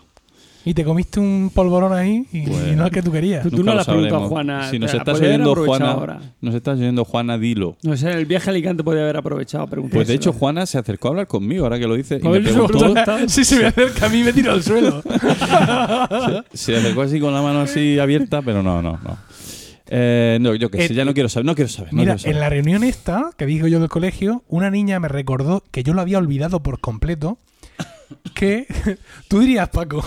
Y 0.63 0.75
te 0.75 0.85
comiste 0.85 1.19
un 1.21 1.51
polvorón 1.55 1.95
ahí 1.95 2.27
y, 2.33 2.43
Pues- 2.47 2.69
y 2.73 2.77
no 2.77 2.85
es 2.85 2.93
que 2.93 3.01
tú 3.03 3.11
querías. 3.11 3.43
Tú 3.49 3.59
no 3.59 3.63
lo 3.65 3.75
le 3.75 3.81
has 3.81 3.87
preguntado 3.87 4.17
a 4.17 4.19
sabremos. 4.19 4.29
Juana. 4.29 4.71
Si 4.71 4.79
nos 4.79 4.93
la 4.93 4.99
estás 4.99 5.19
oyendo, 5.21 5.55
Juana, 5.55 5.91
ahora. 5.93 6.21
nos 6.43 6.55
estás 6.55 6.79
oyendo, 6.79 7.05
Juana, 7.07 7.39
dilo. 7.39 7.77
No 7.83 7.97
sé, 7.97 8.11
el 8.13 8.27
viaje 8.27 8.51
a 8.51 8.53
Alicante 8.53 8.85
podría 8.85 9.05
haber 9.05 9.17
aprovechado. 9.17 9.67
Pues 9.67 10.07
de 10.09 10.15
hecho, 10.15 10.33
Juana 10.35 10.67
se 10.67 10.77
acercó 10.77 11.09
a 11.09 11.11
hablar 11.13 11.27
conmigo, 11.29 11.65
ahora 11.65 11.79
que 11.79 11.87
lo 11.87 11.95
dice, 11.95 12.21
y 12.23 12.27
A 12.27 12.31
me 12.31 12.41
preguntó, 12.41 12.95
si 13.27 13.43
se 13.47 13.57
me 13.59 13.67
acerca 13.67 14.05
a 14.07 14.09
mí 14.11 14.23
me 14.23 14.33
tiro 14.35 14.53
al 14.53 14.63
suelo. 14.63 15.03
se 16.53 16.77
acercó 16.77 17.03
así 17.03 17.21
con 17.21 17.33
la 17.35 17.43
mano 17.43 17.61
así 17.61 17.99
abierta, 17.99 18.43
pero 18.43 18.63
no, 18.63 18.83
no, 18.83 18.99
no. 19.03 19.19
Eh, 19.93 20.39
no, 20.41 20.55
yo 20.55 20.71
qué 20.71 20.87
sé, 20.87 20.93
Eh, 20.93 20.97
ya 20.97 21.05
no 21.05 21.15
quiero 21.15 21.29
saber, 21.29 21.47
no 21.47 21.55
quiero 21.55 21.69
saber. 21.69 21.93
no 21.93 22.01
Mira, 22.01 22.15
quiero 22.15 22.19
saber. 22.21 22.37
en 22.37 22.41
la 22.41 22.49
reunión 22.49 22.85
esta 22.85 23.31
que 23.37 23.47
digo 23.47 23.67
yo 23.67 23.81
del 23.81 23.89
colegio, 23.89 24.45
una 24.49 24.71
niña 24.71 25.01
me 25.01 25.09
recordó 25.09 25.65
que 25.73 25.83
yo 25.83 25.95
lo 25.95 26.01
había 26.01 26.19
olvidado 26.19 26.63
por 26.63 26.81
completo. 26.81 27.39
Que 28.35 28.67
tú 29.29 29.41
dirías, 29.41 29.69
Paco, 29.71 30.05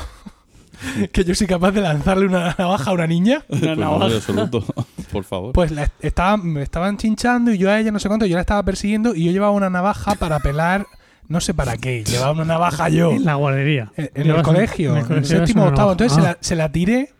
que 1.11 1.23
yo 1.23 1.35
soy 1.35 1.47
capaz 1.47 1.71
de 1.71 1.81
lanzarle 1.81 2.25
una 2.25 2.55
navaja 2.57 2.91
a 2.91 2.93
una 2.93 3.07
niña. 3.07 3.43
Pues 3.49 3.61
no, 3.61 3.75
navaja. 3.75 4.15
absoluto, 4.15 4.63
por 5.11 5.23
favor. 5.23 5.53
Pues 5.53 5.71
la 5.71 5.89
estaba, 6.01 6.37
me 6.37 6.61
estaban 6.61 6.97
chinchando 6.97 7.51
y 7.51 7.57
yo 7.57 7.69
a 7.69 7.79
ella 7.79 7.91
no 7.91 7.99
sé 7.99 8.07
cuánto, 8.07 8.25
yo 8.25 8.35
la 8.35 8.41
estaba 8.41 8.63
persiguiendo 8.63 9.15
y 9.15 9.25
yo 9.25 9.31
llevaba 9.31 9.51
una 9.51 9.69
navaja 9.69 10.15
para 10.15 10.39
pelar, 10.39 10.85
no 11.27 11.39
sé 11.41 11.53
para 11.53 11.77
qué, 11.77 12.03
llevaba 12.03 12.31
una 12.33 12.45
navaja 12.45 12.89
yo. 12.89 13.11
En 13.11 13.25
la 13.25 13.35
guardería. 13.35 13.91
En, 13.95 14.09
en 14.15 14.29
el 14.31 14.41
colegio, 14.41 14.91
en 14.91 14.97
el 14.97 15.05
colegio 15.07 15.37
séptimo 15.37 15.61
una 15.63 15.69
octavo. 15.71 15.91
Entonces 15.93 16.13
se, 16.15 16.21
Ah. 16.21 16.23
la, 16.31 16.37
se 16.41 16.55
la 16.55 16.71
tiré, 16.71 17.13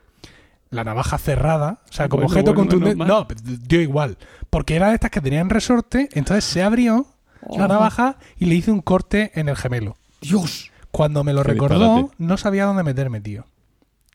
la 0.70 0.84
navaja 0.84 1.18
cerrada, 1.18 1.80
o 1.90 1.94
sea, 1.94 2.10
como 2.10 2.24
Bueno, 2.24 2.34
objeto 2.34 2.54
bueno, 2.54 2.70
contundente. 2.70 3.06
No, 3.06 3.28
dio 3.68 3.82
igual. 3.82 4.18
Porque 4.50 4.76
era 4.76 4.90
de 4.90 4.96
estas 4.96 5.12
que 5.12 5.22
tenían 5.22 5.50
resorte, 5.50 6.10
entonces 6.14 6.44
se 6.44 6.64
abrió 6.64 7.08
la 7.58 7.66
Oh. 7.66 7.68
navaja 7.68 8.18
y 8.38 8.46
le 8.46 8.56
hice 8.56 8.72
un 8.72 8.82
corte 8.82 9.32
en 9.36 9.50
el 9.50 9.56
gemelo. 9.56 9.98
Dios. 10.22 10.72
Cuando 10.94 11.24
me 11.26 11.34
lo 11.34 11.42
Qué 11.44 11.54
recordó, 11.54 11.96
disparate. 11.96 12.16
no 12.20 12.38
sabía 12.38 12.66
dónde 12.66 12.84
meterme, 12.84 13.20
tío. 13.20 13.46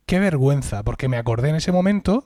Qué 0.06 0.20
vergüenza, 0.20 0.82
porque 0.84 1.08
me 1.08 1.16
acordé 1.18 1.50
en 1.50 1.56
ese 1.56 1.72
momento 1.72 2.24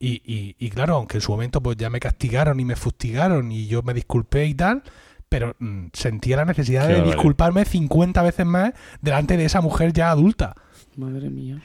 y, 0.00 0.22
y- 0.24 0.56
y 0.58 0.70
claro, 0.70 0.96
aunque 0.96 1.18
en 1.18 1.20
su 1.20 1.30
momento 1.32 1.60
pues 1.62 1.76
ya 1.76 1.90
me 1.90 2.00
castigaron 2.00 2.58
y 2.60 2.64
me 2.64 2.76
fustigaron 2.76 3.52
y 3.52 3.66
yo 3.66 3.82
me 3.82 3.94
disculpé 3.94 4.46
y 4.46 4.54
tal, 4.54 4.82
pero 5.28 5.54
mm, 5.58 5.88
sentía 5.92 6.36
la 6.38 6.44
necesidad 6.46 6.88
Qué 6.88 6.94
de 6.94 7.02
disculparme 7.02 7.64
50 7.66 8.22
veces 8.22 8.46
más 8.46 8.72
delante 9.02 9.36
de 9.36 9.44
esa 9.44 9.60
mujer 9.60 9.92
ya 9.92 10.10
adulta. 10.10 10.54
Madre 10.96 11.28
mía. 11.30 11.60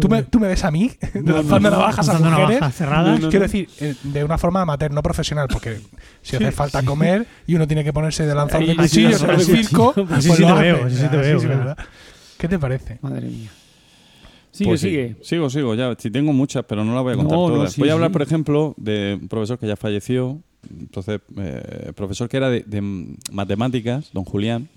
¿Tú 0.00 0.08
me, 0.08 0.22
tú 0.22 0.40
me 0.40 0.48
ves 0.48 0.64
a 0.64 0.70
mí 0.70 0.90
lanzando 1.14 1.70
navajas 1.70 2.08
a 2.08 2.12
Lanzando 2.14 2.40
mujeres. 2.40 2.74
cerradas. 2.74 3.18
No, 3.20 3.26
no, 3.26 3.30
Quiero 3.30 3.42
decir, 3.44 3.68
eh, 3.80 3.94
de 4.04 4.24
una 4.24 4.38
forma 4.38 4.62
amateur, 4.62 4.90
no 4.90 5.02
profesional, 5.02 5.48
porque 5.52 5.78
si 6.22 6.36
hace 6.36 6.50
falta 6.52 6.82
comer 6.82 7.26
y 7.46 7.54
uno 7.56 7.66
tiene 7.66 7.84
que 7.84 7.92
ponerse 7.92 8.24
de 8.26 8.34
lanzar 8.34 8.64
de 8.64 8.74
cuchillos 8.74 9.22
en 9.22 9.30
el 9.30 9.40
circo, 9.42 9.90
Así 9.90 10.28
pues 10.28 10.36
sí 10.38 10.42
te 10.42 10.48
hace. 10.48 10.62
veo, 10.62 10.84
así 10.86 10.96
sí 10.96 11.08
te 11.08 11.16
Ah, 11.16 11.20
veo. 11.20 11.76
¿Qué 12.38 12.48
te 12.48 12.58
parece? 12.58 12.98
Madre 13.02 13.28
mía. 13.28 13.50
Sigue, 14.50 14.68
Pues 14.70 14.80
sí. 14.80 14.88
sigue. 14.88 15.16
Sigo, 15.22 15.50
sigo, 15.50 15.74
ya. 15.74 15.94
Si 15.98 16.10
tengo 16.10 16.32
muchas, 16.32 16.64
pero 16.66 16.84
no 16.84 16.94
las 16.94 17.02
voy 17.02 17.12
a 17.14 17.16
contar 17.16 17.36
No, 17.38 17.48
no, 17.48 17.54
todas. 17.56 17.72
sí, 17.72 17.80
voy 17.80 17.90
a 17.90 17.92
hablar, 17.94 18.10
sí. 18.10 18.12
por 18.12 18.22
ejemplo, 18.22 18.74
de 18.76 19.18
un 19.20 19.28
profesor 19.28 19.58
que 19.58 19.66
ya 19.66 19.76
falleció. 19.76 20.40
Entonces, 20.70 21.20
eh, 21.38 21.92
profesor 21.94 22.28
que 22.28 22.36
era 22.38 22.48
de, 22.50 22.60
de 22.66 22.80
matemáticas, 23.32 24.10
don 24.12 24.24
Julián, 24.24 24.68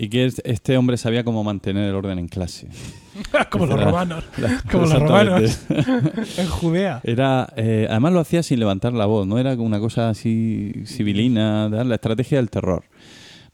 y 0.00 0.08
que 0.08 0.24
es- 0.26 0.40
este 0.44 0.76
hombre 0.78 0.96
sabía 0.96 1.24
cómo 1.24 1.42
mantener 1.44 1.88
el 1.90 1.94
orden 1.96 2.18
en 2.20 2.28
clase. 2.28 2.68
Como 3.50 3.66
los 3.66 3.82
romanos. 3.84 4.24
la- 4.38 4.62
Como 4.70 4.86
los 4.86 4.98
romanos. 4.98 5.60
en 6.38 6.46
Judea. 6.48 7.00
Era, 7.02 7.52
eh, 7.56 7.86
además 7.90 8.12
lo 8.12 8.20
hacía 8.20 8.42
sin 8.44 8.60
levantar 8.60 8.92
la 8.92 9.06
voz, 9.06 9.26
no 9.26 9.38
era 9.38 9.56
como 9.56 9.66
una 9.66 9.80
cosa 9.80 10.08
así 10.08 10.72
civilina, 10.86 11.68
la 11.68 11.94
estrategia 11.96 12.38
del 12.38 12.48
terror. 12.48 12.84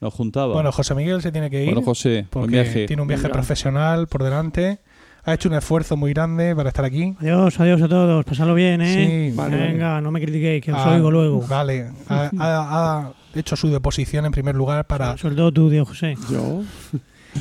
Nos 0.01 0.13
juntaba. 0.13 0.53
Bueno, 0.53 0.71
José 0.71 0.95
Miguel 0.95 1.23
se 1.23 1.33
tiene 1.33 1.49
que 1.49 1.63
ir 1.63 1.67
Bueno, 1.73 1.81
José, 1.83 2.27
porque 2.29 2.51
viaje. 2.63 2.87
tiene 2.87 3.01
un 3.01 3.09
viaje 3.09 3.29
profesional 3.31 4.07
por 4.07 4.23
delante. 4.23 4.81
Ha 5.25 5.33
hecho 5.33 5.49
un 5.49 5.55
esfuerzo 5.55 5.97
muy 5.97 6.13
grande 6.13 6.55
para 6.55 6.69
estar 6.69 6.85
aquí. 6.85 7.15
Adiós, 7.21 7.59
adiós 7.59 7.81
a 7.81 7.89
todos. 7.89 8.23
Pasadlo 8.27 8.55
bien, 8.55 8.83
¿eh? 8.83 9.31
Sí, 9.31 9.35
Vale, 9.35 9.57
Venga, 9.57 10.03
no 10.03 10.11
me 10.11 10.21
critiquéis, 10.21 10.63
que 10.63 10.73
os 10.73 10.79
Ah, 10.79 10.91
oigo 10.93 11.11
luego. 11.11 11.41
Vale. 11.49 11.87
Ha, 12.11 12.31
ha- 12.39 13.01
ha 13.01 13.13
hecho 13.41 13.57
su 13.57 13.69
deposición 13.71 14.27
en 14.27 14.33
primer 14.33 14.55
lugar 14.55 14.87
para. 14.87 15.17
Sobre 15.17 15.35
todo 15.37 15.53
tú, 15.53 15.71
Dios 15.71 15.89
José. 15.89 16.17
Yo. 16.31 16.63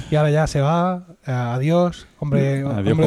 Y 0.10 0.16
ahora 0.16 0.32
ya 0.32 0.48
se 0.48 0.60
va. 0.60 1.06
Adiós, 1.24 2.08
hombre, 2.18 2.62
Adiós, 2.64 2.66
hombre 2.66 3.06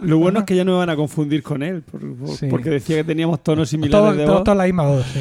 de. 0.00 0.08
Lo 0.08 0.18
bueno 0.18 0.40
es 0.40 0.44
que 0.46 0.56
ya 0.56 0.64
no 0.64 0.72
me 0.72 0.78
van 0.78 0.90
a 0.90 0.96
confundir 0.96 1.44
con 1.44 1.62
él, 1.62 1.82
por- 1.82 2.00
por- 2.16 2.30
Sí. 2.36 2.48
porque 2.50 2.70
decía 2.70 2.96
que 2.96 3.04
teníamos 3.04 3.40
tonos 3.40 3.68
similares 3.68 4.04
Todo, 4.04 4.12
de 4.16 4.24
todo, 4.24 4.34
voz. 4.34 4.42
toda 4.44 4.54
la 4.56 4.64
misma 4.64 4.82
voz, 4.82 5.06
sí. 5.14 5.20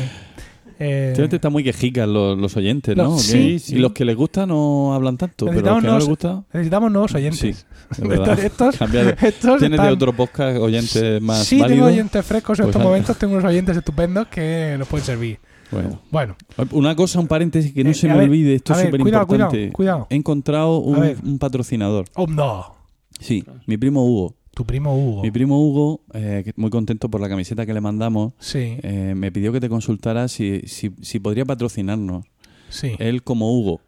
Eh, 0.80 1.08
Últimamente 1.10 1.36
están 1.36 1.52
muy 1.52 1.64
quejicas 1.64 2.08
los, 2.08 2.36
los 2.38 2.58
oyentes, 2.58 2.98
¿no? 2.98 3.16
Sí, 3.20 3.60
sí. 3.60 3.76
Y 3.76 3.78
los 3.78 3.92
que 3.94 4.06
les 4.06 4.16
gusta 4.16 4.48
no 4.48 4.94
hablan 4.96 5.18
tanto, 5.18 5.46
pero 5.46 5.52
los 5.62 5.64
necesitamos, 5.64 5.82
que 5.84 5.88
no 5.88 5.94
les 5.98 6.08
nuevos, 6.08 6.10
gusta... 6.10 6.44
necesitamos 6.54 6.92
nuevos 6.92 7.12
Sí, 7.12 7.18
oyentes. 7.18 7.66
es 7.92 8.00
verdad. 8.00 8.40
Estos, 8.44 8.78
Cambiar 8.78 9.16
de- 9.16 9.28
estos 9.28 9.60
¿Tienes 9.60 9.80
de 9.80 9.88
otro 9.90 10.14
podcast 10.14 10.58
oyentes 10.58 11.22
más 11.22 11.44
Sí, 11.46 11.62
tengo 11.62 11.86
oyentes 11.86 12.26
frescos 12.26 12.58
en 12.60 12.66
Pues 12.66 12.76
estos 12.76 12.84
momentos. 12.88 13.18
Tengo 13.18 13.34
unos 13.34 13.46
oyentes 13.46 13.78
estupendos 13.78 14.28
que 14.30 14.76
nos 14.80 14.88
pueden 14.88 15.06
servir. 15.06 15.40
Bueno. 15.72 16.00
Bueno, 16.12 16.36
Una 16.72 16.96
cosa, 16.96 17.20
un 17.20 17.28
paréntesis 17.28 17.74
que 17.74 17.84
no 17.84 17.90
Eh, 17.90 17.94
se 17.94 18.08
me 18.08 18.14
ver, 18.16 18.24
olvide, 18.26 18.56
esto 18.56 18.74
es 18.74 18.80
súper 18.80 19.02
cuidado, 19.02 19.24
importante. 19.24 19.58
cuidado, 19.58 19.74
cuidado. 19.74 20.08
He 20.10 20.16
encontrado 20.16 20.78
un, 20.80 21.38
patrocinador. 21.40 22.06
oh 22.16 22.28
no, 22.28 22.76
Sí, 23.20 23.44
mi 23.66 23.78
primo 23.78 24.06
Hugo. 24.06 24.36
tu 24.54 24.66
primo 24.66 24.96
Hugo. 24.98 25.22
Mi 25.24 25.32
primo 25.32 25.60
Hugo, 25.60 26.02
eh, 26.14 26.52
muy 26.56 26.70
contento 26.70 27.10
por 27.10 27.20
la 27.22 27.28
camiseta 27.30 27.66
que 27.66 27.74
le 27.74 27.82
mandamos, 27.82 28.34
Sí, 28.40 28.78
eh, 28.82 29.14
me 29.16 29.32
pidió 29.32 29.52
que 29.52 29.60
te 29.60 29.70
consultara 29.70 30.28
si, 30.28 30.62
si, 30.68 30.92
si 31.02 31.20
podría 31.20 31.44
patrocinarnos. 31.46 32.26
sí. 32.70 32.94
Él 33.00 33.24
como 33.24 33.52
Hugo. 33.52 33.82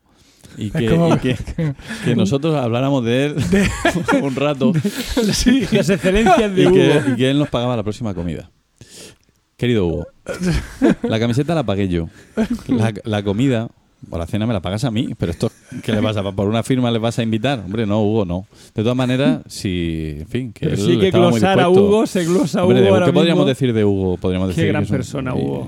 Y 0.58 0.72
que, 0.72 0.88
como- 0.88 1.14
y 1.14 1.18
que, 1.20 1.36
que 2.06 2.16
nosotros 2.16 2.56
habláramos 2.56 3.04
de 3.06 3.26
él 3.28 3.36
un 4.24 4.36
rato 4.36 4.74
sí. 5.32 5.64
Las 5.72 5.90
excelencias 5.90 6.56
de 6.56 6.64
y 6.64 6.66
Hugo. 6.66 6.76
que, 6.76 7.02
y 7.12 7.16
que 7.16 7.30
él 7.30 7.38
nos 7.40 7.50
pagaba 7.50 7.76
la 7.78 7.84
próxima 7.84 8.14
comida. 8.14 8.50
Querido 9.60 9.86
Hugo, 9.86 10.07
la 11.03 11.20
camiseta 11.20 11.53
la 11.53 11.64
pagué 11.64 11.88
yo. 11.89 12.07
La, 12.68 12.93
la 13.03 13.24
comida 13.24 13.68
o 14.10 14.18
la 14.18 14.26
cena 14.26 14.47
me 14.47 14.53
la 14.53 14.62
pagas 14.62 14.86
a 14.86 14.91
mí. 14.91 15.10
Pero 15.18 15.32
esto, 15.34 15.51
¿qué 15.84 15.91
le 15.91 16.01
pasa? 16.01 16.24
¿Por 16.32 16.47
una 16.47 16.64
firma 16.64 16.89
le 16.89 16.97
vas 16.97 17.20
a 17.20 17.24
invitar? 17.24 17.60
Hombre, 17.60 17.86
no, 17.86 18.01
Hugo, 18.01 18.24
no. 18.26 18.45
De 18.74 18.82
todas 18.84 18.95
maneras, 18.95 19.41
si, 19.47 20.16
en 20.20 20.28
fin, 20.28 20.53
que 20.53 20.62
Pero 20.68 20.82
él 20.82 20.88
sí 20.88 20.97
que 20.97 21.07
estaba 21.07 21.30
muy 21.30 21.39
glosar 21.41 21.60
a. 21.60 21.70
Hugo, 21.70 22.07
se 22.07 22.24
glosa 22.24 22.62
a 22.62 22.64
Hombre, 22.64 22.82
Hugo 22.84 22.93
ahora 22.93 23.05
¿Qué 23.07 23.12
podríamos 23.14 23.39
mismo. 23.41 23.49
decir 23.49 23.74
de 23.74 23.84
Hugo? 23.84 24.16
Podríamos 24.16 24.47
Qué 24.47 24.51
decir 24.51 24.64
que 24.64 24.70
gran 24.72 24.84
un- 24.84 24.89
persona, 24.89 25.36
Hugo. 25.36 25.68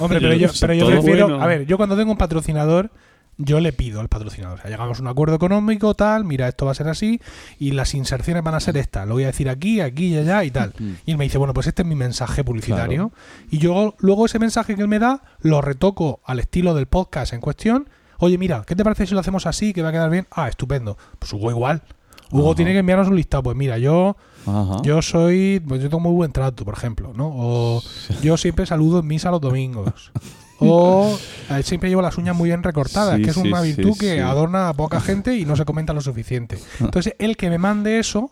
Hombre, 0.00 0.20
pero 0.20 0.34
yo, 0.34 0.48
pero 0.60 0.74
yo 0.74 0.86
prefiero. 0.86 1.28
bueno. 1.28 1.42
A 1.42 1.46
ver, 1.46 1.66
yo 1.66 1.78
cuando 1.78 1.96
tengo 1.96 2.12
un 2.12 2.18
patrocinador, 2.18 2.90
yo 3.38 3.60
le 3.60 3.72
pido 3.72 4.00
al 4.00 4.08
patrocinador. 4.08 4.58
O 4.58 4.62
sea, 4.62 4.70
llegamos 4.70 4.98
a 4.98 5.02
un 5.02 5.08
acuerdo 5.08 5.36
económico, 5.36 5.94
tal, 5.94 6.24
mira, 6.24 6.48
esto 6.48 6.64
va 6.64 6.72
a 6.72 6.74
ser 6.74 6.88
así, 6.88 7.20
y 7.58 7.72
las 7.72 7.94
inserciones 7.94 8.42
van 8.42 8.54
a 8.54 8.60
ser 8.60 8.76
estas. 8.76 9.06
Lo 9.06 9.14
voy 9.14 9.24
a 9.24 9.28
decir 9.28 9.48
aquí, 9.48 9.80
aquí 9.80 10.14
y 10.14 10.18
allá 10.18 10.44
y 10.44 10.50
tal. 10.50 10.72
Y 11.04 11.10
él 11.10 11.18
me 11.18 11.24
dice, 11.24 11.38
bueno, 11.38 11.52
pues 11.54 11.66
este 11.66 11.82
es 11.82 11.88
mi 11.88 11.94
mensaje 11.94 12.44
publicitario. 12.44 13.12
Y 13.50 13.58
yo 13.58 13.94
luego 13.98 14.26
ese 14.26 14.38
mensaje 14.38 14.74
que 14.74 14.82
él 14.82 14.88
me 14.88 14.98
da, 14.98 15.22
lo 15.40 15.60
retoco 15.60 16.20
al 16.24 16.38
estilo 16.40 16.74
del 16.74 16.86
podcast 16.86 17.32
en 17.32 17.40
cuestión. 17.40 17.88
Oye, 18.18 18.38
mira, 18.38 18.64
¿qué 18.66 18.74
te 18.74 18.82
parece 18.82 19.06
si 19.06 19.12
lo 19.14 19.20
hacemos 19.20 19.44
así, 19.46 19.74
que 19.74 19.82
va 19.82 19.90
a 19.90 19.92
quedar 19.92 20.10
bien? 20.10 20.26
Ah, 20.30 20.48
estupendo. 20.48 20.96
Pues 21.18 21.32
Hugo 21.32 21.50
igual. 21.50 21.82
Hugo 22.30 22.48
Ajá. 22.48 22.56
tiene 22.56 22.72
que 22.72 22.78
enviarnos 22.78 23.08
un 23.08 23.16
listado. 23.16 23.42
Pues 23.42 23.56
mira, 23.56 23.76
yo 23.76 24.16
Ajá. 24.46 24.80
yo 24.82 25.02
soy, 25.02 25.62
pues 25.66 25.82
yo 25.82 25.88
tengo 25.90 26.00
muy 26.00 26.12
buen 26.12 26.32
trato, 26.32 26.64
por 26.64 26.74
ejemplo, 26.74 27.12
¿no? 27.14 27.28
O 27.30 27.82
yo 28.22 28.36
siempre 28.38 28.64
saludo 28.64 29.00
en 29.00 29.06
misa 29.06 29.30
los 29.30 29.40
domingos. 29.42 30.10
O 30.58 31.18
eh, 31.50 31.62
siempre 31.62 31.88
llevo 31.88 32.02
las 32.02 32.16
uñas 32.18 32.34
muy 32.36 32.48
bien 32.48 32.62
recortadas, 32.62 33.16
Sí, 33.16 33.22
que 33.22 33.30
es 33.30 33.36
sí, 33.36 33.48
una 33.48 33.62
sí, 33.62 33.72
virtud 33.74 33.96
que 33.98 34.14
sí. 34.14 34.18
adorna 34.20 34.68
a 34.68 34.74
poca 34.74 35.00
gente 35.02 35.36
y 35.36 35.44
no 35.44 35.56
se 35.56 35.64
comenta 35.64 35.92
lo 35.92 36.00
suficiente. 36.00 36.58
Entonces, 36.80 37.14
el 37.18 37.36
que 37.36 37.50
me 37.50 37.58
mande 37.58 37.98
eso 37.98 38.30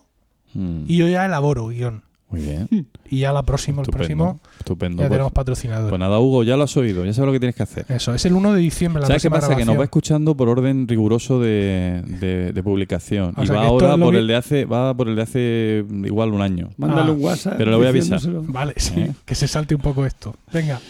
Mm, 0.56 0.84
y 0.86 0.98
yo 0.98 1.08
ya 1.08 1.26
elaboro 1.26 1.66
guion. 1.66 2.04
Muy 2.30 2.40
bien. 2.40 2.68
Y 3.10 3.18
ya 3.20 3.32
la 3.32 3.42
próxima, 3.42 3.82
el 3.82 3.88
próximo, 3.88 4.40
Estupendo. 4.58 5.02
ya 5.02 5.08
pues. 5.08 5.10
tenemos 5.10 5.32
patrocinador. 5.32 5.88
Pues 5.88 5.98
nada, 5.98 6.18
Hugo, 6.20 6.44
ya 6.44 6.56
lo 6.56 6.62
has 6.62 6.76
oído, 6.76 7.04
ya 7.04 7.12
sabes 7.12 7.26
lo 7.26 7.32
que 7.32 7.40
tienes 7.40 7.56
que 7.56 7.64
hacer. 7.64 7.86
Eso, 7.88 8.14
es 8.14 8.24
el 8.24 8.34
1 8.34 8.52
de 8.52 8.60
diciembre 8.60 9.00
la 9.00 9.06
¿Sabes 9.08 9.22
qué 9.22 9.30
pasa? 9.30 9.56
Que 9.56 9.64
nos 9.64 9.76
va 9.78 9.82
escuchando 9.84 10.36
por 10.36 10.48
orden 10.48 10.86
riguroso 10.86 11.40
de, 11.40 12.02
de- 12.20 12.52
de 12.52 12.62
publicación. 12.62 13.34
O 13.36 13.42
y 13.42 13.48
va 13.48 13.64
ahora 13.66 13.96
por 13.96 14.12
que- 14.12 14.18
el 14.20 14.26
de 14.28 14.36
hace, 14.36 14.64
va 14.64 14.94
por 14.94 15.08
el 15.08 15.16
de 15.16 15.22
hace 15.22 15.84
igual 16.04 16.30
un 16.32 16.40
año. 16.42 16.70
Mándale 16.76 17.10
Ah, 17.10 17.14
un 17.14 17.24
WhatsApp. 17.24 17.54
pero 17.56 17.72
le 17.72 17.76
voy 17.76 17.86
a 17.86 17.88
avisar. 17.90 18.20
Vale, 18.24 18.74
sí, 18.76 18.94
¿Eh? 19.00 19.12
que 19.24 19.34
se 19.34 19.48
salte 19.48 19.74
un 19.74 19.80
poco 19.82 20.06
esto. 20.06 20.34
Venga. 20.52 20.80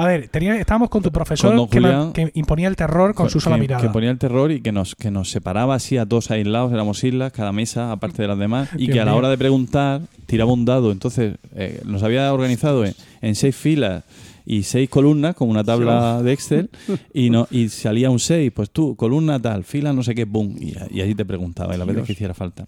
A 0.00 0.06
ver, 0.06 0.28
tenía, 0.28 0.56
estábamos 0.56 0.88
con 0.88 1.02
tu 1.02 1.12
profesor 1.12 1.54
Con 1.54 1.68
que, 1.68 1.78
Julián. 1.78 2.12
que 2.12 2.30
imponía 2.34 2.68
el 2.68 2.76
terror 2.76 3.14
con 3.14 3.28
su 3.28 3.38
sola 3.38 3.56
que, 3.56 3.60
mirada. 3.60 3.82
que 3.82 3.90
ponía 3.90 4.10
el 4.10 4.18
terror 4.18 4.50
y 4.50 4.62
que 4.62 4.72
nos, 4.72 4.94
que 4.94 5.10
nos 5.10 5.30
separaba 5.30 5.74
así 5.74 5.98
a 5.98 6.06
todos 6.06 6.30
aislados, 6.30 6.72
éramos 6.72 7.04
islas, 7.04 7.32
cada 7.32 7.52
mesa 7.52 7.92
aparte 7.92 8.22
de 8.22 8.28
las 8.28 8.38
demás, 8.38 8.70
y 8.78 8.88
que 8.88 9.00
a 9.00 9.04
la 9.04 9.14
hora 9.14 9.28
de 9.28 9.36
preguntar 9.36 10.00
tiraba 10.24 10.52
un 10.52 10.64
dado. 10.64 10.90
Entonces 10.90 11.36
eh, 11.54 11.82
nos 11.84 12.02
había 12.02 12.32
organizado 12.32 12.84
en, 12.84 12.94
en 13.20 13.34
seis 13.34 13.54
filas 13.54 14.04
y 14.46 14.62
seis 14.62 14.88
columnas, 14.88 15.34
como 15.34 15.50
una 15.50 15.64
tabla 15.64 16.22
de 16.22 16.32
Excel, 16.32 16.70
y 17.14 17.28
no 17.28 17.46
y 17.50 17.68
salía 17.68 18.08
un 18.10 18.18
6, 18.18 18.52
pues 18.54 18.70
tú, 18.70 18.96
columna 18.96 19.38
tal, 19.38 19.64
fila 19.64 19.92
no 19.92 20.02
sé 20.02 20.14
qué, 20.14 20.24
boom, 20.24 20.56
y, 20.58 20.74
y 20.90 21.02
ahí 21.02 21.14
te 21.14 21.24
preguntaba, 21.26 21.74
y 21.74 21.78
las 21.78 21.86
veces 21.86 22.04
que 22.04 22.12
hiciera 22.12 22.32
falta. 22.32 22.66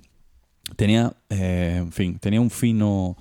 Tenía, 0.76 1.12
eh, 1.30 1.76
en 1.78 1.92
fin, 1.92 2.18
tenía 2.18 2.40
un 2.40 2.50
fino 2.50 3.16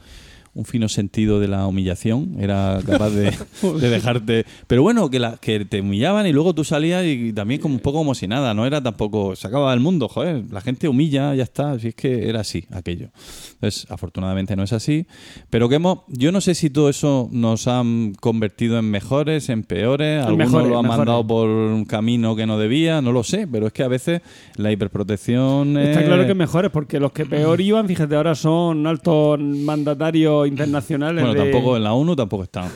un 0.54 0.66
fino 0.66 0.90
sentido 0.90 1.40
de 1.40 1.48
la 1.48 1.66
humillación, 1.66 2.36
era 2.40 2.80
capaz 2.86 3.10
de, 3.12 3.32
de 3.80 3.90
dejarte... 3.90 4.46
Pero 4.68 4.84
bueno, 4.84 5.10
que, 5.10 5.18
la, 5.20 5.38
que 5.38 5.64
te 5.66 5.80
humillaban 5.82 6.28
y 6.28 6.34
luego 6.34 6.54
tú 6.54 6.64
salías 6.66 7.06
y 7.06 7.32
también 7.32 7.62
como 7.62 7.74
un 7.76 7.80
poco 7.80 8.00
como 8.00 8.14
si 8.16 8.28
nada, 8.28 8.54
no 8.54 8.66
era 8.66 8.82
tampoco... 8.84 9.36
Se 9.36 9.48
acababa 9.48 9.74
el 9.74 9.80
mundo, 9.80 10.10
joder, 10.10 10.44
la 10.52 10.60
gente 10.62 10.88
humilla, 10.90 11.34
ya 11.36 11.44
está, 11.44 11.80
si 11.80 11.90
es 11.90 11.96
que 11.96 12.28
era 12.28 12.42
así 12.42 12.66
aquello. 12.72 13.12
Entonces, 13.54 13.86
afortunadamente 13.90 14.56
no 14.56 14.64
es 14.64 14.74
así, 14.74 15.06
pero 15.50 15.70
que 15.70 15.76
hemos... 15.76 16.00
Yo 16.10 16.32
no 16.34 16.42
sé 16.42 16.54
si 16.56 16.70
todo 16.70 16.90
eso 16.90 17.30
nos 17.32 17.68
han 17.68 18.14
convertido 18.20 18.78
en 18.78 18.92
mejores, 18.92 19.48
en 19.50 19.64
peores, 19.64 20.22
algunos 20.26 20.48
mejores, 20.50 20.68
lo 20.70 20.78
han 20.80 20.84
mejores. 20.84 20.98
mandado 20.98 21.26
por 21.28 21.48
un 21.50 21.86
camino 21.86 22.36
que 22.36 22.46
no 22.46 22.58
debía, 22.58 23.02
no 23.02 23.12
lo 23.14 23.24
sé, 23.24 23.48
pero 23.48 23.68
es 23.68 23.74
que 23.74 23.84
a 23.84 23.88
veces 23.88 24.22
la 24.58 24.72
hiperprotección... 24.72 25.78
Está 25.78 26.02
es- 26.02 26.06
claro 26.08 26.28
que 26.28 26.34
mejores, 26.34 26.72
porque 26.72 27.00
los 27.00 27.12
que 27.14 27.26
peor 27.26 27.62
iban, 27.62 27.88
fíjate, 27.88 28.16
ahora 28.16 28.36
son 28.36 28.86
altos 28.86 29.40
mandatarios 29.40 30.41
internacionales. 30.46 31.24
Bueno, 31.24 31.40
de- 31.44 31.52
tampoco 31.52 31.78
en 31.78 31.84
la 31.84 31.94
ONU 31.94 32.16
tampoco 32.16 32.44
están. 32.44 32.70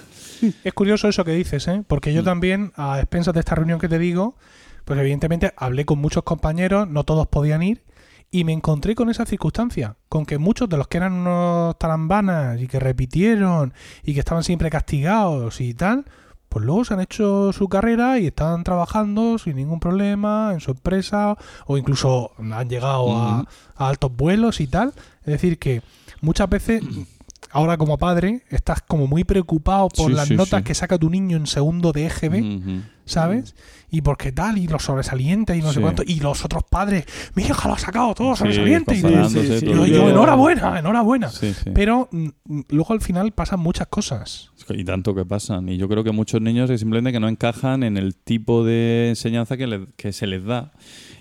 Es 0.63 0.73
curioso 0.73 1.07
eso 1.07 1.23
que 1.23 1.31
dices, 1.31 1.67
¿eh? 1.67 1.83
Porque 1.87 2.13
yo 2.13 2.23
también, 2.23 2.71
a 2.75 2.99
expensas 2.99 3.33
de 3.33 3.39
esta 3.39 3.55
reunión 3.55 3.79
que 3.79 3.87
te 3.89 3.97
digo, 3.99 4.35
pues 4.83 4.99
evidentemente 4.99 5.53
hablé 5.57 5.85
con 5.85 5.99
muchos 5.99 6.23
compañeros, 6.23 6.87
no 6.89 7.03
todos 7.03 7.27
podían 7.27 7.63
ir, 7.63 7.83
y 8.31 8.43
me 8.43 8.51
encontré 8.53 8.95
con 8.95 9.09
esa 9.09 9.25
circunstancia, 9.25 9.95
con 10.09 10.25
que 10.25 10.37
muchos 10.37 10.67
de 10.67 10.77
los 10.77 10.87
que 10.87 10.97
eran 10.97 11.13
unos 11.13 11.77
tarambanas 11.79 12.59
y 12.61 12.67
que 12.67 12.79
repitieron 12.79 13.73
y 14.03 14.13
que 14.13 14.19
estaban 14.19 14.43
siempre 14.43 14.69
castigados 14.69 15.61
y 15.61 15.73
tal, 15.73 16.05
pues 16.49 16.65
luego 16.65 16.83
se 16.85 16.93
han 16.93 16.99
hecho 17.01 17.51
su 17.53 17.67
carrera 17.69 18.19
y 18.19 18.27
están 18.27 18.63
trabajando 18.63 19.37
sin 19.37 19.55
ningún 19.55 19.79
problema 19.79 20.51
en 20.53 20.59
su 20.59 20.71
empresa 20.71 21.37
o 21.65 21.77
incluso 21.77 22.31
han 22.37 22.69
llegado 22.69 23.15
a, 23.17 23.45
a 23.75 23.87
altos 23.87 24.11
vuelos 24.15 24.59
y 24.59 24.67
tal. 24.67 24.93
Es 25.21 25.33
decir, 25.33 25.57
que 25.59 25.81
muchas 26.21 26.49
veces, 26.49 26.81
ahora 27.55 27.77
como 27.77 27.97
padre, 27.97 28.43
estás 28.49 28.81
como 28.81 29.07
muy 29.07 29.23
preocupado 29.23 29.87
por 29.89 30.11
Sí, 30.11 30.13
las 30.15 30.27
sí, 30.27 30.35
notas 30.35 30.59
sí. 30.59 30.63
que 30.65 30.75
saca 30.75 30.97
tu 30.97 31.09
niño 31.09 31.37
en 31.37 31.47
segundo 31.47 31.91
de 31.91 32.05
EGB. 32.07 32.83
¿sabes? 33.07 33.55
Y 33.91 34.01
porque 34.01 34.31
tal, 34.31 34.57
y 34.57 34.65
los 34.67 34.81
sobresalientes 34.83 35.55
y 35.55 35.61
no 35.61 35.71
sé 35.71 35.79
cuánto, 35.79 36.01
y 36.03 36.19
los 36.21 36.43
otros 36.43 36.63
padres, 36.67 37.05
mi 37.35 37.43
hija 37.43 37.67
lo 37.67 37.75
ha 37.75 37.77
sacado 37.77 38.15
todo 38.15 38.35
sobresaliente. 38.35 38.95
y 38.95 38.97
Y 38.97 39.91
yo, 39.91 40.09
enhorabuena, 40.09 40.79
enhorabuena. 40.79 41.29
Pero 41.75 42.09
mm, 42.11 42.27
mm, 42.45 42.61
luego 42.69 42.93
al 42.93 43.01
final 43.01 43.31
pasan 43.31 43.59
muchas 43.59 43.87
cosas. 43.87 44.51
Y 44.69 44.83
tanto 44.83 45.13
que 45.13 45.23
pasan. 45.23 45.69
Y 45.69 45.77
yo 45.77 45.87
creo 45.87 46.03
que 46.03 46.11
muchos 46.11 46.41
niños 46.41 46.69
que 46.69 46.77
simplemente 46.79 47.11
que 47.11 47.19
no 47.19 47.29
encajan 47.29 47.83
en 47.83 47.97
el 47.97 48.15
tipo 48.15 48.63
de 48.65 49.09
enseñanza 49.09 49.55
que, 49.55 49.67
le- 49.67 49.87
que 49.95 50.11
se 50.11 50.25
les 50.25 50.43
da. 50.43 50.71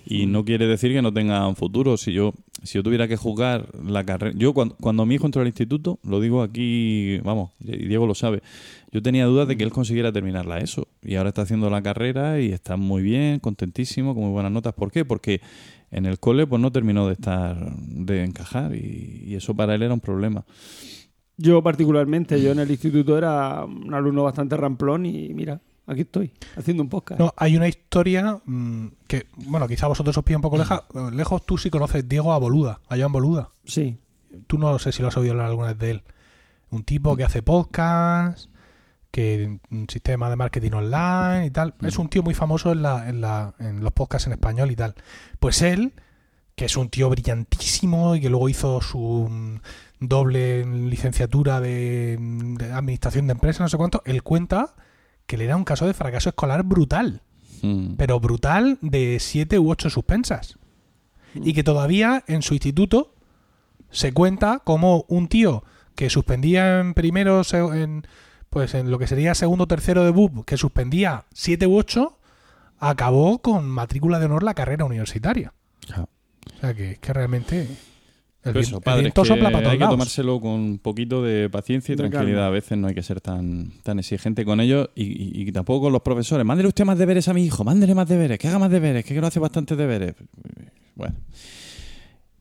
Y 0.06 0.26
no 0.26 0.44
quiere 0.44 0.66
decir 0.66 0.92
que 0.92 1.02
no 1.02 1.12
tengan 1.12 1.56
futuro. 1.56 1.96
Si 1.96 2.12
yo 2.12 2.34
si 2.64 2.78
yo 2.78 2.82
tuviera 2.82 3.06
que 3.06 3.16
jugar 3.16 3.68
la 3.84 4.04
carrera... 4.04 4.34
Yo 4.36 4.54
cuando, 4.54 4.74
cuando 4.76 5.04
mi 5.06 5.16
hijo 5.16 5.26
entró 5.26 5.42
al 5.42 5.48
instituto, 5.48 5.98
lo 6.02 6.20
digo 6.20 6.42
aquí, 6.42 7.18
vamos, 7.18 7.52
y 7.60 7.86
Diego 7.86 8.06
lo 8.06 8.14
sabe, 8.14 8.42
yo 8.90 9.02
tenía 9.02 9.26
dudas 9.26 9.46
de 9.46 9.56
que 9.56 9.64
él 9.64 9.70
consiguiera 9.70 10.12
terminarla 10.12 10.58
eso. 10.58 10.88
Y 11.02 11.16
ahora 11.16 11.28
está 11.28 11.42
haciendo 11.42 11.68
la 11.68 11.82
carrera 11.82 12.40
y 12.40 12.52
está 12.52 12.76
muy 12.76 13.02
bien, 13.02 13.38
contentísimo, 13.38 14.14
con 14.14 14.24
muy 14.24 14.32
buenas 14.32 14.50
notas. 14.50 14.72
¿Por 14.72 14.90
qué? 14.90 15.04
Porque 15.04 15.40
en 15.90 16.06
el 16.06 16.18
cole 16.18 16.46
pues 16.46 16.60
no 16.60 16.72
terminó 16.72 17.06
de 17.06 17.12
estar, 17.12 17.76
de 17.76 18.24
encajar 18.24 18.74
y, 18.74 19.24
y 19.26 19.34
eso 19.34 19.54
para 19.54 19.74
él 19.74 19.82
era 19.82 19.94
un 19.94 20.00
problema. 20.00 20.44
Yo 21.36 21.62
particularmente, 21.62 22.40
yo 22.40 22.52
en 22.52 22.60
el 22.60 22.70
instituto 22.70 23.18
era 23.18 23.64
un 23.64 23.92
alumno 23.92 24.22
bastante 24.22 24.56
ramplón 24.56 25.04
y 25.04 25.34
mira, 25.34 25.60
aquí 25.86 26.02
estoy, 26.02 26.32
haciendo 26.56 26.82
un 26.82 26.88
podcast. 26.88 27.20
No, 27.20 27.32
hay 27.36 27.56
una 27.56 27.68
historia 27.68 28.40
mm, 28.44 28.86
que, 29.06 29.26
bueno, 29.36 29.66
quizá 29.68 29.86
vosotros 29.86 30.16
os 30.16 30.24
pilla 30.24 30.38
un 30.38 30.42
poco 30.42 30.58
leja- 30.58 30.84
lejos. 31.12 31.44
Tú 31.44 31.58
sí 31.58 31.70
conoces 31.70 32.08
Diego 32.08 32.32
a 32.32 32.38
Boluda, 32.38 32.80
a 32.88 32.96
Joan 32.96 33.12
Boluda. 33.12 33.50
Sí. 33.64 33.98
Tú 34.46 34.58
no 34.58 34.78
sé 34.78 34.92
si 34.92 35.02
lo 35.02 35.08
has 35.08 35.16
oído 35.16 35.32
hablar 35.32 35.46
alguna 35.46 35.68
vez 35.68 35.78
de 35.78 35.90
él. 35.90 36.02
Un 36.70 36.82
tipo 36.84 37.16
que 37.16 37.24
hace 37.24 37.42
podcast, 37.42 38.48
que 39.10 39.58
un 39.70 39.86
sistema 39.88 40.28
de 40.28 40.36
marketing 40.36 40.72
online 40.72 41.46
y 41.46 41.50
tal. 41.50 41.74
Es 41.82 41.98
un 41.98 42.08
tío 42.08 42.22
muy 42.24 42.34
famoso 42.34 42.72
en, 42.72 42.82
la, 42.82 43.08
en, 43.08 43.20
la, 43.20 43.54
en 43.60 43.80
los 43.84 43.92
podcasts 43.92 44.26
en 44.26 44.32
español 44.32 44.72
y 44.72 44.76
tal. 44.76 44.94
Pues 45.38 45.62
él, 45.62 45.92
que 46.56 46.64
es 46.64 46.76
un 46.76 46.88
tío 46.88 47.08
brillantísimo 47.10 48.16
y 48.16 48.20
que 48.20 48.28
luego 48.28 48.48
hizo 48.48 48.80
su 48.80 49.28
mm, 49.30 49.60
doble 50.00 50.64
licenciatura 50.66 51.60
de, 51.60 52.16
de 52.18 52.72
administración 52.72 53.28
de 53.28 53.32
empresas, 53.34 53.60
no 53.60 53.68
sé 53.68 53.76
cuánto, 53.76 54.02
él 54.04 54.22
cuenta 54.24 54.74
que 55.26 55.36
le 55.36 55.44
era 55.44 55.56
un 55.56 55.64
caso 55.64 55.86
de 55.86 55.94
fracaso 55.94 56.28
escolar 56.28 56.62
brutal 56.62 57.22
Mm. 57.64 57.94
pero 57.96 58.20
brutal 58.20 58.78
de 58.82 59.16
siete 59.20 59.58
u 59.58 59.70
ocho 59.70 59.88
suspensas. 59.88 60.58
Y 61.34 61.52
que 61.54 61.64
todavía 61.64 62.22
en 62.28 62.42
su 62.42 62.54
instituto 62.54 63.14
se 63.90 64.12
cuenta 64.12 64.60
como 64.60 65.04
un 65.08 65.28
tío 65.28 65.64
que 65.96 66.10
suspendía 66.10 66.78
en 66.80 66.94
primero, 66.94 67.42
en, 67.52 68.06
pues 68.50 68.74
en 68.74 68.90
lo 68.90 68.98
que 68.98 69.06
sería 69.06 69.34
segundo 69.34 69.64
o 69.64 69.66
tercero 69.66 70.04
de 70.04 70.10
BUP, 70.10 70.44
que 70.44 70.56
suspendía 70.56 71.24
siete 71.32 71.66
u 71.66 71.76
ocho, 71.76 72.18
acabó 72.78 73.38
con 73.40 73.66
matrícula 73.68 74.18
de 74.20 74.26
honor 74.26 74.42
la 74.44 74.54
carrera 74.54 74.84
universitaria. 74.84 75.54
O 76.54 76.60
sea 76.60 76.74
que, 76.74 76.98
que 77.00 77.12
realmente 77.12 77.66
Pero 78.44 78.60
eso, 78.60 78.76
el 78.76 78.82
padre, 78.82 79.10
que 79.10 79.24
sopla 79.24 79.44
para 79.50 79.58
todos 79.58 79.72
hay 79.72 79.78
que 79.78 79.80
lados. 79.84 79.94
tomárselo 79.96 80.40
con 80.40 80.50
un 80.52 80.78
poquito 80.78 81.22
de 81.22 81.48
paciencia 81.50 81.92
y 81.92 81.96
De 81.96 82.02
tranquilidad. 82.08 82.36
calma. 82.42 82.46
A 82.46 82.50
veces 82.50 82.78
no 82.78 82.86
hay 82.88 82.94
que 82.94 83.02
ser 83.02 83.20
tan, 83.20 83.72
tan 83.82 83.98
exigente 83.98 84.44
con 84.44 84.60
ellos 84.60 84.90
y, 84.94 85.04
y- 85.04 85.42
y 85.48 85.52
tampoco 85.52 85.84
con 85.86 85.92
los 85.92 86.02
profesores. 86.02 86.44
Mándele 86.46 86.68
usted 86.68 86.84
más 86.84 86.98
deberes 86.98 87.26
a 87.28 87.34
mi 87.34 87.44
hijo, 87.44 87.64
mándele 87.64 87.94
más 87.94 88.06
deberes, 88.08 88.38
que 88.38 88.46
haga 88.48 88.58
más 88.58 88.70
deberes, 88.70 89.04
que 89.04 89.20
no 89.20 89.26
hace 89.26 89.40
bastantes 89.40 89.76
deberes. 89.78 90.14
Bueno. 90.94 91.14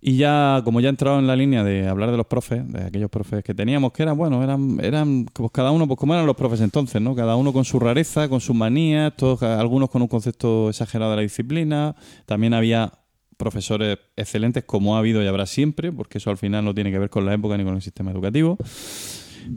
Y 0.05 0.17
ya, 0.17 0.61
como 0.65 0.81
ya 0.81 0.87
he 0.87 0.89
entrado 0.89 1.17
en 1.19 1.27
la 1.27 1.35
línea 1.37 1.63
de 1.63 1.87
hablar 1.87 2.11
de 2.11 2.17
los 2.17 2.25
profes, 2.27 2.61
de 2.69 2.83
aquellos 2.83 3.09
profes 3.09 3.41
que 3.41 3.53
teníamos, 3.53 3.93
que 3.93 4.03
eran, 4.03 4.17
bueno, 4.17 4.43
eran, 4.43 4.77
eran 4.83 5.23
pues 5.31 5.49
cada 5.53 5.71
uno, 5.71 5.87
pues 5.87 5.97
como 5.97 6.13
eran 6.13 6.25
los 6.25 6.35
profes 6.35 6.59
entonces, 6.59 7.01
¿no? 7.01 7.15
Cada 7.15 7.37
uno 7.37 7.53
con 7.53 7.63
su 7.63 7.79
rareza, 7.79 8.27
con 8.27 8.41
sus 8.41 8.53
manías, 8.53 9.15
todos, 9.15 9.41
algunos 9.43 9.89
con 9.89 10.01
un 10.01 10.09
concepto 10.09 10.67
exagerado 10.69 11.11
de 11.11 11.15
la 11.15 11.21
disciplina. 11.21 11.95
También 12.25 12.53
había 12.53 12.91
profesores 13.37 13.97
excelentes, 14.15 14.63
como 14.63 14.95
ha 14.95 14.99
habido 14.99 15.23
y 15.23 15.27
habrá 15.27 15.45
siempre, 15.45 15.91
porque 15.91 16.17
eso 16.17 16.29
al 16.29 16.37
final 16.37 16.65
no 16.65 16.73
tiene 16.73 16.91
que 16.91 16.99
ver 16.99 17.09
con 17.09 17.25
la 17.25 17.33
época 17.33 17.57
ni 17.57 17.63
con 17.63 17.75
el 17.75 17.81
sistema 17.81 18.11
educativo. 18.11 18.57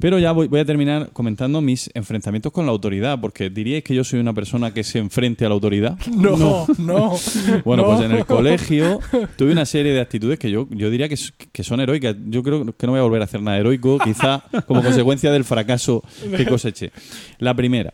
Pero 0.00 0.18
ya 0.18 0.32
voy, 0.32 0.48
voy 0.48 0.60
a 0.60 0.64
terminar 0.64 1.10
comentando 1.12 1.60
mis 1.60 1.90
enfrentamientos 1.94 2.52
con 2.52 2.66
la 2.66 2.72
autoridad, 2.72 3.20
porque 3.20 3.50
diríais 3.50 3.84
que 3.84 3.94
yo 3.94 4.04
soy 4.04 4.20
una 4.20 4.34
persona 4.34 4.72
que 4.72 4.84
se 4.84 4.98
enfrente 4.98 5.44
a 5.44 5.48
la 5.48 5.54
autoridad. 5.54 5.98
No, 6.16 6.66
no. 6.78 7.14
Bueno, 7.64 7.82
no. 7.82 7.88
pues 7.90 8.00
en 8.04 8.12
el 8.12 8.26
colegio 8.26 9.00
tuve 9.36 9.52
una 9.52 9.64
serie 9.64 9.92
de 9.92 10.00
actitudes 10.00 10.38
que 10.38 10.50
yo, 10.50 10.66
yo 10.70 10.90
diría 10.90 11.08
que, 11.08 11.16
que 11.52 11.62
son 11.62 11.80
heroicas. 11.80 12.16
Yo 12.26 12.42
creo 12.42 12.64
que 12.72 12.86
no 12.86 12.92
voy 12.92 13.00
a 13.00 13.02
volver 13.02 13.20
a 13.20 13.24
hacer 13.24 13.42
nada 13.42 13.58
heroico, 13.58 13.98
quizá 13.98 14.42
como 14.66 14.82
consecuencia 14.82 15.30
del 15.30 15.44
fracaso 15.44 16.02
que 16.36 16.46
coseché. 16.46 16.90
La 17.38 17.54
primera, 17.54 17.92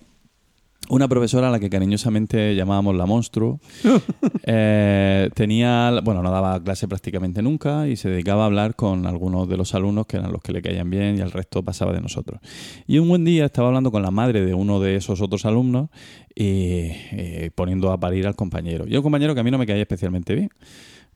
una 0.88 1.08
profesora 1.08 1.48
a 1.48 1.50
la 1.50 1.60
que 1.60 1.70
cariñosamente 1.70 2.54
llamábamos 2.54 2.96
la 2.96 3.06
monstruo, 3.06 3.60
eh, 4.44 5.30
tenía, 5.34 5.92
bueno, 6.02 6.22
no 6.22 6.30
daba 6.30 6.62
clase 6.62 6.88
prácticamente 6.88 7.42
nunca 7.42 7.88
y 7.88 7.96
se 7.96 8.10
dedicaba 8.10 8.42
a 8.42 8.46
hablar 8.46 8.74
con 8.74 9.06
algunos 9.06 9.48
de 9.48 9.56
los 9.56 9.74
alumnos 9.74 10.06
que 10.06 10.16
eran 10.16 10.32
los 10.32 10.42
que 10.42 10.52
le 10.52 10.60
caían 10.60 10.90
bien 10.90 11.16
y 11.18 11.20
el 11.20 11.30
resto 11.30 11.62
pasaba 11.62 11.92
de 11.92 12.00
nosotros. 12.00 12.40
Y 12.86 12.98
un 12.98 13.08
buen 13.08 13.24
día 13.24 13.46
estaba 13.46 13.68
hablando 13.68 13.90
con 13.90 14.02
la 14.02 14.10
madre 14.10 14.44
de 14.44 14.54
uno 14.54 14.80
de 14.80 14.96
esos 14.96 15.20
otros 15.20 15.46
alumnos 15.46 15.88
y 16.34 16.90
eh, 17.12 17.50
poniendo 17.54 17.92
a 17.92 17.98
parir 17.98 18.26
al 18.26 18.34
compañero. 18.34 18.84
Y 18.86 18.96
un 18.96 19.02
compañero 19.02 19.34
que 19.34 19.40
a 19.40 19.44
mí 19.44 19.50
no 19.50 19.58
me 19.58 19.66
caía 19.66 19.82
especialmente 19.82 20.34
bien. 20.34 20.50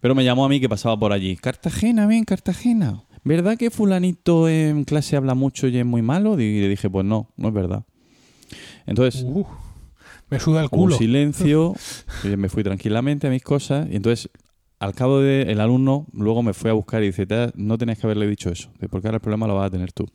Pero 0.01 0.15
me 0.15 0.25
llamó 0.25 0.45
a 0.45 0.49
mí 0.49 0.61
que 0.61 0.69
pasaba 0.69 0.99
por 0.99 1.13
allí. 1.13 1.37
Cartagena, 1.37 2.07
ven, 2.07 2.25
Cartagena. 2.25 3.03
¿Verdad 3.25 3.57
que 3.57 3.71
fulanito 3.71 4.49
en 4.49 4.85
clase 4.85 5.17
habla 5.17 5.35
mucho 5.35 5.67
y 5.67 5.77
es 5.77 5.87
muy 5.87 6.03
malo? 6.03 6.39
Y 6.39 6.61
le 6.61 6.69
dije, 6.69 6.89
pues 6.89 7.05
no, 7.05 7.33
no 7.37 7.49
es 7.49 7.55
verdad. 7.55 7.85
Entonces, 8.87 9.25
Uf, 9.27 9.47
me 10.31 10.39
suda 10.41 10.61
el 10.63 10.67
Hubo 10.71 10.77
un 10.77 10.83
culo. 10.85 10.97
silencio, 10.99 11.75
yo 12.25 12.37
me 12.37 12.49
fui 12.49 12.63
tranquilamente 12.63 13.27
a 13.27 13.31
mis 13.31 13.43
cosas 13.43 13.89
y 13.91 13.97
entonces 13.97 14.31
al 14.79 14.95
cabo 14.95 15.21
del 15.21 15.49
el 15.49 15.61
alumno 15.61 16.07
luego 16.13 16.43
me 16.43 16.53
fue 16.53 16.71
a 16.71 16.75
buscar 16.75 17.03
y 17.03 17.07
dice, 17.07 17.27
"Te- 17.27 17.51
no 17.55 17.79
tenías 17.79 17.99
que 17.99 18.07
haberle 18.07 18.27
dicho 18.27 18.51
eso, 18.51 18.71
de 18.79 18.89
porque 18.89 19.09
ahora 19.09 19.17
el 19.17 19.21
problema 19.23 19.47
lo 19.47 19.55
vas 19.55 19.69
a 19.69 19.71
tener 19.71 19.93
tú. 19.93 20.07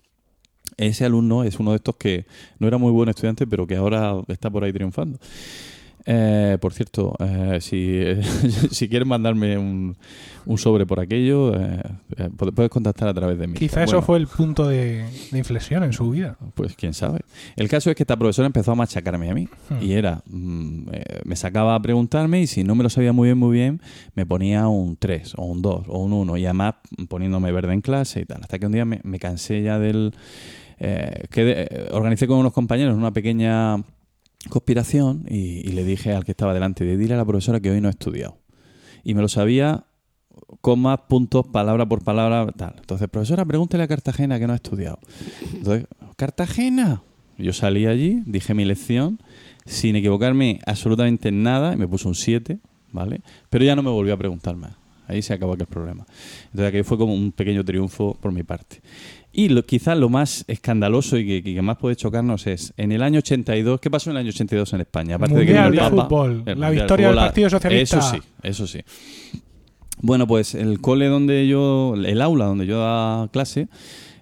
Ese 0.78 1.04
alumno 1.06 1.44
es 1.44 1.60
uno 1.60 1.72
de 1.72 1.78
estos 1.78 1.96
que 1.98 2.26
no 2.60 2.68
era 2.68 2.78
muy 2.78 2.92
buen 2.92 3.10
estudiante, 3.10 3.46
pero 3.48 3.68
que 3.68 3.76
ahora 3.76 4.16
está 4.28 4.50
por 4.50 4.64
ahí 4.64 4.72
triunfando. 4.72 5.20
Eh, 6.06 6.58
por 6.60 6.74
cierto, 6.74 7.16
eh, 7.20 7.60
si, 7.62 8.02
si 8.72 8.90
quieres 8.90 9.08
mandarme 9.08 9.58
un, 9.58 9.96
un 10.46 10.58
sobre 10.58 10.86
por 10.86 11.00
aquello, 11.00 11.56
eh, 11.56 11.82
eh, 12.18 12.30
puedes 12.56 12.72
contactar 12.72 13.08
a 13.08 13.14
través 13.14 13.38
de 13.38 13.48
mí. 13.48 13.54
Quizá 13.54 13.84
eso 13.84 13.94
Bueno, 13.94 14.06
fue 14.06 14.18
el 14.18 14.28
punto 14.28 14.68
de, 14.68 15.06
de 15.32 15.38
inflexión 15.38 15.84
en 15.84 15.94
su 15.94 16.10
vida. 16.10 16.38
pues 16.56 16.76
quién 16.76 16.94
sabe. 16.94 17.20
El 17.56 17.70
caso 17.70 17.90
es 17.92 17.96
que 17.96 18.04
esta 18.04 18.18
profesora 18.18 18.48
empezó 18.48 18.72
a 18.72 18.76
machacarme 18.76 19.30
a 19.30 19.34
mí. 19.36 19.48
Hmm. 19.70 19.82
Y 19.82 19.94
era, 19.94 20.24
mm, 20.26 20.88
eh, 20.92 21.04
me 21.26 21.36
sacaba 21.36 21.76
a 21.76 21.82
preguntarme 21.82 22.42
y 22.42 22.48
si 22.48 22.64
no 22.64 22.74
me 22.76 22.84
lo 22.84 22.90
sabía 22.90 23.14
muy 23.14 23.28
bien, 23.28 23.38
muy 23.38 23.54
bien, 23.58 23.82
me 24.16 24.26
ponía 24.26 24.68
un 24.68 24.98
3 24.98 25.34
o 25.38 25.46
un 25.46 25.62
2 25.62 25.84
o 25.88 26.00
un 26.04 26.14
1 26.14 26.38
y 26.38 26.46
además 26.46 26.76
poniéndome 27.10 27.52
verde 27.52 27.74
en 27.74 27.82
clase 27.82 28.22
y 28.22 28.26
tal. 28.26 28.42
Hasta 28.42 28.58
que 28.58 28.66
un 28.66 28.72
día 28.72 28.86
me, 28.86 29.02
me 29.04 29.20
cansé 29.20 29.62
ya 29.62 29.78
del... 29.78 30.14
que 30.80 31.44
de- 31.44 31.90
organicé 31.92 32.26
con 32.26 32.40
unos 32.40 32.54
compañeros 32.54 32.96
una 32.96 33.12
pequeña 33.12 33.78
conspiración 34.50 35.26
y, 35.30 35.64
le 35.64 35.84
dije 35.84 36.14
al 36.14 36.26
que 36.26 36.32
estaba 36.32 36.54
delante 36.54 36.84
de 36.84 36.98
dile 36.98 37.14
a 37.14 37.18
la 37.18 37.26
profesora 37.26 37.60
que 37.60 37.72
hoy 37.72 37.82
no 37.82 37.88
he 37.88 37.92
estudiado. 37.92 38.38
Y 39.04 39.14
me 39.14 39.22
lo 39.22 39.28
sabía 39.28 39.86
comas, 40.62 41.00
puntos, 41.08 41.48
palabra 41.48 41.86
por 41.86 42.04
palabra, 42.04 42.52
tal. 42.52 42.76
Entonces, 42.78 43.08
profesora, 43.08 43.46
pregúntele 43.46 43.84
a 43.84 43.88
Cartagena 43.88 44.40
que 44.40 44.48
no 44.48 44.54
ha 44.54 44.58
estudiado. 44.58 45.00
Entonces, 45.54 45.88
¿Cartagena? 46.16 47.02
Yo 47.38 47.54
salí 47.54 47.88
allí, 47.88 48.22
dije 48.26 48.54
mi 48.54 48.66
lección, 48.66 49.20
sin 49.66 49.96
equivocarme 49.96 50.60
absolutamente 50.66 51.30
en 51.30 51.42
nada, 51.42 51.74
y 51.74 51.78
me 51.78 51.88
puso 51.88 52.08
un 52.08 52.16
7, 52.16 52.60
¿vale? 52.92 53.22
Pero 53.50 53.66
ya 53.66 53.76
no 53.76 53.82
me 53.82 53.90
volvió 53.90 54.14
a 54.14 54.18
preguntar 54.18 54.56
más. 54.56 54.74
Ahí 55.08 55.22
se 55.22 55.34
acabó 55.34 55.54
aquel 55.54 55.68
problema. 55.68 56.06
Entonces, 56.46 56.68
aquello 56.68 56.84
fue 56.84 56.98
como 56.98 57.14
un 57.14 57.32
pequeño 57.32 57.66
triunfo 57.66 58.18
por 58.22 58.32
mi 58.32 58.44
parte. 58.44 58.82
Y 59.34 59.50
lo, 59.50 59.66
quizás 59.66 59.98
lo 59.98 60.10
más 60.10 60.44
escandaloso 60.48 61.18
y 61.18 61.26
que, 61.26 61.54
que 61.54 61.62
más 61.62 61.78
puede 61.78 61.96
chocarnos 61.96 62.48
es, 62.48 62.74
en 62.76 62.92
el 62.92 63.02
año 63.02 63.20
82, 63.20 63.80
¿qué 63.80 63.90
pasó 63.90 64.10
en 64.10 64.18
el 64.18 64.22
año 64.22 64.30
82 64.30 64.74
en 64.74 64.82
España? 64.82 65.16
Aparte 65.16 65.36
de 65.36 65.46
que 65.46 65.54
Mundial 65.54 65.68
el 65.68 65.72
de 65.72 65.80
Papa, 65.80 66.04
fútbol, 66.04 66.44
el 66.46 66.60
la 66.60 66.68
Mundial 66.68 66.72
victoria 66.72 67.08
del 67.08 67.16
Partido 67.16 67.50
Socialista. 67.50 67.98
Eso 68.00 68.12
sí, 68.12 68.18
eso 68.44 68.68
sí. 68.68 68.80
Bueno, 70.02 70.28
pues 70.28 70.56
el 70.56 70.82
cole 70.82 71.08
donde 71.08 71.48
yo, 71.48 71.94
el 71.96 72.22
aula 72.22 72.46
donde 72.46 72.66
yo 72.66 72.80
daba 72.80 73.30
clase, 73.30 73.68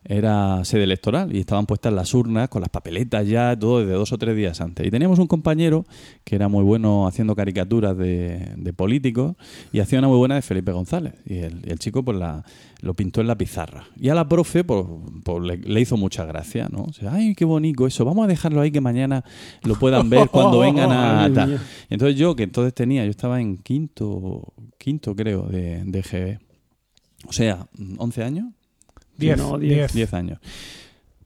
era 0.09 0.65
sede 0.65 0.85
electoral 0.85 1.35
y 1.35 1.39
estaban 1.39 1.67
puestas 1.67 1.93
las 1.93 2.15
urnas 2.15 2.49
con 2.49 2.61
las 2.61 2.69
papeletas 2.69 3.27
ya, 3.27 3.57
todo 3.57 3.81
desde 3.81 3.93
dos 3.93 4.11
o 4.11 4.17
tres 4.17 4.35
días 4.35 4.59
antes. 4.59 4.85
Y 4.85 4.89
teníamos 4.89 5.19
un 5.19 5.27
compañero 5.27 5.85
que 6.23 6.35
era 6.35 6.47
muy 6.47 6.63
bueno 6.63 7.07
haciendo 7.07 7.35
caricaturas 7.35 7.95
de, 7.95 8.53
de 8.57 8.73
políticos 8.73 9.35
y 9.71 9.79
hacía 9.79 9.99
una 9.99 10.07
muy 10.07 10.17
buena 10.17 10.33
de 10.33 10.41
Felipe 10.41 10.71
González. 10.71 11.13
Y 11.27 11.37
el, 11.37 11.77
chico 11.77 12.03
pues 12.03 12.17
la, 12.17 12.43
lo 12.81 12.95
pintó 12.95 13.21
en 13.21 13.27
la 13.27 13.37
pizarra. 13.37 13.85
Y 13.97 14.09
a 14.09 14.15
la 14.15 14.27
profe 14.27 14.63
pues, 14.63 14.83
pues, 15.23 15.43
le, 15.43 15.57
le 15.57 15.79
hizo 15.79 15.95
mucha 15.95 16.25
gracia, 16.25 16.67
¿no? 16.71 16.85
O 16.85 16.93
sea, 16.93 17.13
ay, 17.13 17.35
qué 17.35 17.45
bonito 17.45 17.85
eso, 17.85 18.03
vamos 18.03 18.25
a 18.25 18.27
dejarlo 18.27 18.61
ahí 18.61 18.71
que 18.71 18.81
mañana 18.81 19.23
lo 19.61 19.75
puedan 19.75 20.09
ver 20.09 20.29
cuando 20.29 20.57
vengan 20.61 20.91
a... 20.91 21.31
Tal". 21.31 21.59
Entonces 21.87 22.17
yo, 22.17 22.35
que 22.35 22.43
entonces 22.43 22.73
tenía, 22.73 23.05
yo 23.05 23.11
estaba 23.11 23.39
en 23.39 23.57
quinto, 23.57 24.53
quinto 24.79 25.15
creo, 25.15 25.43
de, 25.43 25.83
de 25.85 26.01
GB. 26.01 26.39
O 27.27 27.31
sea, 27.31 27.67
11 27.97 28.23
años. 28.23 28.45
Diez, 29.19 29.37
no, 29.37 29.57
diez. 29.57 29.75
diez. 29.77 29.93
10 29.93 30.13
años. 30.13 30.39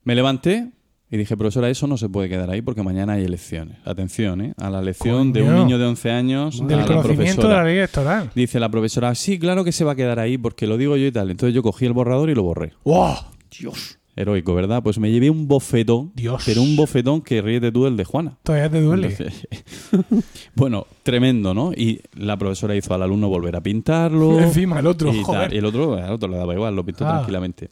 Me 0.04 0.16
levanté 0.16 0.70
y 1.10 1.18
dije, 1.18 1.38
profesora, 1.38 1.70
eso 1.70 1.86
no 1.88 1.96
se 1.98 2.10
puede 2.10 2.28
quedar 2.28 2.50
ahí 2.50 2.62
porque 2.62 2.82
mañana 2.84 3.14
hay 3.14 3.24
elecciones. 3.24 3.78
Atención, 3.86 4.42
¿eh? 4.42 4.54
A 4.58 4.70
la 4.70 4.80
elección 4.80 5.32
de 5.32 5.44
un 5.44 5.56
niño 5.56 5.78
de 5.78 5.86
11 5.86 6.12
años 6.12 6.60
Del 6.68 6.80
a 6.80 6.82
la 6.82 6.88
conocimiento 6.88 7.24
de 7.24 7.26
profesora. 7.28 7.58
la 7.58 7.64
ley 7.64 7.78
electoral. 7.78 8.32
Dice 8.36 8.60
la 8.60 8.70
profesora, 8.70 9.14
sí, 9.16 9.38
claro 9.40 9.64
que 9.64 9.72
se 9.72 9.84
va 9.86 9.92
a 9.92 9.96
quedar 9.96 10.20
ahí 10.20 10.38
porque 10.38 10.66
lo 10.68 10.78
digo 10.78 10.98
yo 10.98 11.06
y 11.06 11.12
tal. 11.12 11.30
Entonces 11.32 11.54
yo 11.54 11.62
cogí 11.64 11.86
el 11.86 11.94
borrador 11.94 12.30
y 12.30 12.36
lo 12.36 12.44
borré. 12.44 12.74
¡Wow! 12.84 13.14
Dios. 13.60 14.00
Heroico, 14.16 14.54
¿verdad? 14.54 14.84
Pues 14.84 15.00
me 15.00 15.12
llevé 15.12 15.30
un 15.32 15.48
bofetón. 15.48 16.12
Dios. 16.16 16.44
Pero 16.46 16.62
un 16.62 16.76
bofetón 16.76 17.22
que 17.22 17.42
ríete 17.42 17.72
tú 17.72 17.88
el 17.88 17.98
de 17.98 18.04
Juana. 18.06 18.38
Todavía 18.44 18.70
te 18.70 18.80
duele. 18.82 19.08
Entonces, 19.08 19.48
bueno, 20.56 20.86
tremendo, 21.04 21.54
¿no? 21.54 21.72
Y 21.74 22.02
la 22.16 22.38
profesora 22.38 22.76
hizo 22.76 22.94
al 22.94 23.02
alumno 23.04 23.28
volver 23.30 23.56
a 23.56 23.62
pintarlo. 23.62 24.40
Encima 24.42 24.80
el 24.80 24.88
otro, 24.88 25.12
y, 25.14 25.24
tal. 25.24 25.54
Y 25.54 25.58
el 25.58 25.66
otro, 25.66 25.96
al 25.96 26.12
otro 26.12 26.30
le 26.30 26.38
daba 26.38 26.54
igual, 26.54 26.76
lo 26.76 26.84
pintó 26.86 27.06
Ah. 27.08 27.14
tranquilamente. 27.14 27.70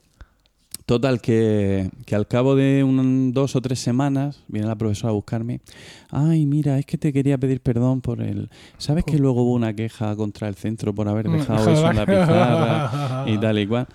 Total, 0.91 1.22
que, 1.22 1.89
que 2.05 2.15
al 2.15 2.27
cabo 2.27 2.53
de 2.53 2.84
un, 2.84 3.31
dos 3.31 3.55
o 3.55 3.61
tres 3.61 3.80
semanas 3.80 4.43
viene 4.49 4.68
la 4.68 4.76
profesora 4.76 5.11
a 5.11 5.13
buscarme. 5.13 5.61
Ay, 6.09 6.45
mira, 6.45 6.77
es 6.80 6.85
que 6.85 6.97
te 6.97 7.13
quería 7.13 7.38
pedir 7.38 7.61
perdón 7.61 8.01
por 8.01 8.22
el... 8.22 8.49
¿Sabes 8.77 9.05
que 9.05 9.18
luego 9.18 9.43
hubo 9.43 9.53
una 9.53 9.73
queja 9.73 10.13
contra 10.18 10.49
el 10.49 10.55
centro 10.55 10.93
por 10.93 11.07
haber 11.07 11.30
Mm, 11.30 11.38
dejado 11.38 11.72
eso 11.72 11.89
en 11.89 11.95
la 11.95 12.05
pizarra 12.05 13.23
y 13.26 13.38
tal 13.38 13.59
y 13.59 13.68
cual? 13.68 13.88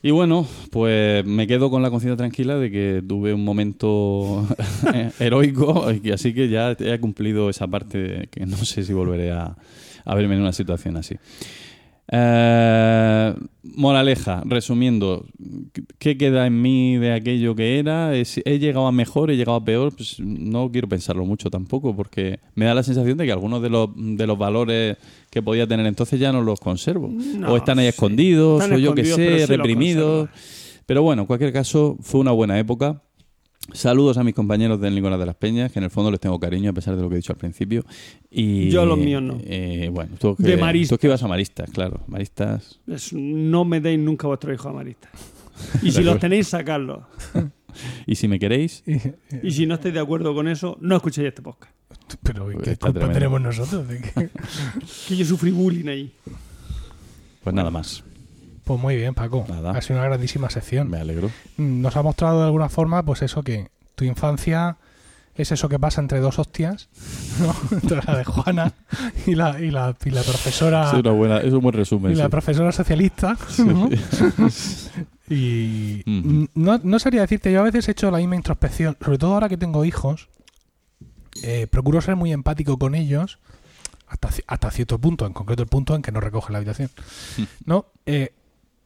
Y 0.00 0.12
bueno, 0.12 0.46
pues 0.70 1.24
me 1.24 1.48
quedo 1.48 1.68
con 1.68 1.82
la 1.82 1.90
conciencia 1.90 2.16
tranquila 2.16 2.54
de 2.54 2.70
que 2.70 3.02
tuve 3.04 3.34
un 3.34 3.42
momento 3.42 4.46
heroico 5.18 5.90
y 5.90 5.98
que 5.98 6.12
así 6.12 6.32
que 6.32 6.48
ya 6.48 6.76
he 6.78 7.00
cumplido 7.00 7.50
esa 7.50 7.66
parte 7.66 7.98
de 7.98 8.26
que 8.28 8.46
no 8.46 8.56
sé 8.58 8.84
si 8.84 8.92
volveré 8.92 9.32
a, 9.32 9.56
a 10.04 10.14
verme 10.14 10.36
en 10.36 10.42
una 10.42 10.52
situación 10.52 10.96
así. 10.96 11.16
Eh, 12.10 13.34
moraleja, 13.62 14.42
resumiendo, 14.46 15.26
¿qué 15.98 16.16
queda 16.16 16.46
en 16.46 16.60
mí 16.62 16.96
de 16.96 17.12
aquello 17.12 17.54
que 17.54 17.78
era? 17.78 18.14
¿Es- 18.16 18.40
¿He 18.44 18.58
llegado 18.58 18.86
a 18.86 18.92
mejor? 18.92 19.30
¿He 19.30 19.36
llegado 19.36 19.56
a 19.58 19.64
peor? 19.64 19.94
Pues 19.94 20.18
no 20.20 20.70
quiero 20.72 20.88
pensarlo 20.88 21.24
mucho 21.24 21.50
tampoco, 21.50 21.94
porque 21.94 22.40
me 22.54 22.64
da 22.64 22.74
la 22.74 22.82
sensación 22.82 23.18
de 23.18 23.26
que 23.26 23.32
algunos 23.32 23.60
de 23.62 23.70
los, 23.70 23.90
de 23.94 24.26
los 24.26 24.38
valores 24.38 24.96
que 25.30 25.42
podía 25.42 25.66
tener 25.66 25.86
entonces 25.86 26.18
ya 26.18 26.32
no 26.32 26.42
los 26.42 26.60
conservo. 26.60 27.08
No, 27.08 27.52
o 27.52 27.56
están 27.56 27.78
ahí 27.78 27.86
sí. 27.86 27.90
escondidos, 27.90 28.62
Están 28.62 28.76
o 28.76 28.80
yo 28.80 28.94
que 28.94 29.04
sé, 29.04 29.46
reprimidos. 29.46 30.28
Pero 30.86 31.02
bueno, 31.02 31.22
en 31.22 31.26
cualquier 31.26 31.52
caso, 31.52 31.98
fue 32.00 32.20
una 32.20 32.32
buena 32.32 32.58
época. 32.58 33.02
Saludos 33.72 34.16
a 34.16 34.24
mis 34.24 34.34
compañeros 34.34 34.80
del 34.80 34.94
Nicolás 34.94 35.18
de 35.18 35.26
las 35.26 35.34
Peñas, 35.36 35.70
que 35.70 35.78
en 35.78 35.84
el 35.84 35.90
fondo 35.90 36.10
les 36.10 36.20
tengo 36.20 36.38
cariño, 36.40 36.70
a 36.70 36.72
pesar 36.72 36.96
de 36.96 37.02
lo 37.02 37.08
que 37.08 37.16
he 37.16 37.18
dicho 37.18 37.32
al 37.32 37.38
principio. 37.38 37.84
Y, 38.30 38.70
Yo 38.70 38.82
a 38.82 38.86
los 38.86 38.96
míos 38.98 39.22
no. 39.22 39.38
eh, 39.44 39.90
bueno, 39.92 40.16
tú 40.18 40.34
que, 40.36 40.42
De 40.42 40.56
maristas. 40.56 40.96
tú 40.96 41.00
que 41.00 41.06
ibas 41.06 41.22
a 41.22 41.28
maristas, 41.28 41.70
claro. 41.70 42.00
Maristas. 42.06 42.80
Es- 42.86 43.12
no 43.12 43.64
me 43.66 43.80
deis 43.80 43.98
nunca 43.98 44.26
a 44.26 44.28
vuestro 44.28 44.52
hijo 44.54 44.68
a 44.68 44.72
marista. 44.72 45.10
Y 45.82 45.90
si 45.90 46.02
los 46.02 46.18
tenéis, 46.18 46.48
sacadlos. 46.48 47.00
Y 48.06 48.16
si 48.16 48.26
me 48.26 48.38
queréis, 48.40 48.82
Y 49.42 49.50
si 49.52 49.66
no 49.66 49.74
estáis 49.74 49.92
de 49.94 50.00
acuerdo 50.00 50.34
con 50.34 50.48
eso, 50.48 50.78
no 50.80 50.96
escuchéis 50.96 51.28
este 51.28 51.42
podcast. 51.42 51.72
Pero 52.22 52.48
¿qué 52.48 52.70
está 52.72 52.86
culpa 52.86 53.00
tremendo. 53.08 53.12
tenemos 53.12 53.40
nosotros? 53.42 53.86
de 53.86 54.00
que- 54.00 54.30
Que 55.08 55.16
yo 55.16 55.24
sufrí 55.26 55.50
bullying 55.50 55.86
ahí. 55.88 56.12
pues 57.44 57.54
nada 57.54 57.70
más. 57.70 58.02
Pues 58.68 58.78
muy 58.78 58.96
bien, 58.96 59.14
Paco. 59.14 59.46
Nada. 59.48 59.70
Ha 59.70 59.80
sido 59.80 59.98
una 59.98 60.08
grandísima 60.08 60.50
sección. 60.50 60.90
Me 60.90 60.98
alegro. 60.98 61.30
Nos 61.56 61.96
ha 61.96 62.02
mostrado 62.02 62.40
de 62.40 62.44
alguna 62.44 62.68
forma, 62.68 63.02
pues 63.02 63.22
eso 63.22 63.42
que 63.42 63.70
tu 63.94 64.04
infancia 64.04 64.76
es 65.34 65.50
eso 65.52 65.70
que 65.70 65.78
pasa 65.78 66.02
entre 66.02 66.20
dos 66.20 66.38
hostias, 66.38 66.90
¿no? 67.40 67.56
entre 67.70 68.02
la 68.06 68.18
de 68.18 68.24
Juana 68.24 68.74
y 69.26 69.36
la, 69.36 69.58
y 69.58 69.70
la, 69.70 69.96
y 70.04 70.10
la 70.10 70.22
profesora 70.22 70.90
es, 70.90 70.92
una 70.92 71.12
buena, 71.12 71.38
es 71.38 71.54
un 71.54 71.60
buen 71.60 71.72
resumen. 71.72 72.12
y 72.12 72.14
la 72.16 72.24
sí. 72.24 72.30
profesora 72.30 72.70
socialista. 72.70 73.38
¿no? 73.64 73.88
Y 75.30 76.02
no, 76.54 76.80
no 76.82 76.98
sabría 76.98 77.20
decirte, 77.20 77.52
yo 77.52 77.60
a 77.60 77.64
veces 77.64 77.86
he 77.86 77.90
hecho 77.92 78.10
la 78.10 78.16
misma 78.16 78.36
introspección, 78.36 78.96
sobre 79.02 79.18
todo 79.18 79.34
ahora 79.34 79.50
que 79.50 79.58
tengo 79.58 79.84
hijos, 79.84 80.30
eh, 81.42 81.66
procuro 81.66 82.00
ser 82.00 82.16
muy 82.16 82.32
empático 82.32 82.78
con 82.78 82.94
ellos 82.94 83.38
hasta, 84.06 84.30
hasta 84.46 84.70
cierto 84.70 84.98
punto, 84.98 85.26
en 85.26 85.34
concreto 85.34 85.62
el 85.62 85.68
punto 85.68 85.94
en 85.94 86.00
que 86.00 86.12
no 86.12 86.20
recoge 86.20 86.50
la 86.50 86.58
habitación. 86.58 86.90
¿no? 87.66 87.92
Eh, 88.06 88.32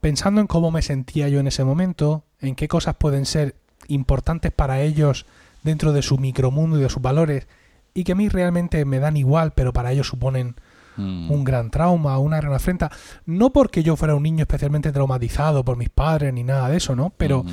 pensando 0.03 0.43
en 0.43 0.47
cómo 0.47 0.71
me 0.71 0.83
sentía 0.83 1.31
yo 1.31 1.41
en 1.41 1.47
ese 1.47 1.65
momento, 1.65 2.25
en 2.41 2.55
qué 2.57 2.69
cosas 2.69 2.97
pueden 2.97 3.25
ser 3.25 3.57
importantes 3.89 4.53
para 4.53 4.83
ellos 4.83 5.25
dentro 5.63 5.95
de 5.95 6.03
su 6.03 6.19
micromundo 6.19 6.79
y 6.79 6.83
de 6.83 6.91
sus 6.91 7.01
valores, 7.01 7.47
y 7.95 8.05
que 8.05 8.13
a 8.13 8.17
mí 8.17 8.29
realmente 8.29 8.85
me 8.85 8.99
dan 8.99 9.17
igual, 9.17 9.53
pero 9.55 9.73
para 9.73 9.93
ellos 9.93 10.09
suponen 10.09 10.57
Mm. 10.97 11.31
un 11.31 11.45
gran 11.45 11.71
trauma, 11.71 12.19
una 12.19 12.39
gran 12.39 12.53
afrenta. 12.53 12.91
No 13.25 13.51
porque 13.51 13.83
yo 13.83 13.97
fuera 13.97 14.15
un 14.15 14.23
niño 14.23 14.43
especialmente 14.43 14.93
traumatizado 14.93 15.65
por 15.65 15.77
mis 15.77 15.89
padres 15.89 16.33
ni 16.33 16.43
nada 16.43 16.69
de 16.69 16.77
eso, 16.77 16.95
¿no? 16.95 17.13
Pero 17.17 17.45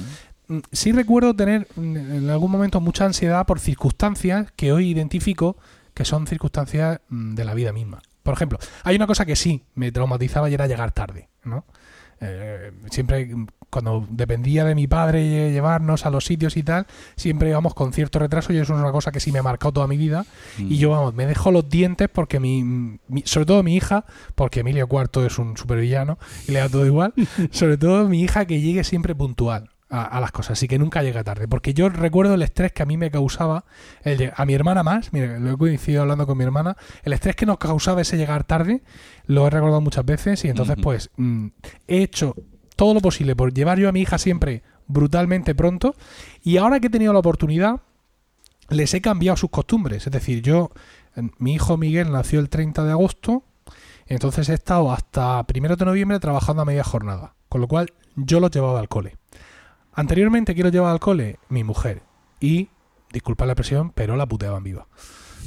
mm, 0.48 0.58
sí 0.72 0.92
recuerdo 0.92 1.36
tener 1.36 1.68
en 1.78 2.30
algún 2.30 2.52
momento 2.52 2.82
mucha 2.82 3.06
ansiedad 3.06 3.46
por 3.46 3.60
circunstancias 3.60 4.52
que 4.56 4.72
hoy 4.72 4.90
identifico 4.90 5.58
que 5.94 6.06
son 6.06 6.28
circunstancias 6.28 7.00
mm, 7.10 7.36
de 7.36 7.46
la 7.46 7.54
vida 7.54 7.72
misma. 7.72 8.02
Por 8.24 8.34
ejemplo, 8.34 8.60
hay 8.84 8.96
una 8.96 9.08
cosa 9.08 9.26
que 9.26 9.36
sí 9.36 9.64
me 9.76 9.92
traumatizaba 9.92 10.50
y 10.50 10.54
era 10.54 10.68
llegar 10.68 10.92
tarde, 10.92 11.30
¿no? 11.44 11.66
Eh, 12.22 12.72
siempre 12.92 13.26
mm, 13.34 13.48
cuando 13.70 14.06
dependía 14.10 14.66
de 14.66 14.74
mi 14.76 14.88
padre 14.88 15.22
lle- 15.24 15.52
llevarnos 15.52 16.06
a 16.06 16.10
los 16.10 16.26
sitios 16.26 16.58
y 16.58 16.64
tal, 16.64 16.86
siempre 17.16 17.50
íbamos 17.50 17.74
con 17.76 17.94
cierto 17.94 18.20
retraso 18.20 18.52
y 18.52 18.58
eso 18.58 18.74
es 18.74 18.80
una 18.80 18.92
cosa 18.92 19.12
que 19.12 19.20
sí 19.20 19.32
me 19.32 19.40
ha 19.40 19.44
marcado 19.44 19.72
toda 19.74 19.88
mi 19.88 19.96
vida 19.98 20.26
Mm. 20.58 20.72
y 20.72 20.78
yo, 20.78 20.90
vamos, 20.90 21.14
me 21.14 21.26
dejo 21.28 21.52
los 21.52 21.70
dientes 21.70 22.10
porque 22.12 22.40
mi, 22.40 22.64
mi- 22.64 23.22
sobre 23.26 23.46
todo 23.46 23.64
mi 23.64 23.76
hija, 23.76 24.06
porque 24.36 24.62
Emilio 24.62 24.88
Cuarto 24.88 25.26
es 25.26 25.38
un 25.40 25.56
supervillano 25.56 26.18
y 26.48 26.52
le 26.52 26.60
da 26.60 26.68
todo 26.70 26.86
igual, 26.86 27.14
sobre 27.52 27.78
todo 27.78 28.10
mi 28.10 28.22
hija 28.22 28.46
que 28.46 28.60
llegue 28.60 28.84
siempre 28.84 29.14
puntual 29.16 29.70
a, 29.90 30.04
a 30.04 30.22
las 30.22 30.32
cosas 30.32 30.62
y 30.64 30.68
que 30.68 30.80
nunca 30.80 31.04
llegue 31.04 31.24
tarde. 31.24 31.48
Porque 31.48 31.74
yo 31.74 31.90
recuerdo 31.90 32.34
el 32.34 32.42
estrés 32.42 32.72
que 32.72 32.84
a 32.84 32.86
mí 32.86 32.98
me 32.98 33.12
causaba, 33.12 33.66
el 34.04 34.32
a 34.36 34.46
mi 34.46 34.54
hermana 34.54 34.84
más, 34.84 35.14
mira, 35.14 35.40
lo 35.40 35.52
he 35.52 35.58
coincidido 35.58 36.02
hablando 36.02 36.26
con 36.28 36.38
mi 36.38 36.44
hermana, 36.44 36.78
el 37.04 37.14
estrés 37.14 37.36
que 37.36 37.46
nos 37.46 37.58
causaba 37.58 38.02
ese 38.02 38.18
llegar 38.18 38.44
tarde, 38.44 38.82
lo 39.26 39.48
he 39.48 39.50
recordado 39.50 39.82
muchas 39.82 40.06
veces 40.06 40.46
y 40.46 40.50
entonces 40.50 40.78
pues 40.82 41.10
mm, 41.18 41.48
he 41.88 42.04
hecho 42.04 42.36
todo 42.76 42.94
lo 42.94 43.02
posible 43.02 43.36
por 43.36 43.54
llevar 43.54 43.78
yo 43.80 43.90
a 43.90 43.92
mi 43.92 44.02
hija 44.02 44.18
siempre 44.18 44.64
brutalmente 44.88 45.54
pronto 45.54 45.96
y 46.44 46.58
ahora 46.58 46.80
que 46.80 46.88
he 46.88 46.90
tenido 46.90 47.14
la 47.14 47.20
oportunidad 47.20 47.82
les 48.70 48.94
he 48.94 49.02
cambiado 49.02 49.38
sus 49.38 49.50
costumbres. 49.50 50.06
Es 50.06 50.14
decir, 50.14 50.42
yo, 50.42 50.72
mi 51.38 51.54
hijo 51.54 51.78
Miguel 51.78 52.12
nació 52.12 52.40
el 52.40 52.50
30 52.50 52.86
de 52.86 52.92
agosto, 52.92 53.44
entonces 54.06 54.50
he 54.50 54.54
estado 54.54 54.92
hasta 54.92 55.44
primero 55.44 55.76
de 55.76 55.86
noviembre 55.86 56.20
trabajando 56.20 56.62
a 56.62 56.66
media 56.66 56.84
jornada, 56.84 57.36
con 57.48 57.62
lo 57.62 57.68
cual 57.68 57.94
yo 58.16 58.40
los 58.40 58.52
llevaba 58.52 58.80
al 58.80 58.90
cole. 58.90 59.18
Anteriormente, 60.00 60.54
¿quién 60.54 60.66
los 60.66 60.74
llevaba 60.74 60.92
al 60.92 61.00
cole? 61.00 61.38
Mi 61.50 61.64
mujer. 61.64 62.04
Y, 62.40 62.70
disculpa 63.12 63.46
la 63.46 63.54
expresión, 63.54 63.92
pero 63.92 64.16
la 64.16 64.26
puteaban 64.28 64.64
viva. 64.64 64.88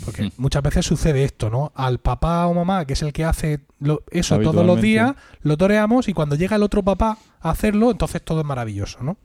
Porque 0.05 0.25
Mm. 0.25 0.31
muchas 0.39 0.63
veces 0.63 0.85
sucede 0.87 1.23
esto, 1.23 1.49
¿no? 1.51 1.71
Al 1.75 1.99
papá 2.01 2.47
o 2.47 2.55
mamá, 2.55 2.85
que 2.87 2.95
es 2.95 3.03
el 3.03 3.13
que 3.13 3.25
hace 3.25 3.61
lo- 3.79 4.03
eso 4.11 4.39
todos 4.41 4.65
los 4.67 4.81
días, 4.81 5.15
lo 5.43 5.57
toreamos 5.57 6.09
y 6.09 6.13
cuando 6.13 6.35
llega 6.35 6.57
el 6.57 6.63
otro 6.63 6.83
papá 6.83 7.19
a 7.41 7.51
hacerlo, 7.51 7.91
entonces 7.91 8.23
todo 8.23 8.41
es 8.41 8.47
maravilloso, 8.47 9.03
¿no? 9.05 9.17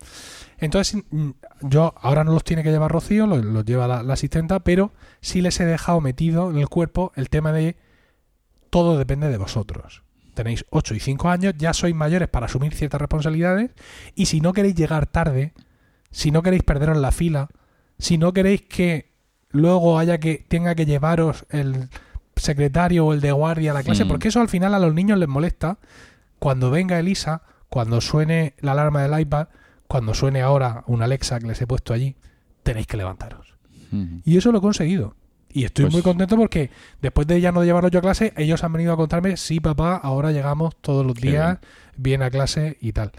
Entonces, 0.60 1.02
mm, 1.10 1.30
yo 1.62 1.94
ahora 2.02 2.24
no 2.24 2.32
los 2.34 2.44
tiene 2.44 2.64
que 2.64 2.70
llevar 2.72 2.91
Rocío, 2.91 3.26
los, 3.28 3.44
los 3.44 3.66
lleva 3.66 3.88
la, 3.88 4.04
la 4.04 4.14
asistenta, 4.14 4.60
pero 4.60 4.91
sí 5.22 5.41
les 5.41 5.60
he 5.60 5.66
dejado 5.66 5.99
metido 6.02 6.49
en 6.52 6.58
el 6.58 6.68
cuerpo 6.70 7.12
el 7.16 7.30
tema 7.30 7.52
de 7.52 7.76
todo 8.70 8.98
depende 8.98 9.30
de 9.30 9.38
vosotros. 9.38 10.04
Tenéis 10.38 10.65
8 10.69 10.93
y 10.93 10.99
5 10.99 11.30
años, 11.30 11.55
ya 11.57 11.73
sois 11.73 11.95
mayores 11.95 12.27
para 12.27 12.45
asumir 12.45 12.76
ciertas 12.76 13.01
responsabilidades 13.01 13.72
y 14.14 14.27
si 14.27 14.39
no 14.39 14.53
queréis 14.53 14.76
llegar 14.76 15.07
tarde, 15.07 15.53
si 16.11 16.30
no 16.30 16.43
queréis 16.43 16.61
perderos 16.61 16.95
la 16.97 17.11
fila, 17.11 17.49
si 17.97 18.19
no 18.19 18.34
queréis 18.34 18.61
que 18.61 19.14
luego 19.49 19.97
haya 19.97 20.19
que 20.19 20.45
tenga 20.47 20.76
que 20.76 20.85
llevaros 20.85 21.47
el 21.49 21.89
secretario 22.35 23.07
o 23.07 23.14
el 23.14 23.19
de 23.22 23.31
guardia 23.31 23.72
a 23.72 23.73
la 23.73 23.81
clase, 23.81 24.05
Mm. 24.05 24.09
porque 24.09 24.27
eso 24.27 24.39
al 24.39 24.47
final 24.47 24.76
a 24.76 24.80
los 24.80 24.93
niños 24.93 25.18
les 25.18 25.27
molesta 25.27 25.80
cuando 26.38 26.69
venga 26.69 26.99
Elisa, 26.99 27.41
cuando 27.68 27.99
suene 27.99 28.53
la 28.59 28.73
alarma 28.73 29.01
del 29.01 29.19
iPad, 29.19 29.47
cuando 29.88 30.14
suene 30.14 30.41
ahora 30.43 30.84
una 30.85 31.05
Alexa 31.05 31.39
que 31.39 31.47
les 31.47 31.59
he 31.61 31.65
puesto 31.65 31.93
allí, 31.93 32.15
tenéis 32.61 32.85
que 32.85 32.97
levantaros. 32.97 33.55
Ujú. 33.91 34.22
Y 34.23 34.38
eso 34.38 34.51
lo 34.51 34.59
he 34.59 34.61
conseguido. 34.61 35.15
Y 35.57 35.65
estoy 35.65 35.85
Pues- 35.85 35.93
muy 35.93 36.01
contento 36.03 36.38
porque 36.38 36.69
después 37.01 37.25
de 37.25 37.41
ya 37.41 37.51
no 37.51 37.63
llevarlos 37.63 37.91
yo 37.91 37.97
a 37.97 38.03
clase, 38.03 38.31
ellos 38.38 38.63
han 38.63 38.73
venido 38.73 38.93
a 38.93 38.95
contarme, 38.95 39.38
sí, 39.38 39.59
papá, 39.59 39.95
ahora 39.95 40.31
llegamos 40.31 40.75
todos 40.81 41.03
los 41.03 41.15
días, 41.15 41.57
bien 41.95 42.21
a 42.21 42.29
clase 42.29 42.77
y 42.79 42.91
tal. 42.91 43.11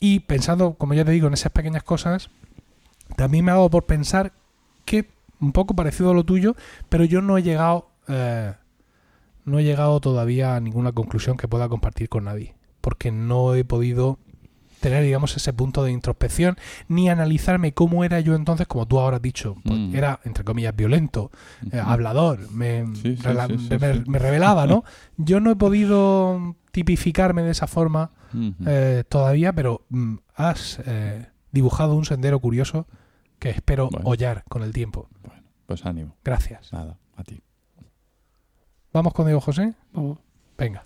Y 0.00 0.20
pensando, 0.20 0.72
como 0.72 0.94
ya 0.94 1.04
te 1.04 1.10
digo, 1.12 1.26
en 1.26 1.34
esas 1.34 1.52
pequeñas 1.52 1.82
cosas, 1.82 2.30
también 3.16 3.44
me 3.44 3.50
ha 3.50 3.56
dado 3.56 3.68
por 3.68 3.84
pensar 3.84 4.32
que 4.86 5.10
un 5.38 5.52
poco 5.52 5.74
parecido 5.74 6.12
a 6.12 6.14
lo 6.14 6.24
tuyo, 6.24 6.56
pero 6.88 7.04
yo 7.04 7.20
no 7.20 7.36
he 7.36 7.42
llegado, 7.42 7.90
eh, 8.08 8.54
no 9.44 9.58
he 9.58 9.64
llegado 9.64 10.00
todavía 10.00 10.56
a 10.56 10.60
ninguna 10.60 10.92
conclusión 10.92 11.36
que 11.36 11.46
pueda 11.46 11.68
compartir 11.68 12.08
con 12.08 12.24
nadie, 12.24 12.54
porque 12.80 13.12
no 13.12 13.54
he 13.54 13.64
podido 13.64 14.18
tener, 14.82 15.02
digamos, 15.02 15.34
ese 15.34 15.54
punto 15.54 15.82
de 15.84 15.92
introspección, 15.92 16.56
ni 16.88 17.08
analizarme 17.08 17.72
cómo 17.72 18.04
era 18.04 18.20
yo 18.20 18.34
entonces, 18.34 18.66
como 18.66 18.86
tú 18.86 19.00
ahora 19.00 19.16
has 19.16 19.22
dicho, 19.22 19.56
pues 19.64 19.78
Mm. 19.78 19.96
era, 19.96 20.20
entre 20.24 20.44
comillas, 20.44 20.76
violento, 20.76 21.30
eh, 21.70 21.78
hablador, 21.82 22.50
me, 22.50 22.84
Sí, 22.96 23.16
sí, 23.16 23.22
rela- 23.22 23.46
sí, 23.48 23.56
sí, 23.58 23.78
me, 23.80 23.94
sí. 23.94 24.02
me 24.06 24.18
revelaba, 24.18 24.66
¿no? 24.66 24.84
Yo 25.16 25.40
no 25.40 25.50
he 25.50 25.56
podido 25.56 26.56
tipificarme 26.72 27.42
de 27.42 27.52
esa 27.52 27.66
forma 27.66 28.10
eh, 28.66 29.04
todavía, 29.08 29.52
pero 29.54 29.84
mm, 29.90 30.14
has 30.34 30.80
eh, 30.86 31.26
dibujado 31.52 31.94
un 31.94 32.04
sendero 32.04 32.38
curioso 32.40 32.86
que 33.38 33.50
espero 33.50 33.88
Bueno. 33.90 34.08
hollar 34.08 34.44
con 34.48 34.62
el 34.62 34.72
tiempo. 34.72 35.08
Bueno, 35.22 35.42
pues 35.66 35.84
ánimo. 35.86 36.16
Gracias. 36.24 36.72
Nada, 36.72 36.98
a 37.16 37.24
ti. 37.24 37.42
¿Vamos 38.92 39.12
con 39.14 39.26
Diego 39.26 39.40
José? 39.40 39.74
Vamos. 39.92 40.18
Venga. 40.58 40.84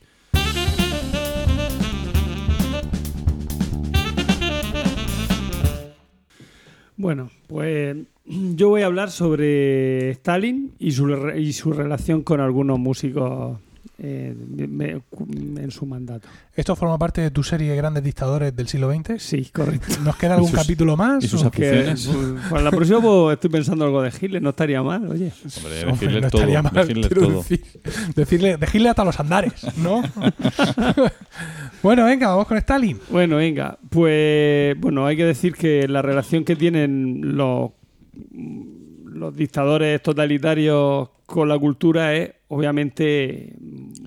Bueno, 6.96 7.30
pues 7.46 7.96
yo 8.26 8.68
voy 8.70 8.82
a 8.82 8.86
hablar 8.86 9.10
sobre 9.10 10.10
Stalin 10.10 10.72
y 10.78 10.92
su, 10.92 11.08
y 11.36 11.52
su 11.52 11.72
relación 11.72 12.22
con 12.22 12.40
algunos 12.40 12.78
músicos 12.78 13.58
eh, 13.98 14.34
me- 14.68 15.00
en 15.62 15.70
su 15.70 15.86
mandato. 15.86 16.28
¿Esto 16.54 16.76
forma 16.76 16.98
parte 16.98 17.20
de 17.22 17.30
tu 17.30 17.42
serie 17.42 17.74
Grandes 17.76 18.02
Dictadores 18.04 18.54
del 18.54 18.68
siglo 18.68 18.92
XX? 18.92 19.22
Sí, 19.22 19.46
correcto. 19.52 19.86
¿Nos 20.04 20.16
queda 20.16 20.34
algún 20.34 20.50
sus- 20.50 20.58
capítulo 20.60 20.96
más? 20.98 21.24
y 21.24 21.28
sus 21.28 21.42
¿O? 21.44 21.50
Que, 21.50 21.68
aficiones. 21.86 22.06
pues, 22.12 22.50
para 22.50 22.62
la 22.62 22.70
próxima 22.70 23.00
pues, 23.00 23.34
estoy 23.34 23.50
pensando 23.50 23.84
algo 23.86 24.02
de 24.02 24.10
Hitler, 24.10 24.42
no 24.42 24.50
estaría 24.50 24.82
mal, 24.82 25.08
oye. 25.10 25.32
Hombre, 25.88 26.20
no 26.20 26.28
todo, 26.30 26.42
estaría 26.42 26.62
mal, 26.62 26.72
decirle 26.74 27.08
quiero 27.08 27.26
todo. 27.28 27.36
decir. 27.38 27.62
decirle, 28.14 28.56
decirle 28.58 28.88
hasta 28.90 29.04
los 29.04 29.18
andares, 29.20 29.52
¿no? 29.78 30.02
bueno, 31.86 32.04
venga, 32.04 32.28
vamos 32.28 32.46
con 32.46 32.56
Stalin. 32.58 32.98
Bueno, 33.10 33.36
venga, 33.36 33.78
pues 33.90 34.78
bueno, 34.80 35.06
hay 35.06 35.16
que 35.16 35.24
decir 35.24 35.54
que 35.54 35.86
la 35.88 36.02
relación 36.02 36.44
que 36.44 36.56
tienen 36.56 37.36
los, 37.36 37.70
los 39.04 39.34
dictadores 39.36 40.02
totalitarios 40.02 41.08
con 41.26 41.48
la 41.48 41.58
cultura 41.58 42.14
es 42.14 42.32
obviamente 42.48 43.54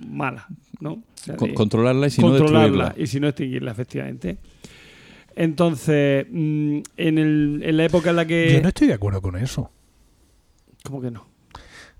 mala, 0.07 0.47
¿no? 0.79 0.91
O 0.93 1.03
sea, 1.15 1.35
Con- 1.35 1.49
de 1.49 1.53
controlarla 1.55 2.07
y 2.07 2.09
si 2.11 2.21
no 2.21 2.27
controlarla 2.29 2.61
destruirla. 2.85 2.95
y 3.03 3.07
si 3.07 3.19
no 3.19 3.27
extinguirla, 3.27 3.71
efectivamente. 3.71 4.37
Entonces, 5.35 6.25
mm, 6.29 6.79
en, 6.97 7.17
el- 7.17 7.61
en 7.63 7.77
la 7.77 7.85
época 7.85 8.09
en 8.11 8.15
la 8.17 8.25
que... 8.25 8.53
Yo 8.53 8.61
no 8.61 8.67
estoy 8.69 8.87
de 8.87 8.93
acuerdo 8.93 9.21
con 9.21 9.35
eso. 9.37 9.71
¿Cómo 10.83 11.01
que 11.01 11.11
no? 11.11 11.27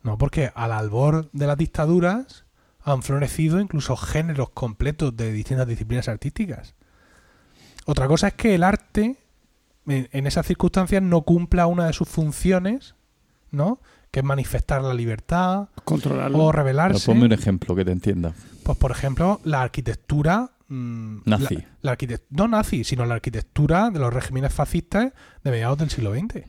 No, 0.04 0.18
porque 0.18 0.50
al 0.56 0.72
albor 0.72 1.30
de 1.34 1.48
las 1.48 1.58
dictaduras 1.58 2.46
han 2.94 3.04
florecido 3.04 3.60
incluso 3.60 3.96
géneros 3.96 4.50
completos 4.52 5.16
de 5.16 5.32
distintas 5.32 5.68
disciplinas 5.68 6.08
artísticas. 6.08 6.76
Otra 7.86 8.08
cosa 8.08 8.28
es 8.30 8.34
que 8.36 8.56
el 8.56 8.64
arte, 8.64 9.18
en, 9.88 10.10
en 10.12 10.28
esas 10.28 10.46
circunstancias, 10.46 11.02
no 11.02 11.22
cumpla 11.24 11.66
una 11.68 11.88
de 11.88 11.94
sus 11.94 12.08
funciones, 12.08 12.96
¿no? 13.52 13.80
Que 14.12 14.20
es 14.20 14.26
manifestar 14.26 14.82
la 14.84 14.94
libertad 14.94 15.70
Controlarla. 15.86 16.38
o 16.38 16.40
Pero 16.42 16.52
rebelarse. 16.52 17.06
ponme 17.06 17.26
un 17.26 17.32
ejemplo 17.34 17.76
que 17.76 17.86
te 17.86 17.92
entienda. 17.92 18.34
Pues, 18.64 18.78
por 18.78 18.92
ejemplo, 18.92 19.40
la 19.44 19.62
arquitectura. 19.62 20.52
mm, 20.68 21.22
Nazi. 21.26 21.56
la- 21.56 21.66
la 21.82 21.98
arquitect- 21.98 22.26
no 22.30 22.48
nazi, 22.48 22.84
sino 22.84 23.04
la 23.06 23.16
arquitectura 23.16 23.90
de 23.90 23.98
los 24.00 24.14
regímenes 24.14 24.54
fascistas 24.54 25.12
de 25.44 25.50
mediados 25.52 25.80
del 25.80 25.90
siglo 25.90 26.14
XX. 26.14 26.46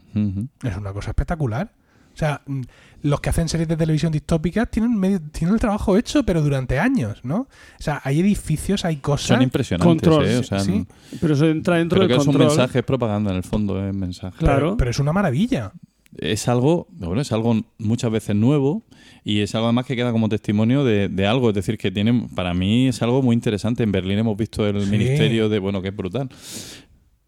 Es 0.63 0.77
una 0.77 0.93
cosa 0.93 1.11
espectacular. 1.11 1.73
O 2.21 2.23
sea, 2.27 2.43
mm, 2.47 2.61
los 3.05 3.21
que 3.23 3.31
hacen 3.31 3.49
series 3.49 3.67
de 3.67 3.79
televisión 3.79 4.13
distópicas 4.13 4.71
tienen, 4.71 4.95
medio- 4.95 5.21
tienen 5.33 5.55
el 5.55 5.61
trabajo 5.61 5.97
hecho, 5.97 6.23
pero 6.23 6.43
durante 6.43 6.79
años, 6.79 7.21
¿no? 7.25 7.37
O 7.39 7.49
sea, 7.83 8.03
hay 8.05 8.21
edificios, 8.21 8.85
hay 8.85 8.97
cosas. 8.97 9.29
Son 9.29 9.43
impresionantes, 9.43 9.87
Control, 10.07 10.27
¿eh? 10.27 10.37
O 10.37 10.43
sí, 10.43 10.49
sea, 10.51 10.61
sí. 10.61 10.87
Pero 11.19 11.33
eso 11.33 11.47
entra 11.49 11.77
dentro 11.77 11.97
Pero 11.97 12.09
que 12.09 12.13
del 12.13 12.21
es 12.21 12.27
un 12.27 12.33
control. 12.35 12.49
mensaje, 12.49 12.79
es 12.81 12.85
propaganda 12.85 13.31
en 13.31 13.39
el 13.39 13.43
fondo, 13.43 13.83
es 13.89 13.95
mensaje. 13.95 14.37
Claro. 14.37 14.77
Pero 14.77 14.91
es 14.91 14.99
una 14.99 15.15
maravilla. 15.15 15.73
Es 16.19 16.47
algo, 16.49 16.89
bueno, 16.91 17.23
es 17.23 17.33
algo 17.33 17.57
muchas 17.79 18.11
veces 18.11 18.37
nuevo 18.37 18.83
y 19.25 19.41
es 19.41 19.55
algo 19.55 19.69
además 19.69 19.87
que 19.87 19.97
queda 19.97 20.13
como 20.13 20.29
testimonio 20.29 20.85
de, 20.85 21.09
de 21.09 21.27
algo. 21.27 21.49
Es 21.49 21.55
decir, 21.55 21.79
que 21.79 21.91
tiene, 21.91 22.27
para 22.35 22.53
mí 22.53 22.89
es 22.89 23.01
algo 23.01 23.23
muy 23.23 23.33
interesante. 23.33 23.83
En 23.83 23.93
Berlín 23.93 24.19
hemos 24.19 24.37
visto 24.37 24.67
el 24.67 24.83
Sí. 24.85 24.91
ministerio 24.91 25.49
de, 25.49 25.59
bueno, 25.59 25.81
que 25.81 25.89
es 25.89 25.97
brutal. 25.97 26.29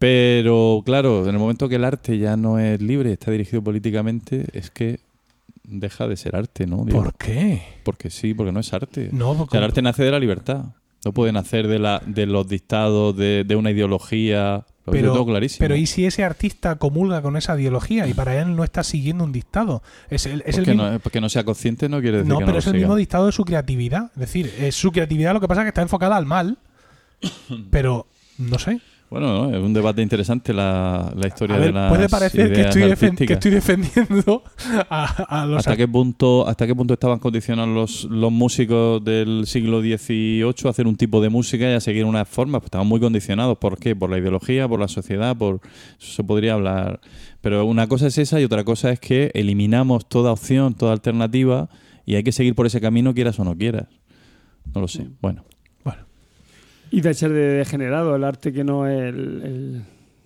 Pero 0.03 0.81
claro, 0.85 1.23
en 1.23 1.29
el 1.29 1.39
momento 1.39 1.69
que 1.69 1.75
el 1.77 1.85
arte 1.85 2.17
ya 2.17 2.35
no 2.35 2.59
es 2.59 2.81
libre, 2.81 3.13
está 3.13 3.31
dirigido 3.31 3.63
políticamente, 3.63 4.45
es 4.51 4.69
que 4.69 4.99
deja 5.63 6.09
de 6.09 6.17
ser 6.17 6.35
arte, 6.35 6.67
¿no? 6.67 6.83
Digo, 6.83 7.01
¿Por 7.01 7.13
qué? 7.15 7.61
Porque 7.85 8.09
sí, 8.09 8.33
porque 8.33 8.51
no 8.51 8.59
es 8.59 8.73
arte. 8.73 9.07
No, 9.13 9.31
O 9.31 9.37
porque- 9.37 9.51
sea, 9.51 9.59
el 9.59 9.63
arte 9.63 9.81
nace 9.81 10.03
de 10.03 10.11
la 10.11 10.19
libertad. 10.19 10.65
No 11.05 11.13
puede 11.13 11.31
nacer 11.31 11.69
de, 11.69 11.79
la, 11.79 12.01
de 12.05 12.25
los 12.25 12.49
dictados, 12.49 13.15
de, 13.15 13.45
de 13.45 13.55
una 13.55 13.71
ideología. 13.71 14.65
Lo 14.85 14.91
pero, 14.91 15.13
todo 15.13 15.25
clarísimo. 15.25 15.59
pero 15.59 15.77
¿y 15.77 15.85
si 15.85 16.05
ese 16.05 16.25
artista 16.25 16.75
comulga 16.75 17.21
con 17.21 17.37
esa 17.37 17.57
ideología 17.57 18.05
y 18.05 18.13
para 18.13 18.41
él 18.41 18.57
no 18.57 18.65
está 18.65 18.83
siguiendo 18.83 19.23
un 19.23 19.31
dictado? 19.31 19.83
Es 20.09 20.25
el, 20.25 20.41
es 20.45 20.57
el 20.57 20.65
porque, 20.65 20.71
mismo- 20.71 20.89
no, 20.91 20.99
porque 20.99 21.21
no 21.21 21.29
sea 21.29 21.45
consciente 21.45 21.87
no 21.87 22.01
quiere 22.01 22.17
decir 22.17 22.29
No, 22.29 22.39
que 22.39 22.43
pero 22.43 22.51
no 22.55 22.59
es 22.59 22.65
lo 22.65 22.71
el 22.71 22.75
siga. 22.75 22.87
mismo 22.87 22.95
dictado 22.97 23.25
de 23.27 23.31
su 23.31 23.45
creatividad. 23.45 24.11
Es 24.15 24.19
decir, 24.19 24.53
es 24.59 24.75
su 24.75 24.91
creatividad 24.91 25.31
lo 25.33 25.39
que 25.39 25.47
pasa 25.47 25.61
es 25.61 25.65
que 25.65 25.69
está 25.69 25.81
enfocada 25.81 26.17
al 26.17 26.25
mal. 26.25 26.57
Pero, 27.71 28.07
no 28.37 28.59
sé. 28.59 28.81
Bueno, 29.13 29.27
¿no? 29.27 29.55
es 29.55 29.63
un 29.63 29.73
debate 29.73 30.01
interesante 30.01 30.55
la, 30.55 31.13
la 31.15 31.27
historia 31.27 31.55
A 31.55 31.59
ver, 31.59 31.67
de 31.67 31.73
las 31.73 31.89
puede 31.91 32.09
parecer 32.09 32.51
que 32.51 32.61
estoy, 32.61 33.27
que 33.27 33.49
defendiendo 33.51 34.43
a, 34.89 35.41
a 35.41 35.45
los 35.45 35.59
¿Hasta 35.59 35.77
qué 35.77 35.87
punto 35.87 36.47
hasta 36.47 36.65
qué 36.65 36.73
punto 36.73 36.95
estaban 36.95 37.19
condicionados 37.19 37.69
los, 37.69 38.05
los 38.05 38.31
músicos 38.31 39.05
del 39.05 39.45
siglo 39.45 39.81
XVIII 39.81 40.55
a 40.65 40.69
hacer 40.69 40.87
un 40.87 40.95
tipo 40.95 41.21
de 41.21 41.29
música 41.29 41.69
y 41.69 41.75
a 41.75 41.79
seguir 41.79 42.05
unas 42.05 42.27
formas? 42.27 42.61
Pues 42.61 42.69
estaban 42.69 42.87
muy 42.87 42.99
condicionados. 42.99 43.59
¿Por 43.59 43.77
qué? 43.77 43.95
Por 43.95 44.09
la 44.09 44.17
ideología, 44.17 44.67
por 44.67 44.79
la 44.79 44.87
sociedad, 44.87 45.37
por 45.37 45.61
eso 45.99 46.11
se 46.11 46.23
podría 46.23 46.55
hablar. 46.55 46.99
Pero 47.41 47.65
una 47.65 47.85
cosa 47.85 48.07
es 48.07 48.17
esa 48.17 48.41
y 48.41 48.45
otra 48.45 48.63
cosa 48.63 48.89
es 48.89 48.99
que 48.99 49.29
eliminamos 49.35 50.09
toda 50.09 50.31
opción, 50.31 50.73
toda 50.73 50.91
alternativa 50.91 51.69
y 52.03 52.15
hay 52.15 52.23
que 52.23 52.31
seguir 52.31 52.55
por 52.55 52.65
ese 52.65 52.81
camino 52.81 53.13
quieras 53.13 53.39
o 53.39 53.43
no 53.43 53.55
quieras. 53.55 53.85
No 54.73 54.81
lo 54.81 54.87
sé. 54.87 55.07
Bueno. 55.21 55.45
Y 56.95 57.01
tachar 57.01 57.31
de 57.31 57.39
degenerado 57.57 58.15
el 58.15 58.23
arte 58.23 58.53
que 58.53 58.63
no 58.63 58.87
es 58.87 59.01
el, 59.01 59.41
el- 59.43 59.81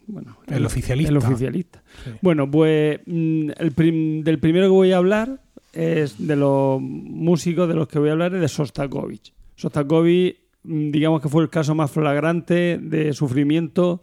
bueno, 0.08 0.38
El 0.48 0.66
oficialista. 0.66 1.12
el 1.12 1.18
oficialista. 1.18 1.84
Sí. 2.04 2.12
Bueno, 2.22 2.50
pues 2.50 3.00
mm, 3.06 3.50
el 3.58 3.72
prim- 3.72 4.24
del 4.24 4.40
primero 4.40 4.66
que 4.68 4.72
voy 4.72 4.92
a 4.92 4.98
hablar 4.98 5.42
es 5.74 6.16
de 6.28 6.36
los 6.36 6.82
músicos 6.82 7.68
de 7.68 7.74
los 7.76 7.88
que 7.88 8.00
voy 8.00 8.10
a 8.10 8.14
hablar 8.14 8.34
es 8.36 8.42
de 8.42 8.48
Sostakovich. 8.48 9.34
Sostakovich, 9.56 10.38
mm, 10.64 10.92
digamos 10.92 11.22
que 11.22 11.30
fue 11.30 11.44
el 11.44 11.50
caso 11.50 11.76
más 11.76 11.92
flagrante 11.92 12.80
de 12.82 13.14
sufrimiento 13.14 14.02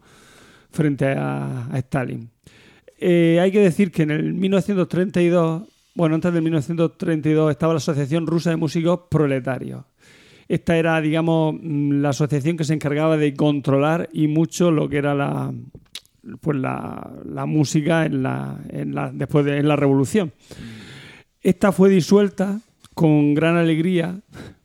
frente 0.71 1.07
a, 1.07 1.67
a 1.71 1.79
Stalin. 1.79 2.31
Eh, 2.99 3.39
hay 3.41 3.51
que 3.51 3.61
decir 3.61 3.91
que 3.91 4.03
en 4.05 4.11
el 4.11 4.35
1932, 4.35 5.63
bueno, 5.95 6.15
antes 6.15 6.33
del 6.33 6.43
1932 6.43 7.51
estaba 7.51 7.73
la 7.73 7.79
Asociación 7.79 8.27
Rusa 8.27 8.51
de 8.51 8.57
Músicos 8.57 9.01
Proletarios. 9.11 9.85
Esta 10.49 10.77
era, 10.77 11.01
digamos, 11.01 11.55
mm, 11.61 12.01
la 12.03 12.11
asociación 12.11 12.57
que 12.57 12.65
se 12.65 12.75
encargaba 12.75 13.17
de 13.17 13.35
controlar 13.35 14.09
y 14.13 14.29
mucho 14.29 14.71
lo 14.71 14.89
que 14.89 14.99
era 14.99 15.15
la, 15.15 15.53
pues 16.41 16.57
la, 16.59 17.11
la 17.25 17.47
música 17.47 18.07
en 18.07 18.23
la, 18.23 18.59
en 18.69 18.95
la, 18.95 19.11
después 19.13 19.45
de 19.45 19.59
en 19.59 19.69
la 19.69 19.77
revolución. 19.77 20.33
Esta 21.41 21.73
fue 21.73 21.89
disuelta 21.91 22.61
con 22.95 23.35
gran 23.35 23.57
alegría 23.57 24.21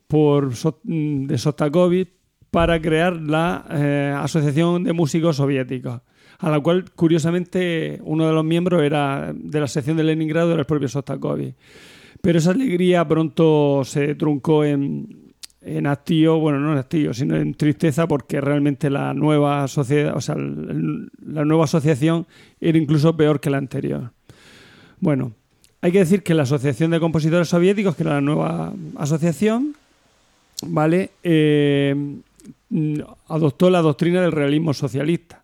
por 0.07 0.51
mm, 0.83 1.27
de 1.27 1.37
Sostakovich 1.37 2.09
para 2.51 2.81
crear 2.81 3.15
la 3.15 3.65
eh, 3.69 4.13
Asociación 4.17 4.83
de 4.83 4.93
Músicos 4.93 5.35
Soviéticos, 5.37 6.01
a 6.39 6.49
la 6.49 6.59
cual, 6.59 6.85
curiosamente, 6.95 7.99
uno 8.03 8.27
de 8.27 8.33
los 8.33 8.43
miembros 8.43 8.81
era 8.81 9.31
de 9.33 9.59
la 9.59 9.67
sección 9.67 9.97
de 9.97 10.03
Leningrado 10.03 10.51
era 10.51 10.61
el 10.61 10.65
propio 10.65 10.87
Sostakovich. 10.87 11.55
Pero 12.21 12.39
esa 12.39 12.51
alegría 12.51 13.07
pronto 13.07 13.83
se 13.85 14.15
truncó 14.15 14.65
en, 14.65 15.18
en 15.61 15.87
hastío, 15.87 16.39
bueno, 16.39 16.59
no 16.59 16.71
en 16.71 16.79
hastío, 16.79 17.13
sino 17.13 17.35
en 17.35 17.53
tristeza 17.53 18.07
porque 18.07 18.39
realmente 18.41 18.89
la 18.89 19.13
nueva 19.13 19.67
sociedad, 19.67 20.15
o 20.15 20.21
sea, 20.21 20.35
la 20.35 21.45
nueva 21.45 21.65
asociación 21.65 22.25
era 22.61 22.77
incluso 22.77 23.15
peor 23.15 23.39
que 23.39 23.49
la 23.49 23.57
anterior. 23.57 24.11
Bueno, 24.99 25.33
hay 25.81 25.91
que 25.91 25.99
decir 25.99 26.23
que 26.23 26.33
la 26.33 26.43
Asociación 26.43 26.91
de 26.91 26.99
Compositores 26.99 27.49
Soviéticos, 27.49 27.95
que 27.95 28.03
era 28.03 28.15
la 28.15 28.21
nueva 28.21 28.73
asociación, 28.97 29.75
¿vale? 30.65 31.11
Eh, 31.23 31.95
adoptó 33.27 33.69
la 33.69 33.81
doctrina 33.81 34.21
del 34.21 34.33
realismo 34.33 34.73
socialista. 34.73 35.43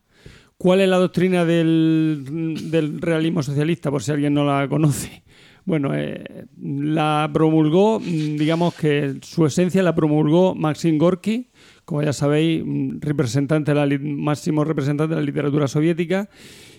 ¿Cuál 0.57 0.81
es 0.81 0.89
la 0.89 0.97
doctrina 0.97 1.45
del, 1.45 2.69
del 2.69 3.01
realismo 3.01 3.43
socialista? 3.43 3.91
Por 3.91 4.03
si 4.03 4.11
alguien 4.11 4.33
no 4.33 4.45
la 4.45 4.67
conoce. 4.67 5.23
Bueno, 5.65 5.95
eh, 5.95 6.45
la 6.61 7.29
promulgó, 7.33 7.99
mm, 7.99 8.37
digamos 8.37 8.75
que 8.75 9.15
su 9.23 9.47
esencia 9.47 9.81
la 9.81 9.95
promulgó 9.95 10.53
Maxim 10.53 10.99
Gorky, 10.99 11.49
como 11.85 12.03
ya 12.03 12.13
sabéis, 12.13 12.63
mm, 12.63 12.99
representante 13.01 13.73
de 13.73 13.87
la, 13.87 13.99
máximo 13.99 14.63
representante 14.63 15.15
de 15.15 15.21
la 15.21 15.25
literatura 15.25 15.67
soviética, 15.67 16.29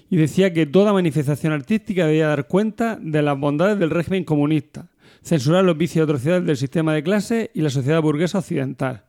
y 0.08 0.16
decía 0.16 0.52
que 0.52 0.66
toda 0.66 0.92
manifestación 0.92 1.52
artística 1.52 2.06
debía 2.06 2.28
dar 2.28 2.46
cuenta 2.46 2.96
de 3.00 3.22
las 3.22 3.36
bondades 3.36 3.76
del 3.80 3.90
régimen 3.90 4.22
comunista, 4.22 4.88
censurar 5.20 5.64
los 5.64 5.76
vicios 5.76 6.02
y 6.02 6.04
atrocidades 6.04 6.46
del 6.46 6.56
sistema 6.56 6.94
de 6.94 7.02
clase 7.02 7.50
y 7.54 7.62
la 7.62 7.70
sociedad 7.70 8.00
burguesa 8.00 8.38
occidental. 8.38 9.02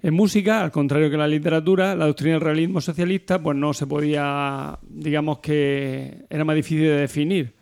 En 0.00 0.14
música, 0.14 0.62
al 0.62 0.70
contrario 0.70 1.08
que 1.08 1.14
en 1.14 1.20
la 1.20 1.26
literatura, 1.26 1.96
la 1.96 2.06
doctrina 2.06 2.34
del 2.34 2.42
realismo 2.42 2.80
socialista 2.80 3.42
pues 3.42 3.56
no 3.56 3.74
se 3.74 3.88
podía, 3.88 4.78
digamos 4.88 5.40
que 5.40 6.26
era 6.30 6.44
más 6.44 6.54
difícil 6.54 6.82
de 6.82 7.00
definir. 7.00 7.57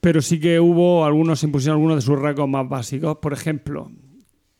Pero 0.00 0.22
sí 0.22 0.40
que 0.40 0.58
hubo 0.60 1.04
algunos, 1.04 1.40
se 1.40 1.46
impusieron 1.46 1.76
algunos 1.76 1.96
de 1.96 2.02
sus 2.02 2.18
rasgos 2.18 2.48
más 2.48 2.68
básicos. 2.68 3.18
Por 3.18 3.32
ejemplo, 3.32 3.90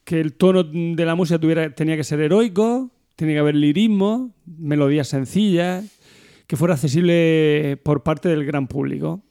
que 0.05 0.21
el 0.21 0.35
tono 0.35 0.65
de 0.65 1.05
la 1.05 1.15
música 1.15 1.39
tuviera, 1.39 1.75
tenía 1.75 1.97
que 1.97 2.05
ser 2.05 2.21
heroico, 2.21 2.91
tenía 3.17 3.37
que 3.37 3.41
haber 3.41 3.55
lirismo, 3.55 4.35
melodías 4.47 5.09
sencillas, 5.09 5.99
que 6.47 6.57
fuera 6.57 6.75
accesible 6.75 7.79
por 7.83 8.03
parte 8.03 8.29
del 8.29 8.45
gran 8.45 8.67
público. 8.67 9.23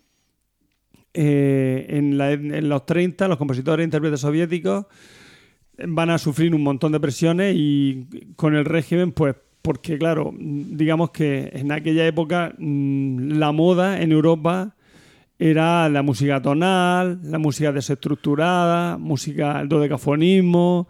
Eh, 1.13 1.85
en, 1.89 2.17
la- 2.17 2.31
en 2.31 2.69
los 2.69 2.85
30, 2.85 3.27
los 3.27 3.37
compositores 3.37 3.83
e 3.83 3.85
intérpretes 3.85 4.19
soviéticos 4.21 4.85
van 5.87 6.09
a 6.11 6.17
sufrir 6.17 6.53
un 6.53 6.61
montón 6.63 6.91
de 6.91 6.99
presiones 6.99 7.55
y 7.57 8.07
con 8.35 8.55
el 8.55 8.65
régimen, 8.65 9.11
pues 9.11 9.35
porque 9.61 9.97
claro, 9.97 10.33
digamos 10.39 11.09
que 11.11 11.49
en 11.53 11.71
aquella 11.71 12.05
época 12.05 12.53
mm, 12.57 13.31
la 13.39 13.51
moda 13.51 14.01
en 14.01 14.11
Europa 14.11 14.75
era 15.39 15.87
la 15.87 16.03
música 16.03 16.41
tonal, 16.41 17.21
la 17.23 17.39
música 17.39 17.71
desestructurada, 17.71 18.97
música, 18.97 19.61
el 19.61 19.69
dodecafonismo, 19.69 20.89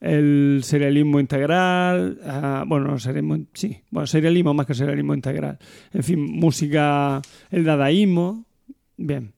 el 0.00 0.60
serialismo 0.62 1.18
integral, 1.18 2.20
ah, 2.24 2.64
bueno, 2.64 2.86
no, 2.86 2.98
serialismo, 3.00 3.44
sí, 3.52 3.80
bueno, 3.90 4.06
serialismo 4.06 4.54
más 4.54 4.66
que 4.66 4.74
serialismo 4.74 5.14
integral. 5.14 5.58
En 5.92 6.04
fin, 6.04 6.20
música, 6.20 7.20
el 7.50 7.64
dadaísmo, 7.64 8.44
bien. 8.96 9.32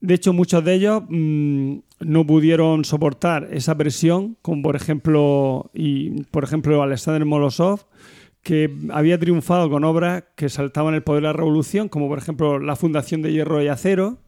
De 0.00 0.14
hecho, 0.14 0.32
muchos 0.32 0.64
de 0.64 0.74
ellos 0.74 1.02
mm, 1.08 1.78
no 2.00 2.26
pudieron 2.26 2.84
soportar 2.84 3.48
esa 3.52 3.76
presión, 3.76 4.36
como 4.42 4.62
por 4.62 4.74
ejemplo, 4.74 5.70
y 5.72 6.24
por 6.24 6.42
ejemplo 6.42 6.82
Alexander 6.82 7.24
Molosov, 7.24 7.86
que 8.42 8.70
había 8.90 9.18
triunfado 9.18 9.68
con 9.68 9.84
obras 9.84 10.24
que 10.36 10.48
saltaban 10.48 10.94
el 10.94 11.02
poder 11.02 11.22
de 11.22 11.28
la 11.28 11.32
revolución, 11.32 11.88
como 11.88 12.08
por 12.08 12.18
ejemplo 12.18 12.58
La 12.58 12.76
Fundación 12.76 13.22
de 13.22 13.32
Hierro 13.32 13.62
y 13.62 13.68
Acero, 13.68 14.18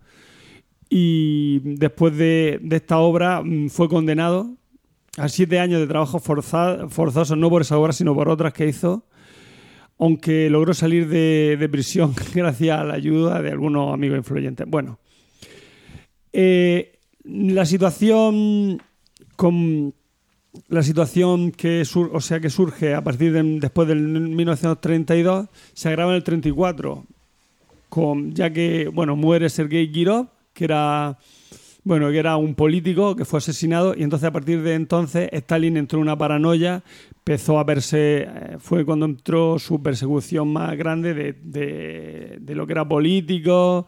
y 0.89 1.61
después 1.79 2.17
de, 2.17 2.61
esta 2.71 2.99
obra 2.99 3.43
mm, 3.43 3.69
fue 3.69 3.89
condenado 3.89 4.57
a 5.17 5.29
siete 5.29 5.59
años 5.61 5.81
de 5.81 5.87
trabajo 5.87 6.19
forza- 6.19 6.89
forzoso, 6.89 7.37
no 7.37 7.49
por 7.49 7.63
esa 7.63 7.79
obra, 7.79 7.93
sino 7.93 8.15
por 8.15 8.29
otras 8.29 8.53
que 8.53 8.67
hizo, 8.67 9.07
aunque 9.99 10.51
logró 10.51 10.75
salir 10.75 11.09
de, 11.09 11.57
de 11.59 11.69
prisión 11.69 12.13
gracias 12.35 12.79
a 12.79 12.85
la 12.85 12.95
ayuda 12.95 13.41
de 13.43 13.51
algunos 13.51 13.93
amigos 13.95 14.19
influyentes. 14.19 14.67
Bueno, 14.69 14.99
eh, 16.33 16.99
la 17.25 17.67
situación 17.67 18.83
con 19.37 19.95
la 20.69 20.83
situación 20.83 21.53
que 21.53 21.85
sur- 21.85 22.11
o 22.13 22.21
sea 22.21 22.41
que 22.41 22.51
surge 22.51 22.95
a 22.95 23.03
partir 23.05 23.33
de 23.33 23.43
después 23.61 23.87
del 23.89 24.01
1932 24.01 25.47
se 25.73 25.89
agrava 25.89 26.11
en 26.13 26.17
el 26.17 26.25
34 26.25 27.05
con 27.89 28.33
ya 28.35 28.51
que 28.53 28.89
bueno 28.93 29.17
muere 29.17 29.49
Sergei 29.49 29.91
Kirov 29.91 30.27
que 30.53 30.65
era 30.65 31.19
bueno 31.85 32.11
que 32.11 32.19
era 32.19 32.37
un 32.37 32.55
político 32.55 33.17
que 33.17 33.25
fue 33.25 33.39
asesinado 33.39 33.95
y 33.97 34.03
entonces 34.03 34.29
a 34.29 34.33
partir 34.33 34.63
de 34.63 34.75
entonces 34.75 35.29
Stalin 35.33 35.77
entró 35.77 35.99
en 35.99 36.03
una 36.03 36.19
paranoia 36.19 36.83
empezó 37.19 37.59
a 37.59 37.65
verse 37.65 38.23
eh, 38.29 38.57
fue 38.59 38.85
cuando 38.85 39.07
entró 39.07 39.59
su 39.59 39.81
persecución 39.83 40.53
más 40.53 40.77
grande 40.77 41.15
de, 41.15 41.33
de- 41.33 42.39
de 42.41 42.55
lo 42.55 42.67
que 42.67 42.73
era 42.73 42.87
político 42.89 43.87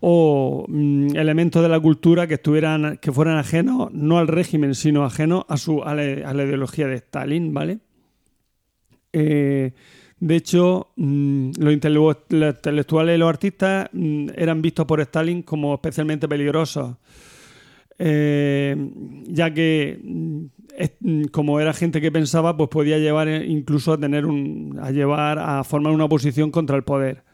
o 0.00 0.66
mm, 0.68 1.16
elementos 1.16 1.62
de 1.62 1.68
la 1.68 1.80
cultura 1.80 2.26
que 2.26 2.34
estuvieran 2.34 2.98
que 3.00 3.12
fueran 3.12 3.38
ajenos 3.38 3.92
no 3.92 4.18
al 4.18 4.28
régimen 4.28 4.74
sino 4.74 5.04
ajenos 5.04 5.44
a 5.48 5.56
su 5.56 5.82
a 5.82 5.94
la, 5.94 6.28
a 6.28 6.34
la 6.34 6.44
ideología 6.44 6.86
de 6.86 6.96
Stalin 6.96 7.52
vale 7.54 7.78
Eh, 9.18 9.72
de 10.20 10.36
hecho 10.36 10.88
mm, 10.96 11.52
los 11.58 11.72
intelectuales 11.72 13.16
y 13.16 13.18
los 13.18 13.28
artistas 13.28 13.88
mm, 13.92 14.28
eran 14.36 14.60
vistos 14.60 14.84
por 14.84 15.00
Stalin 15.00 15.42
como 15.42 15.74
especialmente 15.74 16.28
peligrosos 16.28 16.96
eh, 17.98 18.76
ya 19.26 19.54
que 19.54 19.98
como 21.32 21.60
era 21.60 21.72
gente 21.72 22.02
que 22.02 22.12
pensaba 22.12 22.54
pues 22.56 22.68
podía 22.68 22.98
llevar 22.98 23.28
eh, 23.28 23.46
incluso 23.46 23.94
a 23.94 23.98
tener 23.98 24.26
un 24.26 24.78
a 24.82 24.90
llevar 24.90 25.38
a 25.38 25.64
formar 25.64 25.92
una 25.94 26.04
oposición 26.04 26.50
contra 26.50 26.76
el 26.76 26.82
poder 26.82 27.25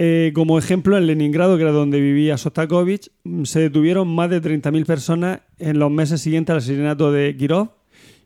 eh, 0.00 0.30
como 0.32 0.60
ejemplo, 0.60 0.96
en 0.96 1.08
Leningrado, 1.08 1.56
que 1.56 1.64
era 1.64 1.72
donde 1.72 2.00
vivía 2.00 2.38
Sostakovich, 2.38 3.10
mm, 3.24 3.42
se 3.42 3.58
detuvieron 3.58 4.06
más 4.06 4.30
de 4.30 4.40
30.000 4.40 4.86
personas 4.86 5.40
en 5.58 5.80
los 5.80 5.90
meses 5.90 6.20
siguientes 6.20 6.52
al 6.52 6.58
asesinato 6.58 7.10
de 7.10 7.36
Kirov 7.36 7.70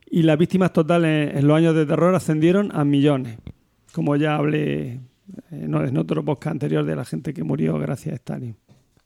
y 0.05 0.21
las 0.21 0.37
víctimas 0.37 0.71
totales 0.71 1.35
en 1.35 1.47
los 1.47 1.57
años 1.57 1.73
de 1.73 1.87
terror 1.87 2.13
ascendieron 2.13 2.69
a 2.75 2.85
millones. 2.85 3.39
Como 3.91 4.15
ya 4.17 4.35
hablé 4.35 4.83
eh, 4.91 4.99
en 5.49 5.97
otro 5.97 6.23
podcast 6.23 6.51
anterior 6.51 6.85
de 6.85 6.95
la 6.95 7.05
gente 7.05 7.33
que 7.33 7.43
murió 7.43 7.79
gracias 7.79 8.13
a 8.13 8.15
Stalin. 8.17 8.55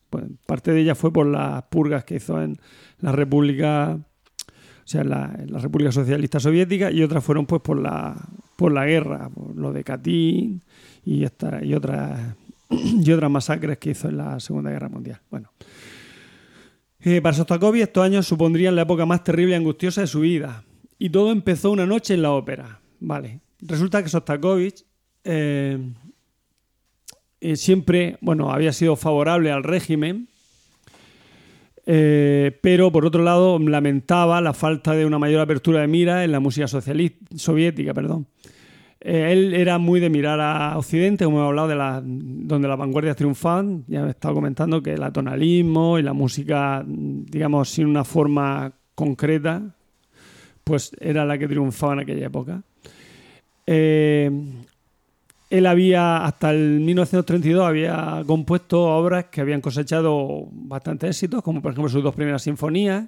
Pues, 0.10 0.26
parte 0.46 0.74
de 0.74 0.82
ella 0.82 0.96
fue 0.96 1.14
por 1.14 1.26
las 1.26 1.64
purgas 1.70 2.04
que 2.04 2.16
hizo 2.16 2.42
en 2.42 2.58
la 3.00 3.14
República, 3.14 3.98
o 3.98 4.82
sea, 4.84 5.04
en 5.04 5.10
la, 5.10 5.60
República 5.62 5.94
Socialista 5.94 6.42
Soviética, 6.42 6.92
y 6.92 7.02
otras 7.02 7.24
fueron 7.24 7.46
pues 7.46 7.62
por 7.62 7.80
la, 7.80 8.14
por 8.58 8.74
la 8.74 8.86
guerra, 8.86 9.30
por 9.30 9.56
lo 9.56 9.72
de 9.72 9.86
Katyn 9.86 10.62
y 11.06 11.24
otras 11.24 12.36
y 12.70 13.12
otras 13.12 13.32
masacres 13.32 13.78
que 13.78 13.92
hizo 13.92 14.10
en 14.10 14.18
la 14.18 14.40
Segunda 14.40 14.72
Guerra 14.72 14.90
Mundial. 14.90 15.22
Bueno. 15.30 15.52
Eh, 17.00 17.22
para 17.22 17.36
Sostakovich 17.36 17.84
estos 17.84 18.04
años 18.04 18.28
supondrían 18.28 18.76
la 18.76 18.82
época 18.82 19.06
más 19.06 19.24
terrible 19.24 19.54
y 19.54 19.56
angustiosa 19.56 20.02
de 20.02 20.08
su 20.08 20.22
vida. 20.22 20.64
Y 21.00 21.10
todo 21.10 21.32
empezó 21.32 21.72
una 21.72 21.86
noche 21.86 22.16
en 22.16 22.22
la 22.22 22.32
ópera. 22.32 22.80
Vale. 23.00 23.40
Resulta 23.62 24.04
que 24.04 24.10
Sostakovich 24.10 24.84
eh, 25.24 25.78
eh, 27.40 27.56
siempre, 27.56 28.18
bueno, 28.22 28.52
había 28.52 28.74
sido 28.74 28.96
favorable 28.96 29.52
al 29.52 29.64
régimen, 29.64 30.28
pero 31.86 32.92
por 32.92 33.06
otro 33.06 33.24
lado 33.24 33.58
lamentaba 33.60 34.42
la 34.42 34.52
falta 34.52 34.92
de 34.92 35.06
una 35.06 35.20
mayor 35.20 35.40
apertura 35.40 35.80
de 35.80 35.88
mira 35.88 36.26
en 36.26 36.34
la 36.34 36.42
música 36.42 36.68
socialista, 36.68 37.26
soviética, 37.38 37.94
perdón. 37.94 38.28
Eh, 39.10 39.32
él 39.32 39.54
era 39.54 39.78
muy 39.78 40.02
de 40.02 40.10
mirar 40.10 40.42
a 40.42 40.78
Occidente, 40.78 41.24
como 41.24 41.42
he 41.42 41.48
hablado 41.48 41.70
de 41.70 41.76
la, 41.78 42.02
donde 42.04 42.68
las 42.68 42.78
vanguardias 42.78 43.16
triunfaban. 43.16 43.86
Ya 43.88 44.06
he 44.06 44.10
estado 44.10 44.34
comentando 44.34 44.84
que 44.84 44.96
el 44.96 45.04
atonalismo 45.04 45.98
y 45.98 46.04
la 46.04 46.12
música, 46.12 46.84
digamos, 46.86 47.70
sin 47.70 47.88
una 47.88 48.04
forma 48.04 48.74
concreta, 48.96 49.64
pues 50.62 50.92
era 51.00 51.24
la 51.24 51.38
que 51.38 51.48
triunfaba 51.48 51.94
en 51.94 52.00
aquella 52.00 52.26
época. 52.26 52.62
Eh, 53.66 54.30
él 55.52 55.66
había, 55.68 56.26
hasta 56.26 56.52
el 56.52 56.82
1932, 56.82 57.66
había 57.66 58.24
compuesto 58.28 58.84
obras 58.84 59.28
que 59.32 59.40
habían 59.40 59.62
cosechado 59.62 60.50
bastantes 60.52 61.12
éxitos, 61.12 61.42
como 61.44 61.62
por 61.62 61.72
ejemplo 61.72 61.90
sus 61.90 62.04
dos 62.04 62.14
primeras 62.14 62.42
sinfonías. 62.42 63.08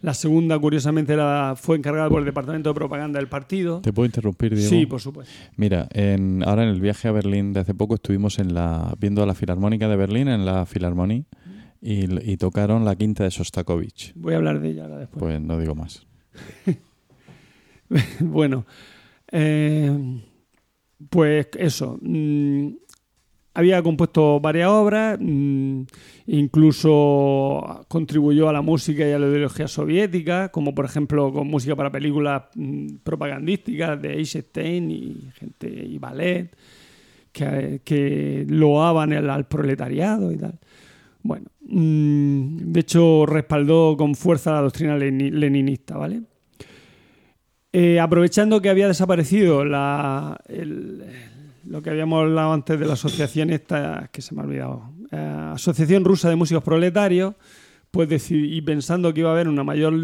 La 0.00 0.14
segunda, 0.14 0.58
curiosamente, 0.58 1.12
era, 1.12 1.54
fue 1.56 1.76
encargada 1.76 2.08
por 2.08 2.20
el 2.20 2.24
Departamento 2.24 2.70
de 2.70 2.74
Propaganda 2.74 3.18
del 3.18 3.28
partido. 3.28 3.80
¿Te 3.80 3.92
puedo 3.92 4.06
interrumpir, 4.06 4.54
Diego? 4.54 4.70
Sí, 4.70 4.86
por 4.86 5.00
supuesto. 5.00 5.32
Mira, 5.56 5.88
en, 5.92 6.44
ahora 6.46 6.62
en 6.62 6.68
el 6.68 6.80
viaje 6.80 7.08
a 7.08 7.12
Berlín 7.12 7.52
de 7.52 7.60
hace 7.60 7.74
poco 7.74 7.96
estuvimos 7.96 8.38
en 8.38 8.54
la, 8.54 8.94
viendo 9.00 9.22
a 9.22 9.26
la 9.26 9.34
Filarmónica 9.34 9.88
de 9.88 9.96
Berlín, 9.96 10.28
en 10.28 10.46
la 10.46 10.66
Filarmonie, 10.66 11.24
y, 11.80 12.30
y 12.30 12.36
tocaron 12.36 12.84
la 12.84 12.94
quinta 12.94 13.24
de 13.24 13.32
Sostakovich. 13.32 14.12
Voy 14.14 14.34
a 14.34 14.36
hablar 14.36 14.60
de 14.60 14.70
ella 14.70 14.84
ahora 14.84 14.98
después. 14.98 15.18
Pues 15.18 15.40
no 15.40 15.58
digo 15.58 15.74
más. 15.74 16.06
bueno, 18.20 18.66
eh, 19.32 20.22
pues 21.10 21.48
eso. 21.58 21.98
mm, 22.00 22.68
había 23.54 23.82
compuesto 23.82 24.38
varias 24.40 24.68
obras, 24.68 25.18
mm, 25.20 25.82
incluso 26.26 27.84
contribuyó 27.88 28.48
a 28.48 28.52
la 28.52 28.62
música 28.62 29.08
y 29.08 29.12
a 29.12 29.18
la 29.18 29.26
ideología 29.28 29.66
soviética, 29.68 30.50
como 30.50 30.74
por 30.74 30.84
ejemplo 30.84 31.32
con 31.32 31.48
música 31.48 31.74
para 31.74 31.90
películas 31.90 32.42
mm, 32.54 32.96
propagandísticas 33.02 34.00
de 34.00 34.14
Eisenstein 34.14 34.90
y 34.90 35.30
gente 35.34 35.68
y 35.68 35.98
ballet, 35.98 36.54
que, 37.32 38.46
loaban 38.48 39.12
el- 39.12 39.30
al 39.30 39.46
proletariado 39.46 40.32
y 40.32 40.36
tal. 40.38 40.58
Bueno, 41.22 41.46
mm, 41.66 42.56
de 42.72 42.80
hecho 42.80 43.26
respaldó 43.26 43.96
con 43.96 44.14
fuerza 44.14 44.52
la 44.52 44.62
doctrina 44.62 44.96
leni- 44.96 45.30
leninista, 45.30 45.96
¿vale? 45.96 46.22
Eh, 47.72 48.00
aprovechando 48.00 48.62
que 48.62 48.70
había 48.70 48.88
desaparecido 48.88 49.64
la, 49.64 50.40
el- 50.48 51.04
lo 51.68 51.82
que 51.82 51.90
habíamos 51.90 52.22
hablado 52.22 52.52
antes 52.52 52.78
de 52.80 52.86
la 52.86 52.94
asociación 52.94 53.50
esta, 53.50 54.08
que 54.12 54.22
se 54.22 54.34
me 54.34 54.40
ha 54.40 54.44
olvidado, 54.44 54.82
eh, 55.12 55.50
Asociación 55.54 56.04
Rusa 56.04 56.28
de 56.28 56.36
Músicos 56.36 56.62
Proletarios, 56.62 57.34
pues 57.90 58.08
decidi- 58.08 58.54
y 58.56 58.60
pensando 58.62 59.12
que 59.12 59.20
iba 59.20 59.30
a 59.30 59.32
haber 59.32 59.48
una 59.48 59.64
mayor 59.64 59.94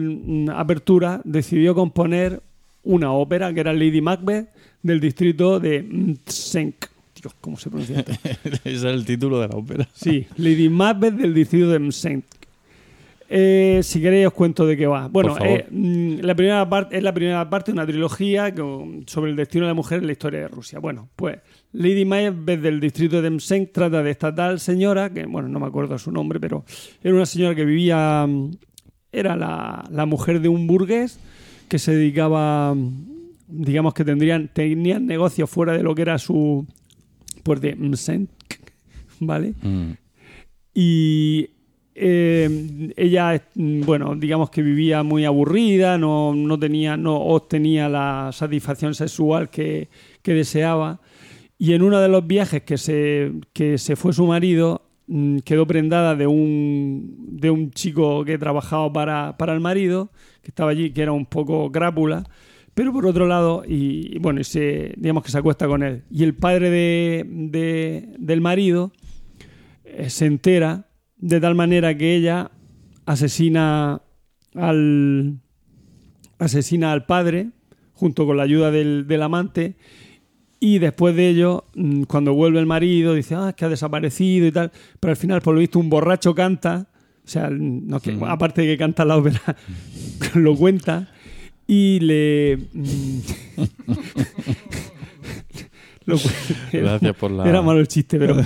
apertura, 0.55 1.21
decidió 1.25 1.75
componer 1.75 2.43
una 2.83 3.13
ópera 3.13 3.53
que 3.55 3.61
era 3.61 3.73
Lady 3.73 4.01
Macbeth 4.01 4.49
del 4.83 5.01
distrito 5.01 5.59
de 5.61 5.83
Mtsensk. 5.83 6.87
Dios, 7.21 7.35
¿cómo 7.41 7.57
se 7.57 7.71
pronuncia 7.71 8.01
esto? 8.01 8.13
Ese 8.65 8.75
es 8.75 8.85
el 8.85 9.05
título 9.07 9.41
de 9.41 9.49
la 9.49 9.57
ópera. 9.57 9.89
Sí, 9.95 10.27
Lady 10.37 10.69
Macbeth 10.69 11.15
del 11.15 11.33
distrito 11.35 11.69
de 11.71 11.79
Mtsensk. 11.79 12.27
Eh, 13.29 13.81
si 13.83 14.01
queréis 14.03 14.27
os 14.27 14.33
cuento 14.35 14.67
de 14.67 14.77
qué 14.77 14.87
va. 14.87 15.09
Bueno, 15.09 15.37
eh, 15.43 15.67
mm, 15.71 16.21
la 16.21 16.35
primera 16.35 16.69
parte 16.69 16.97
es 16.99 17.03
la 17.03 17.13
primera 17.15 17.49
parte 17.49 17.73
de 17.73 17.77
una 17.79 17.87
trilogía 17.87 18.55
con- 18.55 19.05
sobre 19.07 19.31
el 19.31 19.37
destino 19.37 19.65
de 19.65 19.71
la 19.71 19.75
mujer 19.75 20.01
en 20.01 20.07
la 20.07 20.13
historia 20.13 20.41
de 20.41 20.49
Rusia. 20.49 20.79
Bueno, 20.79 21.09
pues 21.17 21.39
Lady 21.73 22.05
Macbeth 22.05 22.61
del 22.61 22.81
distrito 22.81 23.23
de 23.23 23.31
Mtsensk 23.31 23.73
trata 23.73 24.03
de 24.03 24.11
esta 24.11 24.35
tal 24.35 24.61
señora, 24.61 25.11
que 25.11 25.25
bueno, 25.27 25.49
no 25.49 25.59
me 25.59 25.67
acuerdo 25.67 25.99
su 25.99 26.13
nombre, 26.13 26.39
pero 26.39 26.65
era 27.03 27.15
una 27.15 27.27
señora 27.27 27.55
que 27.55 27.65
vivía, 27.65 28.27
mm, 28.29 28.51
era 29.11 29.37
la, 29.37 29.85
la 29.91 30.07
mujer 30.07 30.41
de 30.41 30.49
un 30.49 30.67
burgués 30.67 31.19
que 31.69 31.79
se 31.79 31.93
dedicaba, 31.97 32.75
mm, 32.75 33.07
digamos 33.49 33.95
que 33.95 34.05
tendrían, 34.05 34.49
tenían 34.53 35.07
negocios 35.07 35.49
fuera 35.49 35.73
de 35.73 35.83
lo 35.83 35.95
que 35.95 36.03
era 36.03 36.19
su, 36.19 36.67
pues 37.43 37.61
de 37.63 37.75
Mtsensk, 37.75 38.31
¿vale? 39.21 39.55
Mm. 39.63 39.93
Y 40.75 41.51
eh, 41.95 42.93
ella, 42.97 43.43
bueno, 43.55 44.15
digamos 44.17 44.51
que 44.51 44.63
vivía 44.63 45.03
muy 45.03 45.25
aburrida, 45.25 45.97
no, 45.99 46.35
no 46.35 46.59
tenía, 46.59 46.97
no 46.97 47.17
obtenía 47.17 47.89
la 47.89 48.31
satisfacción 48.33 48.95
sexual 48.95 49.51
que, 49.51 49.89
que 50.23 50.35
deseaba. 50.35 51.01
Y 51.59 51.73
en 51.75 51.83
uno 51.83 52.01
de 52.01 52.09
los 52.09 52.27
viajes 52.27 52.63
que 52.63 52.77
se, 52.79 53.33
que 53.53 53.79
se 53.79 53.95
fue 53.97 54.13
su 54.13 54.27
marido, 54.27 54.83
mm, 55.07 55.39
quedó 55.39 55.67
prendada 55.67 56.15
de 56.17 56.27
un, 56.27 57.17
de 57.31 57.51
un 57.51 57.71
chico 57.71 58.25
que 58.25 58.39
trabajaba 58.39 58.93
para, 58.93 59.37
para 59.37 59.53
el 59.55 59.61
marido, 59.61 60.11
que 60.43 60.51
estaba 60.51 60.73
allí, 60.73 60.91
que 60.91 61.03
era 61.03 61.13
un 61.13 61.27
poco 61.27 61.71
crápula. 61.71 62.25
Pero 62.75 62.93
por 62.93 63.07
otro 63.07 63.29
lado, 63.29 63.63
y, 63.67 64.19
bueno, 64.19 64.43
se, 64.43 64.95
digamos 64.97 65.23
que 65.23 65.31
se 65.31 65.39
acuesta 65.39 65.69
con 65.69 65.85
él. 65.85 66.03
Y 66.11 66.25
el 66.25 66.35
padre 66.35 66.71
de, 66.71 67.25
de- 67.29 68.09
del 68.19 68.41
marido 68.41 68.91
eh, 69.85 70.11
se 70.11 70.27
entera 70.27 70.89
de 71.27 71.41
tal 71.41 71.55
manera 71.55 71.97
que 71.97 72.15
ella 72.17 72.51
asesina 73.07 74.03
al 74.55 75.39
asesina 76.39 76.93
al 76.93 77.07
padre 77.07 77.49
junto 77.95 78.27
con 78.27 78.37
la 78.37 78.43
ayuda 78.43 78.71
del, 78.71 79.07
del 79.09 79.23
amante 79.23 79.75
y 80.61 80.79
después 80.81 81.17
de 81.17 81.29
ello 81.31 81.65
mm, 81.75 82.03
cuando 82.03 82.35
vuelve 82.35 82.59
el 82.61 82.67
marido 82.67 83.15
dice 83.15 83.35
ah 83.37 83.49
es 83.51 83.55
que 83.55 83.65
ha 83.65 83.69
desaparecido 83.71 84.47
y 84.47 84.53
tal 84.53 84.71
pero 85.01 85.13
al 85.13 85.17
final 85.17 85.41
por 85.41 85.55
lo 85.55 85.61
visto 85.61 85.79
un 85.79 85.89
borracho 85.89 86.35
canta 86.35 86.89
o 87.25 87.29
sea 87.29 87.49
no, 87.51 88.01
que- 88.01 88.13
Ujú. 88.17 88.27
aparte 88.27 88.61
de 88.61 88.67
que 88.69 88.77
canta 88.77 89.07
la 89.07 89.17
ópera 89.17 89.41
lo 90.35 90.55
cuenta 90.57 91.09
y 91.67 92.01
le 92.01 92.59
mm, 92.75 93.19
lo 96.07 96.17
Gracias 96.73 97.17
por 97.17 97.31
la... 97.31 97.49
era 97.49 97.63
malo 97.63 97.81
el 97.81 97.89
chiste, 97.89 98.19
pero 98.19 98.37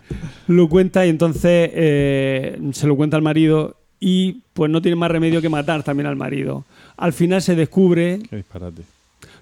lo 0.48 0.68
cuenta 0.68 1.06
y 1.06 1.10
entonces 1.10 1.70
eh, 1.74 2.58
se 2.72 2.86
lo 2.86 2.96
cuenta 2.96 3.16
al 3.16 3.22
marido 3.22 3.76
y 4.00 4.40
pues 4.52 4.70
no 4.70 4.82
tiene 4.82 4.96
más 4.96 5.10
remedio 5.10 5.40
que 5.40 5.48
matar 5.48 5.82
también 5.82 6.06
al 6.06 6.16
marido. 6.16 6.64
Al 6.96 7.12
final 7.12 7.40
se 7.42 7.54
descubre, 7.54 8.20
Qué 8.28 8.36
disparate. 8.36 8.82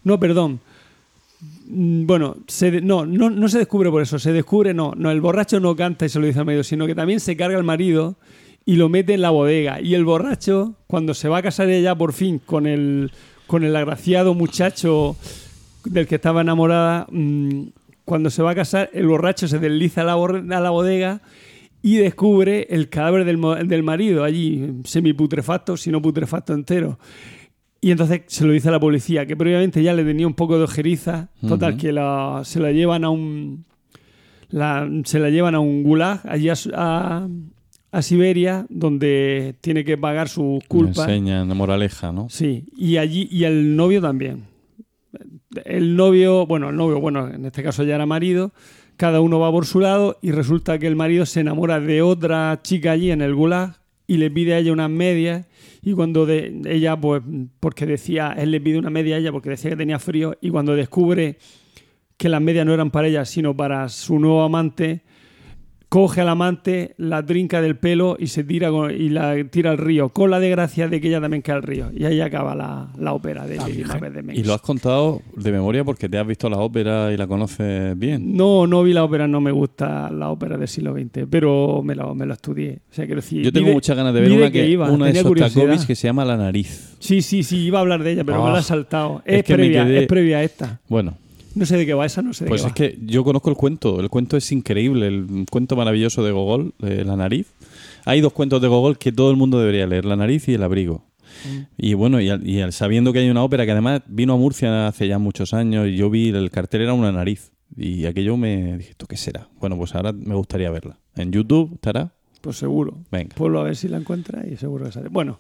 no, 0.05 0.19
perdón, 0.21 0.61
Mm, 1.69 2.07
bueno, 2.07 2.37
se 2.47 2.71
de- 2.71 2.81
no, 2.83 3.05
no, 3.05 3.29
no 3.31 3.49
se 3.49 3.59
descubre 3.59 3.91
por 3.91 4.01
eso, 4.03 4.19
se 4.19 4.33
descubre, 4.33 4.75
no, 4.75 4.93
no, 4.97 5.11
el 5.11 5.21
borracho 5.21 5.59
no 5.59 5.75
canta 5.75 6.07
y 6.07 6.09
se 6.09 6.21
lo 6.21 6.27
dice 6.27 6.39
al 6.39 6.45
marido, 6.45 6.63
sino 6.63 6.87
que 6.87 6.95
también 6.95 7.19
se 7.19 7.37
carga 7.37 7.57
al 7.57 7.65
marido 7.65 8.15
y 8.65 8.77
lo 8.77 8.89
mete 8.89 9.15
en 9.15 9.23
la 9.23 9.31
bodega. 9.31 9.81
Y 9.81 9.95
el 9.95 10.05
borracho, 10.05 10.75
cuando 10.87 11.15
se 11.15 11.29
va 11.29 11.39
a 11.39 11.43
casar 11.43 11.69
ella 11.69 11.97
por 11.97 12.13
fin 12.13 12.39
con 12.45 12.67
el, 12.69 13.11
con 13.49 13.65
el 13.65 13.75
agraciado 13.75 14.35
muchacho 14.35 15.17
del 15.85 16.07
que 16.07 16.17
estaba 16.17 16.41
enamorada, 16.43 17.07
mm, 17.11 17.63
cuando 18.05 18.31
se 18.31 18.43
va 18.43 18.51
a 18.51 18.55
casar, 18.55 18.91
el 18.93 19.07
borracho 19.07 19.47
se 19.49 19.59
desliza 19.59 20.03
a 20.03 20.05
la, 20.05 20.15
a 20.15 20.61
la 20.61 20.71
bodega 20.71 21.21
y 21.83 21.97
descubre 21.97 22.67
el 22.71 22.89
cadáver 22.89 23.25
del, 23.25 23.41
del 23.69 23.83
marido 23.83 24.25
allí, 24.25 24.69
semiputrefacto, 24.85 25.77
si 25.77 25.91
no 25.91 26.01
putrefacto 26.03 26.53
entero. 26.55 26.99
Y 27.81 27.91
entonces 27.91 28.23
se 28.29 28.45
lo 28.47 28.53
dice 28.53 28.69
a 28.69 28.73
la 28.73 28.79
policía, 28.81 29.27
que 29.27 29.37
previamente 29.37 29.83
ya 29.83 29.93
le 29.93 30.05
tenía 30.05 30.27
un 30.27 30.35
poco 30.35 30.57
de 30.59 30.65
ojeriza, 30.65 31.31
total, 31.47 31.77
que 31.77 31.91
la- 31.93 32.43
se 32.45 32.61
la 32.61 32.71
llevan 32.71 33.03
a 33.05 33.11
un... 33.11 33.65
la- 34.51 34.89
se 35.05 35.19
la 35.19 35.31
llevan 35.31 35.55
a 35.57 35.61
un 35.61 35.83
gulag 35.83 36.21
allí 36.25 36.49
a, 36.49 36.55
a- 36.75 37.29
a 37.91 38.03
Siberia, 38.03 38.65
donde 38.71 39.55
tiene 39.61 39.85
que 39.85 39.99
pagar 39.99 40.29
sus 40.29 40.61
Me 40.63 40.69
culpas. 40.69 41.09
enseñan 41.09 41.49
la 41.49 41.55
moraleja, 41.55 42.11
¿no? 42.13 42.29
Sí, 42.31 42.65
y 42.77 42.97
allí, 42.99 43.29
y 43.31 43.45
el 43.45 43.75
novio 43.77 44.01
también. 44.01 44.45
El 45.65 45.97
novio, 45.97 46.47
bueno, 46.47 46.71
el 46.71 46.77
novio, 46.77 47.01
bueno, 47.01 47.29
en 47.29 47.45
este 47.45 47.63
caso 47.63 47.83
ya 47.85 47.95
era 47.95 48.07
marido, 48.07 48.53
cada 48.97 49.21
uno 49.21 49.39
va 49.39 49.51
por 49.51 49.67
su 49.67 49.81
lado 49.81 50.19
y 50.23 50.33
resulta 50.33 50.79
que 50.79 50.87
el 50.87 50.97
marido 50.97 51.27
se 51.27 51.41
enamora 51.41 51.81
de 51.81 52.03
otra 52.03 52.61
chica 52.63 52.93
allí 52.93 53.11
en 53.11 53.23
el 53.23 53.35
gulag 53.35 53.77
y 54.07 54.17
le 54.19 54.31
pide 54.31 54.55
a 54.55 54.59
ella 54.59 54.73
unas 54.73 54.91
medias 54.91 55.47
y 55.83 55.95
cuando 55.95 56.27
de, 56.27 56.63
ella, 56.67 56.97
pues, 56.97 57.23
porque 57.59 57.87
decía, 57.87 58.35
él 58.37 58.51
le 58.51 58.61
pide 58.61 58.79
una 58.79 58.91
media 58.91 59.17
a 59.17 59.19
ella 59.19 59.33
porque 59.33 59.51
decía 59.51 59.71
que 59.71 59.77
tenía 59.77 59.99
frío 59.99 60.37
y 60.41 60.51
cuando 60.51 60.77
descubre 60.77 61.39
que 62.17 62.29
las 62.29 62.41
medias 62.41 62.65
no 62.65 62.73
eran 62.73 62.91
para 62.91 63.09
ella, 63.09 63.25
sino 63.25 63.57
para 63.57 63.89
su 63.89 64.19
nuevo 64.19 64.43
amante, 64.43 65.03
coge 65.93 66.23
al 66.23 66.29
amante, 66.31 66.95
la 66.97 67.23
trinca 67.27 67.61
del 67.61 67.77
pelo 67.77 68.17
y 68.19 68.29
se 68.29 68.45
tira 68.45 68.71
con- 68.71 68.91
y 68.91 69.11
la 69.11 69.35
tira 69.51 69.73
al 69.73 69.77
río, 69.77 70.09
con 70.09 70.31
la 70.31 70.41
desgracia 70.41 70.89
de 70.89 71.03
que 71.03 71.09
ella 71.09 71.21
también 71.21 71.43
cae 71.43 71.57
al 71.57 71.63
río. 71.63 71.91
Y 71.95 72.07
ahí 72.07 72.19
acaba 72.23 72.55
la, 72.55 72.89
la 72.99 73.13
ópera 73.13 73.47
de 73.47 73.57
Lady 73.59 73.85
Macbeth 73.85 74.15
de 74.15 74.23
Mengs. 74.23 74.41
Y 74.41 74.43
lo 74.43 74.55
has 74.55 74.63
contado 74.63 75.21
de 75.37 75.53
memoria 75.53 75.85
porque 75.85 76.09
te 76.09 76.17
has 76.17 76.27
visto 76.27 76.49
la 76.49 76.57
ópera 76.57 77.13
y 77.13 77.19
la 77.19 77.27
conoces 77.27 77.99
bien. 77.99 78.35
No, 78.35 78.67
no 78.67 78.83
vi 78.83 78.95
la 78.95 79.05
ópera, 79.05 79.29
no 79.29 79.43
me 79.43 79.51
gusta 79.53 80.09
la 80.11 80.31
ópera 80.31 80.57
del 80.57 80.67
siglo 80.69 80.95
XX, 80.95 81.27
pero 81.29 81.83
me 81.85 81.95
lo, 81.95 82.15
me 82.15 82.25
lo 82.25 82.33
estudié. 82.33 82.79
O 82.91 82.95
sea, 82.95 83.05
quiero 83.05 83.21
decir, 83.21 83.43
Yo 83.43 83.53
tengo 83.53 83.69
de- 83.69 83.75
muchas 83.75 83.95
ganas 83.95 84.15
de 84.15 84.21
ver 84.23 84.33
una, 84.33 84.51
que, 84.51 84.67
iba, 84.67 84.91
una 84.91 85.07
de. 85.09 85.21
Sostakovich 85.21 85.85
que 85.87 85.95
se 85.95 86.09
llama 86.09 86.25
La 86.25 86.39
Nariz. 86.39 86.97
Sí, 87.01 87.21
sí, 87.21 87.43
sí, 87.43 87.59
iba 87.67 87.79
a 87.81 87.83
hablar 87.83 88.03
de 88.03 88.13
ella, 88.13 88.25
pero 88.25 88.43
me 88.43 88.49
Ah, 88.49 88.53
la 88.55 88.61
he 88.61 88.63
saltado. 88.63 89.21
es 89.27 89.41
Es, 89.41 89.45
que 89.45 89.53
me 89.53 89.65
previa, 89.65 89.85
quedé- 89.85 89.99
es 90.01 90.07
previa 90.07 90.39
a 90.39 90.43
esta. 90.43 90.81
Bueno, 90.89 91.19
No 91.55 91.67
sé 91.67 91.77
de 91.77 91.85
qué 91.87 91.95
va 91.95 92.07
esa, 92.07 92.23
no 92.23 92.33
sé 92.33 92.45
de 92.45 92.49
pues 92.49 92.63
qué 92.63 92.67
es 92.67 92.71
va. 92.73 92.75
que 92.75 92.99
yo 93.05 93.25
conozco 93.25 93.51
el 93.51 93.57
cuento. 93.57 94.01
El 94.01 94.09
cuento 94.09 94.37
es 94.37 94.51
increíble. 94.53 95.07
El 95.07 95.47
cuento 95.51 95.77
maravilloso 95.77 96.25
de 96.25 96.33
Gogol, 96.33 96.75
de 96.79 97.05
La 97.05 97.17
Nariz. 97.17 97.49
Hay 98.05 98.21
dos 98.21 98.33
cuentos 98.33 98.61
de 98.63 98.69
Gogol 98.69 98.99
que 98.99 99.13
todo 99.13 99.31
el 99.31 99.37
mundo 99.37 99.59
debería 99.59 99.87
leer: 99.87 100.05
La 100.05 100.17
Nariz 100.17 100.49
y 100.49 100.55
El 100.55 100.63
Abrigo. 100.63 101.05
Mm. 101.45 101.59
Y 101.79 101.95
bueno, 101.95 102.21
y, 102.21 102.29
al- 102.31 102.47
y 102.47 102.61
al- 102.61 102.73
sabiendo 102.73 103.13
que 103.13 103.21
hay 103.21 103.31
una 103.31 103.43
ópera 103.43 103.65
que 103.65 103.73
además 103.73 104.03
vino 104.07 104.35
a 104.35 104.37
Murcia 104.37 104.87
hace 104.87 105.09
ya 105.09 105.19
muchos 105.19 105.53
años 105.55 105.89
y 105.89 105.97
yo 105.97 106.09
vi 106.11 106.29
el 106.31 106.51
cartel 106.51 106.83
era 106.83 106.95
una 106.95 107.13
nariz. 107.13 107.53
Y 107.77 108.05
aquello 108.05 108.37
me 108.37 108.77
dije, 108.77 108.91
¿esto 108.91 109.07
qué 109.07 109.17
será? 109.17 109.49
Bueno, 109.59 109.77
pues 109.79 109.95
ahora 109.95 110.13
me 110.13 110.35
gustaría 110.35 110.71
verla. 110.71 110.99
¿En 111.17 111.33
YouTube 111.33 111.73
estará? 111.75 112.13
Pues 112.43 112.57
seguro. 112.57 112.99
Venga. 113.11 113.35
Pueblo 113.35 113.61
a 113.61 113.65
ver 113.65 113.77
si 113.77 113.89
la 113.89 113.97
encuentra 113.99 114.47
y 114.47 114.57
seguro 114.57 114.85
que 114.85 114.93
sale. 114.93 115.09
Bueno, 115.09 115.39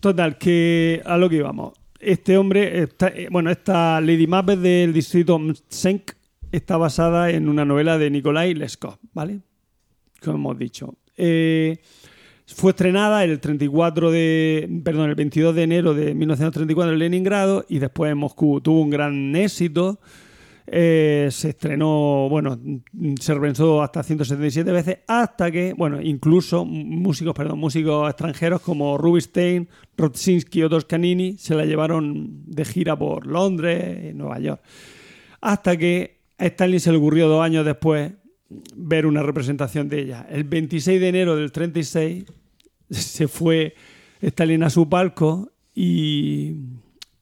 total, 0.00 0.38
que 0.38 1.02
a 1.04 1.16
lo 1.16 1.28
que 1.28 1.36
íbamos. 1.36 1.72
Este 2.06 2.38
hombre, 2.38 2.84
está, 2.84 3.08
eh, 3.08 3.26
bueno, 3.32 3.50
esta 3.50 4.00
Lady 4.00 4.28
Macbeth 4.28 4.60
del 4.60 4.92
distrito 4.92 5.40
Mtsensk 5.40 6.12
está 6.52 6.76
basada 6.76 7.30
en 7.30 7.48
una 7.48 7.64
novela 7.64 7.98
de 7.98 8.10
Nikolai 8.10 8.54
Leskov, 8.54 8.96
¿vale? 9.12 9.40
Como 10.22 10.36
hemos 10.36 10.56
dicho. 10.56 10.94
Eh, 11.16 11.78
fue 12.46 12.70
estrenada 12.70 13.24
el 13.24 13.40
34 13.40 14.12
de, 14.12 14.80
perdón, 14.84 15.10
el 15.10 15.16
22 15.16 15.52
de 15.52 15.62
enero 15.64 15.94
de 15.94 16.14
1934 16.14 16.92
en 16.92 16.98
Leningrado 17.00 17.66
y 17.68 17.80
después 17.80 18.12
en 18.12 18.18
Moscú. 18.18 18.60
Tuvo 18.60 18.82
un 18.82 18.90
gran 18.90 19.34
éxito. 19.34 19.98
Eh, 20.68 21.28
se 21.30 21.50
estrenó, 21.50 22.28
bueno, 22.28 22.58
se 23.20 23.34
repensó 23.34 23.82
hasta 23.82 24.02
177 24.02 24.72
veces, 24.72 24.98
hasta 25.06 25.50
que, 25.50 25.72
bueno, 25.74 26.00
incluso 26.02 26.64
músicos, 26.64 27.34
perdón, 27.34 27.60
músicos 27.60 28.08
extranjeros 28.10 28.60
como 28.62 28.98
Rubinstein, 28.98 29.68
Rodzinski 29.96 30.64
o 30.64 30.68
Toscanini 30.68 31.38
se 31.38 31.54
la 31.54 31.64
llevaron 31.64 32.42
de 32.46 32.64
gira 32.64 32.96
por 32.98 33.26
Londres 33.26 34.12
Nueva 34.14 34.40
York. 34.40 34.60
Hasta 35.40 35.76
que 35.76 36.16
a 36.38 36.46
Stalin 36.46 36.80
se 36.80 36.90
le 36.90 36.98
ocurrió 36.98 37.28
dos 37.28 37.44
años 37.44 37.64
después 37.64 38.12
ver 38.74 39.06
una 39.06 39.22
representación 39.22 39.88
de 39.88 40.00
ella. 40.00 40.26
El 40.28 40.44
26 40.44 41.00
de 41.00 41.08
enero 41.08 41.36
del 41.36 41.52
36 41.52 42.24
se 42.90 43.28
fue 43.28 43.74
Stalin 44.20 44.64
a 44.64 44.70
su 44.70 44.88
palco 44.88 45.52
y, 45.74 46.56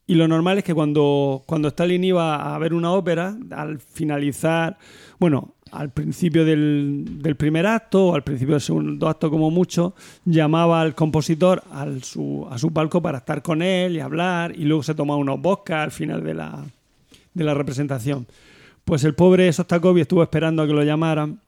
y 0.07 0.15
lo 0.15 0.29
normal 0.29 0.59
es 0.59 0.65
que 0.65 0.75
cuando, 0.75 1.43
cuando 1.47 1.69
Stalin 1.69 2.05
iba 2.05 2.55
a 2.55 2.59
ver 2.59 2.75
una 2.75 2.93
ópera, 2.93 3.37
al 3.51 3.79
finalizar, 3.79 4.77
bueno, 5.19 5.55
al 5.73 5.91
principio 5.91 6.45
del, 6.45 7.05
del 7.23 7.37
primer 7.37 7.67
acto 7.67 8.09
o 8.09 8.15
al 8.15 8.23
principio 8.23 8.55
del 8.55 8.61
segundo 8.61 9.09
acto 9.09 9.31
como 9.31 9.51
mucho, 9.51 9.95
llamaba 10.25 10.83
al 10.83 10.95
compositor 10.95 11.63
al 11.73 12.03
su, 12.05 12.47
a 12.51 12.59
su 12.59 12.73
palco 12.73 13.01
para 13.01 13.19
estar 13.19 13.43
con 13.43 13.63
él 13.63 13.97
y 13.97 14.01
hablar 14.01 14.53
y 14.55 14.65
luego 14.65 14.83
se 14.83 14.95
tomaba 14.95 15.19
unos 15.19 15.41
vodka 15.41 15.83
al 15.83 15.91
final 15.91 16.23
de 16.23 16.35
la, 16.35 16.65
de 17.33 17.45
la 17.45 17.55
representación. 17.55 18.27
Pues 18.85 19.05
el 19.05 19.15
pobre 19.15 19.51
Sostakovich 19.53 20.03
estuvo 20.03 20.23
esperando 20.23 20.63
a 20.63 20.67
que 20.67 20.75
lo 20.75 20.83
llamaran, 20.85 21.41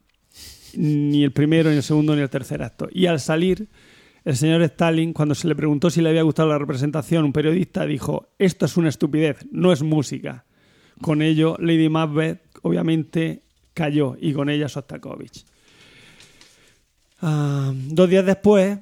ni 0.75 1.23
el 1.23 1.33
primero, 1.33 1.71
ni 1.71 1.77
el 1.77 1.83
segundo, 1.83 2.17
ni 2.17 2.23
el 2.23 2.31
tercer 2.31 2.63
acto. 2.63 2.89
Y 2.91 3.07
al 3.07 3.21
salir, 3.21 3.69
el 4.27 4.37
señor 4.37 4.61
Stalin, 4.63 5.13
cuando 5.15 5.35
se 5.35 5.49
le 5.49 5.55
preguntó 5.57 5.89
si 5.89 6.03
le 6.03 6.11
había 6.11 6.23
gustado 6.23 6.49
la 6.49 6.59
representación, 6.59 7.25
un 7.25 7.33
periodista 7.33 7.87
dijo, 7.87 8.29
esto 8.39 8.67
es 8.67 8.77
una 8.77 8.89
estupidez, 8.91 9.47
no 9.51 9.73
es 9.73 9.83
música. 9.83 10.45
Con 11.01 11.23
ello, 11.23 11.57
Lady 11.61 11.89
Macbeth, 11.89 12.41
obviamente, 12.63 13.43
cayó, 13.73 14.17
y 14.21 14.33
con 14.33 14.51
ella 14.51 14.69
Sostakovich. 14.69 15.45
Ah, 17.23 17.73
dos 17.75 18.09
días 18.11 18.27
después, 18.27 18.79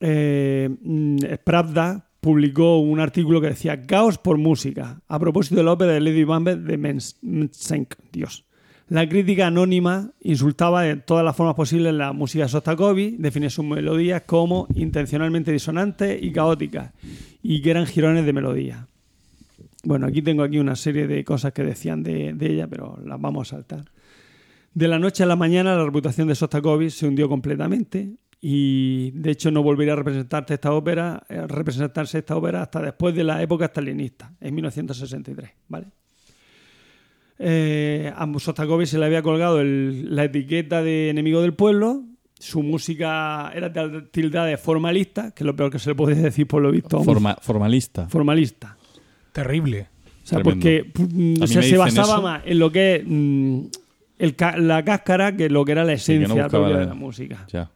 eh, 0.00 0.68
mm, 0.82 1.18
Pravda 1.44 2.08
publicó 2.20 2.78
un 2.80 3.00
artículo 3.00 3.40
que 3.40 3.48
decía 3.48 3.82
Caos 3.86 4.18
por 4.18 4.38
música, 4.38 5.00
a 5.08 5.18
propósito 5.18 5.56
de 5.56 5.62
la 5.64 5.72
ópera 5.72 5.92
de 5.92 6.00
Lady 6.00 6.24
Macbeth 6.24 6.58
de 6.60 6.78
Mens- 6.78 7.16
Mtsensk. 7.22 7.94
Dios. 8.12 8.44
La 8.94 9.08
crítica 9.08 9.48
anónima 9.48 10.12
insultaba 10.20 10.82
de 10.82 10.94
todas 10.94 11.24
las 11.24 11.34
formas 11.34 11.56
posibles 11.56 11.92
la 11.92 12.12
música 12.12 12.44
de 12.44 12.48
Sostakovich, 12.48 13.16
definía 13.16 13.50
sus 13.50 13.64
melodías 13.64 14.22
como 14.24 14.68
intencionalmente 14.76 15.50
disonantes 15.50 16.22
y 16.22 16.30
caóticas, 16.30 16.92
y 17.42 17.60
que 17.60 17.72
eran 17.72 17.86
girones 17.86 18.24
de 18.24 18.32
melodía. 18.32 18.86
Bueno, 19.82 20.06
aquí 20.06 20.22
tengo 20.22 20.44
aquí 20.44 20.60
una 20.60 20.76
serie 20.76 21.08
de 21.08 21.24
cosas 21.24 21.52
que 21.52 21.64
decían 21.64 22.04
de, 22.04 22.36
ella, 22.40 22.68
pero 22.68 22.96
las 23.04 23.20
vamos 23.20 23.52
a 23.52 23.56
saltar. 23.56 23.86
De 24.74 24.86
la 24.86 25.00
noche 25.00 25.24
a 25.24 25.26
la 25.26 25.34
mañana 25.34 25.74
la 25.74 25.84
reputación 25.84 26.28
de 26.28 26.36
Sostakovich 26.36 26.92
se 26.92 27.08
hundió 27.08 27.28
completamente 27.28 28.14
y 28.40 29.10
de 29.10 29.32
hecho 29.32 29.50
no 29.50 29.64
volvería 29.64 29.94
a 29.94 29.96
representarse 29.96 30.54
esta 30.54 30.72
ópera, 30.72 31.24
eh, 31.28 31.44
representarse 31.48 32.18
esta 32.18 32.36
ópera 32.36 32.62
hasta 32.62 32.80
después 32.80 33.12
de 33.12 33.24
la 33.24 33.42
época 33.42 33.66
stalinista, 33.66 34.32
en 34.40 34.54
1963, 34.54 35.50
¿vale? 35.66 35.88
Eh, 37.38 38.12
a 38.14 38.26
Sostakovich 38.38 38.88
se 38.88 38.98
le 38.98 39.06
había 39.06 39.22
colgado 39.22 39.60
el- 39.60 40.14
la 40.14 40.24
etiqueta 40.24 40.82
de 40.82 41.10
enemigo 41.10 41.40
del 41.42 41.54
pueblo. 41.54 42.02
Su 42.38 42.62
música 42.62 43.50
era 43.54 43.72
tildada 44.10 44.46
de 44.46 44.56
formalista, 44.56 45.30
que 45.32 45.42
es 45.44 45.46
lo 45.46 45.56
peor 45.56 45.70
que 45.70 45.78
se 45.78 45.90
le 45.90 45.94
puede 45.94 46.14
decir 46.16 46.46
por 46.46 46.62
lo 46.62 46.70
visto. 46.70 47.02
Forma- 47.02 47.36
formalista. 47.40 48.08
formalista. 48.08 48.76
Terrible. 49.32 49.88
O 50.22 50.26
sea, 50.26 50.38
Tremendo. 50.40 50.54
porque 50.64 50.92
mm, 51.14 51.42
o 51.42 51.46
sea, 51.46 51.62
se 51.62 51.76
basaba 51.76 52.14
eso. 52.14 52.22
más 52.22 52.42
en 52.46 52.58
lo 52.58 52.70
que 52.72 52.96
es 52.96 53.02
mm, 53.06 53.60
el 54.18 54.36
ca- 54.36 54.56
la 54.56 54.84
cáscara 54.84 55.36
que 55.36 55.48
lo 55.50 55.64
que 55.64 55.72
era 55.72 55.84
la 55.84 55.98
Sí, 55.98 56.12
que 56.14 56.18
no 56.20 56.24
esencia 56.26 56.48
propia 56.48 56.68
de 56.76 56.80
la- 56.84 56.88
la 56.90 56.94
música. 56.94 57.46
Ya. 57.52 57.70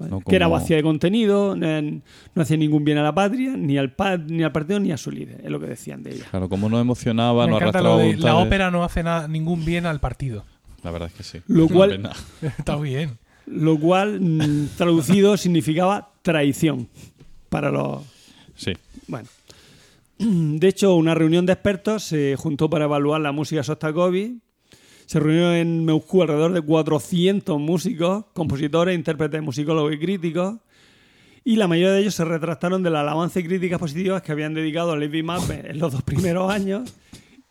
¿Vale? 0.00 0.10
No 0.10 0.20
Que 0.20 0.34
era 0.34 0.48
vacía 0.48 0.76
de 0.76 0.82
contenido, 0.82 1.54
eh, 1.60 2.00
no 2.34 2.42
hacía 2.42 2.56
ningún 2.56 2.84
bien 2.84 2.98
a 2.98 3.02
la 3.04 3.14
patria, 3.14 3.56
ni 3.56 3.78
al, 3.78 3.92
pa- 3.92 4.16
ni 4.16 4.42
al 4.42 4.50
partido, 4.50 4.80
ni 4.80 4.90
a 4.90 4.96
su 4.96 5.12
líder, 5.12 5.40
es 5.44 5.50
lo 5.50 5.60
que 5.60 5.66
decían 5.66 6.02
de 6.02 6.14
ella. 6.14 6.24
Claro, 6.30 6.48
como 6.48 6.68
no 6.68 6.80
emocionaba, 6.80 7.44
Me 7.44 7.50
no 7.52 7.56
arrastraba 7.58 7.90
lo 7.90 7.98
de 7.98 8.16
la 8.16 8.34
ópera 8.36 8.70
no 8.72 8.82
hace 8.82 9.02
nada, 9.04 9.28
ningún 9.28 9.64
bien 9.64 9.86
al 9.86 10.00
partido. 10.00 10.44
La 10.82 10.90
verdad 10.90 11.08
es 11.08 11.14
que 11.14 11.22
sí. 11.22 11.38
Lo 11.46 11.68
cual-. 11.68 12.10
Está 12.42 12.76
bien. 12.76 13.18
Lo 13.46 13.78
cual, 13.78 14.20
mm, 14.20 14.68
traducido, 14.76 15.36
significaba 15.36 16.10
traición 16.22 16.88
para 17.48 17.70
los, 17.70 18.02
Sí. 18.56 18.72
Bueno. 19.06 19.28
De 20.18 20.68
hecho, 20.68 20.94
una 20.96 21.14
reunión 21.14 21.46
de 21.46 21.54
expertos 21.54 22.02
se 22.04 22.36
juntó 22.36 22.68
para 22.68 22.84
evaluar 22.84 23.20
la 23.22 23.32
música 23.32 23.60
de 23.60 23.64
Sostakovich. 23.64 24.34
Se 25.10 25.18
reunió 25.18 25.52
en 25.52 25.84
Moscú 25.86 26.22
alrededor 26.22 26.52
de 26.52 26.62
400 26.62 27.58
músicos, 27.58 28.26
compositores, 28.32 28.94
intérpretes, 28.94 29.42
musicólogos 29.42 29.92
y 29.92 29.98
críticos. 29.98 30.58
Y 31.42 31.56
la 31.56 31.66
mayoría 31.66 31.90
de 31.90 32.02
ellos 32.02 32.14
se 32.14 32.24
retractaron 32.24 32.84
de 32.84 32.90
las 32.90 33.00
alabanzas 33.00 33.42
y 33.42 33.48
críticas 33.48 33.80
positivas 33.80 34.22
que 34.22 34.30
habían 34.30 34.54
dedicado 34.54 34.92
a 34.92 34.96
Levi 34.96 35.24
Macbeth 35.24 35.64
en 35.64 35.80
los 35.80 35.90
dos 35.90 36.04
primeros 36.04 36.48
años. 36.48 36.94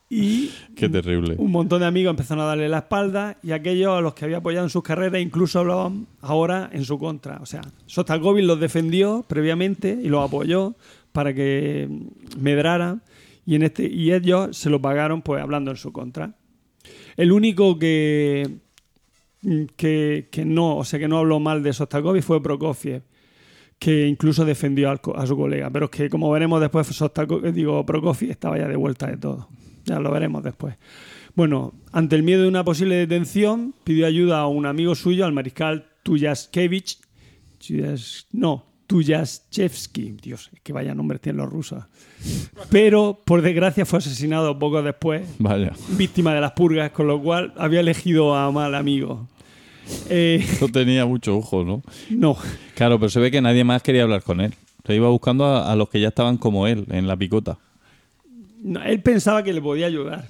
Y 0.08 0.52
Qué 0.78 0.88
terrible. 0.88 1.36
un 1.38 1.52
montón 1.52 1.82
de 1.82 1.88
amigos 1.88 2.12
empezaron 2.12 2.46
a 2.46 2.48
darle 2.48 2.70
la 2.70 2.78
espalda 2.78 3.36
y 3.44 3.52
aquellos 3.52 3.98
a 3.98 4.00
los 4.00 4.14
que 4.14 4.24
había 4.24 4.38
apoyado 4.38 4.66
en 4.66 4.70
sus 4.70 4.82
carreras 4.82 5.22
incluso 5.22 5.60
hablaban 5.60 6.08
ahora 6.22 6.70
en 6.72 6.86
su 6.86 6.98
contra. 6.98 7.40
O 7.42 7.46
sea, 7.46 7.60
Sostakovich 7.88 8.46
los 8.46 8.62
defendió 8.62 9.26
previamente 9.28 10.00
y 10.02 10.08
los 10.08 10.26
apoyó 10.26 10.76
para 11.12 11.34
que 11.34 11.90
medraran 12.40 13.02
y, 13.46 13.56
en 13.56 13.64
este, 13.64 13.86
y 13.86 14.14
ellos 14.14 14.56
se 14.56 14.70
lo 14.70 14.82
pagaron 14.82 15.22
pues 15.22 15.44
hablando 15.44 15.72
en 15.72 15.78
su 15.78 15.92
contra. 15.92 16.39
El 17.20 17.32
único 17.32 17.78
que, 17.78 18.60
que, 19.76 20.28
que 20.32 20.46
no, 20.46 20.78
o 20.78 20.84
sea, 20.84 21.00
que 21.00 21.08
no 21.08 21.18
habló 21.18 21.40
mal 21.40 21.64
de 21.64 21.74
Sostakovich 21.74 22.24
fue 22.24 22.42
Prokofiev 22.42 23.04
que 23.78 24.08
incluso 24.08 24.44
defendió 24.44 24.96
co- 25.02 25.16
a 25.18 25.26
su 25.26 25.38
colega. 25.38 25.70
Pero 25.70 25.86
es 25.86 25.92
que, 25.92 26.10
como 26.10 26.30
veremos 26.32 26.60
después, 26.60 26.88
Sostakovich, 26.88 27.54
digo, 27.54 27.86
Prokofiev 27.86 28.32
estaba 28.32 28.58
ya 28.58 28.68
de 28.68 28.76
vuelta 28.76 29.08
de 29.08 29.18
todo. 29.18 29.48
Ya 29.86 30.00
lo 30.00 30.12
veremos 30.12 30.44
después. 30.44 30.76
Bueno, 31.36 31.74
ante 31.94 32.16
el 32.18 32.24
miedo 32.24 32.42
de 32.44 32.50
una 32.50 32.66
posible 32.66 32.96
detención, 32.96 33.74
pidió 33.86 34.06
ayuda 34.06 34.40
a 34.42 34.48
un 34.48 34.66
amigo 34.66 34.96
suyo, 34.96 35.26
al 35.26 35.32
mariscal 35.34 35.88
Tuyaskevich. 36.04 37.00
Tuyas- 37.60 38.28
no, 38.34 38.66
Tuyaschevsky. 38.90 40.18
Dios, 40.22 40.50
es 40.54 40.60
que 40.62 40.74
vaya 40.74 40.96
nombres 40.96 41.22
tienen 41.22 41.38
los 41.42 41.50
rusos. 41.52 41.84
Pero, 42.72 43.20
por 43.24 43.42
desgracia, 43.44 43.86
fue 43.86 44.00
asesinado 44.00 44.58
poco 44.58 44.82
después, 44.82 45.28
Vaya. 45.38 45.74
víctima 45.90 46.34
de 46.34 46.42
las 46.42 46.54
purgas, 46.54 46.92
con 46.92 47.08
lo 47.08 47.22
cual 47.22 47.54
había 47.58 47.80
elegido 47.82 48.36
a 48.36 48.52
mal 48.52 48.74
amigo. 48.76 49.28
Eh, 50.10 50.46
No 50.60 50.68
tenía 50.70 51.06
mucho 51.06 51.38
ojo, 51.38 51.64
¿no? 51.64 51.82
no, 52.10 52.36
Claro, 52.76 53.00
pero 53.00 53.10
se 53.10 53.20
ve 53.20 53.32
que 53.32 53.42
nadie 53.42 53.64
más 53.64 53.82
quería 53.84 54.04
hablar 54.04 54.24
con 54.24 54.42
él. 54.42 54.54
Se 54.86 54.96
iba 54.96 55.08
buscando 55.10 55.46
a, 55.46 55.72
a 55.72 55.76
los 55.76 55.90
que 55.90 56.00
ya 56.00 56.08
estaban 56.10 56.38
como 56.38 56.66
él, 56.68 56.86
en 56.90 57.08
la 57.08 57.16
picota. 57.16 57.58
no, 58.64 58.82
él 58.84 59.02
pensaba 59.02 59.44
que 59.44 59.54
le 59.54 59.62
podía 59.62 59.86
ayudar, 59.86 60.28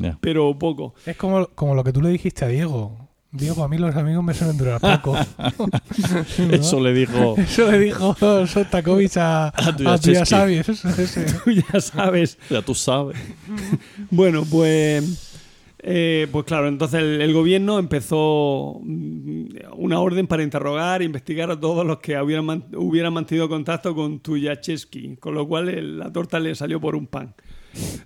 Ya. 0.00 0.16
pero 0.20 0.58
poco. 0.58 0.94
Es 1.06 1.16
como, 1.16 1.46
como 1.48 1.74
lo 1.74 1.84
que 1.84 1.92
tú 1.92 2.00
le 2.02 2.08
dijiste 2.08 2.44
a 2.44 2.48
Diego. 2.48 3.07
Diego, 3.30 3.62
a 3.62 3.68
mí 3.68 3.76
los 3.76 3.94
amigos 3.94 4.24
me 4.24 4.32
suelen 4.32 4.56
durar 4.56 4.80
poco. 4.80 5.14
Eso 6.50 6.80
le 6.80 6.94
dijo. 6.94 7.34
Eso 7.36 7.70
le 7.70 7.78
dijo 7.78 8.14
Sostakovich 8.46 9.16
a, 9.18 9.48
A 9.48 9.50
a 9.68 9.76
Tuyashevsky. 9.76 10.12
Tuyashavi, 10.12 10.54
eso- 10.54 10.88
ese. 11.02 11.26
Tú 11.44 11.50
ya 11.50 11.80
sabes. 11.80 12.38
Ya 12.48 12.62
tú 12.62 12.74
sabes. 12.74 13.18
Bueno, 14.10 14.44
pues. 14.50 15.30
eh, 15.80 16.26
pues 16.32 16.44
claro, 16.46 16.68
entonces 16.68 17.00
el, 17.00 17.20
el 17.20 17.32
gobierno 17.34 17.78
empezó 17.78 18.80
mm, 18.82 19.44
una 19.76 20.00
orden 20.00 20.26
para 20.26 20.42
interrogar 20.42 21.02
e 21.02 21.04
investigar 21.04 21.50
a 21.50 21.60
todos 21.60 21.84
los 21.86 21.98
que 21.98 22.18
hubieran, 22.20 22.46
man- 22.46 22.64
hubieran 22.76 23.12
mantenido 23.12 23.48
contacto 23.50 23.94
con 23.94 24.20
Tuyachevsky, 24.20 25.16
con 25.18 25.34
lo 25.34 25.46
cual 25.46 25.68
el- 25.68 25.98
la 25.98 26.10
torta 26.10 26.40
le 26.40 26.54
salió 26.54 26.80
por 26.80 26.96
un 26.96 27.06
pan. 27.06 27.34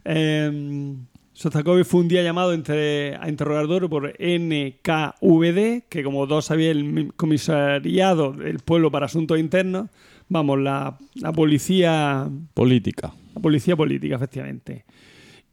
Eh, 0.05 0.97
Sostakovich 1.34 1.86
fue 1.86 2.00
un 2.02 2.09
día 2.09 2.22
llamado 2.22 2.52
entre, 2.52 3.16
a 3.16 3.28
interrogador 3.28 3.88
por 3.88 4.14
NKVD, 4.18 5.84
que 5.88 6.02
como 6.04 6.26
todos 6.28 6.44
sabían, 6.44 6.76
el 6.76 6.84
mi- 6.84 7.09
comisariado 7.09 8.32
del 8.32 8.59
pueblo 8.59 8.90
para 8.90 9.06
asuntos 9.06 9.38
internos, 9.38 9.88
vamos, 10.28 10.59
la, 10.60 10.98
la 11.14 11.32
policía 11.32 12.28
Política. 12.54 13.12
la 13.34 13.40
policía 13.40 13.74
política, 13.76 14.16
efectivamente. 14.16 14.84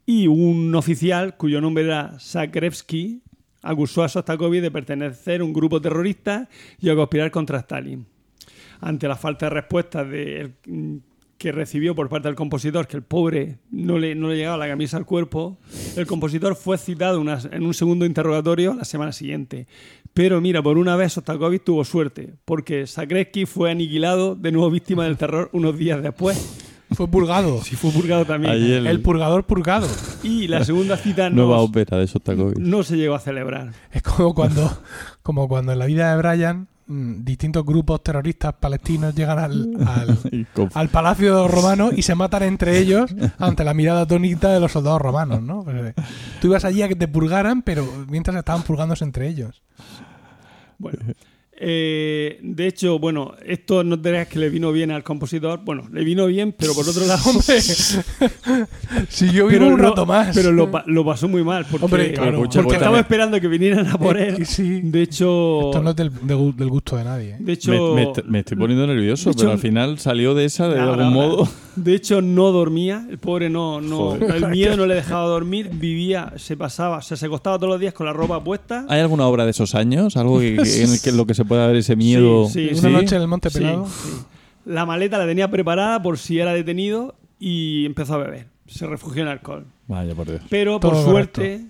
Y 0.05 0.27
un 0.27 0.73
oficial, 0.75 1.37
cuyo 1.37 1.61
nombre 1.61 1.85
era 1.85 2.17
Zakrevsky, 2.19 3.21
acusó 3.61 4.03
a 4.03 4.09
Sostakovich 4.09 4.61
de 4.61 4.71
pertenecer 4.71 5.41
a 5.41 5.43
un 5.45 5.53
grupo 5.53 5.79
terrorista 5.81 6.49
y 6.81 6.89
a 6.89 6.95
conspirar 6.95 7.31
contra 7.31 7.59
Stalin. 7.59 8.05
Ante 8.81 9.07
la 9.07 9.15
falta 9.15 9.45
de 9.45 9.49
respuestas 9.51 10.09
de- 10.09 10.51
que 11.39 11.51
recibió 11.51 11.95
por 11.95 12.09
parte 12.09 12.27
del 12.27 12.35
compositor, 12.35 12.85
que 12.85 12.97
el 12.97 13.01
pobre 13.03 13.57
no 13.71 13.97
le, 13.97 14.13
no 14.13 14.27
le 14.27 14.35
llegaba 14.35 14.57
la 14.57 14.67
camisa 14.67 14.97
al 14.97 15.05
cuerpo, 15.05 15.57
el 15.95 16.05
compositor 16.05 16.55
fue 16.55 16.77
citado 16.77 17.19
una- 17.19 17.39
en 17.51 17.63
un 17.65 17.73
segundo 17.73 18.05
interrogatorio 18.05 18.75
la 18.75 18.85
semana 18.85 19.11
siguiente. 19.11 19.65
Pero 20.13 20.41
mira, 20.41 20.61
por 20.61 20.77
una 20.77 20.95
vez 20.95 21.13
Sostakovich 21.13 21.63
tuvo 21.63 21.85
suerte, 21.85 22.33
porque 22.45 22.85
Zakrevsky 22.85 23.45
fue 23.45 23.71
aniquilado, 23.71 24.35
de 24.35 24.51
nuevo 24.51 24.69
víctima 24.69 25.05
del 25.05 25.17
terror, 25.17 25.49
unos 25.53 25.77
días 25.77 26.03
después. 26.03 26.65
Fue 26.91 27.07
purgado. 27.07 27.61
Y 27.71 27.75
fue 27.75 27.91
purgado 27.91 28.25
también. 28.25 28.53
El- 28.55 28.87
El 28.87 28.99
purgador 29.01 29.45
purgado. 29.45 29.87
Y 30.23 30.47
la 30.47 30.65
segunda 30.65 30.97
cita 30.97 31.29
Nueva 31.29 31.57
no, 31.57 31.61
ópera 31.61 31.97
de 31.97 32.07
Sostakovich. 32.07 32.57
no 32.57 32.81
se 32.83 32.97
llegó 32.97 33.13
a 33.15 33.19
celebrar. 33.19 33.71
Es 33.91 34.01
como 34.01 34.33
cuando, 34.33 34.81
como 35.21 35.47
cuando 35.47 35.71
en 35.71 35.77
la 35.79 35.85
vida 35.85 36.11
de 36.11 36.17
Brian 36.17 36.67
distintos 36.89 37.63
grupos 37.63 38.01
terroristas 38.01 38.55
palestinos 38.59 39.13
llegan 39.13 39.39
al, 39.39 39.77
al, 39.87 40.47
al 40.73 40.89
palacio 40.89 41.47
romano 41.47 41.91
y 41.95 42.01
se 42.01 42.15
matan 42.15 42.43
entre 42.43 42.79
ellos 42.79 43.13
ante 43.37 43.63
la 43.63 43.73
mirada 43.73 44.01
atónita 44.01 44.51
de 44.51 44.59
los 44.59 44.71
soldados 44.71 45.01
romanos, 45.01 45.41
¿no? 45.41 45.63
Pues, 45.63 45.75
eh, 45.75 45.93
tú 46.41 46.47
ibas 46.47 46.65
allí 46.65 46.81
a 46.81 46.87
que 46.87 46.95
te 46.95 47.07
purgaran, 47.07 47.61
pero 47.61 47.85
mientras 48.09 48.35
estaban 48.35 48.63
purgándose 48.63 49.03
entre 49.03 49.27
ellos. 49.27 49.61
Bueno. 50.79 50.99
Eh, 51.61 52.39
de 52.41 52.67
hecho, 52.67 52.99
bueno, 52.99 53.33
esto 53.45 53.83
no 53.83 53.99
te 53.99 54.09
creas 54.09 54.27
que 54.29 54.39
le 54.39 54.49
vino 54.49 54.71
bien 54.71 54.91
al 54.91 55.03
compositor. 55.03 55.59
Bueno, 55.65 55.83
le 55.91 56.03
vino 56.05 56.25
bien, 56.27 56.55
pero 56.57 56.73
por 56.73 56.87
otro 56.87 57.05
lado, 57.05 57.21
Hombre, 57.29 57.59
si 59.09 59.25
yo 59.27 59.47
vivo 59.47 59.49
pero 59.49 59.67
un 59.67 59.71
lo- 59.81 59.89
rato 59.89 60.05
más. 60.05 60.35
Pero 60.35 60.51
lo, 60.51 60.71
pa- 60.71 60.83
lo 60.87 61.03
pasó 61.05 61.27
muy 61.27 61.43
mal. 61.43 61.65
Porque, 61.69 61.85
Hombre, 61.85 62.13
claro. 62.13 62.37
porque 62.43 62.75
estaba 62.75 62.99
esperando 62.99 63.39
que 63.41 63.47
vinieran 63.47 63.87
a 63.87 63.97
por 63.97 64.17
Eh, 64.17 64.29
él. 64.29 64.45
sí. 64.45 64.81
De 64.83 65.01
hecho, 65.01 65.67
Esto 65.67 65.81
no 65.83 65.89
es 65.91 65.95
del, 65.95 66.11
de 66.13 66.35
gu- 66.35 66.55
del 66.55 66.69
gusto 66.69 66.95
de 66.95 67.03
nadie. 67.03 67.31
¿eh? 67.31 67.37
de 67.39 67.53
hecho, 67.53 67.71
me, 67.93 68.05
me 68.05 68.11
est- 68.11 68.23
me 68.25 68.39
estoy 68.39 68.57
poniendo 68.57 68.87
nervioso, 68.87 69.29
hecho- 69.31 69.39
pero 69.39 69.51
al 69.51 69.59
final 69.59 69.99
salió 69.99 70.33
de 70.35 70.45
esa 70.45 70.69
de 70.69 70.79
algún 70.79 71.13
modo. 71.13 71.47
De 71.83 71.95
hecho, 71.95 72.21
no 72.21 72.51
dormía. 72.51 73.05
El 73.09 73.17
pobre 73.19 73.49
no, 73.49 73.81
no 73.81 74.11
Joder. 74.11 74.35
el 74.35 74.47
miedo 74.51 74.77
no 74.77 74.85
le 74.85 74.95
dejaba 74.95 75.25
dormir. 75.27 75.69
Vivía, 75.73 76.33
se 76.37 76.55
pasaba, 76.57 76.97
o 76.97 77.01
sea, 77.01 77.15
se 77.17 77.25
acostaba 77.25 77.57
todos 77.57 77.69
los 77.71 77.79
días 77.79 77.93
con 77.93 78.05
la 78.05 78.13
ropa 78.13 78.43
puesta. 78.43 78.85
¿Hay 78.89 78.99
alguna 79.01 79.25
obra 79.27 79.45
de 79.45 79.51
esos 79.51 79.75
años? 79.75 80.17
¿Algo 80.17 80.39
que, 80.39 80.57
que- 80.57 80.83
en 80.83 80.91
el 80.93 81.01
que, 81.01 81.11
lo 81.13 81.25
que 81.25 81.33
se 81.33 81.45
pueda 81.45 81.67
ver 81.67 81.77
ese 81.77 81.95
miedo? 81.95 82.47
Sí, 82.47 82.69
sí, 82.73 82.79
Una 82.79 82.89
sí. 82.89 82.93
noche 83.03 83.15
en 83.15 83.21
el 83.21 83.27
Monte 83.27 83.49
Sí, 83.49 83.59
Pelado. 83.59 83.87
sí. 83.87 84.09
La 84.65 84.85
maleta 84.85 85.17
la 85.17 85.25
tenía 85.25 85.49
preparada 85.49 86.01
por 86.01 86.17
si 86.17 86.37
era 86.39 86.53
detenido 86.53 87.15
y 87.39 87.85
empezó 87.85 88.15
a 88.15 88.17
beber. 88.17 88.47
Se 88.67 88.85
refugió 88.85 89.23
en 89.23 89.29
alcohol. 89.29 89.65
Vaya, 89.87 90.13
por 90.13 90.27
Dios. 90.27 90.41
Pero 90.49 90.79
por 90.79 90.91
Todo 90.91 91.03
suerte, 91.05 91.65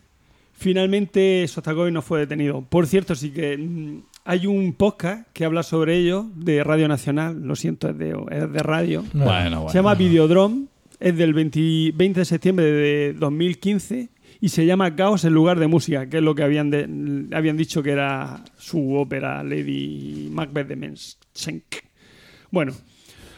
finalmente 0.54 1.48
Sostakovich 1.48 1.94
no 1.94 2.02
fue 2.02 2.20
detenido. 2.20 2.62
Por 2.68 2.88
cierto, 2.88 3.16
sí 3.16 3.32
que 3.32 3.58
mm, 3.58 4.02
hay 4.32 4.46
un 4.48 4.74
podcast 4.74 5.28
que 5.34 5.44
habla 5.46 5.64
sobre 5.64 5.98
ello 5.98 6.28
de 6.36 6.64
Radio 6.64 6.88
Nacional. 6.88 7.42
Lo 7.42 7.56
siento, 7.56 7.90
es 7.90 7.98
de, 7.98 8.10
es 8.32 8.52
de 8.52 8.60
radio. 8.60 9.04
No. 9.14 9.26
Bueno, 9.26 9.62
bueno. 9.62 9.70
Se 9.70 9.78
llama 9.80 9.96
Videodrome. 9.96 10.66
Es 11.00 11.16
del 11.18 11.34
20, 11.34 11.94
20 11.96 12.20
de 12.20 12.26
septiembre 12.26 12.66
de 12.66 13.14
2015 13.14 14.10
y 14.42 14.50
se 14.50 14.66
llama 14.66 14.96
Caos 14.96 15.24
en 15.26 15.34
lugar 15.34 15.58
de 15.58 15.68
música, 15.68 16.08
que 16.10 16.18
es 16.18 16.24
lo 16.24 16.36
que 16.36 16.44
habían, 16.44 16.70
de- 16.70 17.28
habían 17.34 17.56
dicho 17.58 17.82
que 17.82 17.92
era 17.92 18.44
su 18.58 18.96
ópera 18.96 19.42
Lady 19.44 20.28
Macbeth 20.32 20.68
de 20.68 20.76
Menschenk. 20.76 21.64
Bueno, 22.52 22.74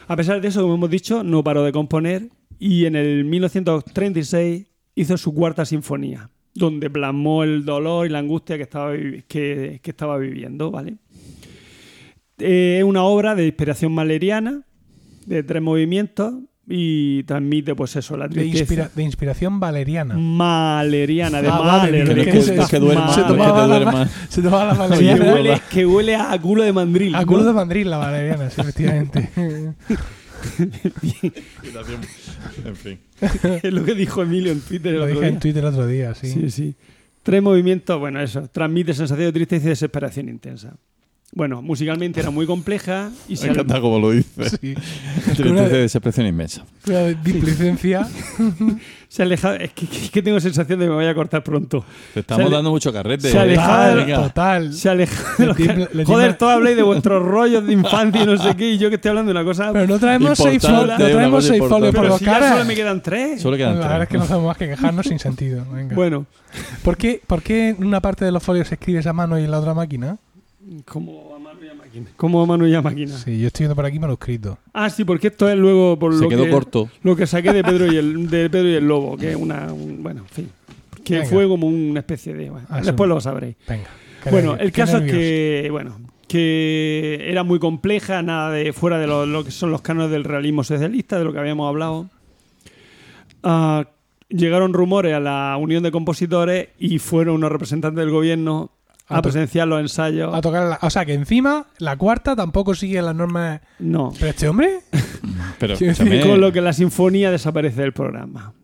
a 0.08 0.16
pesar 0.16 0.40
de 0.40 0.48
eso, 0.48 0.60
como 0.62 0.74
hemos 0.74 0.90
dicho, 0.90 1.22
no 1.22 1.42
paró 1.44 1.62
de 1.64 1.70
componer 1.72 2.28
y 2.58 2.84
en 2.86 2.96
el 2.96 3.24
1936 3.24 4.66
hizo 4.96 5.16
su 5.16 5.32
cuarta 5.32 5.64
sinfonía, 5.64 6.30
donde 6.54 6.90
plasmó 6.90 7.44
el 7.44 7.64
dolor 7.64 8.06
y 8.06 8.10
la 8.10 8.18
angustia 8.18 8.56
que 8.56 8.62
estaba, 8.64 8.92
que, 8.94 9.80
que 9.82 9.90
estaba 9.90 10.18
viviendo, 10.18 10.70
¿vale? 10.70 10.96
Eh, 12.38 12.76
Es 12.78 12.84
una 12.84 13.02
obra 13.04 13.34
de 13.34 13.46
inspiración 13.46 13.92
maleriana, 13.92 14.62
de 15.26 15.42
tres 15.42 15.62
movimientos, 15.62 16.34
y 16.68 17.24
transmite, 17.24 17.74
pues 17.74 17.96
eso, 17.96 18.16
la 18.16 18.28
De, 18.28 18.34
tristeza. 18.36 18.62
inspira- 18.64 18.90
de 18.94 19.02
inspiración 19.02 19.58
valeriana. 19.60 20.14
Maleriana, 20.16 21.42
de 21.42 21.48
Ah, 21.48 21.60
Mahler, 21.62 22.08
de 22.14 22.24
que 22.24 22.30
que, 22.30 22.66
que 22.70 22.78
duerma, 22.78 23.12
se 23.12 23.22
que 23.22 23.26
tomaba 23.28 23.66
la- 23.66 23.78
duerma. 23.78 24.08
Se 24.28 24.42
tomaba 24.42 24.64
la 24.66 24.72
que 24.74 24.78
valeriana. 24.78 25.32
huele, 25.34 25.60
que 25.70 25.86
huele 25.86 26.16
a 26.16 26.38
culo 26.40 26.62
de 26.62 26.72
mandril. 26.72 27.14
A 27.16 27.20
¿no? 27.22 27.26
culo 27.26 27.44
de 27.44 27.52
Madrid 27.52 27.84
la 27.86 27.96
valeriana, 27.98 28.48
sí, 28.50 28.60
efectivamente. 28.60 29.30
En 32.64 32.76
fin. 32.76 32.98
es 33.62 33.72
lo 33.72 33.84
que 33.84 33.94
dijo 33.94 34.22
Emilio 34.22 34.52
en 34.52 34.60
Twitter 34.60 34.94
el 34.94 34.98
Lo 34.98 35.04
otro 35.04 35.14
dije 35.14 35.26
en 35.26 35.34
día. 35.34 35.40
Twitter 35.40 35.64
otro 35.64 35.86
día, 35.86 36.14
sí. 36.14 36.28
Sí, 36.28 36.50
sí. 36.50 36.74
Tres 37.22 37.42
movimientos, 37.42 37.98
bueno, 37.98 38.20
eso, 38.20 38.48
transmite 38.48 38.94
sensación 38.94 39.26
de 39.28 39.32
tristeza 39.32 39.66
y 39.66 39.68
desesperación 39.70 40.28
intensa. 40.28 40.76
Bueno, 41.34 41.62
musicalmente 41.62 42.20
era 42.20 42.28
muy 42.30 42.44
compleja 42.46 43.10
y 43.26 43.36
se 43.36 43.46
Me 43.46 43.52
encanta 43.54 43.80
como 43.80 43.98
lo 43.98 44.10
dices. 44.10 44.58
Sí. 44.60 44.74
Una- 45.48 45.62
y 45.62 45.68
desesperación 45.70 46.26
inmensa. 46.26 46.62
Una 46.86 47.04
displicencia. 47.08 48.06
se 49.08 49.22
aleja. 49.22 49.56
Es 49.56 49.72
que, 49.72 49.86
es 49.86 50.10
que 50.10 50.20
tengo 50.22 50.38
sensación 50.40 50.78
de 50.78 50.84
que 50.84 50.90
me 50.90 50.94
voy 50.96 51.06
a 51.06 51.14
cortar 51.14 51.42
pronto. 51.42 51.84
Te 52.12 52.20
estamos 52.20 52.46
ale- 52.46 52.54
dando 52.56 52.70
mucho 52.70 52.92
carrete. 52.92 53.30
se 53.30 53.36
¿eh? 53.38 53.40
alejaba 53.40 53.88
de- 53.88 53.94
Venga. 53.94 54.22
Total. 54.24 54.72
Se 54.74 54.90
aleja 54.90 55.22
de 55.38 55.46
Le 55.46 55.46
los 55.46 55.56
Joder, 55.56 56.06
tiembla- 56.06 56.36
todos 56.36 56.52
habláis 56.52 56.76
de 56.76 56.82
vuestros 56.82 57.22
rollos 57.24 57.66
de 57.66 57.72
infancia 57.72 58.22
y 58.22 58.26
no 58.26 58.36
sé 58.36 58.54
qué, 58.54 58.70
y 58.72 58.76
yo 58.78 58.90
que 58.90 58.96
estoy 58.96 59.08
hablando 59.08 59.32
de 59.32 59.38
una 59.40 59.44
cosa. 59.48 59.72
Pero 59.72 59.86
no 59.86 59.98
traemos 59.98 60.36
seis, 60.36 60.62
Importante, 60.62 61.02
fol- 61.04 61.08
no 61.08 61.14
traemos 61.14 61.44
seis 61.46 61.62
folios 61.66 61.94
por 61.94 62.04
los 62.08 62.18
si 62.18 62.24
caras. 62.26 62.52
solo 62.52 62.64
me 62.66 62.74
quedan 62.74 63.02
tres. 63.02 63.40
Solo 63.40 63.56
quedan 63.56 63.76
La 63.80 63.86
verdad 63.88 64.02
es 64.02 64.08
que 64.08 64.14
no 64.18 64.20
tres. 64.20 64.28
sabemos 64.28 64.48
más 64.48 64.56
que 64.58 64.68
quejarnos 64.68 65.06
sin 65.06 65.18
sentido. 65.18 65.64
Venga. 65.72 65.94
Bueno, 65.96 66.26
¿Por, 66.82 66.98
qué, 66.98 67.22
¿Por 67.26 67.42
qué 67.42 67.70
en 67.70 67.84
una 67.86 68.00
parte 68.02 68.26
de 68.26 68.32
los 68.32 68.42
folios 68.42 68.70
escribes 68.70 69.06
a 69.06 69.14
mano 69.14 69.38
y 69.38 69.44
en 69.44 69.50
la 69.50 69.58
otra 69.60 69.72
máquina? 69.72 70.18
Como 70.84 71.34
a 71.34 71.38
mano 71.38 71.58
y 71.64 71.68
a 71.68 71.74
máquina. 71.74 72.06
Como 72.16 72.42
a 72.42 72.46
mano 72.46 72.66
y 72.66 72.74
a 72.74 72.82
máquina. 72.82 73.16
Sí, 73.16 73.38
yo 73.40 73.46
estoy 73.48 73.64
viendo 73.64 73.74
por 73.76 73.84
aquí 73.86 73.98
manuscrito. 73.98 74.58
Ah, 74.72 74.88
sí, 74.90 75.04
porque 75.04 75.28
esto 75.28 75.48
es 75.48 75.56
luego 75.56 75.98
por 75.98 76.14
Se 76.14 76.22
lo 76.22 76.28
quedó 76.28 76.44
que, 76.44 76.50
corto. 76.50 76.88
lo 77.02 77.16
que 77.16 77.26
saqué 77.26 77.52
de 77.52 77.62
Pedro 77.64 77.92
y 77.92 77.96
el 77.96 78.28
de 78.30 78.48
Pedro 78.50 78.68
y 78.68 78.74
el 78.74 78.86
Lobo, 78.86 79.16
que 79.16 79.30
es 79.30 79.36
una 79.36 79.72
un- 79.72 80.02
bueno, 80.02 80.20
en 80.22 80.28
fin, 80.28 80.50
que 81.04 81.14
Venga. 81.18 81.26
fue 81.28 81.48
como 81.48 81.66
una 81.66 82.00
especie 82.00 82.34
de 82.34 82.50
bueno, 82.50 82.66
Ah, 82.70 82.80
sí. 82.80 82.86
después 82.86 83.08
lo 83.08 83.20
sabréis. 83.20 83.56
Venga. 83.68 83.88
Bueno, 84.30 84.56
el 84.56 84.70
caso 84.70 84.98
es 84.98 85.10
que 85.10 85.68
bueno, 85.70 85.98
que 86.28 87.18
era 87.28 87.42
muy 87.42 87.58
compleja, 87.58 88.22
nada 88.22 88.50
de 88.52 88.72
fuera 88.72 88.98
de 88.98 89.06
lo, 89.08 89.26
lo 89.26 89.44
que 89.44 89.50
son 89.50 89.70
los 89.72 89.82
cánones 89.82 90.10
del 90.12 90.22
realismo 90.24 90.62
socialista, 90.62 91.18
de 91.18 91.24
lo 91.24 91.32
que 91.32 91.40
habíamos 91.40 91.68
hablado. 91.68 92.08
Ah, 93.42 93.86
llegaron 94.28 94.72
rumores 94.72 95.14
a 95.14 95.20
la 95.20 95.56
Unión 95.58 95.82
de 95.82 95.90
Compositores 95.90 96.68
y 96.78 96.98
fueron 96.98 97.34
unos 97.36 97.50
representantes 97.50 97.98
del 98.00 98.10
gobierno 98.12 98.70
A 99.12 99.22
presenciar 99.22 99.68
los 99.68 99.80
ensayos. 99.80 100.34
A 100.34 100.40
tocar 100.40 100.66
la- 100.68 100.78
o 100.82 100.90
sea, 100.90 101.04
que 101.04 101.14
encima 101.14 101.66
la 101.78 101.96
cuarta 101.96 102.34
tampoco 102.36 102.74
sigue 102.74 103.00
las 103.02 103.14
normas. 103.14 103.60
No. 103.78 104.12
Pero 104.18 104.30
este 104.30 104.48
hombre. 104.48 104.80
Pero 105.58 105.74
escúchame, 105.74 106.20
Con 106.20 106.40
lo 106.40 106.52
que 106.52 106.60
la 106.60 106.72
sinfonía 106.72 107.30
desaparece 107.30 107.80
del 107.82 107.92
programa. 107.92 108.54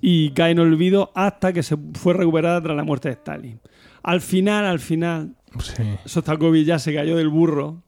Y 0.00 0.30
cae 0.30 0.52
en 0.52 0.58
olvido 0.60 1.10
hasta 1.14 1.52
que 1.52 1.62
se 1.62 1.76
fue 1.94 2.14
recuperada 2.14 2.60
tras 2.62 2.76
la 2.76 2.84
muerte 2.84 3.08
de 3.08 3.14
Stalin. 3.14 3.60
Al 4.02 4.20
final, 4.20 4.64
al 4.66 4.78
final, 4.78 5.34
Sí. 5.58 5.82
Sostakovich 6.04 6.66
ya 6.66 6.78
se 6.78 6.94
cayó 6.94 7.16
del 7.16 7.28
burro 7.30 7.82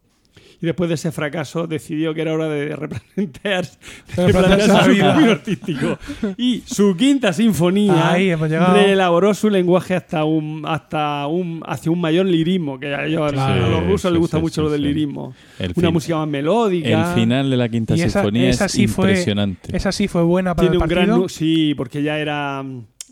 y 0.61 0.67
después 0.67 0.89
de 0.89 0.95
ese 0.97 1.13
fracaso 1.13 1.67
decidió 1.67 2.13
que 2.15 2.23
era 2.23 2.33
hora 2.35 2.49
de 2.49 2.75
replantear, 2.75 3.65
de 4.17 4.27
replantearse 4.27 4.69
la 4.69 4.85
su 4.85 4.91
vida. 4.91 5.13
camino 5.15 5.31
artístico. 5.33 5.99
Y 6.37 6.63
su 6.67 6.97
quinta 6.97 7.33
sinfonía 7.33 8.11
Ahí 8.13 8.31
hemos 8.31 8.49
llegado. 8.51 8.75
reelaboró 8.75 9.35
su 9.35 9.51
lenguaje 9.51 9.95
hasta 9.95 10.25
un, 10.25 10.65
hasta 10.67 11.27
un, 11.27 11.63
hacia 11.67 11.93
un 11.93 12.01
mayor 12.01 12.27
lirismo, 12.27 12.79
que 12.81 12.95
a, 12.95 13.07
ellos- 13.07 13.33
Claro. 13.33 13.65
a 13.65 13.69
los 13.69 13.87
rusos 13.87 14.09
Sí, 14.11 14.15
les 14.15 14.21
gusta 14.21 14.37
sí, 14.39 14.43
mucho 14.43 14.55
sí, 14.55 14.61
lo 14.63 14.71
del 14.71 14.81
sí. 14.81 14.87
lirismo. 14.89 15.35
El 15.59 15.73
Una 15.77 15.89
fin- 15.89 15.93
música 15.95 16.17
más 16.17 16.29
melódica. 16.29 16.89
El 16.89 17.15
final 17.21 17.51
de 17.51 17.57
la 17.57 17.69
quinta 17.69 17.95
esa, 17.95 18.09
sinfonía 18.09 18.49
esa 18.51 18.65
es 18.67 18.73
sí 18.73 18.87
fue, 18.89 19.11
impresionante. 19.11 19.77
esa 19.77 19.93
sí 19.93 20.09
fue 20.09 20.23
buena 20.23 20.55
para 20.55 20.69
Tiene 20.69 20.77
el 20.77 20.83
un 20.83 20.89
gran 20.89 21.29
sí, 21.29 21.75
porque 21.77 22.03
ya 22.03 22.19
era, 22.19 22.65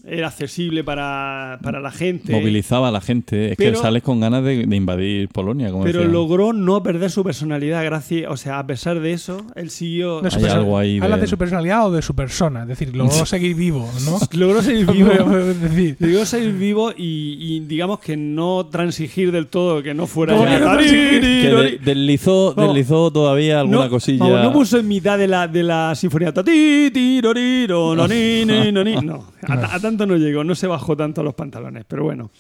era 0.09 0.29
accesible 0.29 0.85
para, 0.85 1.59
para 1.63 1.81
la 1.81 1.91
gente. 1.91 2.33
Movilizaba 2.33 2.89
a 2.89 2.91
la 2.93 3.01
gente. 3.01 3.51
Es 3.51 3.57
Pero- 3.57 3.73
que 3.73 3.79
sales 3.79 4.03
con 4.03 4.21
ganas 4.21 4.45
de, 4.45 4.67
de 4.67 4.77
invadir 4.77 5.29
Polonia. 5.29 5.71
Como 5.71 5.85
Pero 5.85 6.05
logró 6.05 6.53
no 6.53 6.83
perder 6.83 7.11
su 7.11 7.25
personalidad, 7.25 7.85
gracias, 7.85 8.31
o 8.31 8.37
sea, 8.37 8.59
a 8.61 8.67
pesar 8.67 9.01
de 9.01 9.13
eso, 9.13 9.45
él 9.57 9.71
siguió, 9.71 10.23
Hay 10.25 10.45
algo 10.45 10.79
ahí 10.79 10.99
¿Hablas 11.01 11.19
de- 11.19 11.23
de 11.23 11.27
su 11.29 11.39
personalidad 11.39 11.87
o 11.87 11.91
de 11.91 12.03
su 12.03 12.15
persona? 12.15 12.63
Es 12.63 12.69
decir, 12.69 12.95
logró 12.95 13.27
seguir 13.27 13.57
vivo, 13.57 13.89
¿no? 14.05 14.19
logró 14.39 14.63
seguir 14.63 14.87
vivo, 14.93 15.11
Es 15.11 15.61
decir, 15.61 15.97
logró 15.99 16.25
seguir 16.27 16.53
vivo 16.53 16.93
y, 16.97 17.37
y 17.39 17.61
digamos 17.61 17.99
que 17.99 18.17
no 18.17 18.67
transigir 18.67 19.33
del 19.33 19.49
todo, 19.49 19.83
que 19.83 19.93
no 19.95 20.07
fuera 20.07 20.35
¿Cómo 20.35 20.45
ya- 20.45 20.59
que 20.59 21.51
no 21.51 21.63
de- 21.63 21.79
deslizó, 21.85 22.55
deslizó 22.55 23.11
todavía 23.11 23.61
alguna 23.61 23.85
no, 23.85 23.91
cosilla. 23.91 24.25
vamos, 24.25 24.43
no 24.43 24.53
puso 24.53 24.79
en 24.79 24.89
mitad 24.89 25.19
de 25.19 25.27
la, 25.27 25.49
de 25.49 25.63
la 25.63 25.95
sinfonía 25.95 26.33
ti, 26.33 26.91
ti, 26.93 27.21
no, 27.23 27.33
no. 27.35 29.03
No, 29.03 29.25
a 29.43 29.79
no 30.05 30.17
llegó, 30.17 30.43
no 30.45 30.55
se 30.57 30.67
bajó 30.67 30.97
tanto 30.97 31.23
los 31.23 31.35
pantalones, 31.35 31.85
pero 31.87 32.03
bueno. 32.05 32.31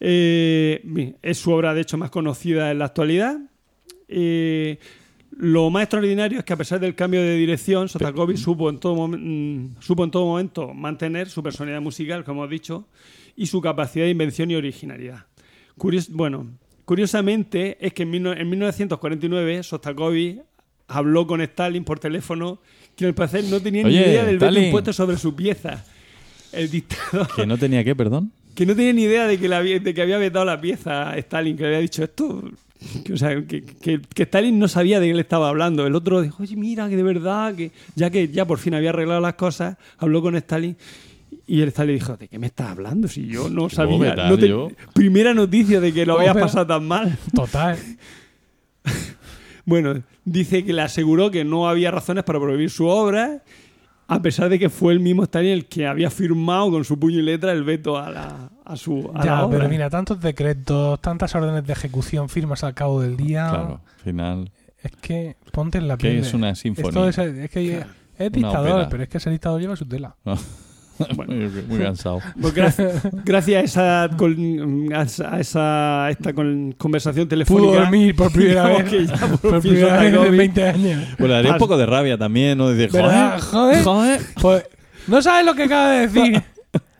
Eh, 0.00 1.14
es 1.22 1.38
su 1.38 1.52
obra, 1.52 1.74
de 1.74 1.82
hecho, 1.82 1.98
más 1.98 2.10
conocida 2.10 2.70
en 2.70 2.78
la 2.78 2.86
actualidad. 2.86 3.38
Eh, 4.08 4.78
lo 5.36 5.70
más 5.70 5.82
extraordinario 5.84 6.38
es 6.38 6.44
que 6.44 6.52
a 6.52 6.56
pesar 6.56 6.80
del 6.80 6.94
cambio 6.94 7.20
de 7.20 7.36
dirección, 7.36 7.88
Sostakovich 7.88 8.38
supo 8.38 8.70
en 8.70 8.78
todo, 8.78 9.06
mm, 9.08 9.76
supo 9.80 10.04
en 10.04 10.10
todo 10.10 10.24
momento 10.26 10.72
mantener 10.74 11.28
su 11.28 11.42
personalidad 11.42 11.80
musical, 11.82 12.24
como 12.24 12.42
hemos 12.42 12.50
dicho, 12.50 12.88
y 13.36 13.46
su 13.46 13.60
capacidad 13.60 14.04
de 14.06 14.10
invención 14.10 14.50
y 14.50 14.56
originalidad. 14.56 15.26
Curios- 15.76 16.08
bueno, 16.10 16.46
curiosamente 16.84 17.76
es 17.80 17.92
que 17.92 18.02
en, 18.04 18.10
mil 18.10 18.22
no- 18.22 18.32
en 18.32 18.48
1949 18.48 19.62
Sostakovich 19.62 20.40
habló 20.88 21.26
con 21.26 21.40
Stalin 21.42 21.84
por 21.84 21.98
teléfono 22.00 22.60
que 22.96 23.04
al 23.06 23.14
parecer 23.14 23.44
no 23.44 23.60
tenía 23.60 23.84
ni 23.84 23.90
idea 24.10 24.24
del 24.24 24.38
veto 24.38 24.46
impuesto 24.66 24.92
sobre 24.92 25.18
su 25.18 25.36
pieza. 25.36 25.84
El 26.52 26.70
dictador 26.70 27.28
Que 27.34 27.46
no 27.46 27.56
tenía 27.58 27.84
que, 27.84 27.94
perdón. 27.94 28.32
que 28.54 28.64
no 28.66 28.74
tenía 28.74 28.92
ni 28.92 29.02
idea 29.02 29.26
de 29.26 29.38
que, 29.38 29.48
la 29.48 29.58
había- 29.58 29.78
de 29.78 29.94
que 29.94 30.02
había 30.02 30.18
vetado 30.18 30.44
la 30.44 30.60
pieza 30.60 31.10
a 31.10 31.18
Stalin, 31.18 31.56
que 31.56 31.62
le 31.62 31.68
había 31.68 31.80
dicho 31.80 32.02
esto. 32.04 32.42
Que, 33.04 33.12
o 33.12 33.16
sea, 33.16 33.30
que, 33.46 33.62
que- 33.64 34.00
que 34.14 34.22
Stalin 34.22 34.58
no 34.58 34.68
sabía 34.68 35.00
de 35.00 35.08
qué 35.08 35.14
le 35.14 35.20
estaba 35.20 35.48
hablando. 35.48 35.86
El 35.86 35.94
otro 35.94 36.22
dijo, 36.22 36.42
oye, 36.42 36.56
mira, 36.56 36.88
que 36.88 36.96
de 36.96 37.02
verdad, 37.02 37.54
que 37.54 37.70
ya 37.94 38.08
que 38.10 38.28
ya 38.28 38.44
por 38.46 38.58
fin 38.58 38.74
había 38.74 38.90
arreglado 38.90 39.20
las 39.20 39.34
cosas, 39.34 39.76
habló 39.98 40.22
con 40.22 40.34
Stalin. 40.36 40.76
Y 41.46 41.60
el 41.62 41.68
Stalin 41.68 41.94
dijo, 41.96 42.16
¿de 42.16 42.28
qué 42.28 42.38
me 42.38 42.46
estás 42.46 42.68
hablando? 42.70 43.08
Si 43.08 43.26
yo 43.26 43.48
no 43.50 43.68
sabía. 43.68 43.98
vetar 43.98 44.30
no 44.30 44.38
te- 44.38 44.48
yo? 44.48 44.70
Primera 44.94 45.34
noticia 45.34 45.80
de 45.80 45.92
que 45.92 46.06
lo 46.06 46.14
¿Cómo 46.14 46.20
habías 46.20 46.34
pero- 46.34 46.46
pasado 46.46 46.66
tan 46.66 46.86
mal. 46.86 47.18
total. 47.34 47.78
Bueno, 49.64 50.02
dice 50.24 50.64
que 50.64 50.72
le 50.72 50.80
aseguró 50.82 51.30
que 51.30 51.44
no 51.44 51.68
había 51.68 51.90
razones 51.90 52.24
para 52.24 52.40
prohibir 52.40 52.70
su 52.70 52.86
obra, 52.86 53.42
a 54.08 54.22
pesar 54.22 54.48
de 54.48 54.58
que 54.58 54.68
fue 54.70 54.92
el 54.92 55.00
mismo 55.00 55.22
Stalin 55.24 55.52
el 55.52 55.66
que 55.66 55.86
había 55.86 56.10
firmado 56.10 56.70
con 56.70 56.84
su 56.84 56.98
puño 56.98 57.18
y 57.18 57.22
letra 57.22 57.52
el 57.52 57.62
veto 57.62 57.96
a, 57.98 58.10
la, 58.10 58.50
a 58.64 58.76
su 58.76 59.10
a 59.14 59.24
la 59.24 59.44
obra. 59.44 59.58
pero 59.58 59.68
mira, 59.70 59.90
tantos 59.90 60.20
decretos, 60.20 61.00
tantas 61.00 61.34
órdenes 61.34 61.64
de 61.66 61.72
ejecución 61.74 62.28
firmas 62.28 62.64
al 62.64 62.74
cabo 62.74 63.00
del 63.02 63.16
día. 63.16 63.48
Claro, 63.50 63.80
al 63.98 64.02
final. 64.02 64.50
Es 64.82 64.92
que 65.00 65.36
ponte 65.52 65.78
en 65.78 65.88
la 65.88 65.96
Que 65.98 66.08
piel. 66.10 66.20
es 66.20 66.32
una 66.34 66.50
Esto 66.50 66.62
sinfonía. 66.62 67.08
es, 67.08 67.18
es 67.18 67.50
que 67.50 67.66
Claro. 67.76 67.90
es 68.18 68.32
dictador, 68.32 68.86
pero 68.88 69.02
es 69.02 69.08
que 69.08 69.18
ese 69.18 69.30
dictador 69.30 69.60
lleva 69.60 69.76
su 69.76 69.86
tela. 69.86 70.16
Bueno. 71.16 71.32
muy, 71.34 71.62
muy 71.68 71.78
cansado. 71.78 72.20
Pues 72.40 72.54
gracias, 72.54 73.02
gracias 73.24 73.60
a 73.60 73.64
esa, 73.64 74.04
a 74.04 75.02
esa, 75.02 75.34
a 75.34 75.40
esa- 75.40 76.10
esta 76.10 76.32
con- 76.32 76.72
conversación 76.72 77.28
telefónica. 77.28 77.68
Pudo 77.72 77.80
dormir 77.80 78.16
por 78.16 78.32
primera 78.32 78.66
vez. 78.68 78.84
que 78.90 79.06
ya 79.06 79.16
por 79.16 79.60
primera 79.60 79.98
vez 80.00 80.12
en 80.14 80.20
Sostakovich- 80.20 80.36
20 80.36 80.64
años. 80.68 81.04
Bueno, 81.18 81.34
daría 81.34 81.52
un 81.52 81.58
poco 81.58 81.76
de 81.76 81.86
rabia 81.86 82.18
también, 82.18 82.58
¿no? 82.58 82.66
¿Verdad? 82.68 83.40
joder, 83.40 83.82
Joder. 83.84 84.20
Pues, 84.40 84.64
no 85.06 85.22
sabes 85.22 85.46
lo 85.46 85.54
que 85.54 85.64
acaba 85.64 85.90
de 85.92 86.06
decir. 86.08 86.42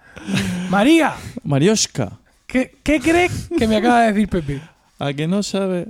María, 0.70 1.14
Marioshka, 1.42 2.18
¿qué, 2.46 2.74
¿qué 2.82 3.00
crees 3.00 3.48
que 3.58 3.66
me 3.66 3.76
acaba 3.76 4.02
de 4.02 4.12
decir 4.12 4.28
Pepe? 4.28 4.60
a 4.98 5.12
que 5.12 5.26
no 5.28 5.42
sabe. 5.42 5.88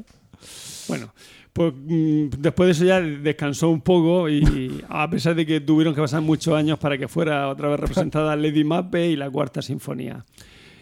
Bueno, 0.86 1.12
pues 1.58 1.74
mm, 1.74 2.28
después 2.38 2.68
de 2.68 2.70
eso 2.70 2.84
ya 2.84 3.00
descansó 3.00 3.68
un 3.68 3.80
poco 3.80 4.28
y 4.28 4.80
a 4.88 5.10
pesar 5.10 5.34
de 5.34 5.44
que 5.44 5.60
tuvieron 5.60 5.92
que 5.92 6.00
pasar 6.00 6.22
muchos 6.22 6.54
años 6.54 6.78
para 6.78 6.96
que 6.96 7.08
fuera 7.08 7.48
otra 7.48 7.68
vez 7.68 7.80
representada 7.80 8.36
Lady 8.36 8.62
Macbeth 8.62 9.10
y 9.10 9.16
la 9.16 9.28
Cuarta 9.28 9.60
Sinfonía. 9.60 10.24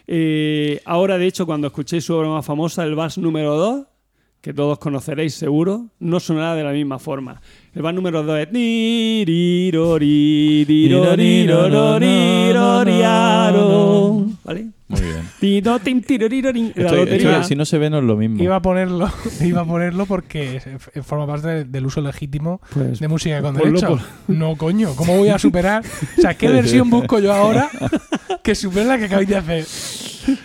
Eh, 0.06 0.82
ahora, 0.84 1.16
de 1.16 1.26
hecho, 1.26 1.46
cuando 1.46 1.68
escuchéis 1.68 2.04
su 2.04 2.14
obra 2.14 2.28
más 2.28 2.44
famosa, 2.44 2.84
el 2.84 2.94
Vals 2.94 3.16
número 3.16 3.56
2, 3.56 3.86
que 4.42 4.52
todos 4.52 4.78
conoceréis 4.78 5.32
seguro, 5.32 5.86
no 5.98 6.20
sonará 6.20 6.54
de 6.54 6.64
la 6.64 6.72
misma 6.72 6.98
forma. 6.98 7.40
El 7.74 7.80
Vals 7.80 7.96
número 7.96 8.22
2 8.22 8.40
es... 8.40 8.48
¿Vale? 14.44 14.75
Muy 14.88 15.00
bien. 15.00 15.16
Tim. 16.52 16.72
La 16.74 16.82
Esto- 16.82 16.94
esto, 16.94 16.96
lotería. 16.96 17.42
si 17.44 17.56
no 17.56 17.64
se 17.64 17.78
ve, 17.78 17.90
no 17.90 17.98
es 17.98 18.04
lo 18.04 18.16
mismo. 18.16 18.42
Iba 18.42 18.56
a 18.56 18.62
ponerlo, 18.62 19.10
iba 19.40 19.62
a 19.62 19.64
ponerlo 19.64 20.06
porque 20.06 20.60
forma 21.02 21.26
parte 21.26 21.48
de- 21.48 21.64
del 21.64 21.86
uso 21.86 22.00
legítimo 22.00 22.60
Pues, 22.72 23.00
de 23.00 23.08
música 23.08 23.42
con 23.42 23.56
ponlo 23.56 23.80
derecho. 23.80 23.98
No, 24.28 24.56
coño, 24.56 24.94
¿cómo 24.94 25.16
voy 25.18 25.28
a 25.30 25.38
superar? 25.38 25.82
O 26.18 26.20
sea, 26.20 26.34
¿qué 26.34 26.48
versión 26.50 26.88
busco 26.90 27.18
yo 27.18 27.32
ahora 27.32 27.68
que 28.44 28.54
supere 28.54 28.86
la 28.86 28.98
que 28.98 29.04
acabáis 29.06 29.28
de 29.28 29.36
hacer? 29.36 29.66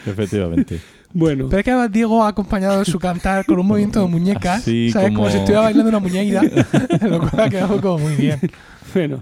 Efectivamente. 0.05 0.80
Bueno, 1.13 1.47
Pero 1.49 1.59
es 1.59 1.65
que 1.65 1.72
además 1.72 1.91
Diego 1.91 2.23
ha 2.23 2.30
acompañado 2.30 2.85
su 2.85 2.97
cantar 2.97 3.45
con 3.45 3.59
un 3.59 3.68
movimiento 3.68 4.01
de 4.01 4.07
muñecas, 4.07 4.59
Así 4.61 4.89
¿sabes? 4.91 5.09
Como... 5.09 5.19
como- 5.19 5.30
si 5.31 5.38
estuviera 5.38 5.61
bailando 5.61 5.89
una 5.89 5.99
muñeira, 5.99 6.41
lo 7.01 7.19
cual 7.19 7.41
ha 7.43 7.49
quedado 7.49 7.81
como 7.81 7.99
muy 7.99 8.15
bien. 8.15 8.39
bueno. 8.93 9.22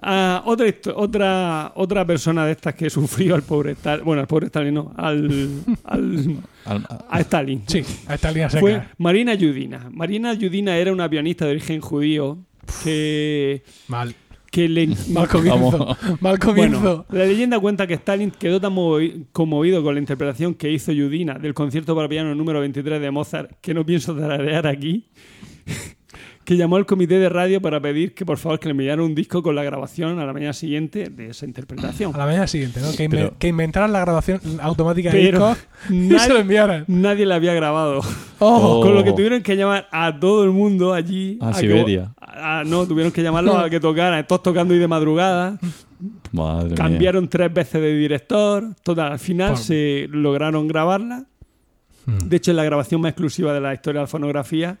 Ah, 0.00 0.42
otra, 0.46 0.66
otra, 0.94 1.72
otra 1.74 2.04
persona 2.06 2.46
de 2.46 2.52
estas 2.52 2.74
que 2.74 2.88
sufrió 2.88 3.34
al 3.34 3.42
pobre 3.42 3.72
Stalin, 3.72 4.04
bueno, 4.04 4.20
al 4.20 4.28
pobre 4.28 4.46
Stalin 4.46 4.74
no, 4.74 4.92
al, 4.96 5.50
al- 5.84 6.36
Al- 6.66 6.86
a 7.08 7.20
Stalin. 7.20 7.62
Sí, 7.66 7.82
a 8.06 8.28
línea 8.30 8.48
seca. 8.48 8.60
Fue 8.60 8.82
Marina 8.98 9.34
Yudina. 9.34 9.88
Marina 9.92 10.34
Yudina 10.34 10.76
era 10.76 10.92
una 10.92 11.08
pianista 11.10 11.46
de 11.46 11.50
origen 11.52 11.80
judío 11.80 12.38
que, 12.84 13.62
Mal. 13.88 14.14
que 14.52 14.68
le... 14.68 14.88
Mal 15.08 15.26
comienzo. 15.32 15.96
Mal 16.20 16.38
comienzo. 16.38 16.80
Bueno, 16.80 17.06
la 17.10 17.24
leyenda 17.24 17.58
cuenta 17.58 17.86
que 17.86 17.94
Stalin 17.94 18.30
quedó 18.30 18.60
tan 18.60 18.74
movi- 18.74 19.24
conmovido 19.32 19.82
con 19.82 19.94
la 19.94 20.00
interpretación 20.00 20.54
que 20.54 20.70
hizo 20.70 20.92
Yudina 20.92 21.34
del 21.38 21.54
concierto 21.54 21.96
para 21.96 22.08
piano 22.08 22.34
número 22.36 22.60
23 22.60 23.00
de 23.00 23.10
Mozart, 23.10 23.52
que 23.60 23.74
no 23.74 23.84
pienso 23.84 24.14
tararear 24.14 24.66
aquí, 24.68 25.06
que 26.48 26.56
llamó 26.56 26.76
al 26.76 26.86
comité 26.86 27.18
de 27.18 27.28
radio 27.28 27.60
para 27.60 27.78
pedir 27.78 28.14
que 28.14 28.24
por 28.24 28.38
favor 28.38 28.58
que 28.58 28.68
le 28.68 28.70
enviaran 28.70 29.00
un 29.04 29.14
disco 29.14 29.42
con 29.42 29.54
la 29.54 29.62
grabación 29.62 30.18
a 30.18 30.24
la 30.24 30.32
mañana 30.32 30.54
siguiente 30.54 31.10
de 31.10 31.28
esa 31.28 31.44
interpretación. 31.44 32.14
A 32.14 32.16
la 32.16 32.24
mañana 32.24 32.46
siguiente, 32.46 32.80
¿no? 32.80 32.90
Que, 32.96 33.04
inve- 33.04 33.10
Pero- 33.10 33.34
que 33.38 33.48
inventaran 33.48 33.92
la 33.92 34.00
grabación 34.00 34.40
automática 34.62 35.10
de 35.12 35.18
Pero 35.20 35.48
discos 35.50 35.58
y 35.90 36.08
se 36.08 36.14
lo 36.14 36.16
nadie, 36.16 36.40
enviaran. 36.40 36.84
nadie 36.88 37.26
la 37.26 37.34
había 37.34 37.52
grabado. 37.52 38.00
Oh. 38.38 38.80
Con 38.82 38.94
lo 38.94 39.04
que 39.04 39.12
tuvieron 39.12 39.42
que 39.42 39.56
llamar 39.56 39.88
a 39.92 40.18
todo 40.18 40.42
el 40.44 40.50
mundo 40.50 40.94
allí. 40.94 41.36
A 41.42 41.52
Siberia. 41.52 42.14
a- 42.18 42.60
a- 42.60 42.64
no, 42.64 42.86
tuvieron 42.86 43.12
que 43.12 43.22
llamarlos 43.22 43.54
a 43.54 43.68
que 43.68 43.78
tocaran. 43.78 44.26
Todos 44.26 44.42
tocando 44.42 44.74
y 44.74 44.78
de 44.78 44.88
madrugada. 44.88 45.58
Madre 46.32 46.68
mía. 46.68 46.76
Cambiaron 46.76 47.28
tres 47.28 47.52
veces 47.52 47.78
de 47.82 47.94
director. 47.94 48.64
Total, 48.82 49.12
al 49.12 49.18
final 49.18 49.50
Por- 49.50 49.58
se 49.58 50.06
lograron 50.10 50.66
grabarla. 50.66 51.26
Hmm. 52.06 52.26
De 52.26 52.36
hecho, 52.38 52.52
es 52.52 52.56
la 52.56 52.64
grabación 52.64 53.02
más 53.02 53.10
exclusiva 53.10 53.52
de 53.52 53.60
la 53.60 53.74
historia 53.74 54.00
de 54.00 54.04
la 54.04 54.08
fonografía, 54.08 54.78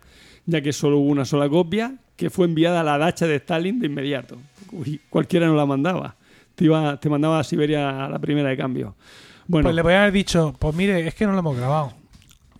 ya 0.48 0.60
que 0.62 0.72
solo 0.72 0.96
hubo 0.98 1.10
una 1.10 1.24
sola 1.26 1.48
copia, 1.48 1.94
que 2.16 2.30
fue 2.30 2.46
enviada 2.46 2.80
a 2.80 2.82
la 2.84 2.96
dacha 2.98 3.26
de 3.26 3.36
Stalin 3.36 3.78
de 3.78 3.86
inmediato. 3.86 4.38
Uy, 4.72 4.98
cualquiera 5.10 5.46
no 5.46 5.54
la 5.54 5.66
mandaba. 5.66 6.16
Te, 6.54 6.64
iba, 6.64 6.98
te 6.98 7.08
mandaba 7.10 7.38
a 7.38 7.44
Siberia 7.44 8.06
a 8.06 8.08
la 8.08 8.18
primera 8.18 8.48
de 8.48 8.56
cambio. 8.56 8.96
Bueno, 9.46 9.66
Pues 9.66 9.76
le 9.76 9.82
podían 9.82 10.00
haber 10.00 10.12
dicho, 10.12 10.54
pues 10.58 10.74
mire, 10.74 11.06
es 11.06 11.14
que 11.14 11.26
no 11.26 11.32
lo 11.32 11.38
hemos 11.40 11.56
grabado. 11.56 11.92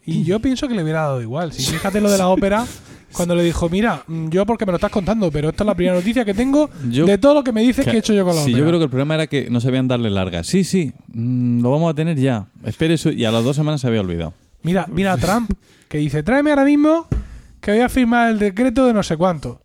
Y 0.05 0.23
yo 0.23 0.39
pienso 0.41 0.69
que 0.69 0.75
le 0.75 0.83
hubiera 0.83 1.01
dado 1.03 1.21
igual. 1.23 1.53
Si 1.53 1.63
fíjate 1.73 2.01
lo 2.01 2.11
de 2.11 2.19
la 2.19 2.29
ópera, 2.29 2.65
cuando 3.13 3.35
le 3.35 3.43
dijo, 3.43 3.69
mira, 3.69 4.03
mm, 4.07 4.29
yo 4.29 4.45
porque 4.47 4.65
me 4.67 4.73
lo 4.73 4.77
estás 4.77 4.91
contando, 4.91 5.31
pero 5.31 5.49
esta 5.49 5.65
es 5.65 5.67
la 5.67 5.75
primera 5.75 5.97
noticia 5.97 6.25
que 6.25 6.35
tengo 6.35 6.69
Yo- 6.91 7.07
de 7.07 7.17
todo 7.19 7.35
lo 7.35 7.43
que 7.43 7.53
me 7.53 7.63
dices 7.63 7.85
que, 7.87 7.93
he 7.93 7.99
hecho 7.99 8.13
yo 8.15 8.25
con 8.25 8.37
la 8.37 8.43
Sí, 8.43 8.51
ópera. 8.53 8.59
yo 8.59 8.67
creo 8.69 8.79
que 8.81 8.85
el 8.85 8.91
problema 8.91 9.15
era 9.15 9.27
que 9.27 9.49
no 9.51 9.61
sabían 9.61 9.89
darle 9.89 10.11
larga. 10.11 10.45
Sí, 10.45 10.63
sí, 10.65 10.93
mm, 11.13 11.63
lo 11.63 11.71
vamos 11.71 11.91
a 11.91 11.95
tener 11.95 12.17
ya. 12.19 12.47
Espere 12.65 12.95
eso. 12.95 13.11
Y 13.11 13.25
a 13.25 13.31
las 13.33 13.43
dos 13.45 13.57
semanas 13.57 13.81
se 13.81 13.87
había 13.89 14.01
olvidado. 14.01 14.33
Mira, 14.63 14.87
mira 14.91 15.13
a 15.13 15.17
Trump, 15.19 15.51
que 15.89 15.99
dice, 15.99 16.23
tráeme 16.23 16.51
ahora 16.51 16.65
mismo 16.65 17.07
que 17.61 17.73
voy 17.73 17.81
a 17.81 17.89
firmar 17.89 18.31
el 18.31 18.39
decreto 18.39 18.87
de 18.87 18.93
no 18.93 19.03
sé 19.03 19.17
cuánto. 19.17 19.61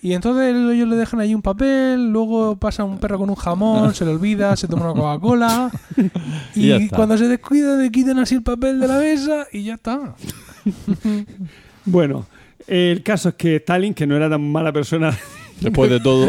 Y 0.00 0.14
entonces 0.14 0.52
ellos 0.52 0.88
le 0.88 0.96
dejan 0.96 1.20
ahí 1.20 1.32
un 1.32 1.42
papel, 1.42 2.10
luego 2.10 2.56
pasa 2.56 2.82
un 2.82 2.98
perro 2.98 3.18
con 3.18 3.30
un 3.30 3.36
jamón, 3.36 3.94
se 3.94 4.04
le 4.04 4.10
olvida, 4.10 4.56
se 4.56 4.66
toma 4.66 4.90
una 4.90 5.00
Coca-Cola 5.00 5.70
Y 6.56 6.88
cuando 6.88 7.16
se 7.16 7.28
descuida 7.28 7.76
le 7.76 7.90
quitan 7.92 8.18
así 8.18 8.34
el 8.34 8.42
papel 8.42 8.80
de 8.80 8.88
la 8.88 8.98
mesa 8.98 9.46
y 9.52 9.62
ya 9.62 9.74
está. 9.74 10.16
bueno, 11.84 12.26
el 12.66 13.04
caso 13.04 13.28
es 13.28 13.34
que 13.36 13.56
Stalin, 13.56 13.94
que 13.94 14.06
no 14.06 14.16
era 14.16 14.28
tan 14.28 14.42
mala 14.50 14.72
persona 14.72 15.16
Después 15.62 15.90
de 15.90 16.00
todo. 16.00 16.28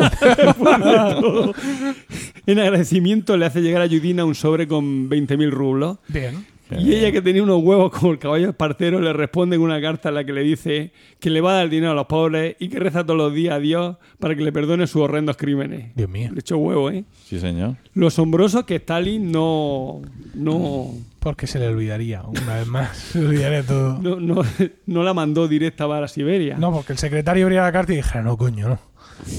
En 2.46 2.60
agradecimiento 2.60 3.36
le 3.38 3.46
hace 3.46 3.62
llegar 3.62 3.82
a 3.82 3.86
Yudina 3.86 4.26
un 4.26 4.36
sobre 4.36 4.68
con 4.68 5.10
20.000 5.10 5.50
rublos. 5.50 5.98
Bien. 6.08 6.46
Y 6.80 6.94
ella, 6.96 7.12
que 7.12 7.22
tenía 7.22 7.44
unos 7.44 7.62
huevos 7.64 7.92
como 7.92 8.12
el 8.12 8.20
caballo 8.20 8.50
espartero, 8.50 9.00
le 9.00 9.14
responde 9.14 9.58
con 9.58 9.66
una 9.66 9.82
carta 9.82 10.10
en 10.10 10.16
la 10.16 10.24
que 10.24 10.34
le 10.34 10.42
dice 10.42 10.92
que 11.20 11.30
le 11.30 11.42
va 11.42 11.54
a 11.54 11.56
dar 11.56 11.70
dinero 11.70 11.92
a 11.92 11.96
los 11.96 12.06
pobres 12.06 12.56
y 12.60 12.70
que 12.70 12.80
reza 12.80 13.04
todos 13.04 13.18
los 13.18 13.34
días 13.34 13.56
a 13.56 13.60
Dios 13.60 13.98
para 14.20 14.36
que 14.36 14.44
le 14.44 14.52
perdone 14.52 14.88
sus 14.88 15.02
horrendos 15.02 15.38
crímenes. 15.38 15.96
Dios 15.96 16.10
mío. 16.10 16.30
Le 16.34 16.40
echó 16.40 16.58
huevo, 16.58 16.90
¿eh? 16.90 17.06
Sí, 17.26 17.40
señor. 17.40 17.76
Lo 17.94 18.08
asombroso 18.08 18.60
es 18.60 18.66
que 18.66 18.76
Stalin 18.76 19.32
no, 19.32 20.02
no, 20.34 20.90
Porque 21.20 21.48
se 21.48 21.60
le 21.60 21.68
olvidaría, 21.68 22.24
una 22.24 22.56
vez 22.56 22.68
más. 22.68 22.98
Se 22.98 23.20
le 23.20 23.28
olvidaría 23.28 23.64
todo. 23.64 24.00
no, 24.02 24.20
no, 24.20 24.44
no 24.86 25.04
la 25.04 25.14
mandó 25.14 25.48
directa 25.48 25.88
para 25.88 26.08
Siberia. 26.08 26.58
No, 26.58 26.72
porque 26.72 26.94
el 26.94 27.00
secretario 27.00 27.46
abría 27.46 27.62
la 27.64 27.72
carta 27.72 27.94
y 27.94 27.98
dijera, 27.98 28.22
no, 28.24 28.38
coño, 28.38 28.70
no. 28.70 28.80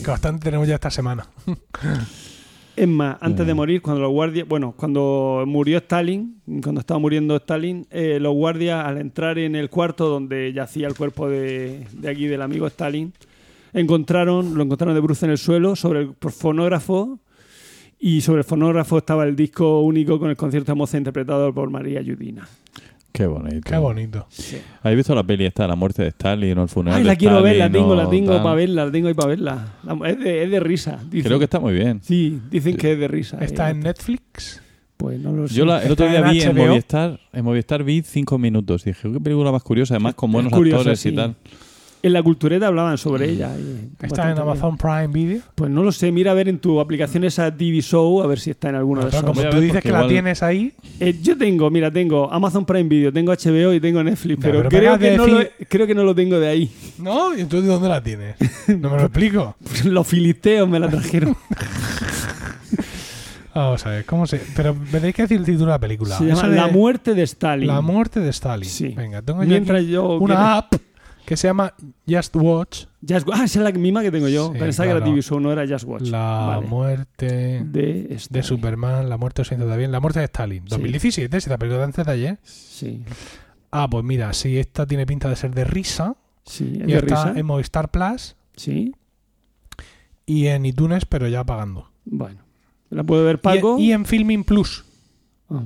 Que 0.02 0.10
bastante 0.10 0.44
tenemos 0.44 0.66
ya 0.66 0.74
esta 0.74 0.90
semana. 0.90 1.26
Es 2.76 2.88
más, 2.88 3.16
antes 3.20 3.44
Mm. 3.44 3.48
de 3.48 3.54
morir, 3.54 3.82
cuando 3.82 4.02
los 4.02 4.10
guardias, 4.10 4.48
bueno, 4.48 4.74
cuando 4.76 5.44
murió 5.46 5.78
Stalin, 5.78 6.40
cuando 6.62 6.80
estaba 6.80 6.98
muriendo 6.98 7.36
Stalin, 7.36 7.86
eh, 7.90 8.18
los 8.20 8.34
guardias 8.34 8.84
al 8.84 8.98
entrar 8.98 9.38
en 9.38 9.54
el 9.54 9.70
cuarto 9.70 10.08
donde 10.08 10.52
yacía 10.52 10.88
el 10.88 10.94
cuerpo 10.94 11.28
de, 11.28 11.86
de 11.92 12.08
aquí 12.10 12.26
del 12.26 12.42
amigo 12.42 12.66
Stalin, 12.66 13.12
encontraron, 13.72 14.54
lo 14.56 14.62
encontraron 14.64 14.94
de 14.94 15.00
bruce 15.00 15.24
en 15.24 15.30
el 15.32 15.38
suelo 15.38 15.76
sobre 15.76 16.00
el 16.00 16.14
fonógrafo 16.30 17.20
y 18.00 18.20
sobre 18.22 18.38
el 18.40 18.44
fonógrafo 18.44 18.98
estaba 18.98 19.24
el 19.24 19.36
disco 19.36 19.80
único 19.80 20.18
con 20.18 20.30
el 20.30 20.36
concierto 20.36 20.72
de 20.72 20.76
Mozart 20.76 21.00
interpretado 21.00 21.54
por 21.54 21.70
María 21.70 22.02
Yudina. 22.02 22.46
Qué 23.16 23.28
bonito. 23.28 23.70
Qué 23.70 23.76
bonito. 23.76 24.26
¿Habéis 24.82 24.96
visto 24.96 25.14
la 25.14 25.22
peli 25.22 25.44
esta, 25.46 25.68
La 25.68 25.76
muerte 25.76 26.02
de 26.02 26.08
Stalin 26.08 26.58
o 26.58 26.62
el 26.64 26.68
funeral 26.68 26.96
Ay, 26.96 27.04
de 27.04 27.08
la 27.10 27.14
quiero 27.14 27.40
ver, 27.42 27.56
la 27.58 27.66
Stalin 27.66 27.82
tengo, 27.84 27.92
o 27.92 27.94
la 27.96 28.10
tengo 28.10 28.42
para 28.42 28.54
verla, 28.56 28.86
la 28.86 28.90
tengo 28.90 29.06
ahí 29.06 29.14
para 29.14 29.28
verla. 29.28 29.68
La- 29.84 30.08
es, 30.10 30.18
de, 30.18 30.42
es 30.42 30.50
de 30.50 30.58
risa. 30.58 30.98
dicen. 31.10 31.28
Creo 31.28 31.38
que 31.38 31.44
está 31.44 31.60
muy 31.60 31.74
bien. 31.74 32.00
Sí, 32.02 32.40
dicen 32.50 32.76
que 32.76 32.94
es 32.94 32.98
de 32.98 33.06
risa. 33.06 33.38
¿Está 33.38 33.68
eh. 33.68 33.70
en 33.70 33.80
Netflix? 33.80 34.60
Pues 34.96 35.20
no 35.20 35.30
lo 35.30 35.46
sé. 35.46 35.54
Yo 35.54 35.64
la- 35.64 35.84
el 35.84 35.92
otro 35.92 36.08
día 36.08 36.18
en 36.26 36.30
vi 36.32 36.42
en. 36.42 36.56
Movistar, 36.56 37.20
en 37.32 37.44
Movistar 37.44 37.84
vi 37.84 38.02
cinco 38.02 38.36
minutos. 38.36 38.82
Dije, 38.82 39.12
qué 39.12 39.20
película 39.20 39.52
más 39.52 39.62
curiosa, 39.62 39.94
además 39.94 40.14
con 40.14 40.32
buenos 40.32 40.52
curiosa, 40.52 40.78
actores 40.78 40.98
sí. 40.98 41.10
y 41.10 41.14
tal. 41.14 41.36
En 42.04 42.12
la 42.12 42.22
cultureta 42.22 42.66
hablaban 42.66 42.98
sobre 42.98 43.30
ella. 43.30 43.50
y 43.58 43.88
¿Está 44.04 44.30
en 44.30 44.38
Amazon 44.38 44.76
Prime 44.76 45.06
Video? 45.08 45.40
Pues 45.54 45.70
no 45.70 45.82
lo 45.82 45.90
sé, 45.90 46.12
mira 46.12 46.32
a 46.32 46.34
ver 46.34 46.50
en 46.50 46.58
tu 46.58 46.78
aplicación 46.78 47.24
esa 47.24 47.50
TV 47.56 47.80
Show, 47.80 48.22
a 48.22 48.26
ver 48.26 48.38
si 48.38 48.50
está 48.50 48.68
en 48.68 48.74
alguno 48.74 49.00
No, 49.00 49.06
de 49.06 49.10
pero 49.10 49.22
esos. 49.32 49.38
como 49.38 49.50
tú 49.50 49.58
dices 49.58 49.82
que 49.82 49.90
la 49.90 50.06
tienes 50.06 50.42
ahí, 50.42 50.74
Eh, 51.00 51.18
yo 51.22 51.38
tengo, 51.38 51.70
mira, 51.70 51.90
tengo 51.90 52.30
Amazon 52.30 52.66
Prime 52.66 52.90
Video, 52.90 53.10
tengo 53.10 53.32
HBO 53.32 53.72
y 53.72 53.80
tengo 53.80 54.04
Netflix, 54.04 54.38
pero, 54.42 54.68
creo, 54.68 54.98
que 54.98 55.16
no 55.16 55.24
decir- 55.26 55.50
lo, 55.60 55.66
creo 55.66 55.86
que 55.86 55.94
no 55.94 56.04
lo 56.04 56.14
tengo 56.14 56.38
de 56.38 56.46
ahí. 56.48 56.70
¿no? 56.98 57.34
¿Y 57.34 57.40
entonces 57.40 57.66
dónde 57.68 57.88
la 57.88 58.02
tienes? 58.02 58.36
No 58.68 58.90
me 58.90 58.96
lo 58.98 59.04
explico. 59.04 59.56
Los 59.86 60.06
filisteos 60.06 60.68
me 60.68 60.78
la 60.78 60.88
trajeron. 60.90 61.34
Vamos 63.54 63.86
a 63.86 63.90
ver, 63.90 64.04
¿cómo 64.04 64.26
se...? 64.26 64.40
Pero 64.56 64.74
me 64.74 64.86
tenéis 64.98 65.14
que 65.14 65.22
decir 65.22 65.38
el 65.38 65.44
título 65.44 65.66
de 65.66 65.70
la 65.72 65.78
película. 65.78 66.18
Se 66.18 66.24
llama 66.26 66.48
de- 66.48 66.56
La 66.56 66.66
muerte 66.66 67.14
de 67.14 67.22
Stalin. 67.22 67.68
La 67.68 67.80
muerte 67.80 68.18
de 68.20 68.30
Stalin. 68.30 68.68
Sí. 68.68 68.88
Venga, 68.88 69.22
tengo 69.22 69.42
yo 69.44 69.48
Mientras 69.48 69.84
yo... 69.84 70.18
una 70.18 70.56
app 70.58 70.74
que 71.26 71.36
se 71.36 71.48
llama 71.48 71.74
Just 72.08 72.36
Watch. 72.36 72.84
Just- 73.06 73.28
ah, 73.32 73.44
esa 73.44 73.58
es 73.60 73.64
la 73.64 73.72
misma 73.72 74.02
que 74.02 74.10
tengo 74.10 74.28
yo. 74.28 74.52
Sí, 74.52 74.58
Pensaba 74.58 74.86
que 74.86 74.90
claro. 74.92 75.04
era 75.06 75.12
TV 75.14 75.22
Show, 75.22 75.40
no 75.40 75.52
era 75.52 75.66
Just 75.66 75.84
Watch. 75.84 76.02
La 76.08 76.46
Vale. 76.58 76.66
muerte 76.66 77.62
de, 77.64 78.18
de. 78.30 78.42
Superman, 78.42 79.08
la 79.08 79.16
muerte 79.16 79.42
de 79.42 79.44
bien, 79.76 79.92
la 79.92 80.00
muerte 80.00 80.18
de 80.20 80.26
Stalin. 80.26 80.64
2017, 80.66 81.40
si 81.40 81.48
te 81.50 81.58
película 81.58 81.78
de 81.78 81.84
antes 81.84 82.04
de 82.06 82.12
ayer. 82.12 82.38
Sí, 82.42 83.02
Ah, 83.70 83.88
pues 83.90 84.04
mira, 84.04 84.32
sí, 84.32 84.56
esta 84.58 84.86
tiene 84.86 85.04
pinta 85.06 85.28
de 85.28 85.36
ser 85.36 85.52
de 85.54 85.64
risa. 85.64 86.14
sí, 86.44 86.64
es 86.80 86.88
y 86.88 86.92
de 86.92 86.98
está 86.98 87.24
risa. 87.26 87.38
en 87.40 87.46
Movistar 87.46 87.90
Plus 87.90 88.36
Sí, 88.56 88.94
y 90.26 90.46
en 90.46 90.64
iTunes, 90.66 91.04
pero 91.06 91.26
ya 91.28 91.44
pagando. 91.44 91.90
bueno. 92.04 92.40
La 92.90 93.02
puede 93.02 93.24
ver 93.24 93.40
Paco. 93.40 93.76
y 93.78 93.90
en 93.92 94.04
Filming 94.04 94.44
Plus. 94.44 94.84
Ah. 95.50 95.64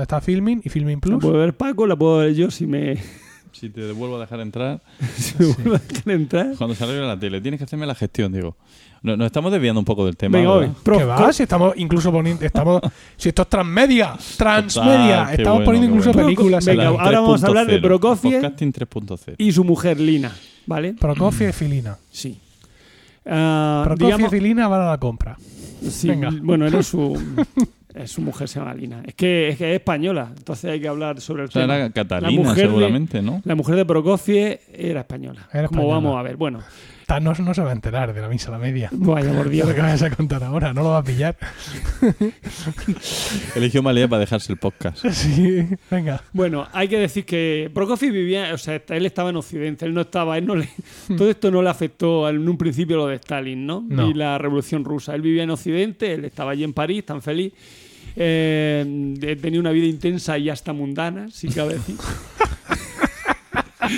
Está 0.00 0.20
Filming 0.22 0.62
y 0.64 0.68
Filming 0.70 0.96
La 0.96 1.00
Plus. 1.00 1.20
puede 1.22 1.36
ver 1.38 1.54
Paco, 1.56 1.86
la 1.86 1.96
puedo 1.96 2.18
ver 2.18 2.34
yo 2.34 2.50
si 2.50 2.66
me, 2.66 2.96
Si 3.52 3.68
te 3.70 3.80
devuelvo 3.82 4.16
a 4.16 4.20
dejar 4.20 4.40
entrar, 4.40 4.80
si 5.16 5.34
me 5.38 5.46
vuelve 5.52 5.76
a 5.76 5.78
dejar 5.80 6.10
entrar. 6.14 6.54
cuando 6.56 6.74
salga 6.74 7.00
la 7.06 7.18
tele, 7.18 7.40
tienes 7.40 7.58
que 7.58 7.64
hacerme 7.64 7.86
la 7.86 7.94
gestión, 7.94 8.32
digo. 8.32 8.56
No- 9.02 9.16
Nos 9.16 9.26
estamos 9.26 9.50
desviando 9.50 9.78
un 9.78 9.84
poco 9.84 10.04
del 10.04 10.16
tema. 10.16 10.36
Venga, 10.38 10.72
¿Qué 10.84 11.04
va? 11.04 11.32
Si 11.32 11.42
estamos 11.42 11.72
incluso 11.76 12.12
poniendo. 12.12 12.44
Estamos, 12.44 12.80
si 13.16 13.28
esto 13.30 13.42
es 13.42 13.48
transmedia. 13.48 14.14
Transmedia. 14.36 15.16
Total, 15.20 15.26
qué 15.28 15.42
estamos 15.42 15.56
bueno, 15.58 15.64
poniendo 15.64 15.86
qué 15.86 15.90
incluso 15.92 16.12
bueno. 16.12 16.26
películas. 16.26 16.64
Venga, 16.66 16.88
ahora 16.88 17.20
vamos 17.20 17.42
a 17.42 17.46
hablar 17.46 17.66
de 17.66 17.78
3.0, 17.78 17.82
Prokofiev. 17.82 18.42
Podcasting 18.42 18.72
3.0. 18.72 19.34
y 19.38 19.52
su 19.52 19.64
mujer 19.64 19.98
Lina, 20.00 20.32
¿vale? 20.66 20.92
Prokofiev 20.94 21.50
y 21.50 21.52
Filina. 21.52 21.96
Sí. 22.10 22.38
Ah, 23.26 23.82
Prokofiev 23.84 24.06
digamos- 24.18 24.32
y 24.32 24.36
Filina 24.36 24.68
van 24.68 24.82
a 24.82 24.90
la 24.90 24.98
compra. 24.98 25.36
sí, 25.88 26.08
venga. 26.08 26.30
Bueno, 26.42 26.66
era 26.66 26.82
su, 26.82 27.18
su 28.08 28.20
mujer 28.22 28.48
se 28.48 28.58
llama 28.58 28.74
Lina. 28.74 29.02
Es 29.06 29.14
que, 29.14 29.48
es 29.50 29.56
que 29.58 29.70
es 29.70 29.76
española, 29.76 30.32
entonces 30.36 30.70
hay 30.70 30.80
que 30.80 30.88
hablar 30.88 31.20
sobre 31.20 31.42
el 31.44 31.48
O 31.48 31.52
sea, 31.52 31.62
tema. 31.62 31.76
era 31.76 31.90
Catalina, 31.90 32.30
mujer 32.42 32.56
de- 32.56 32.62
seguramente, 32.62 33.22
¿no? 33.22 33.40
La 33.44 33.54
mujer 33.54 33.76
de 33.76 33.84
Prokofiev 33.84 34.60
era 34.72 35.00
española. 35.00 35.48
Era 35.52 35.68
Como 35.68 35.80
española. 35.82 35.94
vamos 35.94 36.18
a 36.18 36.22
ver. 36.22 36.36
Bueno, 36.36 36.60
Ta- 37.06 37.18
No, 37.18 37.34
se 37.34 37.42
va 37.42 37.70
a 37.70 37.72
enterar 37.72 38.14
de 38.14 38.20
la 38.20 38.28
misa 38.28 38.50
a 38.50 38.52
la 38.52 38.58
media. 38.58 38.88
vaya 38.92 39.32
por 39.32 39.48
Dios. 39.48 39.66
lo 39.68 39.74
que 39.74 39.80
vayas 39.80 40.00
a 40.02 40.10
contar 40.10 40.44
ahora, 40.44 40.72
no 40.72 40.82
lo 40.84 40.90
va 40.90 40.98
a 40.98 41.02
pillar. 41.02 41.36
Eligió 43.56 43.82
Malea 43.82 44.08
para 44.08 44.20
dejarse 44.20 44.52
el 44.52 44.58
podcast. 44.58 45.04
Sí, 45.10 45.66
venga. 45.90 46.22
Bueno, 46.32 46.66
hay 46.72 46.88
que 46.88 46.98
decir 46.98 47.24
que 47.24 47.70
Prokofiev 47.74 48.12
vivía, 48.12 48.54
o 48.54 48.58
sea, 48.58 48.80
él 48.88 49.06
estaba 49.06 49.30
en 49.30 49.36
Occidente, 49.36 49.84
él 49.86 49.92
no 49.94 50.02
estaba, 50.02 50.38
él 50.38 50.46
no 50.46 50.54
le, 50.56 50.68
todo 51.16 51.28
esto 51.30 51.50
no 51.50 51.62
le 51.62 51.68
afectó 51.70 52.28
en 52.28 52.48
un 52.48 52.56
principio 52.56 52.96
lo 52.96 53.06
de 53.08 53.16
Stalin, 53.16 53.66
¿no? 53.66 53.84
No. 53.88 54.08
Y 54.08 54.14
la 54.14 54.38
revolución 54.38 54.84
rusa. 54.84 55.14
Él 55.14 55.22
vivía 55.22 55.42
en 55.42 55.50
Occidente, 55.50 56.14
él 56.14 56.24
estaba 56.24 56.52
allí 56.52 56.64
en 56.64 56.72
París, 56.72 57.04
tan 57.04 57.20
feliz. 57.22 57.52
Eh, 58.16 59.14
eh, 59.22 59.36
tenía 59.36 59.60
una 59.60 59.70
vida 59.70 59.86
intensa 59.86 60.36
y 60.38 60.48
hasta 60.50 60.72
mundana, 60.72 61.28
si 61.30 61.48
cabe 61.48 61.74
decir. 61.74 61.96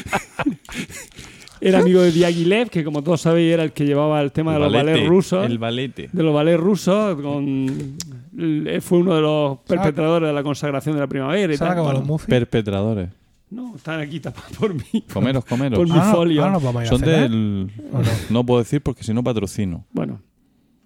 era 1.61 1.79
amigo 1.81 2.03
de 2.03 2.11
Diaghilev, 2.11 2.71
que 2.71 2.83
como 2.85 3.03
todos 3.03 3.21
sabéis 3.21 3.53
era 3.55 3.63
el 3.63 3.73
que 3.73 3.85
llevaba 3.85 4.21
el 4.21 4.33
tema 4.33 4.55
de 4.55 4.59
los 4.61 4.73
balete, 4.73 4.91
ballets 4.93 5.09
rusos. 5.09 5.47
El 5.47 5.59
balete. 5.59 6.11
De 6.13 6.23
los 6.23 6.35
ballets 6.35 6.61
rusos. 6.61 7.21
Con, 7.21 7.97
fue 8.81 8.99
uno 8.99 9.15
de 9.15 9.21
los 9.21 9.59
perpetradores 9.61 10.29
de 10.29 10.33
la 10.33 10.43
consagración 10.43 10.95
de 10.97 11.01
la 11.01 11.07
primavera. 11.07 11.53
Y 11.53 11.57
¿Se 11.57 11.65
han 11.65 11.75
tal. 11.75 11.85
Bueno, 11.85 12.05
los? 12.07 12.23
Perpetradores. 12.27 13.11
no, 13.51 13.77
están 13.77 14.01
aquí 14.01 14.19
tapados 14.21 14.53
por 14.59 14.75
mí. 14.75 15.05
Comeros, 15.13 15.45
comeros. 15.45 15.79
Por 15.79 15.89
mi 15.89 15.95
Ah, 15.99 16.07
no, 16.07 16.13
folio. 16.17 16.43
ah, 16.43 16.47
no 16.47 16.53
nos 16.55 16.63
vamos 16.63 16.81
a 16.81 16.85
ir 16.85 16.89
a 16.89 16.91
Son 16.91 17.01
cenar. 17.01 17.31
del... 17.31 17.71
¿O 17.93 17.99
no? 17.99 18.05
No 18.31 18.47
puedo 18.47 18.61
decir 18.61 18.81
porque 18.81 19.05
si 19.05 19.15
no 19.15 19.23
patrocino. 19.23 19.85
Bueno, 19.93 20.21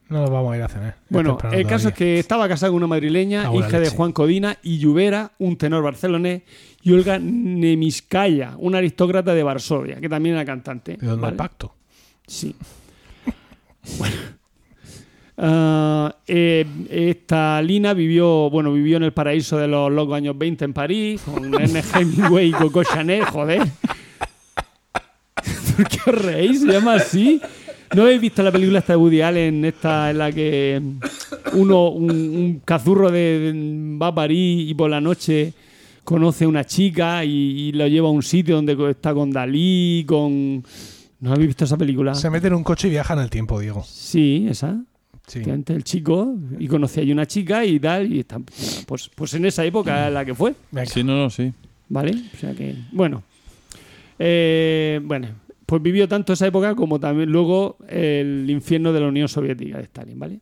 No 0.09 0.21
nos 0.21 0.31
vamos 0.31 0.53
a 0.53 0.57
ir 0.57 0.63
a 0.63 0.69
cenar. 0.69 0.97
Bueno, 1.09 1.37
el 1.51 1.67
caso 1.67 1.89
es 1.89 1.95
que 1.95 2.21
estaba 2.21 2.49
casado 2.49 2.73
con 2.73 2.77
una 2.79 2.87
madrileña, 2.87 3.49
Ah, 3.49 3.55
hija 3.55 3.81
de. 3.81 3.91
Juan 3.91 4.13
Codina 4.13 4.57
y 4.63 4.79
Lluvera, 4.79 5.33
un 5.39 5.57
tenor 5.57 5.83
barcelonés, 5.83 6.43
y 6.83 6.93
Olga 6.93 7.19
Nemiskaya, 7.19 8.55
una 8.59 8.79
aristócrata 8.79 9.35
de 9.35 9.43
Varsovia, 9.43 9.97
que 10.01 10.09
también 10.09 10.37
era 10.37 10.45
cantante. 10.45 10.97
¿De 11.01 11.07
dónde 11.07 11.23
¿vale? 11.23 11.33
el 11.33 11.37
pacto? 11.37 11.75
Sí. 12.27 12.55
Bueno. 13.99 14.17
Ah, 15.39 16.17
eh, 16.27 16.67
esta 16.91 17.63
Lina 17.63 17.95
vivió, 17.95 18.51
bueno, 18.51 18.73
vivió 18.73 18.97
en 18.97 19.05
el 19.05 19.13
paraíso 19.13 19.57
de 19.59 19.69
los 19.69 19.93
locos 19.93 20.17
años 20.17 20.37
20 20.37 20.65
en 20.65 20.73
París, 20.73 21.23
con 21.23 21.55
Ernest 21.55 21.95
Hemingway 21.95 22.49
y 22.49 22.53
Coco 22.53 22.83
Chanel, 22.83 23.23
joder. 23.27 23.63
¿Por 25.77 25.89
qué 25.89 25.99
os 26.11 26.25
reís? 26.25 26.63
¿Se 26.63 26.67
llama 26.73 26.95
así? 26.95 27.41
¿No 27.97 28.03
habéis 28.03 28.21
visto 28.21 28.43
la 28.43 28.53
película 28.53 28.81
esta 28.81 28.93
de 28.93 28.97
Woody 28.99 29.23
Allen, 29.23 29.65
esta 29.65 30.11
en 30.11 30.19
la 30.19 30.31
que 30.31 30.83
uno, 31.55 31.89
un, 31.89 32.11
un 32.11 32.61
cazurro 32.63 33.11
de, 33.11 33.39
de- 33.53 33.97
va 33.97 34.09
a 34.09 34.15
París 34.15 34.71
y 34.71 34.75
por 34.75 34.91
la 34.91 35.01
noche 35.01 35.55
conoce 36.05 36.45
a 36.45 36.49
una 36.49 36.65
chica 36.65 37.25
y, 37.25 37.31
y 37.31 37.73
lo 37.73 37.87
lleva 37.87 38.09
a 38.09 38.11
un 38.11 38.23
sitio 38.23 38.57
donde 38.57 38.77
está 38.91 39.15
con 39.15 39.31
Dalí, 39.31 40.05
con... 40.07 40.63
¿No 41.21 41.33
habéis 41.33 41.47
visto 41.47 41.65
esa 41.65 41.79
película? 41.79 42.15
Se 42.15 42.29
mete 42.29 42.49
en 42.49 42.53
un 42.53 42.63
coche 42.65 42.89
y 42.89 42.91
viaja 42.91 43.15
en 43.15 43.21
el 43.21 43.31
tiempo, 43.31 43.59
Diego. 43.61 43.83
Sí, 43.89 44.47
esa. 44.47 44.75
Sí. 45.27 45.39
Efectivamente, 45.39 45.73
El 45.73 45.83
chico 45.83 46.35
y 46.59 46.69
conoce 46.69 47.01
ahí 47.01 47.11
una 47.11 47.25
chica 47.27 47.65
y 47.65 47.81
tal, 47.81 48.13
y 48.13 48.21
está, 48.21 48.39
pues, 48.87 49.11
pues 49.15 49.33
en 49.33 49.47
esa 49.47 49.65
época 49.65 50.11
la 50.11 50.23
que 50.23 50.35
fue, 50.35 50.55
Venga. 50.71 50.85
Sí, 50.91 51.03
no, 51.03 51.17
no, 51.17 51.31
sí. 51.31 51.51
¿vale? 51.89 52.13
O 52.35 52.37
sea 52.39 52.53
que, 52.53 52.75
bueno. 52.93 53.23
Eh, 54.19 55.01
bueno, 55.03 55.29
pues 55.67 55.83
vivió 55.83 56.07
tanto 56.09 56.33
esa 56.33 56.47
época 56.47 56.75
como 56.75 56.99
también 57.01 57.31
luego 57.31 57.77
el 57.89 58.49
infierno 58.49 58.93
de 58.93 59.01
la 59.01 59.09
Unión 59.09 59.29
Soviética 59.29 59.79
de 59.79 59.85
Stalin, 59.85 60.19
¿vale? 60.19 60.41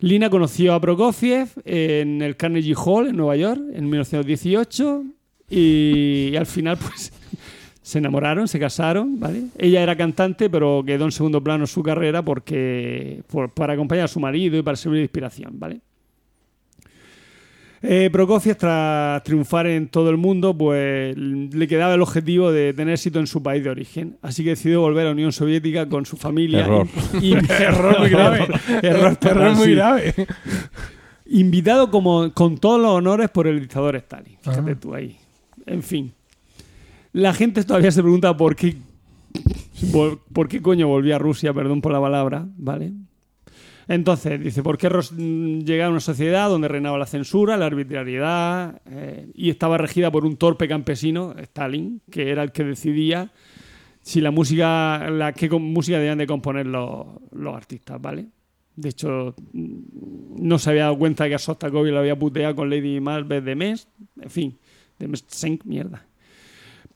Lina 0.00 0.28
conoció 0.28 0.74
a 0.74 0.80
Prokofiev 0.80 1.48
en 1.64 2.20
el 2.20 2.36
Carnegie 2.36 2.74
Hall 2.76 3.08
en 3.08 3.16
Nueva 3.16 3.36
York 3.36 3.60
en 3.72 3.84
1918 3.88 5.04
y, 5.48 6.28
y 6.32 6.36
al 6.36 6.46
final 6.46 6.76
pues 6.76 7.12
se 7.82 7.98
enamoraron, 7.98 8.46
se 8.48 8.58
casaron, 8.58 9.18
¿vale? 9.18 9.44
Ella 9.56 9.82
era 9.82 9.96
cantante 9.96 10.50
pero 10.50 10.82
quedó 10.84 11.04
en 11.06 11.12
segundo 11.12 11.42
plano 11.42 11.66
su 11.66 11.82
carrera 11.82 12.22
porque 12.22 13.22
por- 13.28 13.50
para 13.54 13.72
acompañar 13.74 14.04
a 14.04 14.08
su 14.08 14.20
marido 14.20 14.58
y 14.58 14.62
para 14.62 14.76
servir 14.76 14.98
de 14.98 15.04
inspiración, 15.04 15.58
¿vale? 15.58 15.80
Eh, 17.86 18.08
Prokofiev, 18.10 18.56
tras 18.56 19.22
triunfar 19.24 19.66
en 19.66 19.88
todo 19.88 20.08
el 20.08 20.16
mundo, 20.16 20.56
pues 20.56 21.14
le 21.18 21.68
quedaba 21.68 21.92
el 21.94 22.00
objetivo 22.00 22.50
de 22.50 22.72
tener 22.72 22.94
éxito 22.94 23.20
en 23.20 23.26
su 23.26 23.42
país 23.42 23.62
de 23.62 23.68
origen. 23.68 24.16
Así 24.22 24.42
que 24.42 24.50
decidió 24.50 24.80
volver 24.80 25.02
a 25.02 25.06
la 25.08 25.12
Unión 25.12 25.32
Soviética 25.32 25.86
con 25.88 26.06
su 26.06 26.16
familia. 26.16 26.60
Error. 26.60 26.86
Y- 27.20 27.34
y- 27.34 27.34
Error 27.60 27.98
muy 28.00 28.08
grave. 28.08 28.46
Error, 28.82 29.18
Error 29.20 29.54
muy 29.56 29.74
grave. 29.74 30.14
Invitado 31.26 31.90
como, 31.90 32.32
con 32.32 32.56
todos 32.58 32.80
los 32.80 32.90
honores 32.92 33.28
por 33.28 33.46
el 33.46 33.60
dictador 33.60 33.96
Stalin. 33.96 34.38
Fíjate 34.40 34.70
Ah. 34.72 34.76
tú 34.80 34.94
ahí. 34.94 35.16
En 35.66 35.82
fin. 35.82 36.12
La 37.12 37.34
gente 37.34 37.64
todavía 37.64 37.90
se 37.90 38.00
pregunta 38.02 38.34
por 38.36 38.56
qué. 38.56 38.76
por- 39.92 40.20
¿Por 40.32 40.48
qué 40.48 40.62
coño 40.62 40.88
volví 40.88 41.12
a 41.12 41.18
Rusia? 41.18 41.52
Perdón 41.52 41.80
por 41.82 41.92
la 41.92 42.00
palabra, 42.00 42.46
¿vale? 42.56 42.92
Entonces, 43.88 44.42
dice, 44.42 44.62
¿por 44.62 44.78
qué 44.78 44.88
mm, 44.88 45.60
llegar 45.60 45.88
a 45.88 45.90
una 45.90 46.00
sociedad 46.00 46.48
donde 46.48 46.68
reinaba 46.68 46.98
la 46.98 47.06
censura, 47.06 47.56
la 47.56 47.66
arbitrariedad 47.66 48.80
eh, 48.86 49.30
y 49.34 49.50
estaba 49.50 49.78
regida 49.78 50.10
por 50.10 50.24
un 50.24 50.36
torpe 50.36 50.68
campesino, 50.68 51.34
Stalin, 51.38 52.00
que 52.10 52.30
era 52.30 52.42
el 52.42 52.52
que 52.52 52.64
decidía 52.64 53.30
si 54.00 54.20
la 54.20 54.30
música, 54.30 55.10
la 55.10 55.32
qué 55.32 55.48
música 55.50 55.98
debían 55.98 56.18
de 56.18 56.26
componer 56.26 56.66
los, 56.66 57.06
los 57.32 57.54
artistas, 57.54 58.00
¿vale? 58.00 58.26
De 58.76 58.88
hecho, 58.88 59.34
mm, 59.52 60.46
no 60.46 60.58
se 60.58 60.70
había 60.70 60.84
dado 60.84 60.98
cuenta 60.98 61.28
que 61.28 61.34
a 61.34 61.38
Sostakovich 61.38 61.92
lo 61.92 62.00
había 62.00 62.18
puteado 62.18 62.54
con 62.54 62.70
Lady 62.70 63.00
Macbeth 63.00 63.44
de 63.44 63.54
Mes, 63.54 63.88
en 64.20 64.30
fin, 64.30 64.58
de 64.98 65.08
Mesenk, 65.08 65.64
mierda. 65.64 66.06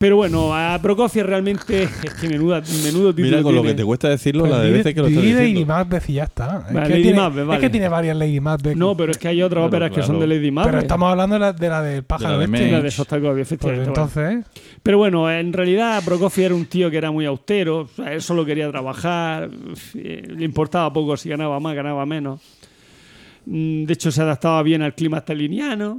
Pero 0.00 0.14
bueno, 0.14 0.54
a 0.54 0.78
Prokofiev 0.80 1.26
realmente 1.26 1.82
es 1.82 1.90
que 2.20 2.28
menuda, 2.28 2.62
menudo 2.84 3.12
título 3.12 3.30
Mira 3.30 3.42
con 3.42 3.52
lo 3.56 3.62
tiene. 3.62 3.74
que 3.74 3.82
te 3.82 3.84
cuesta 3.84 4.08
decirlo, 4.08 4.42
Pues 4.44 4.52
la 4.52 4.60
de 4.60 4.66
di- 4.68 4.72
veces 4.74 4.94
que 4.94 5.00
lo 5.00 5.06
estás 5.08 5.22
di 5.24 5.32
Lady 5.32 5.44
diciendo. 5.48 5.74
Macbeth 5.74 6.08
y 6.08 6.12
ya 6.12 6.22
está. 6.24 6.64
Es, 6.68 6.72
Vale, 6.74 6.86
que 6.86 6.92
Lady 6.92 7.02
tiene, 7.02 7.18
Macbeth, 7.20 7.40
es 7.42 7.46
vale. 7.48 7.60
que 7.60 7.70
tiene 7.70 7.88
varias 7.88 8.16
Lady 8.16 8.40
Macbeth. 8.40 8.76
No, 8.76 8.96
pero 8.96 9.10
es 9.10 9.18
que 9.18 9.26
hay 9.26 9.42
otras 9.42 9.56
Claro, 9.58 9.66
óperas 9.66 9.90
que 9.90 10.02
son 10.02 10.16
claro. 10.18 10.20
de 10.30 10.36
Lady 10.36 10.50
Macbeth. 10.52 10.70
Pero 10.70 10.82
estamos 10.82 11.10
hablando 11.10 11.34
de 11.34 11.40
la, 11.40 11.52
de 11.52 11.68
la 11.68 11.82
del 11.82 12.04
pájaro 12.04 12.38
de 12.38 12.44
este. 12.44 12.58
Mensch. 12.58 12.70
La 12.72 12.80
de 12.80 12.90
Sostakovich, 12.92 13.32
Pues 13.32 13.40
efectivamente. 13.48 13.90
bueno. 13.90 14.08
entonces, 14.08 14.46
Pero 14.84 14.98
bueno, 14.98 15.30
en 15.32 15.52
realidad 15.52 16.00
Prokofiev 16.04 16.46
era 16.46 16.54
un 16.54 16.66
tío 16.66 16.90
que 16.92 16.96
era 16.96 17.10
muy 17.10 17.26
austero, 17.26 17.88
él 18.06 18.22
solo 18.22 18.44
quería 18.44 18.70
trabajar, 18.70 19.50
eh, 19.96 20.22
le 20.28 20.44
importaba 20.44 20.92
poco 20.92 21.16
si 21.16 21.28
ganaba 21.28 21.58
más, 21.58 21.74
ganaba 21.74 22.06
menos. 22.06 22.40
Mm, 23.46 23.82
De 23.84 23.92
hecho, 23.94 24.12
se 24.12 24.22
adaptaba 24.22 24.62
bien 24.62 24.82
al 24.82 24.94
clima 24.94 25.18
staliniano. 25.18 25.98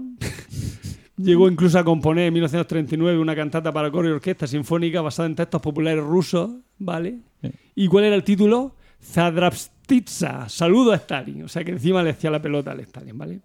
Llegó 1.21 1.49
incluso 1.49 1.77
a 1.77 1.83
componer 1.83 2.27
en 2.27 2.33
1939 2.33 3.19
una 3.19 3.35
cantata 3.35 3.73
para 3.73 3.91
coro 3.91 4.07
y 4.07 4.11
orquesta 4.11 4.47
sinfónica 4.47 5.01
basada 5.01 5.27
en 5.27 5.35
textos 5.35 5.61
populares 5.61 6.01
rusos, 6.01 6.49
¿vale? 6.77 7.19
Sí. 7.41 7.51
¿Y 7.75 7.87
cuál 7.87 8.05
era 8.05 8.15
el 8.15 8.23
título? 8.23 8.75
Zadrapstitsa, 9.03 10.47
saludo 10.47 10.93
a 10.93 10.95
Stalin. 10.95 11.43
O 11.43 11.47
sea 11.49 11.63
que 11.63 11.71
encima 11.71 12.01
le 12.03 12.11
hacía 12.11 12.31
la 12.31 12.41
pelota 12.41 12.71
al 12.71 12.79
Stalin, 12.79 13.17
¿vale? 13.17 13.41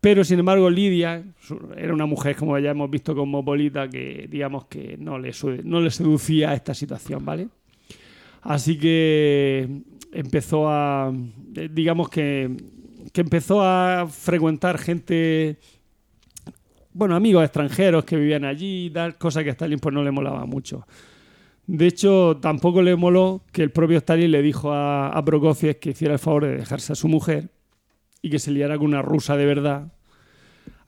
Pero 0.00 0.24
sin 0.24 0.38
embargo, 0.38 0.70
Lidia 0.70 1.22
era 1.76 1.92
una 1.92 2.06
mujer, 2.06 2.34
como 2.36 2.58
ya 2.58 2.70
hemos 2.70 2.90
visto, 2.90 3.14
cosmopolita, 3.14 3.88
que 3.88 4.26
digamos 4.30 4.64
que 4.66 4.96
no 4.98 5.18
le, 5.18 5.32
no 5.64 5.80
le 5.80 5.90
seducía 5.90 6.50
a 6.50 6.54
esta 6.54 6.72
situación, 6.72 7.24
¿vale? 7.24 7.48
Así 8.42 8.78
que 8.78 9.82
empezó 10.12 10.68
a. 10.68 11.12
eh, 11.54 11.68
digamos 11.70 12.08
que, 12.08 12.56
que 13.12 13.20
empezó 13.20 13.62
a 13.62 14.06
frecuentar 14.06 14.78
gente. 14.78 15.58
Bueno, 16.92 17.14
amigos 17.14 17.44
extranjeros 17.44 18.04
que 18.04 18.16
vivían 18.16 18.44
allí 18.44 18.86
y 18.86 18.90
tal, 18.90 19.16
cosa 19.16 19.44
que 19.44 19.50
a 19.50 19.52
Stalin 19.52 19.78
pues 19.78 19.94
no 19.94 20.02
le 20.02 20.10
molaba 20.10 20.44
mucho. 20.46 20.86
De 21.66 21.86
hecho, 21.86 22.38
tampoco 22.40 22.82
le 22.82 22.96
moló 22.96 23.44
que 23.52 23.62
el 23.62 23.70
propio 23.70 23.98
Stalin 23.98 24.30
le 24.30 24.42
dijo 24.42 24.72
a, 24.72 25.08
a 25.08 25.24
Prokofiev 25.24 25.78
que 25.78 25.90
hiciera 25.90 26.14
el 26.14 26.18
favor 26.18 26.44
de 26.44 26.56
dejarse 26.56 26.92
a 26.92 26.96
su 26.96 27.06
mujer 27.06 27.50
y 28.22 28.30
que 28.30 28.38
se 28.38 28.50
liara 28.50 28.76
con 28.76 28.88
una 28.88 29.02
rusa 29.02 29.36
de 29.36 29.46
verdad. 29.46 29.92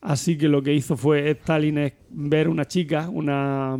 Así 0.00 0.36
que 0.36 0.48
lo 0.48 0.62
que 0.62 0.74
hizo 0.74 0.96
fue 0.96 1.30
Stalin 1.30 1.78
es 1.78 1.92
ver 2.10 2.48
una 2.48 2.64
chica, 2.64 3.08
una 3.08 3.78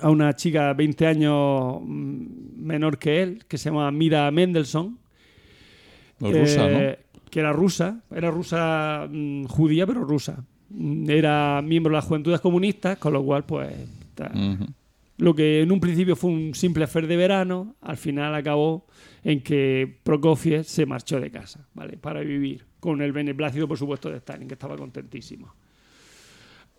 a 0.00 0.10
una 0.10 0.34
chica 0.34 0.72
20 0.72 1.06
años 1.06 1.80
mm, 1.82 2.64
menor 2.64 2.98
que 2.98 3.22
él, 3.22 3.44
que 3.46 3.58
se 3.58 3.70
llama 3.70 3.90
Mira 3.90 4.30
Mendelssohn, 4.30 4.98
rusa, 6.20 6.70
eh, 6.70 6.98
que 7.30 7.40
era 7.40 7.52
rusa, 7.52 8.00
era 8.10 8.30
rusa 8.30 9.08
mm, 9.10 9.44
judía, 9.44 9.86
pero 9.86 10.04
rusa. 10.04 10.44
Mm, 10.70 11.10
Era 11.10 11.62
miembro 11.62 11.90
de 11.92 11.96
las 11.96 12.04
Juventudes 12.04 12.40
Comunistas, 12.40 12.98
con 12.98 13.12
lo 13.12 13.22
cual, 13.24 13.44
pues, 13.44 13.72
lo 15.18 15.34
que 15.34 15.62
en 15.62 15.72
un 15.72 15.80
principio 15.80 16.14
fue 16.16 16.30
un 16.30 16.54
simple 16.54 16.84
affair 16.84 17.06
de 17.06 17.16
verano, 17.16 17.74
al 17.80 17.96
final 17.96 18.34
acabó 18.34 18.86
en 19.24 19.40
que 19.42 19.96
Prokofiev 20.02 20.64
se 20.64 20.86
marchó 20.86 21.20
de 21.20 21.30
casa, 21.30 21.66
¿vale? 21.74 21.96
Para 21.96 22.20
vivir, 22.20 22.64
con 22.80 23.02
el 23.02 23.12
beneplácito, 23.12 23.66
por 23.66 23.78
supuesto, 23.78 24.10
de 24.10 24.18
Stalin, 24.18 24.46
que 24.46 24.54
estaba 24.54 24.76
contentísimo. 24.76 25.54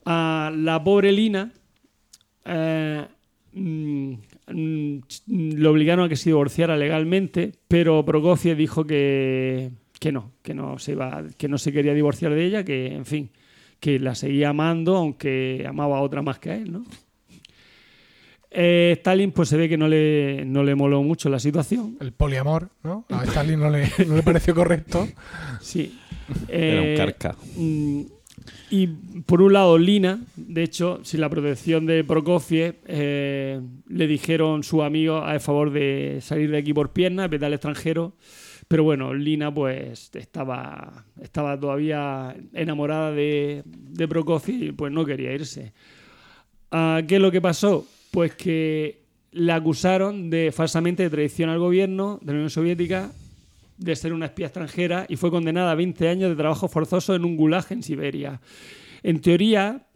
A 0.05 0.51
la 0.55 0.81
pobre 0.83 1.11
Lina 1.11 1.51
eh, 2.45 3.05
mm, 3.53 4.13
mm, 4.53 4.99
lo 5.57 5.71
obligaron 5.71 6.05
a 6.05 6.09
que 6.09 6.15
se 6.15 6.29
divorciara 6.29 6.77
legalmente, 6.77 7.51
pero 7.67 8.05
Prokofiev 8.05 8.57
dijo 8.57 8.85
que, 8.85 9.71
que 9.99 10.11
no, 10.11 10.31
que 10.41 10.53
no 10.53 10.79
se 10.79 10.93
iba, 10.93 11.23
que 11.37 11.49
no 11.49 11.57
se 11.57 11.73
quería 11.73 11.93
divorciar 11.93 12.33
de 12.33 12.45
ella, 12.45 12.63
que 12.63 12.93
en 12.93 13.05
fin, 13.05 13.29
que 13.79 13.99
la 13.99 14.15
seguía 14.15 14.49
amando, 14.49 14.95
aunque 14.97 15.65
amaba 15.67 15.97
a 15.97 16.01
otra 16.01 16.21
más 16.21 16.39
que 16.39 16.49
a 16.51 16.55
él, 16.55 16.71
¿no? 16.71 16.83
Eh, 18.51 18.93
Stalin, 18.97 19.31
pues 19.31 19.49
se 19.49 19.57
ve 19.57 19.69
que 19.69 19.77
no 19.77 19.87
le, 19.87 20.43
no 20.45 20.63
le 20.63 20.73
moló 20.73 21.03
mucho 21.03 21.29
la 21.29 21.39
situación. 21.39 21.97
el 22.01 22.11
poliamor, 22.13 22.69
¿no? 22.83 23.05
A 23.09 23.23
Stalin 23.25 23.59
no 23.59 23.69
le, 23.69 23.87
no 24.07 24.15
le 24.15 24.23
pareció 24.23 24.55
correcto. 24.55 25.07
Sí. 25.61 25.97
Era 26.47 26.81
un 26.81 26.87
Eh, 26.87 26.95
carca. 26.97 27.35
mm, 27.55 28.01
y 28.71 28.87
por 29.25 29.41
un 29.43 29.53
lado, 29.53 29.77
Lina, 29.77 30.19
de 30.35 30.63
hecho, 30.63 30.99
sin 31.03 31.21
la 31.21 31.29
protección 31.29 31.85
de 31.85 32.03
Prokofiev, 32.03 32.75
eh, 32.87 33.61
le 33.87 34.07
dijeron 34.07 34.63
sus 34.63 34.81
amigos 34.81 35.23
a 35.25 35.39
favor 35.39 35.71
de 35.71 36.17
salir 36.21 36.49
de 36.51 36.57
aquí 36.57 36.73
por 36.73 36.91
piernas, 36.91 37.29
vete 37.29 37.45
al 37.45 37.53
extranjero, 37.53 38.13
pero 38.69 38.83
bueno, 38.83 39.15
Lina 39.15 39.51
pues 39.51 40.11
estaba, 40.13 41.03
estaba 41.19 41.59
todavía 41.59 42.35
enamorada 42.53 43.11
de, 43.11 43.63
de 43.65 44.07
Prokofiev 44.07 44.63
y 44.63 44.71
pues 44.71 44.93
no 44.93 45.03
quería 45.05 45.33
irse. 45.33 45.73
Ah, 46.69 47.01
¿Qué 47.07 47.15
es 47.15 47.21
lo 47.21 47.31
que 47.31 47.41
pasó? 47.41 47.87
Pues 48.11 48.35
que 48.35 49.01
la 49.31 49.55
acusaron 49.55 50.29
de 50.29 50.51
falsamente 50.51 51.01
de 51.01 51.09
traición 51.09 51.49
al 51.49 51.57
gobierno 51.57 52.19
de 52.21 52.27
la 52.27 52.33
Unión 52.33 52.51
Soviética, 52.51 53.11
de 53.79 53.95
ser 53.95 54.13
una 54.13 54.27
espía 54.27 54.45
extranjera 54.45 55.07
y 55.09 55.15
fue 55.15 55.31
condenada 55.31 55.71
a 55.71 55.75
20 55.75 56.07
años 56.07 56.29
de 56.29 56.35
trabajo 56.35 56.67
forzoso 56.67 57.15
en 57.15 57.25
un 57.25 57.37
gulag 57.37 57.65
en 57.71 57.81
Siberia. 57.81 58.39
En 59.01 59.19
teoría, 59.19 59.87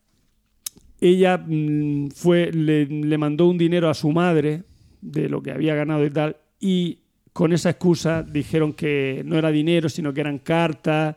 ella 0.99 1.37
mm, 1.37 2.09
fue, 2.09 2.51
le, 2.51 2.87
le 2.87 3.17
mandó 3.19 3.45
un 3.45 3.59
dinero 3.59 3.87
a 3.87 3.93
su 3.93 4.11
madre 4.11 4.63
de 4.99 5.29
lo 5.29 5.43
que 5.43 5.51
había 5.51 5.75
ganado 5.75 6.03
y 6.03 6.09
tal, 6.09 6.37
y 6.59 7.02
con 7.33 7.51
esa 7.51 7.71
excusa 7.71 8.23
dijeron 8.23 8.73
que 8.73 9.23
no 9.25 9.37
era 9.37 9.49
dinero, 9.51 9.89
sino 9.89 10.13
que 10.13 10.21
eran 10.21 10.39
cartas 10.39 11.15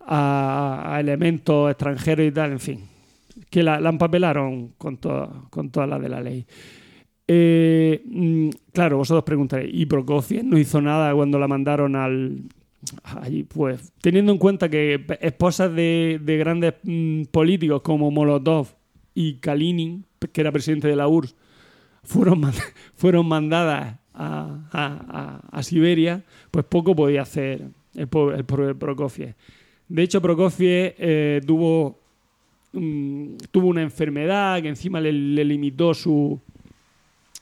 a, 0.00 0.96
elementos 1.00 1.70
extranjeros 1.70 2.26
y 2.26 2.32
tal, 2.32 2.52
en 2.52 2.60
fin, 2.60 2.80
que 3.50 3.62
la, 3.62 3.80
la 3.80 3.88
empapelaron 3.90 4.72
con, 4.76 4.96
to- 4.98 5.46
con 5.50 5.70
todas 5.70 5.88
las 5.88 6.00
de 6.00 6.08
la 6.08 6.20
ley. 6.20 6.44
Eh, 7.26 8.02
mm, 8.04 8.48
claro, 8.72 8.98
vosotros 8.98 9.24
preguntaréis, 9.24 9.72
¿y 9.74 9.86
Prokofiev 9.86 10.44
no 10.44 10.58
hizo 10.58 10.80
nada 10.80 11.14
cuando 11.14 11.38
la 11.38 11.48
mandaron 11.48 11.96
al... 11.96 12.42
Allí, 13.02 13.44
pues, 13.44 13.92
teniendo 14.02 14.30
en 14.30 14.36
cuenta 14.36 14.68
que 14.68 15.06
esposas 15.22 15.72
de, 15.74 16.20
de 16.22 16.36
grandes 16.36 16.74
mm, 16.82 17.22
políticos 17.30 17.80
como 17.80 18.10
Molotov 18.10 18.68
y 19.14 19.36
Kalinin, 19.36 20.04
que 20.32 20.40
era 20.42 20.52
presidente 20.52 20.88
de 20.88 20.96
la 20.96 21.08
URSS, 21.08 21.34
fueron, 22.02 22.42
fueron 22.94 23.26
mandadas 23.26 23.96
a, 24.14 25.60
Siberia, 25.62 26.22
pues 26.50 26.64
poco 26.64 26.94
podía 26.94 27.22
hacer 27.22 27.62
el, 27.94 28.08
el 28.32 28.44
Prokofiev. 28.44 29.34
De 29.88 30.02
hecho, 30.02 30.20
Prokofiev 30.20 30.94
eh, 30.98 31.40
tuvo, 31.46 31.98
mm, 32.72 33.36
tuvo 33.50 33.68
una 33.68 33.82
enfermedad 33.82 34.62
que 34.62 34.68
encima 34.68 35.00
le, 35.00 35.12
le 35.12 35.44
limitó 35.44 35.94
su, 35.94 36.40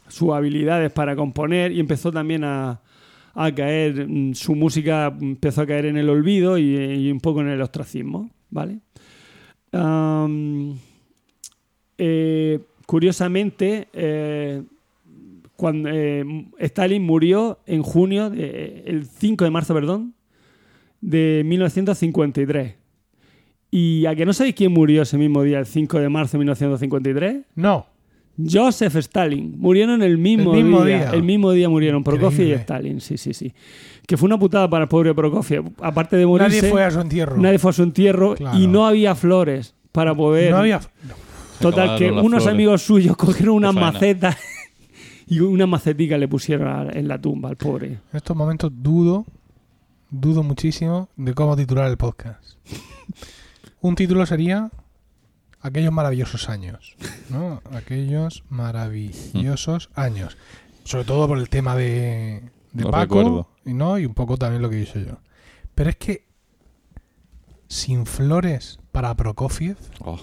sus 0.09 0.31
habilidades 0.33 0.93
para 0.93 1.17
componer 1.17 1.73
y 1.73 1.81
empezó 1.81 2.13
también 2.13 2.45
a, 2.45 2.81
a 3.35 3.55
caer, 3.55 4.07
mm, 4.07 4.35
su 4.35 4.55
música 4.55 5.15
empezó 5.21 5.63
a 5.63 5.67
caer 5.67 5.87
en 5.87 5.97
el 5.97 6.09
olvido 6.09 6.59
y, 6.59 7.11
un 7.11 7.21
poco 7.21 7.41
en 7.41 7.49
el 7.49 7.61
ostracismo, 7.61 8.31
¿vale? 8.51 8.79
Eh, 11.99 12.61
curiosamente, 12.87 13.89
eh, 13.93 14.63
cuando 15.63 15.89
eh, 15.93 16.25
Stalin 16.59 17.05
murió 17.05 17.61
en 17.67 17.85
junio, 17.85 18.31
de- 18.31 18.83
el 18.85 19.07
5 19.07 19.45
de 19.45 19.51
marzo, 19.53 19.73
perdón, 19.75 20.13
de 21.01 21.43
1953. 21.45 22.75
¿Y 23.71 24.05
a 24.07 24.15
que 24.17 24.27
no 24.27 24.33
sabéis 24.33 24.57
quién 24.57 24.73
murió 24.73 25.03
ese 25.03 25.17
mismo 25.17 25.45
día, 25.45 25.61
el 25.61 25.67
5 25.67 26.01
de 26.01 26.09
marzo 26.09 26.33
de 26.33 26.39
1953? 26.41 27.37
No. 27.55 27.87
Joseph 28.37 28.97
Stalin. 28.97 29.55
Murieron 29.57 30.03
el 30.03 30.19
mismo, 30.19 30.53
El 30.55 30.65
mismo 30.65 30.85
día, 30.85 30.97
día. 30.99 31.11
El 31.11 31.23
mismo 31.23 31.53
día 31.53 31.69
murieron 31.69 32.03
Prokofiev 32.03 32.49
y. 32.49 32.53
Stalin. 32.55 33.01
Sí, 33.01 33.17
sí, 33.17 33.33
sí. 33.33 33.53
Que 34.05 34.17
fue 34.17 34.27
una 34.27 34.39
putada 34.41 34.69
para 34.69 34.85
el 34.85 34.89
pobre 34.89 35.15
Prokofiev. 35.15 35.65
Aparte 35.81 36.17
de 36.17 36.27
morirse, 36.27 36.57
Nadie 36.57 36.71
fue 36.71 36.83
a 36.83 36.91
su 36.91 37.01
entierro. 37.01 37.37
nadie 37.37 37.59
fue 37.61 37.71
a 37.71 37.75
su 37.75 37.83
entierro 37.85 38.35
Claro. 38.35 38.59
y 38.59 38.67
no 38.67 38.85
había 38.87 39.15
flores 39.15 39.77
para 39.93 40.13
poder. 40.13 40.51
No 40.51 40.57
había. 40.59 40.81
Total, 41.61 41.91
acabaron 41.91 41.99
que 41.99 42.11
unos 42.11 42.43
flores. 42.43 42.47
amigos 42.49 42.83
suyos 42.83 43.17
cogieron 43.17 43.55
unas 43.55 43.75
macetas 43.75 44.37
y 45.27 45.41
una 45.41 45.67
macetica 45.67 46.19
le 46.19 46.29
pusieron 46.29 46.69
a- 46.69 46.91
en 46.93 47.09
la 47.09 47.21
tumba 47.21 47.49
al 47.49 47.57
pobre. 47.57 47.87
En 47.89 48.01
estos 48.13 48.37
momentos 48.37 48.71
dudo, 48.75 49.25
dudo 50.11 50.43
muchísimo 50.43 51.09
de 51.17 51.35
cómo 51.35 51.57
titular 51.57 51.91
el 51.91 51.97
podcast. 51.97 52.57
Un 53.81 53.95
título 53.95 54.25
sería 54.27 54.71
Aquellos 55.65 55.93
maravillosos 55.93 56.49
años. 56.49 56.97
¿no? 57.31 57.63
Aquellos 57.73 58.43
maravillosos 58.49 59.91
años. 59.95 60.37
Sobre 60.85 61.05
todo 61.05 61.29
por 61.29 61.39
el 61.39 61.49
tema 61.49 61.77
de, 61.77 62.51
de 62.73 62.83
Lo 62.83 62.91
Paco 62.91 63.19
recuerdo. 63.19 63.49
y, 63.65 63.73
¿no? 63.73 63.97
y 63.99 64.05
un 64.07 64.15
poco 64.15 64.37
también 64.37 64.61
lo 64.63 64.69
que 64.71 64.81
hice 64.81 65.05
yo. 65.05 65.19
Pero 65.77 65.91
es 65.91 65.97
que 65.97 66.27
sin 67.69 68.07
flores 68.07 68.81
para 68.91 69.15
Prokofiev, 69.15 69.77
Oh, 70.01 70.19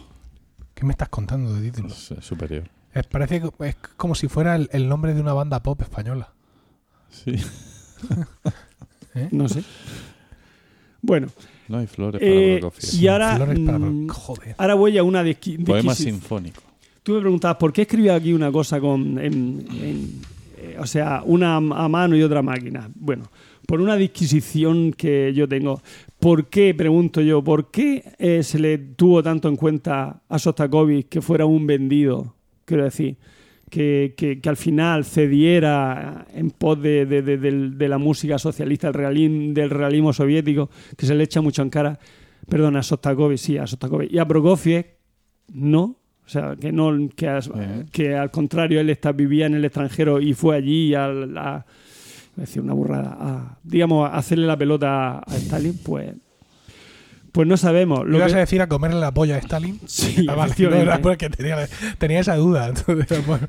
¿qué 0.73 0.85
me 0.85 0.91
estás 0.91 1.09
contando 1.09 1.53
de 1.53 1.71
título? 1.71 1.87
es, 1.87 2.11
es 2.11 2.25
superior. 2.25 2.69
Es, 2.93 3.05
parece 3.07 3.41
que 3.41 3.49
es 3.67 3.75
como 3.97 4.15
si 4.15 4.27
fuera 4.27 4.55
el, 4.55 4.69
el 4.71 4.87
nombre 4.89 5.13
de 5.13 5.21
una 5.21 5.33
banda 5.33 5.61
pop 5.61 5.81
española. 5.81 6.33
Sí. 7.09 7.35
No 9.31 9.49
sé. 9.49 9.63
Bueno, 11.01 11.27
No 11.67 11.79
hay 11.79 11.87
flores 11.87 12.19
para 12.21 12.31
eh, 12.33 12.57
Prokofiev. 12.59 13.01
y 13.01 13.07
ahora, 13.07 13.35
Flores 13.35 13.59
para 13.59 13.79
mm, 13.79 14.07
Joder. 14.07 14.55
ahora 14.57 14.73
voy 14.75 14.97
a 14.97 15.03
una 15.03 15.23
disqui- 15.23 15.63
Poema 15.65 15.93
disquisi- 15.93 16.03
sinfónico. 16.05 16.61
Tú 17.03 17.13
me 17.13 17.21
preguntabas 17.21 17.57
por 17.57 17.73
qué 17.73 17.81
escribía 17.83 18.15
aquí 18.15 18.33
una 18.33 18.51
cosa 18.51 18.79
con. 18.79 19.17
en- 19.17 19.65
en- 19.71 20.21
eh, 20.57 20.77
o 20.79 20.85
sea, 20.85 21.23
una 21.25 21.55
a 21.57 21.59
mano 21.89 22.15
y 22.15 22.21
otra 22.23 22.39
a 22.39 22.43
máquina. 22.43 22.89
Bueno, 22.95 23.29
por 23.65 23.81
una 23.81 23.95
disquisición 23.95 24.93
que 24.93 25.33
yo 25.33 25.47
tengo. 25.47 25.81
¿Por 26.19 26.47
qué, 26.47 26.73
pregunto 26.73 27.21
yo, 27.21 27.43
por 27.43 27.71
qué 27.71 28.13
eh, 28.19 28.43
se 28.43 28.59
le 28.59 28.77
tuvo 28.77 29.23
tanto 29.23 29.47
en 29.47 29.55
cuenta 29.55 30.21
a 30.29 30.39
Sostakovich 30.39 31.07
que 31.09 31.21
fuera 31.21 31.45
un 31.45 31.65
vendido? 31.65 32.35
Quiero 32.69 32.83
decir, 32.85 33.17
que, 33.69 34.13
que- 34.17 34.39
que 34.39 34.49
al 34.49 34.57
final 34.57 35.03
cediera 35.05 36.25
en 36.33 36.51
pos 36.51 36.81
de, 36.81 37.05
de- 37.05 37.21
de- 37.21 37.37
de 37.69 37.87
la 37.89 37.97
música 37.97 38.37
socialista, 38.39 38.87
del 38.87 38.93
realismo, 38.95 39.53
del 39.53 39.69
realismo 39.69 40.13
soviético, 40.13 40.69
que 40.97 41.05
se 41.05 41.15
le 41.15 41.23
echa 41.23 41.41
mucho 41.41 41.61
en 41.61 41.69
cara. 41.69 41.99
Perdón, 42.47 42.77
a 42.77 42.83
Sostakovich, 42.83 43.39
sí, 43.39 43.57
a 43.57 43.67
Sostakovich. 43.67 44.11
Y 44.11 44.17
a 44.19 44.25
Prokofiev, 44.27 44.85
no. 45.53 45.97
O 46.25 46.29
sea, 46.31 46.55
que 46.59 46.71
no 46.71 46.95
que, 47.15 47.39
que 47.91 48.15
al 48.15 48.29
contrario 48.29 48.79
él 48.79 48.89
está, 48.91 49.11
vivía 49.11 49.47
en 49.47 49.55
el 49.55 49.65
extranjero 49.65 50.21
y 50.21 50.33
fue 50.33 50.55
allí 50.57 50.93
a, 50.93 51.07
a 51.07 51.65
decir 52.35 52.61
una 52.61 52.73
burrada, 52.73 53.17
a, 53.19 53.59
digamos, 53.63 54.07
a 54.09 54.15
hacerle 54.15 54.45
la 54.45 54.55
pelota 54.57 55.19
a 55.19 55.35
Stalin, 55.37 55.77
pues 55.83 56.13
pues 57.39 57.47
no 57.47 57.55
sabemos. 57.55 58.05
Lo 58.05 58.17
¿Ibas 58.17 58.33
que- 58.33 58.37
a 58.37 58.41
decir 58.41 58.61
a 58.61 58.67
comerle 58.67 58.99
la 58.99 59.13
polla 59.13 59.35
a 59.35 59.37
Stalin? 59.37 59.79
Sí, 59.87 60.25
Ah, 60.27 60.35
vale, 60.35 60.53
no 60.57 60.75
era 60.75 60.99
porque 60.99 61.29
tenía, 61.29 61.69
tenía 61.97 62.19
esa 62.19 62.35
duda. 62.35 62.67
Entonces, 62.67 63.25
bueno, 63.25 63.47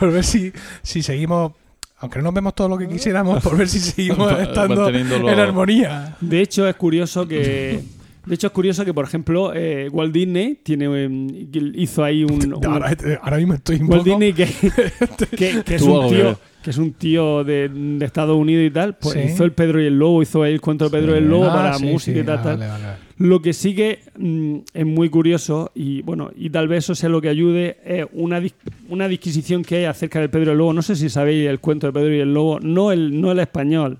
por 0.00 0.10
ver 0.10 0.24
si, 0.24 0.52
si 0.82 1.00
seguimos, 1.04 1.52
aunque 1.98 2.18
no 2.18 2.24
nos 2.24 2.34
vemos 2.34 2.56
todo 2.56 2.68
lo 2.68 2.76
que 2.76 2.88
quisiéramos, 2.88 3.40
por 3.40 3.56
ver 3.56 3.68
si 3.68 3.78
seguimos 3.78 4.32
estando 4.40 4.88
en 4.88 5.38
armonía. 5.38 6.16
De 6.20 6.40
hecho, 6.40 6.66
es 6.66 6.74
curioso 6.74 7.28
que. 7.28 7.84
De 8.30 8.36
hecho, 8.36 8.46
es 8.46 8.52
curioso 8.52 8.84
que, 8.84 8.94
por 8.94 9.04
ejemplo, 9.04 9.52
eh, 9.54 9.88
Walt 9.90 10.12
Disney 10.14 10.60
tiene, 10.62 10.86
eh, 10.88 11.72
hizo 11.74 12.04
ahí 12.04 12.22
un. 12.22 12.54
un- 12.54 12.64
Ahora, 12.64 12.96
ahora 13.22 13.36
mismo 13.38 13.54
estoy 13.54 13.76
un 13.80 13.90
Walt 13.90 14.04
poco... 14.04 14.18
Disney, 14.20 14.32
que, 14.32 14.46
que- 15.36 15.62
que 15.64 15.74
es 15.74 15.82
un 15.82 16.08
tío, 16.08 16.38
que 16.62 16.70
es 16.70 16.78
un 16.78 16.92
tío 16.92 17.42
de, 17.42 17.68
de 17.68 18.04
Estados 18.06 18.36
Unidos 18.36 18.64
y 18.66 18.70
tal, 18.70 18.96
pues 18.96 19.14
Sí. 19.14 19.20
hizo 19.32 19.42
el 19.42 19.50
Pedro 19.50 19.82
y 19.82 19.86
el 19.86 19.98
Lobo, 19.98 20.22
hizo 20.22 20.44
ahí 20.44 20.52
el 20.52 20.60
cuento 20.60 20.84
de 20.88 20.90
Pedro 20.96 21.14
y 21.16 21.18
el 21.18 21.28
Lobo 21.28 21.46
Ah, 21.46 21.52
para 21.54 21.74
sí, 21.74 21.86
música 21.86 22.14
sí, 22.14 22.20
y 22.20 22.24
tal, 22.24 22.38
ah, 22.38 22.42
tal. 22.42 22.58
vale, 22.58 22.70
vale, 22.70 22.84
vale. 22.84 22.96
Lo 23.18 23.42
que 23.42 23.52
sí 23.52 23.74
que 23.74 23.98
mm, 24.16 24.56
es 24.74 24.86
muy 24.86 25.08
curioso 25.10 25.72
y 25.74 26.02
bueno, 26.02 26.30
y 26.36 26.50
tal 26.50 26.68
vez 26.68 26.84
eso 26.84 26.94
sea 26.94 27.08
lo 27.08 27.20
que 27.20 27.28
ayude, 27.30 27.78
es 27.84 28.06
una, 28.12 28.40
dis- 28.40 28.54
una 28.88 29.08
disquisición 29.08 29.62
que 29.64 29.78
hay 29.78 29.84
acerca 29.86 30.20
del 30.20 30.30
Pedro 30.30 30.50
y 30.50 30.52
el 30.52 30.58
Lobo. 30.58 30.72
No 30.72 30.82
sé 30.82 30.94
si 30.94 31.08
sabéis 31.10 31.48
el 31.48 31.58
cuento 31.58 31.88
de 31.88 31.92
Pedro 31.92 32.14
y 32.14 32.20
el 32.20 32.32
Lobo, 32.32 32.60
no 32.60 32.92
el, 32.92 33.20
no 33.20 33.32
el 33.32 33.40
español. 33.40 33.98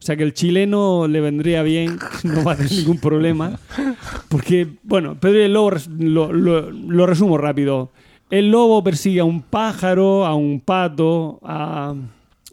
O 0.00 0.02
sea 0.02 0.16
que 0.16 0.22
el 0.22 0.32
chileno 0.32 1.06
le 1.06 1.20
vendría 1.20 1.62
bien, 1.62 1.98
no 2.24 2.42
va 2.42 2.52
a 2.52 2.56
tener 2.56 2.72
ningún 2.72 2.98
problema. 2.98 3.58
Porque, 4.28 4.66
bueno, 4.82 5.16
Pedro 5.20 5.40
y 5.40 5.42
el 5.42 5.52
Lobo 5.52 5.72
lo- 5.98 6.32
lo 6.70 7.06
resumo 7.06 7.36
rápido. 7.36 7.90
El 8.30 8.50
lobo 8.50 8.82
persigue 8.84 9.20
a 9.20 9.24
un 9.24 9.42
pájaro, 9.42 10.24
a 10.24 10.34
un 10.36 10.60
pato 10.60 11.40
a- 11.42 11.94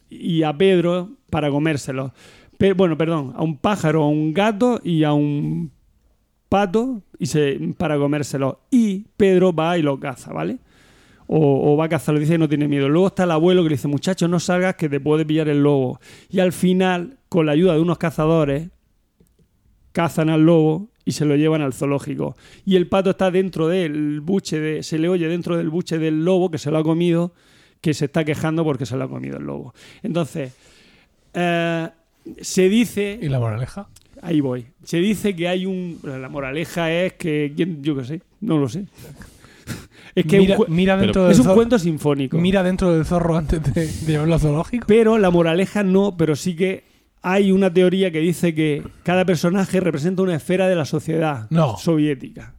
y 0.09 0.41
a 0.43 0.51
Pedro 0.57 1.09
para 1.29 1.49
comérselo. 1.51 2.11
Pe- 2.57 2.73
bueno, 2.73 2.97
perdón, 2.97 3.33
a 3.35 3.43
un 3.43 3.57
pájaro, 3.57 4.03
a 4.03 4.09
un 4.09 4.33
gato 4.33 4.81
y 4.83 5.03
a 5.03 5.13
un 5.13 5.69
pato 6.49 7.01
y 7.19 7.27
se, 7.27 7.59
para 7.77 7.97
comérselo. 7.97 8.59
Y 8.71 9.05
Pedro 9.17 9.53
va 9.53 9.77
y 9.77 9.83
lo 9.83 9.99
caza, 9.99 10.33
¿vale? 10.33 10.57
O, 11.29 11.73
o 11.73 11.75
va 11.77 11.85
a 11.85 11.89
cazarlo, 11.89 12.19
dice 12.21 12.33
que 12.33 12.37
no 12.37 12.47
tiene 12.47 12.67
miedo. 12.69 12.87
Luego 12.87 13.07
está 13.07 13.25
el 13.25 13.31
abuelo 13.31 13.61
que 13.63 13.69
le 13.69 13.75
dice, 13.75 13.87
muchacho, 13.89 14.27
no 14.29 14.39
salgas 14.39 14.75
que 14.75 14.87
te 14.87 14.99
puede 14.99 15.25
pillar 15.25 15.49
el 15.49 15.61
lobo. 15.61 15.99
Y 16.29 16.39
al 16.39 16.53
final, 16.53 17.17
con 17.27 17.45
la 17.45 17.51
ayuda 17.51 17.73
de 17.73 17.81
unos 17.81 17.97
cazadores, 17.97 18.69
cazan 19.91 20.29
al 20.29 20.45
lobo 20.45 20.89
y 21.05 21.13
se 21.13 21.25
lo 21.25 21.35
llevan 21.35 21.61
al 21.61 21.73
zoológico. 21.73 22.35
Y 22.65 22.75
el 22.75 22.87
pato 22.87 23.09
está 23.11 23.31
dentro 23.31 23.67
del 23.67 24.21
buche, 24.21 24.59
de, 24.59 24.83
se 24.83 24.97
le 24.99 25.09
oye 25.09 25.27
dentro 25.27 25.57
del 25.57 25.69
buche 25.69 25.97
del 25.97 26.23
lobo 26.23 26.49
que 26.51 26.57
se 26.57 26.71
lo 26.71 26.77
ha 26.77 26.83
comido, 26.83 27.33
que 27.81 27.93
se 27.93 28.05
está 28.05 28.23
quejando 28.23 28.63
porque 28.63 28.85
se 28.85 28.95
lo 28.97 29.05
ha 29.05 29.09
comido 29.09 29.37
el 29.37 29.43
lobo. 29.45 29.73
Entonces, 30.03 30.53
eh, 31.33 31.89
se 32.41 32.69
dice... 32.69 33.19
¿Y 33.21 33.27
la 33.29 33.39
moraleja? 33.39 33.87
Ahí 34.21 34.41
voy. 34.41 34.65
Se 34.83 34.97
dice 34.97 35.35
que 35.35 35.47
hay 35.47 35.65
un. 35.67 35.99
La 36.03 36.27
moraleja 36.27 36.91
es 36.91 37.13
que. 37.13 37.53
¿quién- 37.55 37.83
Yo 37.83 37.95
qué 37.95 38.03
sé, 38.03 38.21
no 38.41 38.57
lo 38.57 38.67
sé. 38.67 38.85
Es 40.21 40.25
que 40.25 40.39
mira, 40.39 40.57
un 40.57 40.65
cu- 40.65 40.71
mira 40.71 40.97
dentro 40.97 41.23
es 41.23 41.29
del 41.29 41.37
un 41.39 41.43
zorro, 41.45 41.55
cuento 41.55 41.79
sinfónico. 41.79 42.37
mira 42.37 42.63
dentro 42.63 42.93
del 42.93 43.05
zorro 43.05 43.37
antes 43.37 43.61
de, 43.73 43.85
de 43.87 43.91
llevarlo 44.05 44.39
zoológico. 44.39 44.85
Pero 44.87 45.17
la 45.17 45.29
moraleja 45.31 45.83
no, 45.83 46.15
pero 46.17 46.35
sí 46.35 46.55
que 46.55 46.83
hay 47.21 47.51
una 47.51 47.73
teoría 47.73 48.11
que 48.11 48.19
dice 48.19 48.53
que 48.55 48.83
cada 49.03 49.25
personaje 49.25 49.79
representa 49.79 50.21
una 50.21 50.35
esfera 50.35 50.67
de 50.67 50.75
la 50.75 50.85
sociedad 50.85 51.47
No. 51.49 51.75
soviética. 51.77 52.53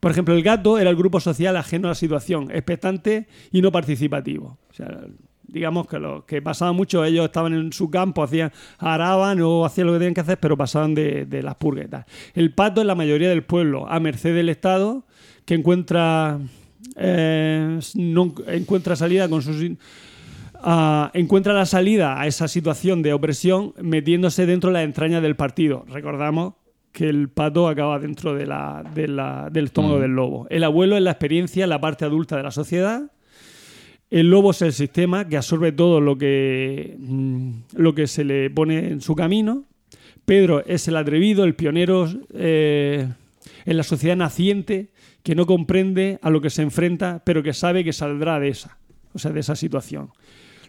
Por 0.00 0.10
ejemplo, 0.10 0.34
el 0.34 0.42
gato 0.42 0.78
era 0.78 0.90
el 0.90 0.96
grupo 0.96 1.18
social 1.20 1.56
ajeno 1.56 1.88
a 1.88 1.92
la 1.92 1.94
situación, 1.94 2.50
expectante 2.50 3.26
y 3.52 3.62
no 3.62 3.72
participativo. 3.72 4.58
O 4.70 4.74
sea, 4.74 5.00
digamos 5.46 5.86
que 5.86 5.98
lo 5.98 6.26
que 6.26 6.42
pasaba 6.42 6.72
mucho, 6.72 7.04
ellos 7.04 7.24
estaban 7.26 7.54
en 7.54 7.72
su 7.72 7.90
campo, 7.90 8.22
hacían 8.22 8.52
araban 8.78 9.40
o 9.40 9.64
hacían 9.64 9.86
lo 9.86 9.92
que 9.94 9.98
tenían 10.00 10.14
que 10.14 10.20
hacer, 10.20 10.38
pero 10.38 10.56
pasaban 10.56 10.94
de, 10.94 11.26
de 11.26 11.42
las 11.42 11.56
tal. 11.56 12.04
El 12.34 12.52
pato 12.52 12.80
es 12.80 12.86
la 12.86 12.94
mayoría 12.94 13.28
del 13.30 13.44
pueblo, 13.44 13.88
a 13.88 13.98
merced 14.00 14.34
del 14.34 14.48
Estado, 14.48 15.04
que 15.46 15.54
encuentra 15.54 16.38
eh, 16.96 17.78
no 17.94 18.34
encuentra 18.48 18.96
salida 18.96 19.28
con 19.28 19.42
sus 19.42 19.56
encuentra 21.14 21.52
la 21.52 21.66
salida 21.66 22.20
a 22.20 22.26
esa 22.26 22.48
situación 22.48 23.02
de 23.02 23.12
opresión 23.12 23.74
metiéndose 23.82 24.46
dentro 24.46 24.70
de 24.70 24.74
la 24.74 24.82
entraña 24.82 25.20
del 25.20 25.36
partido. 25.36 25.84
Recordamos 25.88 26.54
que 26.92 27.08
el 27.08 27.28
pato 27.28 27.68
acaba 27.68 27.98
dentro 27.98 28.34
de 28.34 28.46
la, 28.46 28.84
de 28.94 29.08
la- 29.08 29.50
del 29.52 29.64
estómago 29.66 29.98
Mm. 29.98 30.00
del 30.00 30.10
lobo. 30.12 30.46
El 30.48 30.64
abuelo 30.64 30.96
es 30.96 31.02
la 31.02 31.10
experiencia, 31.10 31.66
la 31.66 31.80
parte 31.80 32.04
adulta 32.04 32.36
de 32.36 32.44
la 32.44 32.50
sociedad. 32.52 33.10
El 34.10 34.30
lobo 34.30 34.52
es 34.52 34.62
el 34.62 34.72
sistema 34.72 35.26
que 35.28 35.36
absorbe 35.36 35.72
todo 35.72 36.00
lo 36.00 36.16
que, 36.16 36.94
mm, 36.98 37.50
lo 37.76 37.94
que 37.94 38.06
se 38.06 38.22
le 38.24 38.48
pone 38.48 38.88
en 38.92 39.00
su 39.00 39.16
camino. 39.16 39.64
Pedro 40.24 40.64
es 40.64 40.86
el 40.88 40.96
atrevido, 40.96 41.44
el 41.44 41.54
pionero 41.54 42.08
eh, 42.32 43.08
en 43.66 43.76
la 43.76 43.82
sociedad 43.82 44.16
naciente 44.16 44.88
que 45.24 45.34
no 45.34 45.44
comprende 45.46 46.20
a 46.22 46.30
lo 46.30 46.40
que 46.40 46.50
se 46.50 46.62
enfrenta, 46.62 47.20
pero 47.24 47.42
que 47.42 47.52
sabe 47.52 47.82
que 47.82 47.92
saldrá 47.92 48.38
de 48.38 48.48
esa, 48.50 48.78
o 49.12 49.18
sea, 49.18 49.32
de 49.32 49.40
esa 49.40 49.56
situación. 49.56 50.10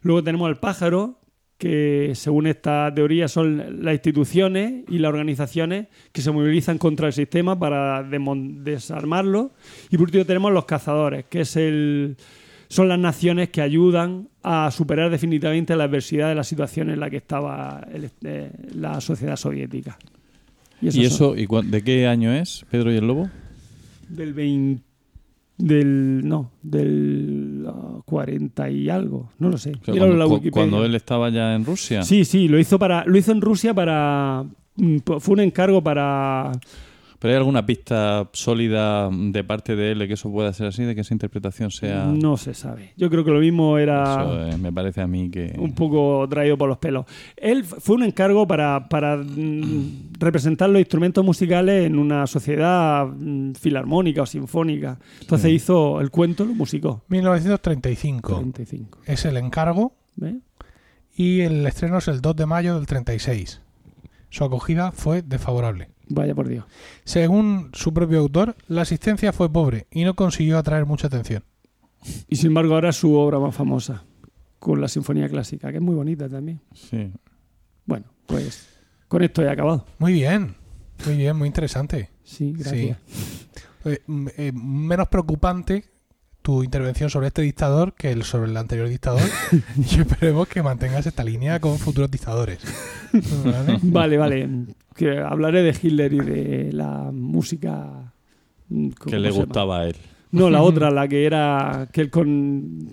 Luego 0.02 0.24
tenemos 0.24 0.48
al 0.48 0.58
pájaro, 0.58 1.20
que 1.58 2.12
según 2.16 2.48
esta 2.48 2.92
teoría 2.94 3.28
son 3.30 3.84
las 3.84 3.94
instituciones 3.94 4.84
y 4.90 4.98
las 5.00 5.10
organizaciones 5.10 5.88
que 6.12 6.22
se 6.22 6.32
movilizan 6.32 6.78
contra 6.78 7.08
el 7.08 7.14
sistema 7.14 7.58
para 7.58 8.04
desarmarlo. 8.04 9.52
Y 9.90 9.98
por 9.98 10.08
último 10.08 10.26
tenemos 10.26 10.52
los 10.52 10.66
cazadores, 10.66 11.26
que 11.30 11.42
es 11.42 11.56
el, 11.56 12.18
son 12.68 12.90
las 12.90 13.00
naciones 13.00 13.50
que 13.50 13.62
ayudan 13.62 14.28
a 14.44 14.70
superar 14.72 15.10
definitivamente 15.10 15.76
la 15.78 15.86
adversidad 15.86 16.28
de 16.30 16.36
la 16.36 16.44
situación 16.44 16.90
en 16.90 17.00
la 17.00 17.10
que 17.10 17.18
estaba 17.18 17.86
el- 17.94 18.10
eh, 18.24 18.52
la 18.74 19.00
sociedad 19.00 19.36
soviética. 19.38 19.98
¿Y 20.82 20.88
esos 20.90 21.18
son 21.18 21.40
eso 21.40 21.58
y 21.62 21.68
de 21.72 21.82
qué 21.84 22.08
año 22.08 22.34
es 22.34 22.66
Pedro 22.70 22.92
y 22.92 22.98
el 22.98 23.08
Lobo? 23.08 23.30
Del 24.10 24.34
20 24.34 24.84
del 25.58 26.22
no 26.28 26.52
del 26.62 27.66
ah, 27.68 28.00
40 28.06 28.70
y 28.72 28.90
algo 28.90 29.30
no 29.40 29.50
lo 29.50 29.58
sé 29.58 29.72
O 29.82 29.86
sea, 29.86 29.96
cuando, 29.96 30.18
la 30.18 30.26
cu- 30.26 30.34
Wikipedia. 30.34 30.52
cuando 30.52 30.84
él 30.86 30.96
estaba 30.96 31.30
ya 31.30 31.56
en 31.56 31.64
Rusia. 31.64 32.04
sí 32.04 32.26
sí 32.26 32.50
lo 32.50 32.60
hizo 32.60 32.78
para 32.78 33.06
lo 33.06 33.18
hizo 33.18 33.32
en 33.32 33.40
Rusia 33.40 33.74
para 33.74 34.44
mm, 34.76 34.98
fue 35.20 35.34
un 35.34 35.40
encargo 35.40 35.82
para 35.82 36.52
¿Pero 37.20 37.32
hay 37.34 37.38
alguna 37.38 37.66
pista 37.66 38.30
sólida 38.34 39.10
de 39.12 39.44
parte 39.44 39.76
de 39.76 39.92
él 39.92 40.00
de 40.00 40.08
que 40.08 40.14
eso 40.16 40.32
pueda 40.32 40.52
ser 40.54 40.68
así, 40.68 40.84
de 40.84 40.96
que 40.96 41.02
esa 41.02 41.14
interpretación 41.14 41.72
sea... 41.72 42.06
no 42.06 42.38
se 42.38 42.54
sabe 42.54 42.94
yo 42.98 43.10
creo 43.10 43.24
que 43.24 43.32
lo 43.32 43.40
mismo 43.40 43.78
era 43.78 44.04
Eso, 44.04 44.48
eh, 44.48 44.58
me 44.58 44.72
parece 44.72 45.02
a 45.02 45.08
mí 45.08 45.30
que... 45.30 45.56
un 45.58 45.74
poco 45.74 46.28
traído 46.30 46.58
por 46.58 46.68
los 46.70 46.78
pelos. 46.78 47.06
Él 47.38 47.64
fue 47.64 47.96
un 47.96 48.04
encargo 48.04 48.48
para, 48.48 48.88
para 48.90 49.18
mm, 49.18 50.14
representar 50.20 50.70
los 50.70 50.80
instrumentos 50.80 51.24
musicales 51.24 51.86
en 51.86 51.98
una 51.98 52.28
sociedad 52.28 53.06
mm, 53.08 53.54
filarmónica 53.54 54.22
o 54.24 54.26
sinfónica. 54.26 54.98
Entonces 55.22 55.50
Sí. 55.50 55.56
hizo 55.56 56.02
el 56.02 56.12
cuento, 56.12 56.46
lo 56.46 56.54
musicó. 56.54 57.04
1935 57.10 58.34
45. 58.34 59.00
es 59.06 59.26
el 59.26 59.38
encargo 59.38 59.94
¿Ves? 60.16 60.36
y 61.16 61.42
el 61.42 61.66
estreno 61.66 61.98
es 62.00 62.08
el 62.08 62.22
2 62.22 62.36
de 62.36 62.46
mayo 62.46 62.76
del 62.76 62.86
36. 62.86 63.62
Su 64.30 64.44
acogida 64.44 64.92
fue 64.92 65.22
desfavorable. 65.22 65.90
Vaya 66.10 66.36
por 66.36 66.48
Dios. 66.48 66.66
Según 67.04 67.70
su 67.74 67.94
propio 67.94 68.20
autor, 68.20 68.56
la 68.68 68.82
asistencia 68.84 69.34
fue 69.34 69.52
pobre 69.52 69.88
y 69.92 70.04
no 70.04 70.16
consiguió 70.16 70.58
atraer 70.58 70.86
mucha 70.86 71.08
atención. 71.08 71.44
Y 72.28 72.36
sin 72.36 72.48
embargo, 72.48 72.76
ahora 72.76 72.90
es 72.90 72.96
su 72.98 73.14
obra 73.16 73.40
más 73.40 73.56
famosa, 73.56 74.04
con 74.60 74.80
la 74.82 74.88
Sinfonía 74.88 75.28
Clásica, 75.30 75.72
que 75.72 75.78
es 75.78 75.84
muy 75.84 75.96
bonita 75.96 76.30
también. 76.30 76.62
Sí. 76.74 77.12
Bueno, 77.86 78.06
pues 78.28 78.68
con 79.08 79.24
esto 79.24 79.42
he 79.42 79.50
acabado. 79.50 79.86
Muy 80.00 80.14
bien, 80.14 80.56
muy 81.06 81.18
bien, 81.18 81.36
muy 81.36 81.48
interesante. 81.48 82.10
Sí, 82.24 82.54
gracias. 82.58 82.98
Eh, 83.86 84.00
m- 84.08 84.32
eh, 84.38 84.52
menos 84.54 85.08
preocupante 85.08 85.86
tu 86.42 86.64
intervención 86.64 87.10
sobre 87.10 87.28
este 87.28 87.42
dictador 87.42 87.94
que 87.96 88.12
el 88.12 88.24
sobre 88.24 88.50
el 88.52 88.58
anterior 88.58 88.88
dictador. 88.88 89.22
y 89.78 90.00
esperemos 90.00 90.48
que 90.48 90.62
mantengas 90.62 91.06
esta 91.08 91.24
línea 91.24 91.60
con 91.60 91.78
futuros 91.80 92.10
dictadores. 92.12 92.60
¿Vale? 93.44 93.80
Vale, 93.82 94.18
vale. 94.18 94.50
Que 94.96 95.20
hablaré 95.20 95.62
de 95.62 95.70
Hitler 95.82 96.14
y 96.14 96.20
de 96.20 96.70
la 96.74 97.10
música. 97.12 98.14
mm, 98.70 98.90
¿cómo 98.92 99.12
Que 99.12 99.20
le 99.20 99.30
gustaba 99.32 99.80
a 99.82 99.86
él. 99.88 99.96
No, 100.32 100.50
la 100.50 100.62
otra, 100.64 100.90
la 100.92 101.08
que 101.08 101.26
era. 101.26 101.88
que 101.92 102.02
él 102.02 102.10
con. 102.10 102.90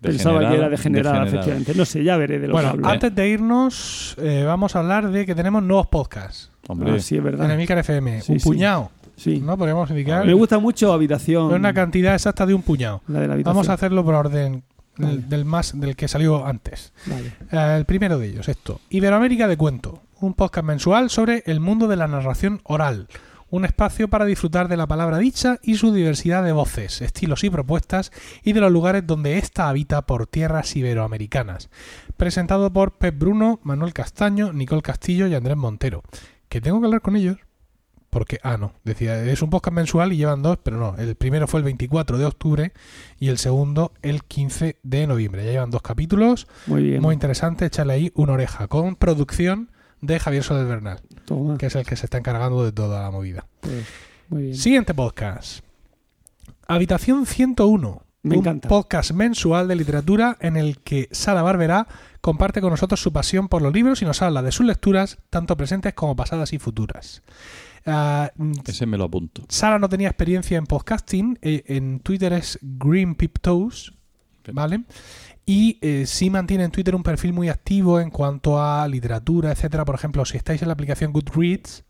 Pensaba 0.00 0.40
que 0.50 0.56
era 0.56 0.68
degenerada, 0.68 1.20
degenerada. 1.20 1.26
efectivamente. 1.26 1.74
No 1.74 1.84
sé, 1.86 2.04
ya 2.04 2.16
veré 2.18 2.38
de 2.38 2.48
lo 2.48 2.52
Bueno, 2.52 2.68
que 2.70 2.74
hablo. 2.74 2.88
antes 2.88 3.14
de 3.14 3.28
irnos, 3.30 4.14
eh, 4.20 4.42
vamos 4.46 4.76
a 4.76 4.80
hablar 4.80 5.10
de 5.10 5.24
que 5.24 5.34
tenemos 5.34 5.62
nuevos 5.62 5.86
podcasts 5.86 6.50
Hombre, 6.68 6.90
Ah, 6.90 6.98
sí, 6.98 7.14
es 7.14 7.18
en 7.20 7.24
verdad. 7.24 7.50
Emilcar 7.50 7.78
FM. 7.78 8.20
Sí, 8.20 8.32
un 8.32 8.40
sí. 8.40 8.44
puñado, 8.46 8.90
Sí. 9.16 9.40
¿no? 9.40 9.56
Podríamos 9.56 9.88
indicar. 9.90 10.26
Me 10.26 10.34
gusta 10.34 10.58
mucho 10.58 10.92
Habitación. 10.92 11.52
Una 11.54 11.72
cantidad 11.72 12.12
exacta 12.14 12.44
de 12.44 12.52
un 12.52 12.60
puñado. 12.62 13.00
La 13.08 13.20
de 13.20 13.28
la 13.28 13.34
habitación. 13.34 13.54
Vamos 13.56 13.68
a 13.70 13.74
hacerlo 13.74 14.04
por 14.04 14.14
orden 14.14 14.62
del 14.98 15.44
más 15.46 15.78
del 15.80 15.96
que 15.96 16.06
salió 16.06 16.44
antes. 16.46 16.92
Vale. 17.06 17.32
Eh, 17.50 17.76
el 17.78 17.84
primero 17.86 18.18
de 18.18 18.26
ellos, 18.28 18.46
esto. 18.48 18.80
Iberoamérica 18.90 19.48
de 19.48 19.56
Cuento, 19.56 20.02
un 20.24 20.34
podcast 20.34 20.66
mensual 20.66 21.10
sobre 21.10 21.42
el 21.46 21.60
mundo 21.60 21.86
de 21.86 21.96
la 21.96 22.08
narración 22.08 22.60
oral. 22.64 23.08
Un 23.50 23.64
espacio 23.64 24.08
para 24.08 24.24
disfrutar 24.24 24.68
de 24.68 24.76
la 24.76 24.86
palabra 24.86 25.18
dicha 25.18 25.58
y 25.62 25.76
su 25.76 25.92
diversidad 25.92 26.42
de 26.42 26.52
voces, 26.52 27.02
estilos 27.02 27.44
y 27.44 27.50
propuestas 27.50 28.10
y 28.42 28.54
de 28.54 28.60
los 28.60 28.72
lugares 28.72 29.06
donde 29.06 29.36
ésta 29.38 29.68
habita 29.68 30.02
por 30.06 30.26
tierras 30.26 30.74
iberoamericanas. 30.74 31.68
Presentado 32.16 32.72
por 32.72 32.96
Pep 32.96 33.18
Bruno, 33.18 33.60
Manuel 33.62 33.92
Castaño, 33.92 34.52
Nicole 34.52 34.82
Castillo 34.82 35.26
y 35.26 35.34
Andrés 35.34 35.56
Montero. 35.56 36.02
Que 36.48 36.60
tengo 36.60 36.80
que 36.80 36.86
hablar 36.86 37.02
con 37.02 37.16
ellos 37.16 37.36
porque, 38.08 38.38
ah, 38.44 38.56
no, 38.56 38.72
decía, 38.84 39.22
es 39.24 39.42
un 39.42 39.50
podcast 39.50 39.74
mensual 39.74 40.12
y 40.12 40.16
llevan 40.16 40.40
dos, 40.40 40.58
pero 40.62 40.78
no, 40.78 40.94
el 40.96 41.16
primero 41.16 41.48
fue 41.48 41.58
el 41.58 41.64
24 41.64 42.16
de 42.16 42.24
octubre 42.24 42.72
y 43.18 43.28
el 43.28 43.38
segundo 43.38 43.92
el 44.02 44.22
15 44.22 44.78
de 44.84 45.06
noviembre. 45.06 45.44
Ya 45.44 45.50
llevan 45.50 45.70
dos 45.70 45.82
capítulos, 45.82 46.46
Muy 46.66 46.84
bien. 46.84 47.02
muy 47.02 47.12
interesante, 47.12 47.66
échale 47.66 47.92
ahí 47.92 48.12
una 48.14 48.34
oreja, 48.34 48.68
con 48.68 48.94
producción 48.94 49.73
de 50.06 50.18
Javier 50.20 50.42
Soler 50.42 50.66
Bernal, 50.66 51.00
Toma. 51.24 51.56
que 51.58 51.66
es 51.66 51.74
el 51.74 51.84
que 51.86 51.96
se 51.96 52.06
está 52.06 52.18
encargando 52.18 52.64
de 52.64 52.72
toda 52.72 53.02
la 53.02 53.10
movida. 53.10 53.46
Pues, 53.60 53.84
muy 54.28 54.42
bien. 54.44 54.54
Siguiente 54.56 54.94
podcast. 54.94 55.64
Habitación 56.66 57.26
101. 57.26 58.02
Me 58.22 58.36
un 58.36 58.40
encanta. 58.40 58.68
podcast 58.68 59.10
mensual 59.12 59.68
de 59.68 59.76
literatura 59.76 60.38
en 60.40 60.56
el 60.56 60.78
que 60.78 61.08
Sara 61.12 61.42
Barberá 61.42 61.86
comparte 62.22 62.62
con 62.62 62.70
nosotros 62.70 63.00
su 63.02 63.12
pasión 63.12 63.48
por 63.48 63.60
los 63.60 63.72
libros 63.72 64.00
y 64.00 64.06
nos 64.06 64.22
habla 64.22 64.42
de 64.42 64.50
sus 64.50 64.64
lecturas, 64.64 65.18
tanto 65.28 65.56
presentes 65.58 65.92
como 65.92 66.16
pasadas 66.16 66.54
y 66.54 66.58
futuras. 66.58 67.22
Ah, 67.84 68.30
mm, 68.36 68.52
ese 68.66 68.86
me 68.86 68.96
lo 68.96 69.04
apunto. 69.04 69.44
Sara 69.50 69.78
no 69.78 69.90
tenía 69.90 70.08
experiencia 70.08 70.56
en 70.56 70.64
podcasting, 70.64 71.38
eh, 71.42 71.64
en 71.66 72.00
Twitter 72.00 72.32
es 72.32 72.58
Green 72.62 73.14
Pip 73.14 73.38
Toes, 73.42 73.92
¿vale? 74.52 74.84
Y 75.46 75.78
eh, 75.82 76.04
sí 76.06 76.30
mantiene 76.30 76.64
en 76.64 76.70
Twitter 76.70 76.94
un 76.94 77.02
perfil 77.02 77.32
muy 77.34 77.48
activo 77.50 78.00
en 78.00 78.10
cuanto 78.10 78.60
a 78.62 78.88
literatura, 78.88 79.52
etcétera. 79.52 79.84
Por 79.84 79.94
ejemplo, 79.94 80.24
si 80.24 80.36
estáis 80.38 80.62
en 80.62 80.68
la 80.68 80.72
aplicación 80.74 81.12
Goodreads, 81.12 81.84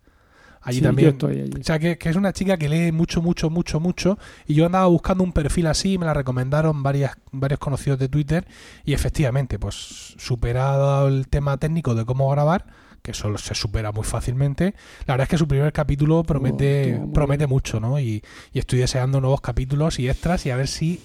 allí 0.61 0.79
Sí, 0.79 0.83
yo 0.83 0.89
también. 0.89 1.09
estoy 1.11 1.41
allí. 1.41 1.61
O 1.61 1.63
sea, 1.63 1.79
que, 1.79 1.97
que 1.97 2.09
es 2.09 2.17
una 2.17 2.33
chica 2.33 2.57
que 2.57 2.69
lee 2.69 2.91
mucho, 2.91 3.23
mucho, 3.23 3.51
mucho, 3.51 3.79
mucho. 3.79 4.19
Y 4.47 4.55
yo 4.55 4.67
andaba 4.67 4.87
buscando 4.87 5.23
un 5.23 5.33
perfil 5.33 5.69
así 5.69 5.93
y 5.93 5.99
me 5.99 6.07
la 6.07 6.15
recomendaron 6.15 6.83
varias, 6.83 7.17
varios 7.31 7.61
conocidos 7.61 7.99
de 8.01 8.09
Twitter. 8.09 8.45
Y 8.85 8.93
efectivamente, 8.93 9.59
pues 9.61 10.15
superado 10.19 11.07
el 11.07 11.29
tema 11.29 11.57
técnico 11.59 11.95
de 11.95 12.05
cómo 12.05 12.29
grabar, 12.31 12.67
que 13.03 13.11
eso 13.13 13.37
se 13.39 13.55
supera 13.55 13.93
muy 13.93 14.05
fácilmente. 14.05 14.75
La 15.07 15.13
verdad 15.15 15.25
es 15.27 15.29
que 15.29 15.39
su 15.39 15.47
primer 15.47 15.73
capítulo 15.73 16.23
promete, 16.25 16.99
muy 16.99 17.13
promete 17.13 17.47
mucho, 17.47 17.79
¿no? 17.79 18.01
Y, 18.01 18.25
y 18.53 18.59
estoy 18.59 18.79
deseando 18.81 19.21
nuevos 19.21 19.43
capítulos 19.43 19.99
y 19.99 20.09
extras 20.09 20.47
y 20.47 20.51
a 20.51 20.57
ver 20.57 20.67
si 20.69 21.03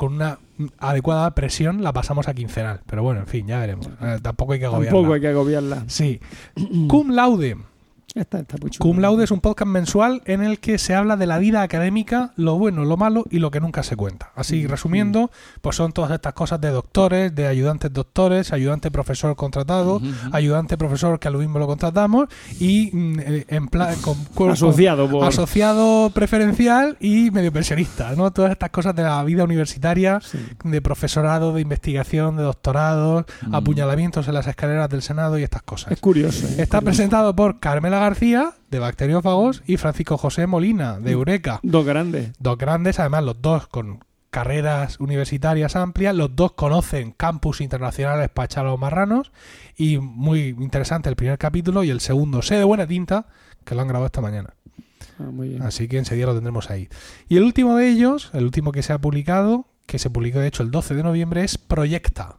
con 0.00 0.14
una 0.14 0.38
adecuada 0.78 1.34
presión 1.34 1.82
la 1.82 1.92
pasamos 1.92 2.26
a 2.26 2.32
quincenal. 2.32 2.80
Pero 2.86 3.02
bueno, 3.02 3.20
en 3.20 3.26
fin, 3.26 3.46
ya 3.46 3.60
veremos. 3.60 3.86
Eh, 4.00 4.18
tampoco 4.22 4.54
hay 4.54 4.58
que 4.58 4.64
agobiarla. 4.64 4.90
Tampoco 4.90 5.12
hay 5.12 5.20
que 5.20 5.28
agobiarla. 5.28 5.84
Sí. 5.88 6.20
Cum 6.88 7.10
laude. 7.10 7.58
Está 8.14 8.38
muy. 8.60 8.70
Cum 8.78 8.98
Laude 8.98 9.24
es 9.24 9.30
un 9.30 9.40
podcast 9.40 9.68
mensual 9.70 10.22
en 10.24 10.42
el 10.42 10.58
que 10.58 10.78
se 10.78 10.94
habla 10.94 11.16
de 11.16 11.26
la 11.26 11.38
vida 11.38 11.62
académica, 11.62 12.32
lo 12.36 12.58
bueno, 12.58 12.84
lo 12.84 12.96
malo 12.96 13.24
y 13.30 13.38
lo 13.38 13.50
que 13.50 13.60
nunca 13.60 13.82
se 13.82 13.94
cuenta. 13.96 14.32
Así, 14.34 14.66
resumiendo, 14.66 15.30
pues 15.60 15.76
son 15.76 15.92
todas 15.92 16.10
estas 16.10 16.32
cosas 16.32 16.60
de 16.60 16.70
doctores, 16.70 17.34
de 17.34 17.46
ayudantes 17.46 17.92
doctores, 17.92 18.52
ayudante 18.52 18.90
profesor 18.90 19.36
contratado, 19.36 19.96
ujú. 19.96 20.06
ayudante 20.32 20.76
profesor 20.76 21.18
que 21.20 21.28
a 21.28 21.30
lo 21.30 21.38
mismo 21.38 21.58
lo 21.58 21.66
contratamos 21.66 22.28
y 22.58 22.90
mm, 22.92 23.20
eh, 23.20 23.44
en 23.48 23.68
plan 23.68 23.90
Asociado 24.50 25.08
por- 25.08 25.24
asociado 25.24 26.10
preferencial 26.10 26.96
y 27.00 27.30
medio 27.30 27.52
pensionista, 27.52 28.14
¿no? 28.16 28.30
Todas 28.32 28.50
estas 28.52 28.70
cosas 28.70 28.94
de 28.96 29.02
la 29.02 29.22
vida 29.24 29.44
universitaria, 29.44 30.20
Sí. 30.20 30.38
de 30.64 30.82
profesorado, 30.82 31.52
de 31.52 31.60
investigación, 31.60 32.36
de 32.36 32.42
doctorados, 32.42 33.24
Mm. 33.46 33.54
apuñalamientos 33.54 34.26
en 34.28 34.34
las 34.34 34.46
escaleras 34.46 34.88
del 34.88 35.02
Senado 35.02 35.38
y 35.38 35.42
estas 35.42 35.62
cosas. 35.62 35.92
Es 35.92 36.00
curioso. 36.00 36.46
¿eh? 36.46 36.50
Está 36.58 36.78
Curioso. 36.78 36.84
presentado 36.84 37.36
por 37.36 37.60
Carmela 37.60 37.99
García, 38.00 38.54
de 38.70 38.78
Bacteriófagos, 38.78 39.62
y 39.66 39.76
Francisco 39.76 40.18
José 40.18 40.46
Molina, 40.46 40.98
de 40.98 41.12
Eureka. 41.12 41.60
Dos 41.62 41.84
grandes. 41.84 42.32
Dos 42.38 42.58
grandes, 42.58 42.98
además 42.98 43.24
los 43.24 43.40
dos 43.40 43.66
con 43.66 44.04
carreras 44.30 45.00
universitarias 45.00 45.76
amplias, 45.76 46.14
los 46.14 46.34
dos 46.36 46.52
conocen 46.52 47.12
campus 47.12 47.60
internacionales 47.60 48.28
para 48.28 48.46
echar 48.46 48.66
a 48.66 48.70
los 48.70 48.78
marranos, 48.78 49.32
y 49.76 49.98
muy 49.98 50.48
interesante 50.48 51.08
el 51.08 51.16
primer 51.16 51.38
capítulo 51.38 51.84
y 51.84 51.90
el 51.90 52.00
segundo, 52.00 52.42
sé 52.42 52.56
de 52.56 52.64
buena 52.64 52.86
tinta, 52.86 53.26
que 53.64 53.74
lo 53.74 53.82
han 53.82 53.88
grabado 53.88 54.06
esta 54.06 54.20
mañana. 54.20 54.54
Ah, 55.18 55.30
muy 55.30 55.50
bien. 55.50 55.62
Así 55.62 55.88
que 55.88 55.98
enseguida 55.98 56.26
lo 56.26 56.34
tendremos 56.34 56.70
ahí. 56.70 56.88
Y 57.28 57.36
el 57.36 57.42
último 57.42 57.76
de 57.76 57.88
ellos, 57.88 58.30
el 58.32 58.44
último 58.44 58.72
que 58.72 58.82
se 58.82 58.92
ha 58.92 58.98
publicado, 58.98 59.66
que 59.86 59.98
se 59.98 60.08
publicó 60.08 60.38
de 60.38 60.46
hecho 60.46 60.62
el 60.62 60.70
12 60.70 60.94
de 60.94 61.02
noviembre, 61.02 61.42
es 61.42 61.58
Proyecta. 61.58 62.36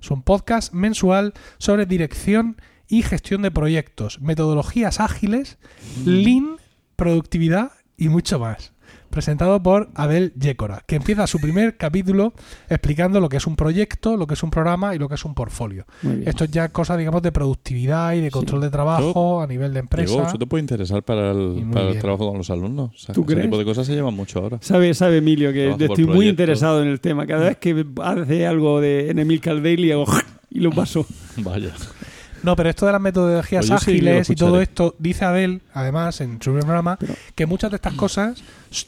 Es 0.00 0.10
un 0.10 0.22
podcast 0.22 0.72
mensual 0.72 1.34
sobre 1.58 1.86
dirección 1.86 2.56
y 2.88 3.02
gestión 3.02 3.42
de 3.42 3.50
proyectos, 3.50 4.20
metodologías 4.20 5.00
ágiles, 5.00 5.58
lean, 6.04 6.56
productividad 6.96 7.72
y 7.96 8.08
mucho 8.08 8.38
más. 8.38 8.72
Presentado 9.10 9.62
por 9.62 9.90
Abel 9.94 10.32
Yécora, 10.34 10.82
que 10.88 10.96
empieza 10.96 11.28
su 11.28 11.38
primer 11.38 11.76
capítulo 11.76 12.32
explicando 12.68 13.20
lo 13.20 13.28
que 13.28 13.36
es 13.36 13.46
un 13.46 13.54
proyecto, 13.54 14.16
lo 14.16 14.26
que 14.26 14.34
es 14.34 14.42
un 14.42 14.50
programa 14.50 14.92
y 14.92 14.98
lo 14.98 15.08
que 15.08 15.14
es 15.14 15.24
un 15.24 15.34
portfolio. 15.34 15.86
Esto 16.24 16.42
es 16.44 16.50
ya 16.50 16.70
cosa, 16.70 16.96
digamos, 16.96 17.22
de 17.22 17.30
productividad 17.30 18.14
y 18.14 18.20
de 18.20 18.32
control 18.32 18.60
de 18.62 18.70
trabajo 18.70 19.40
a 19.40 19.46
nivel 19.46 19.72
de 19.72 19.80
empresa. 19.80 20.12
Diego, 20.14 20.26
eso 20.26 20.36
te 20.36 20.46
puede 20.46 20.62
interesar 20.62 21.04
para 21.04 21.30
el, 21.30 21.64
para 21.72 21.96
trabajo 22.00 22.28
con 22.28 22.38
los 22.38 22.50
alumnos. 22.50 22.90
O 22.92 22.98
sea, 22.98 23.14
¿Tú 23.14 23.20
ese 23.20 23.34
crees? 23.34 23.46
tipo 23.46 23.58
de 23.58 23.64
cosas 23.64 23.86
se 23.86 23.94
llevan 23.94 24.14
mucho 24.14 24.40
ahora. 24.40 24.58
Sabe, 24.60 24.92
sabe 24.94 25.18
Emilio 25.18 25.52
que 25.52 25.70
estoy 25.70 25.86
muy 25.88 26.06
proyecto. 26.06 26.24
interesado 26.30 26.82
en 26.82 26.88
el 26.88 27.00
tema. 27.00 27.24
Cada 27.24 27.44
vez 27.44 27.58
que 27.58 27.86
hace 28.02 28.46
algo 28.48 28.80
de 28.80 29.10
en 29.10 29.20
Emil 29.20 29.40
Caldaily 29.40 29.92
hago 29.92 30.06
y 30.50 30.58
lo 30.58 30.70
paso. 30.70 31.06
Vaya. 31.36 31.72
No, 32.44 32.54
pero 32.56 32.68
esto 32.70 32.86
de 32.86 32.92
las 32.92 33.00
metodologías 33.00 33.66
Pues 33.66 33.80
sí 33.82 33.90
ágiles 33.92 34.28
y 34.30 34.34
todo 34.36 34.60
esto, 34.60 34.94
dice 34.98 35.24
Abel, 35.24 35.62
además, 35.72 36.20
en 36.20 36.40
su 36.42 36.52
programa, 36.52 36.96
Pero- 36.98 37.14
que 37.34 37.46
muchas 37.46 37.70
de 37.70 37.76
estas 37.76 37.94
cosas 37.94 38.42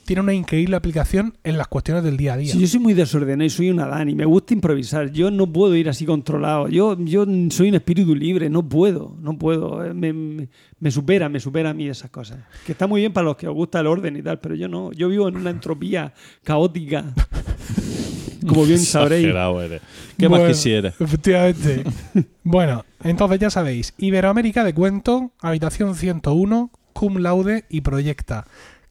tienen 0.04 0.24
una 0.24 0.34
increíble 0.34 0.76
aplicación 0.76 1.34
en 1.44 1.56
las 1.58 1.68
cuestiones 1.68 2.04
del 2.04 2.16
día 2.16 2.34
a 2.34 2.36
día. 2.36 2.52
Si 2.52 2.58
yo 2.60 2.66
soy 2.66 2.80
muy 2.80 2.92
desordenado 2.94 3.44
y 3.46 3.50
soy 3.50 3.70
una 3.70 3.86
Dani, 3.86 4.14
me 4.14 4.24
gusta 4.24 4.52
improvisar. 4.52 5.10
Yo 5.12 5.30
no 5.30 5.46
puedo 5.46 5.74
ir 5.74 5.88
así 5.88 6.04
controlado. 6.04 6.68
Yo, 6.68 6.96
yo 6.98 7.24
soy 7.50 7.68
un 7.70 7.74
espíritu 7.76 8.14
libre, 8.14 8.50
no 8.50 8.62
puedo, 8.68 9.16
no 9.20 9.38
puedo. 9.38 9.84
Eh, 9.84 9.94
Me, 9.94 10.12
me- 10.12 10.48
me 10.78 10.90
supera, 10.90 11.28
me 11.30 11.40
supera 11.40 11.70
a 11.70 11.74
mí 11.74 11.88
esas 11.88 12.10
cosas. 12.10 12.38
Que 12.66 12.72
está 12.72 12.86
muy 12.86 13.00
bien 13.00 13.12
para 13.12 13.24
los 13.24 13.36
que 13.36 13.48
os 13.48 13.54
gusta 13.54 13.80
el 13.80 13.86
orden 13.86 14.16
y 14.16 14.22
tal, 14.22 14.38
pero 14.40 14.54
yo 14.54 14.68
no. 14.68 14.92
Yo 14.92 15.08
vivo 15.08 15.26
en 15.28 15.36
una 15.36 15.48
entropía 15.50 16.12
caótica. 16.44 17.04
Como 18.46 18.64
bien 18.64 18.78
sabréis. 18.78 19.26
Eres. 19.26 19.82
¿Qué 20.18 20.28
Bueno, 20.28 20.44
más 20.44 20.54
quisieras? 20.54 20.94
Efectivamente. 21.00 21.84
bueno, 22.42 22.84
entonces 23.02 23.38
ya 23.38 23.50
sabéis, 23.50 23.94
Iberoamérica 23.98 24.64
de 24.64 24.74
Cuento, 24.74 25.32
Habitación 25.40 25.94
101, 25.94 26.70
Cum 26.92 27.18
Laude 27.18 27.64
y 27.68 27.82
Proyecta, 27.82 28.46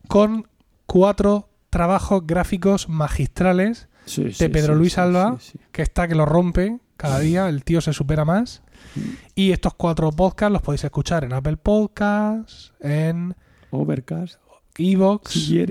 con 0.07 0.47
cuatro 0.85 1.49
trabajos 1.69 2.25
gráficos 2.25 2.89
magistrales 2.89 3.87
Sí, 4.05 4.25
de 4.25 4.33
sí, 4.33 4.49
Pedro 4.49 4.73
sí, 4.73 4.79
Luis 4.79 4.97
Alba, 4.97 5.37
que 5.71 5.81
está 5.81 6.07
que 6.07 6.15
lo 6.15 6.25
rompe 6.25 6.79
cada 6.97 7.19
día, 7.19 7.49
el 7.49 7.63
tío 7.63 7.81
se 7.81 7.93
supera 7.93 8.23
más. 8.23 8.61
Y 9.33 9.51
estos 9.51 9.73
cuatro 9.73 10.11
podcasts 10.11 10.53
los 10.53 10.61
podéis 10.61 10.83
escuchar 10.83 11.23
en 11.23 11.33
Apple 11.33 11.57
Podcasts, 11.57 12.71
en 12.79 13.35
Overcast, 13.71 14.39
Evox, 14.77 15.31
si. 15.31 15.65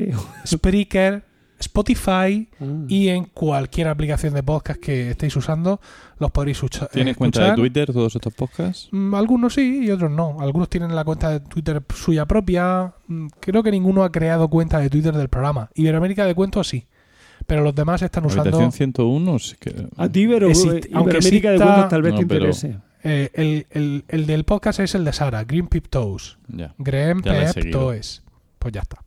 Spreaker, 0.46 1.24
Spotify 1.60 2.48
Ah. 2.60 2.64
y 2.88 3.08
en 3.08 3.24
cualquier 3.24 3.88
aplicación 3.88 4.34
de 4.34 4.42
podcast 4.42 4.80
que 4.80 5.10
estéis 5.10 5.34
usando 5.36 5.80
los 6.18 6.30
podréis 6.30 6.62
ucha- 6.62 6.86
¿Tienes 6.88 7.14
eh, 7.14 7.16
cuenta 7.16 7.40
de 7.40 7.46
escuchar. 7.46 7.56
Twitter 7.62 7.92
todos 7.92 8.14
estos 8.16 8.34
podcasts? 8.34 8.88
Mm, 8.92 9.14
Algunos 9.14 9.54
sí 9.54 9.80
y 9.84 9.90
otros 9.90 10.10
no. 10.10 10.36
Algunos 10.40 10.68
tienen 10.68 10.94
la 10.94 11.04
cuenta 11.04 11.30
de 11.30 11.40
Twitter 11.40 11.82
suya 11.94 12.26
propia. 12.26 12.92
Mm, 13.08 13.26
Creo 13.40 13.62
que 13.62 13.70
ninguno 13.70 14.04
ha 14.04 14.12
creado 14.12 14.48
cuenta 14.48 14.78
de 14.78 14.90
Twitter 14.90 15.14
del 15.16 15.28
programa. 15.28 15.70
Iberoamérica 15.74 16.24
de 16.26 16.34
Cuento 16.34 16.62
sí. 16.64 16.86
Pero 17.46 17.62
los 17.62 17.74
demás 17.74 18.00
están 18.02 18.24
usando 18.24 18.42
Habitación 18.44 18.72
101, 18.72 19.38
sí 19.38 19.56
que... 19.60 19.88
A 19.98 20.08
ti, 20.08 20.26
pero 20.26 20.48
Existe- 20.48 20.88
aunque 20.94 21.10
Iberoamérica 21.18 21.50
de 21.50 21.56
exista- 21.56 21.64
cuentos 21.72 21.88
tal 21.90 22.02
vez 22.02 22.12
No, 22.14 22.18
te 22.20 22.26
pero- 22.26 22.44
interese. 22.46 22.78
eh, 23.02 23.30
el, 23.34 23.66
el- 23.70 24.04
el 24.08 24.26
del 24.26 24.44
podcast 24.44 24.80
es 24.80 24.94
el 24.94 25.04
de 25.04 25.12
Sara, 25.12 25.44
Green 25.44 25.66
Pip 25.66 25.88
Toes. 25.88 26.38
Green. 26.78 27.20
Toes. 27.70 28.22
Pues 28.58 28.72
ya 28.72 28.80
está. 28.80 28.98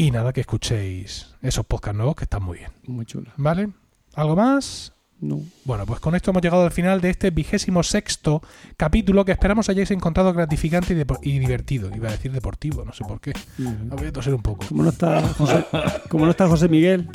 Y 0.00 0.10
nada, 0.10 0.32
que 0.32 0.40
escuchéis 0.40 1.34
esos 1.42 1.66
podcasts 1.66 1.94
nuevos 1.98 2.16
que 2.16 2.24
están 2.24 2.42
muy 2.42 2.56
bien. 2.56 2.70
Muy 2.86 3.04
chula. 3.04 3.34
¿Vale? 3.36 3.68
¿Algo 4.14 4.34
más? 4.34 4.94
No. 5.20 5.40
Bueno, 5.66 5.84
pues 5.84 6.00
con 6.00 6.14
esto 6.14 6.30
hemos 6.30 6.40
llegado 6.42 6.64
al 6.64 6.70
final 6.70 7.02
de 7.02 7.10
este 7.10 7.30
vigésimo 7.30 7.82
sexto 7.82 8.40
capítulo 8.78 9.26
que 9.26 9.32
esperamos 9.32 9.68
hayáis 9.68 9.90
encontrado 9.90 10.32
gratificante 10.32 10.94
y, 10.94 11.30
y 11.30 11.38
divertido. 11.38 11.94
Iba 11.94 12.08
a 12.08 12.12
decir 12.12 12.32
deportivo, 12.32 12.82
no 12.86 12.94
sé 12.94 13.04
por 13.04 13.20
qué. 13.20 13.34
Voy 13.58 14.06
a 14.06 14.12
toser 14.12 14.32
un 14.32 14.40
poco. 14.40 14.64
Como 14.66 14.84
no 14.84 14.88
está 14.88 15.20
José, 15.34 15.66
como 16.08 16.24
no 16.24 16.30
está 16.30 16.48
José 16.48 16.70
Miguel. 16.70 17.06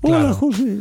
Hola, 0.00 0.18
Claro. 0.18 0.34
José. 0.34 0.78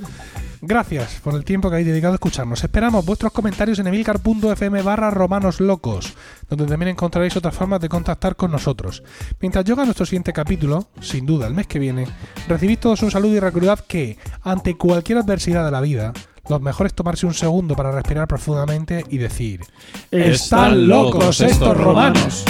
Gracias 0.66 1.20
por 1.22 1.36
el 1.36 1.44
tiempo 1.44 1.70
que 1.70 1.76
habéis 1.76 1.90
dedicado 1.90 2.14
a 2.14 2.16
escucharnos. 2.16 2.64
Esperamos 2.64 3.06
vuestros 3.06 3.34
comentarios 3.34 3.80
en 3.80 3.88
emilcar.fm 3.88 4.82
barra 4.82 5.12
romanos 5.12 5.60
locos, 5.60 6.14
donde 6.50 6.66
también 6.68 6.92
encontraréis 6.92 7.36
otras 7.36 7.54
formas 7.54 7.82
de 7.82 7.90
contactar 7.90 8.38
con 8.38 8.50
nosotros. 8.50 9.04
Mientras 9.42 9.66
llega 9.66 9.84
nuestro 9.84 10.06
siguiente 10.06 10.32
capítulo, 10.32 10.88
sin 11.02 11.26
duda 11.26 11.48
el 11.48 11.54
mes 11.54 11.68
que 11.68 11.80
viene, 11.80 12.08
recibid 12.48 12.80
todos 12.80 13.04
un 13.04 13.12
saludo 13.12 13.36
y 13.36 13.40
recordad 13.42 13.80
que, 13.80 14.18
ante 14.42 14.78
cualquier 14.78 15.18
adversidad 15.18 15.66
de 15.66 15.72
la 15.72 15.82
vida, 15.82 16.14
lo 16.48 16.62
mejor 16.62 16.88
es 16.88 16.94
tomarse 16.94 17.26
un 17.26 17.34
segundo 17.34 17.76
para 17.76 17.92
respirar 17.92 18.30
profundamente 18.30 19.04
y 19.10 19.18
decir... 19.18 19.66
¡Están 20.12 20.88
locos 20.88 21.42
estos 21.42 21.76
romanos! 21.76 22.46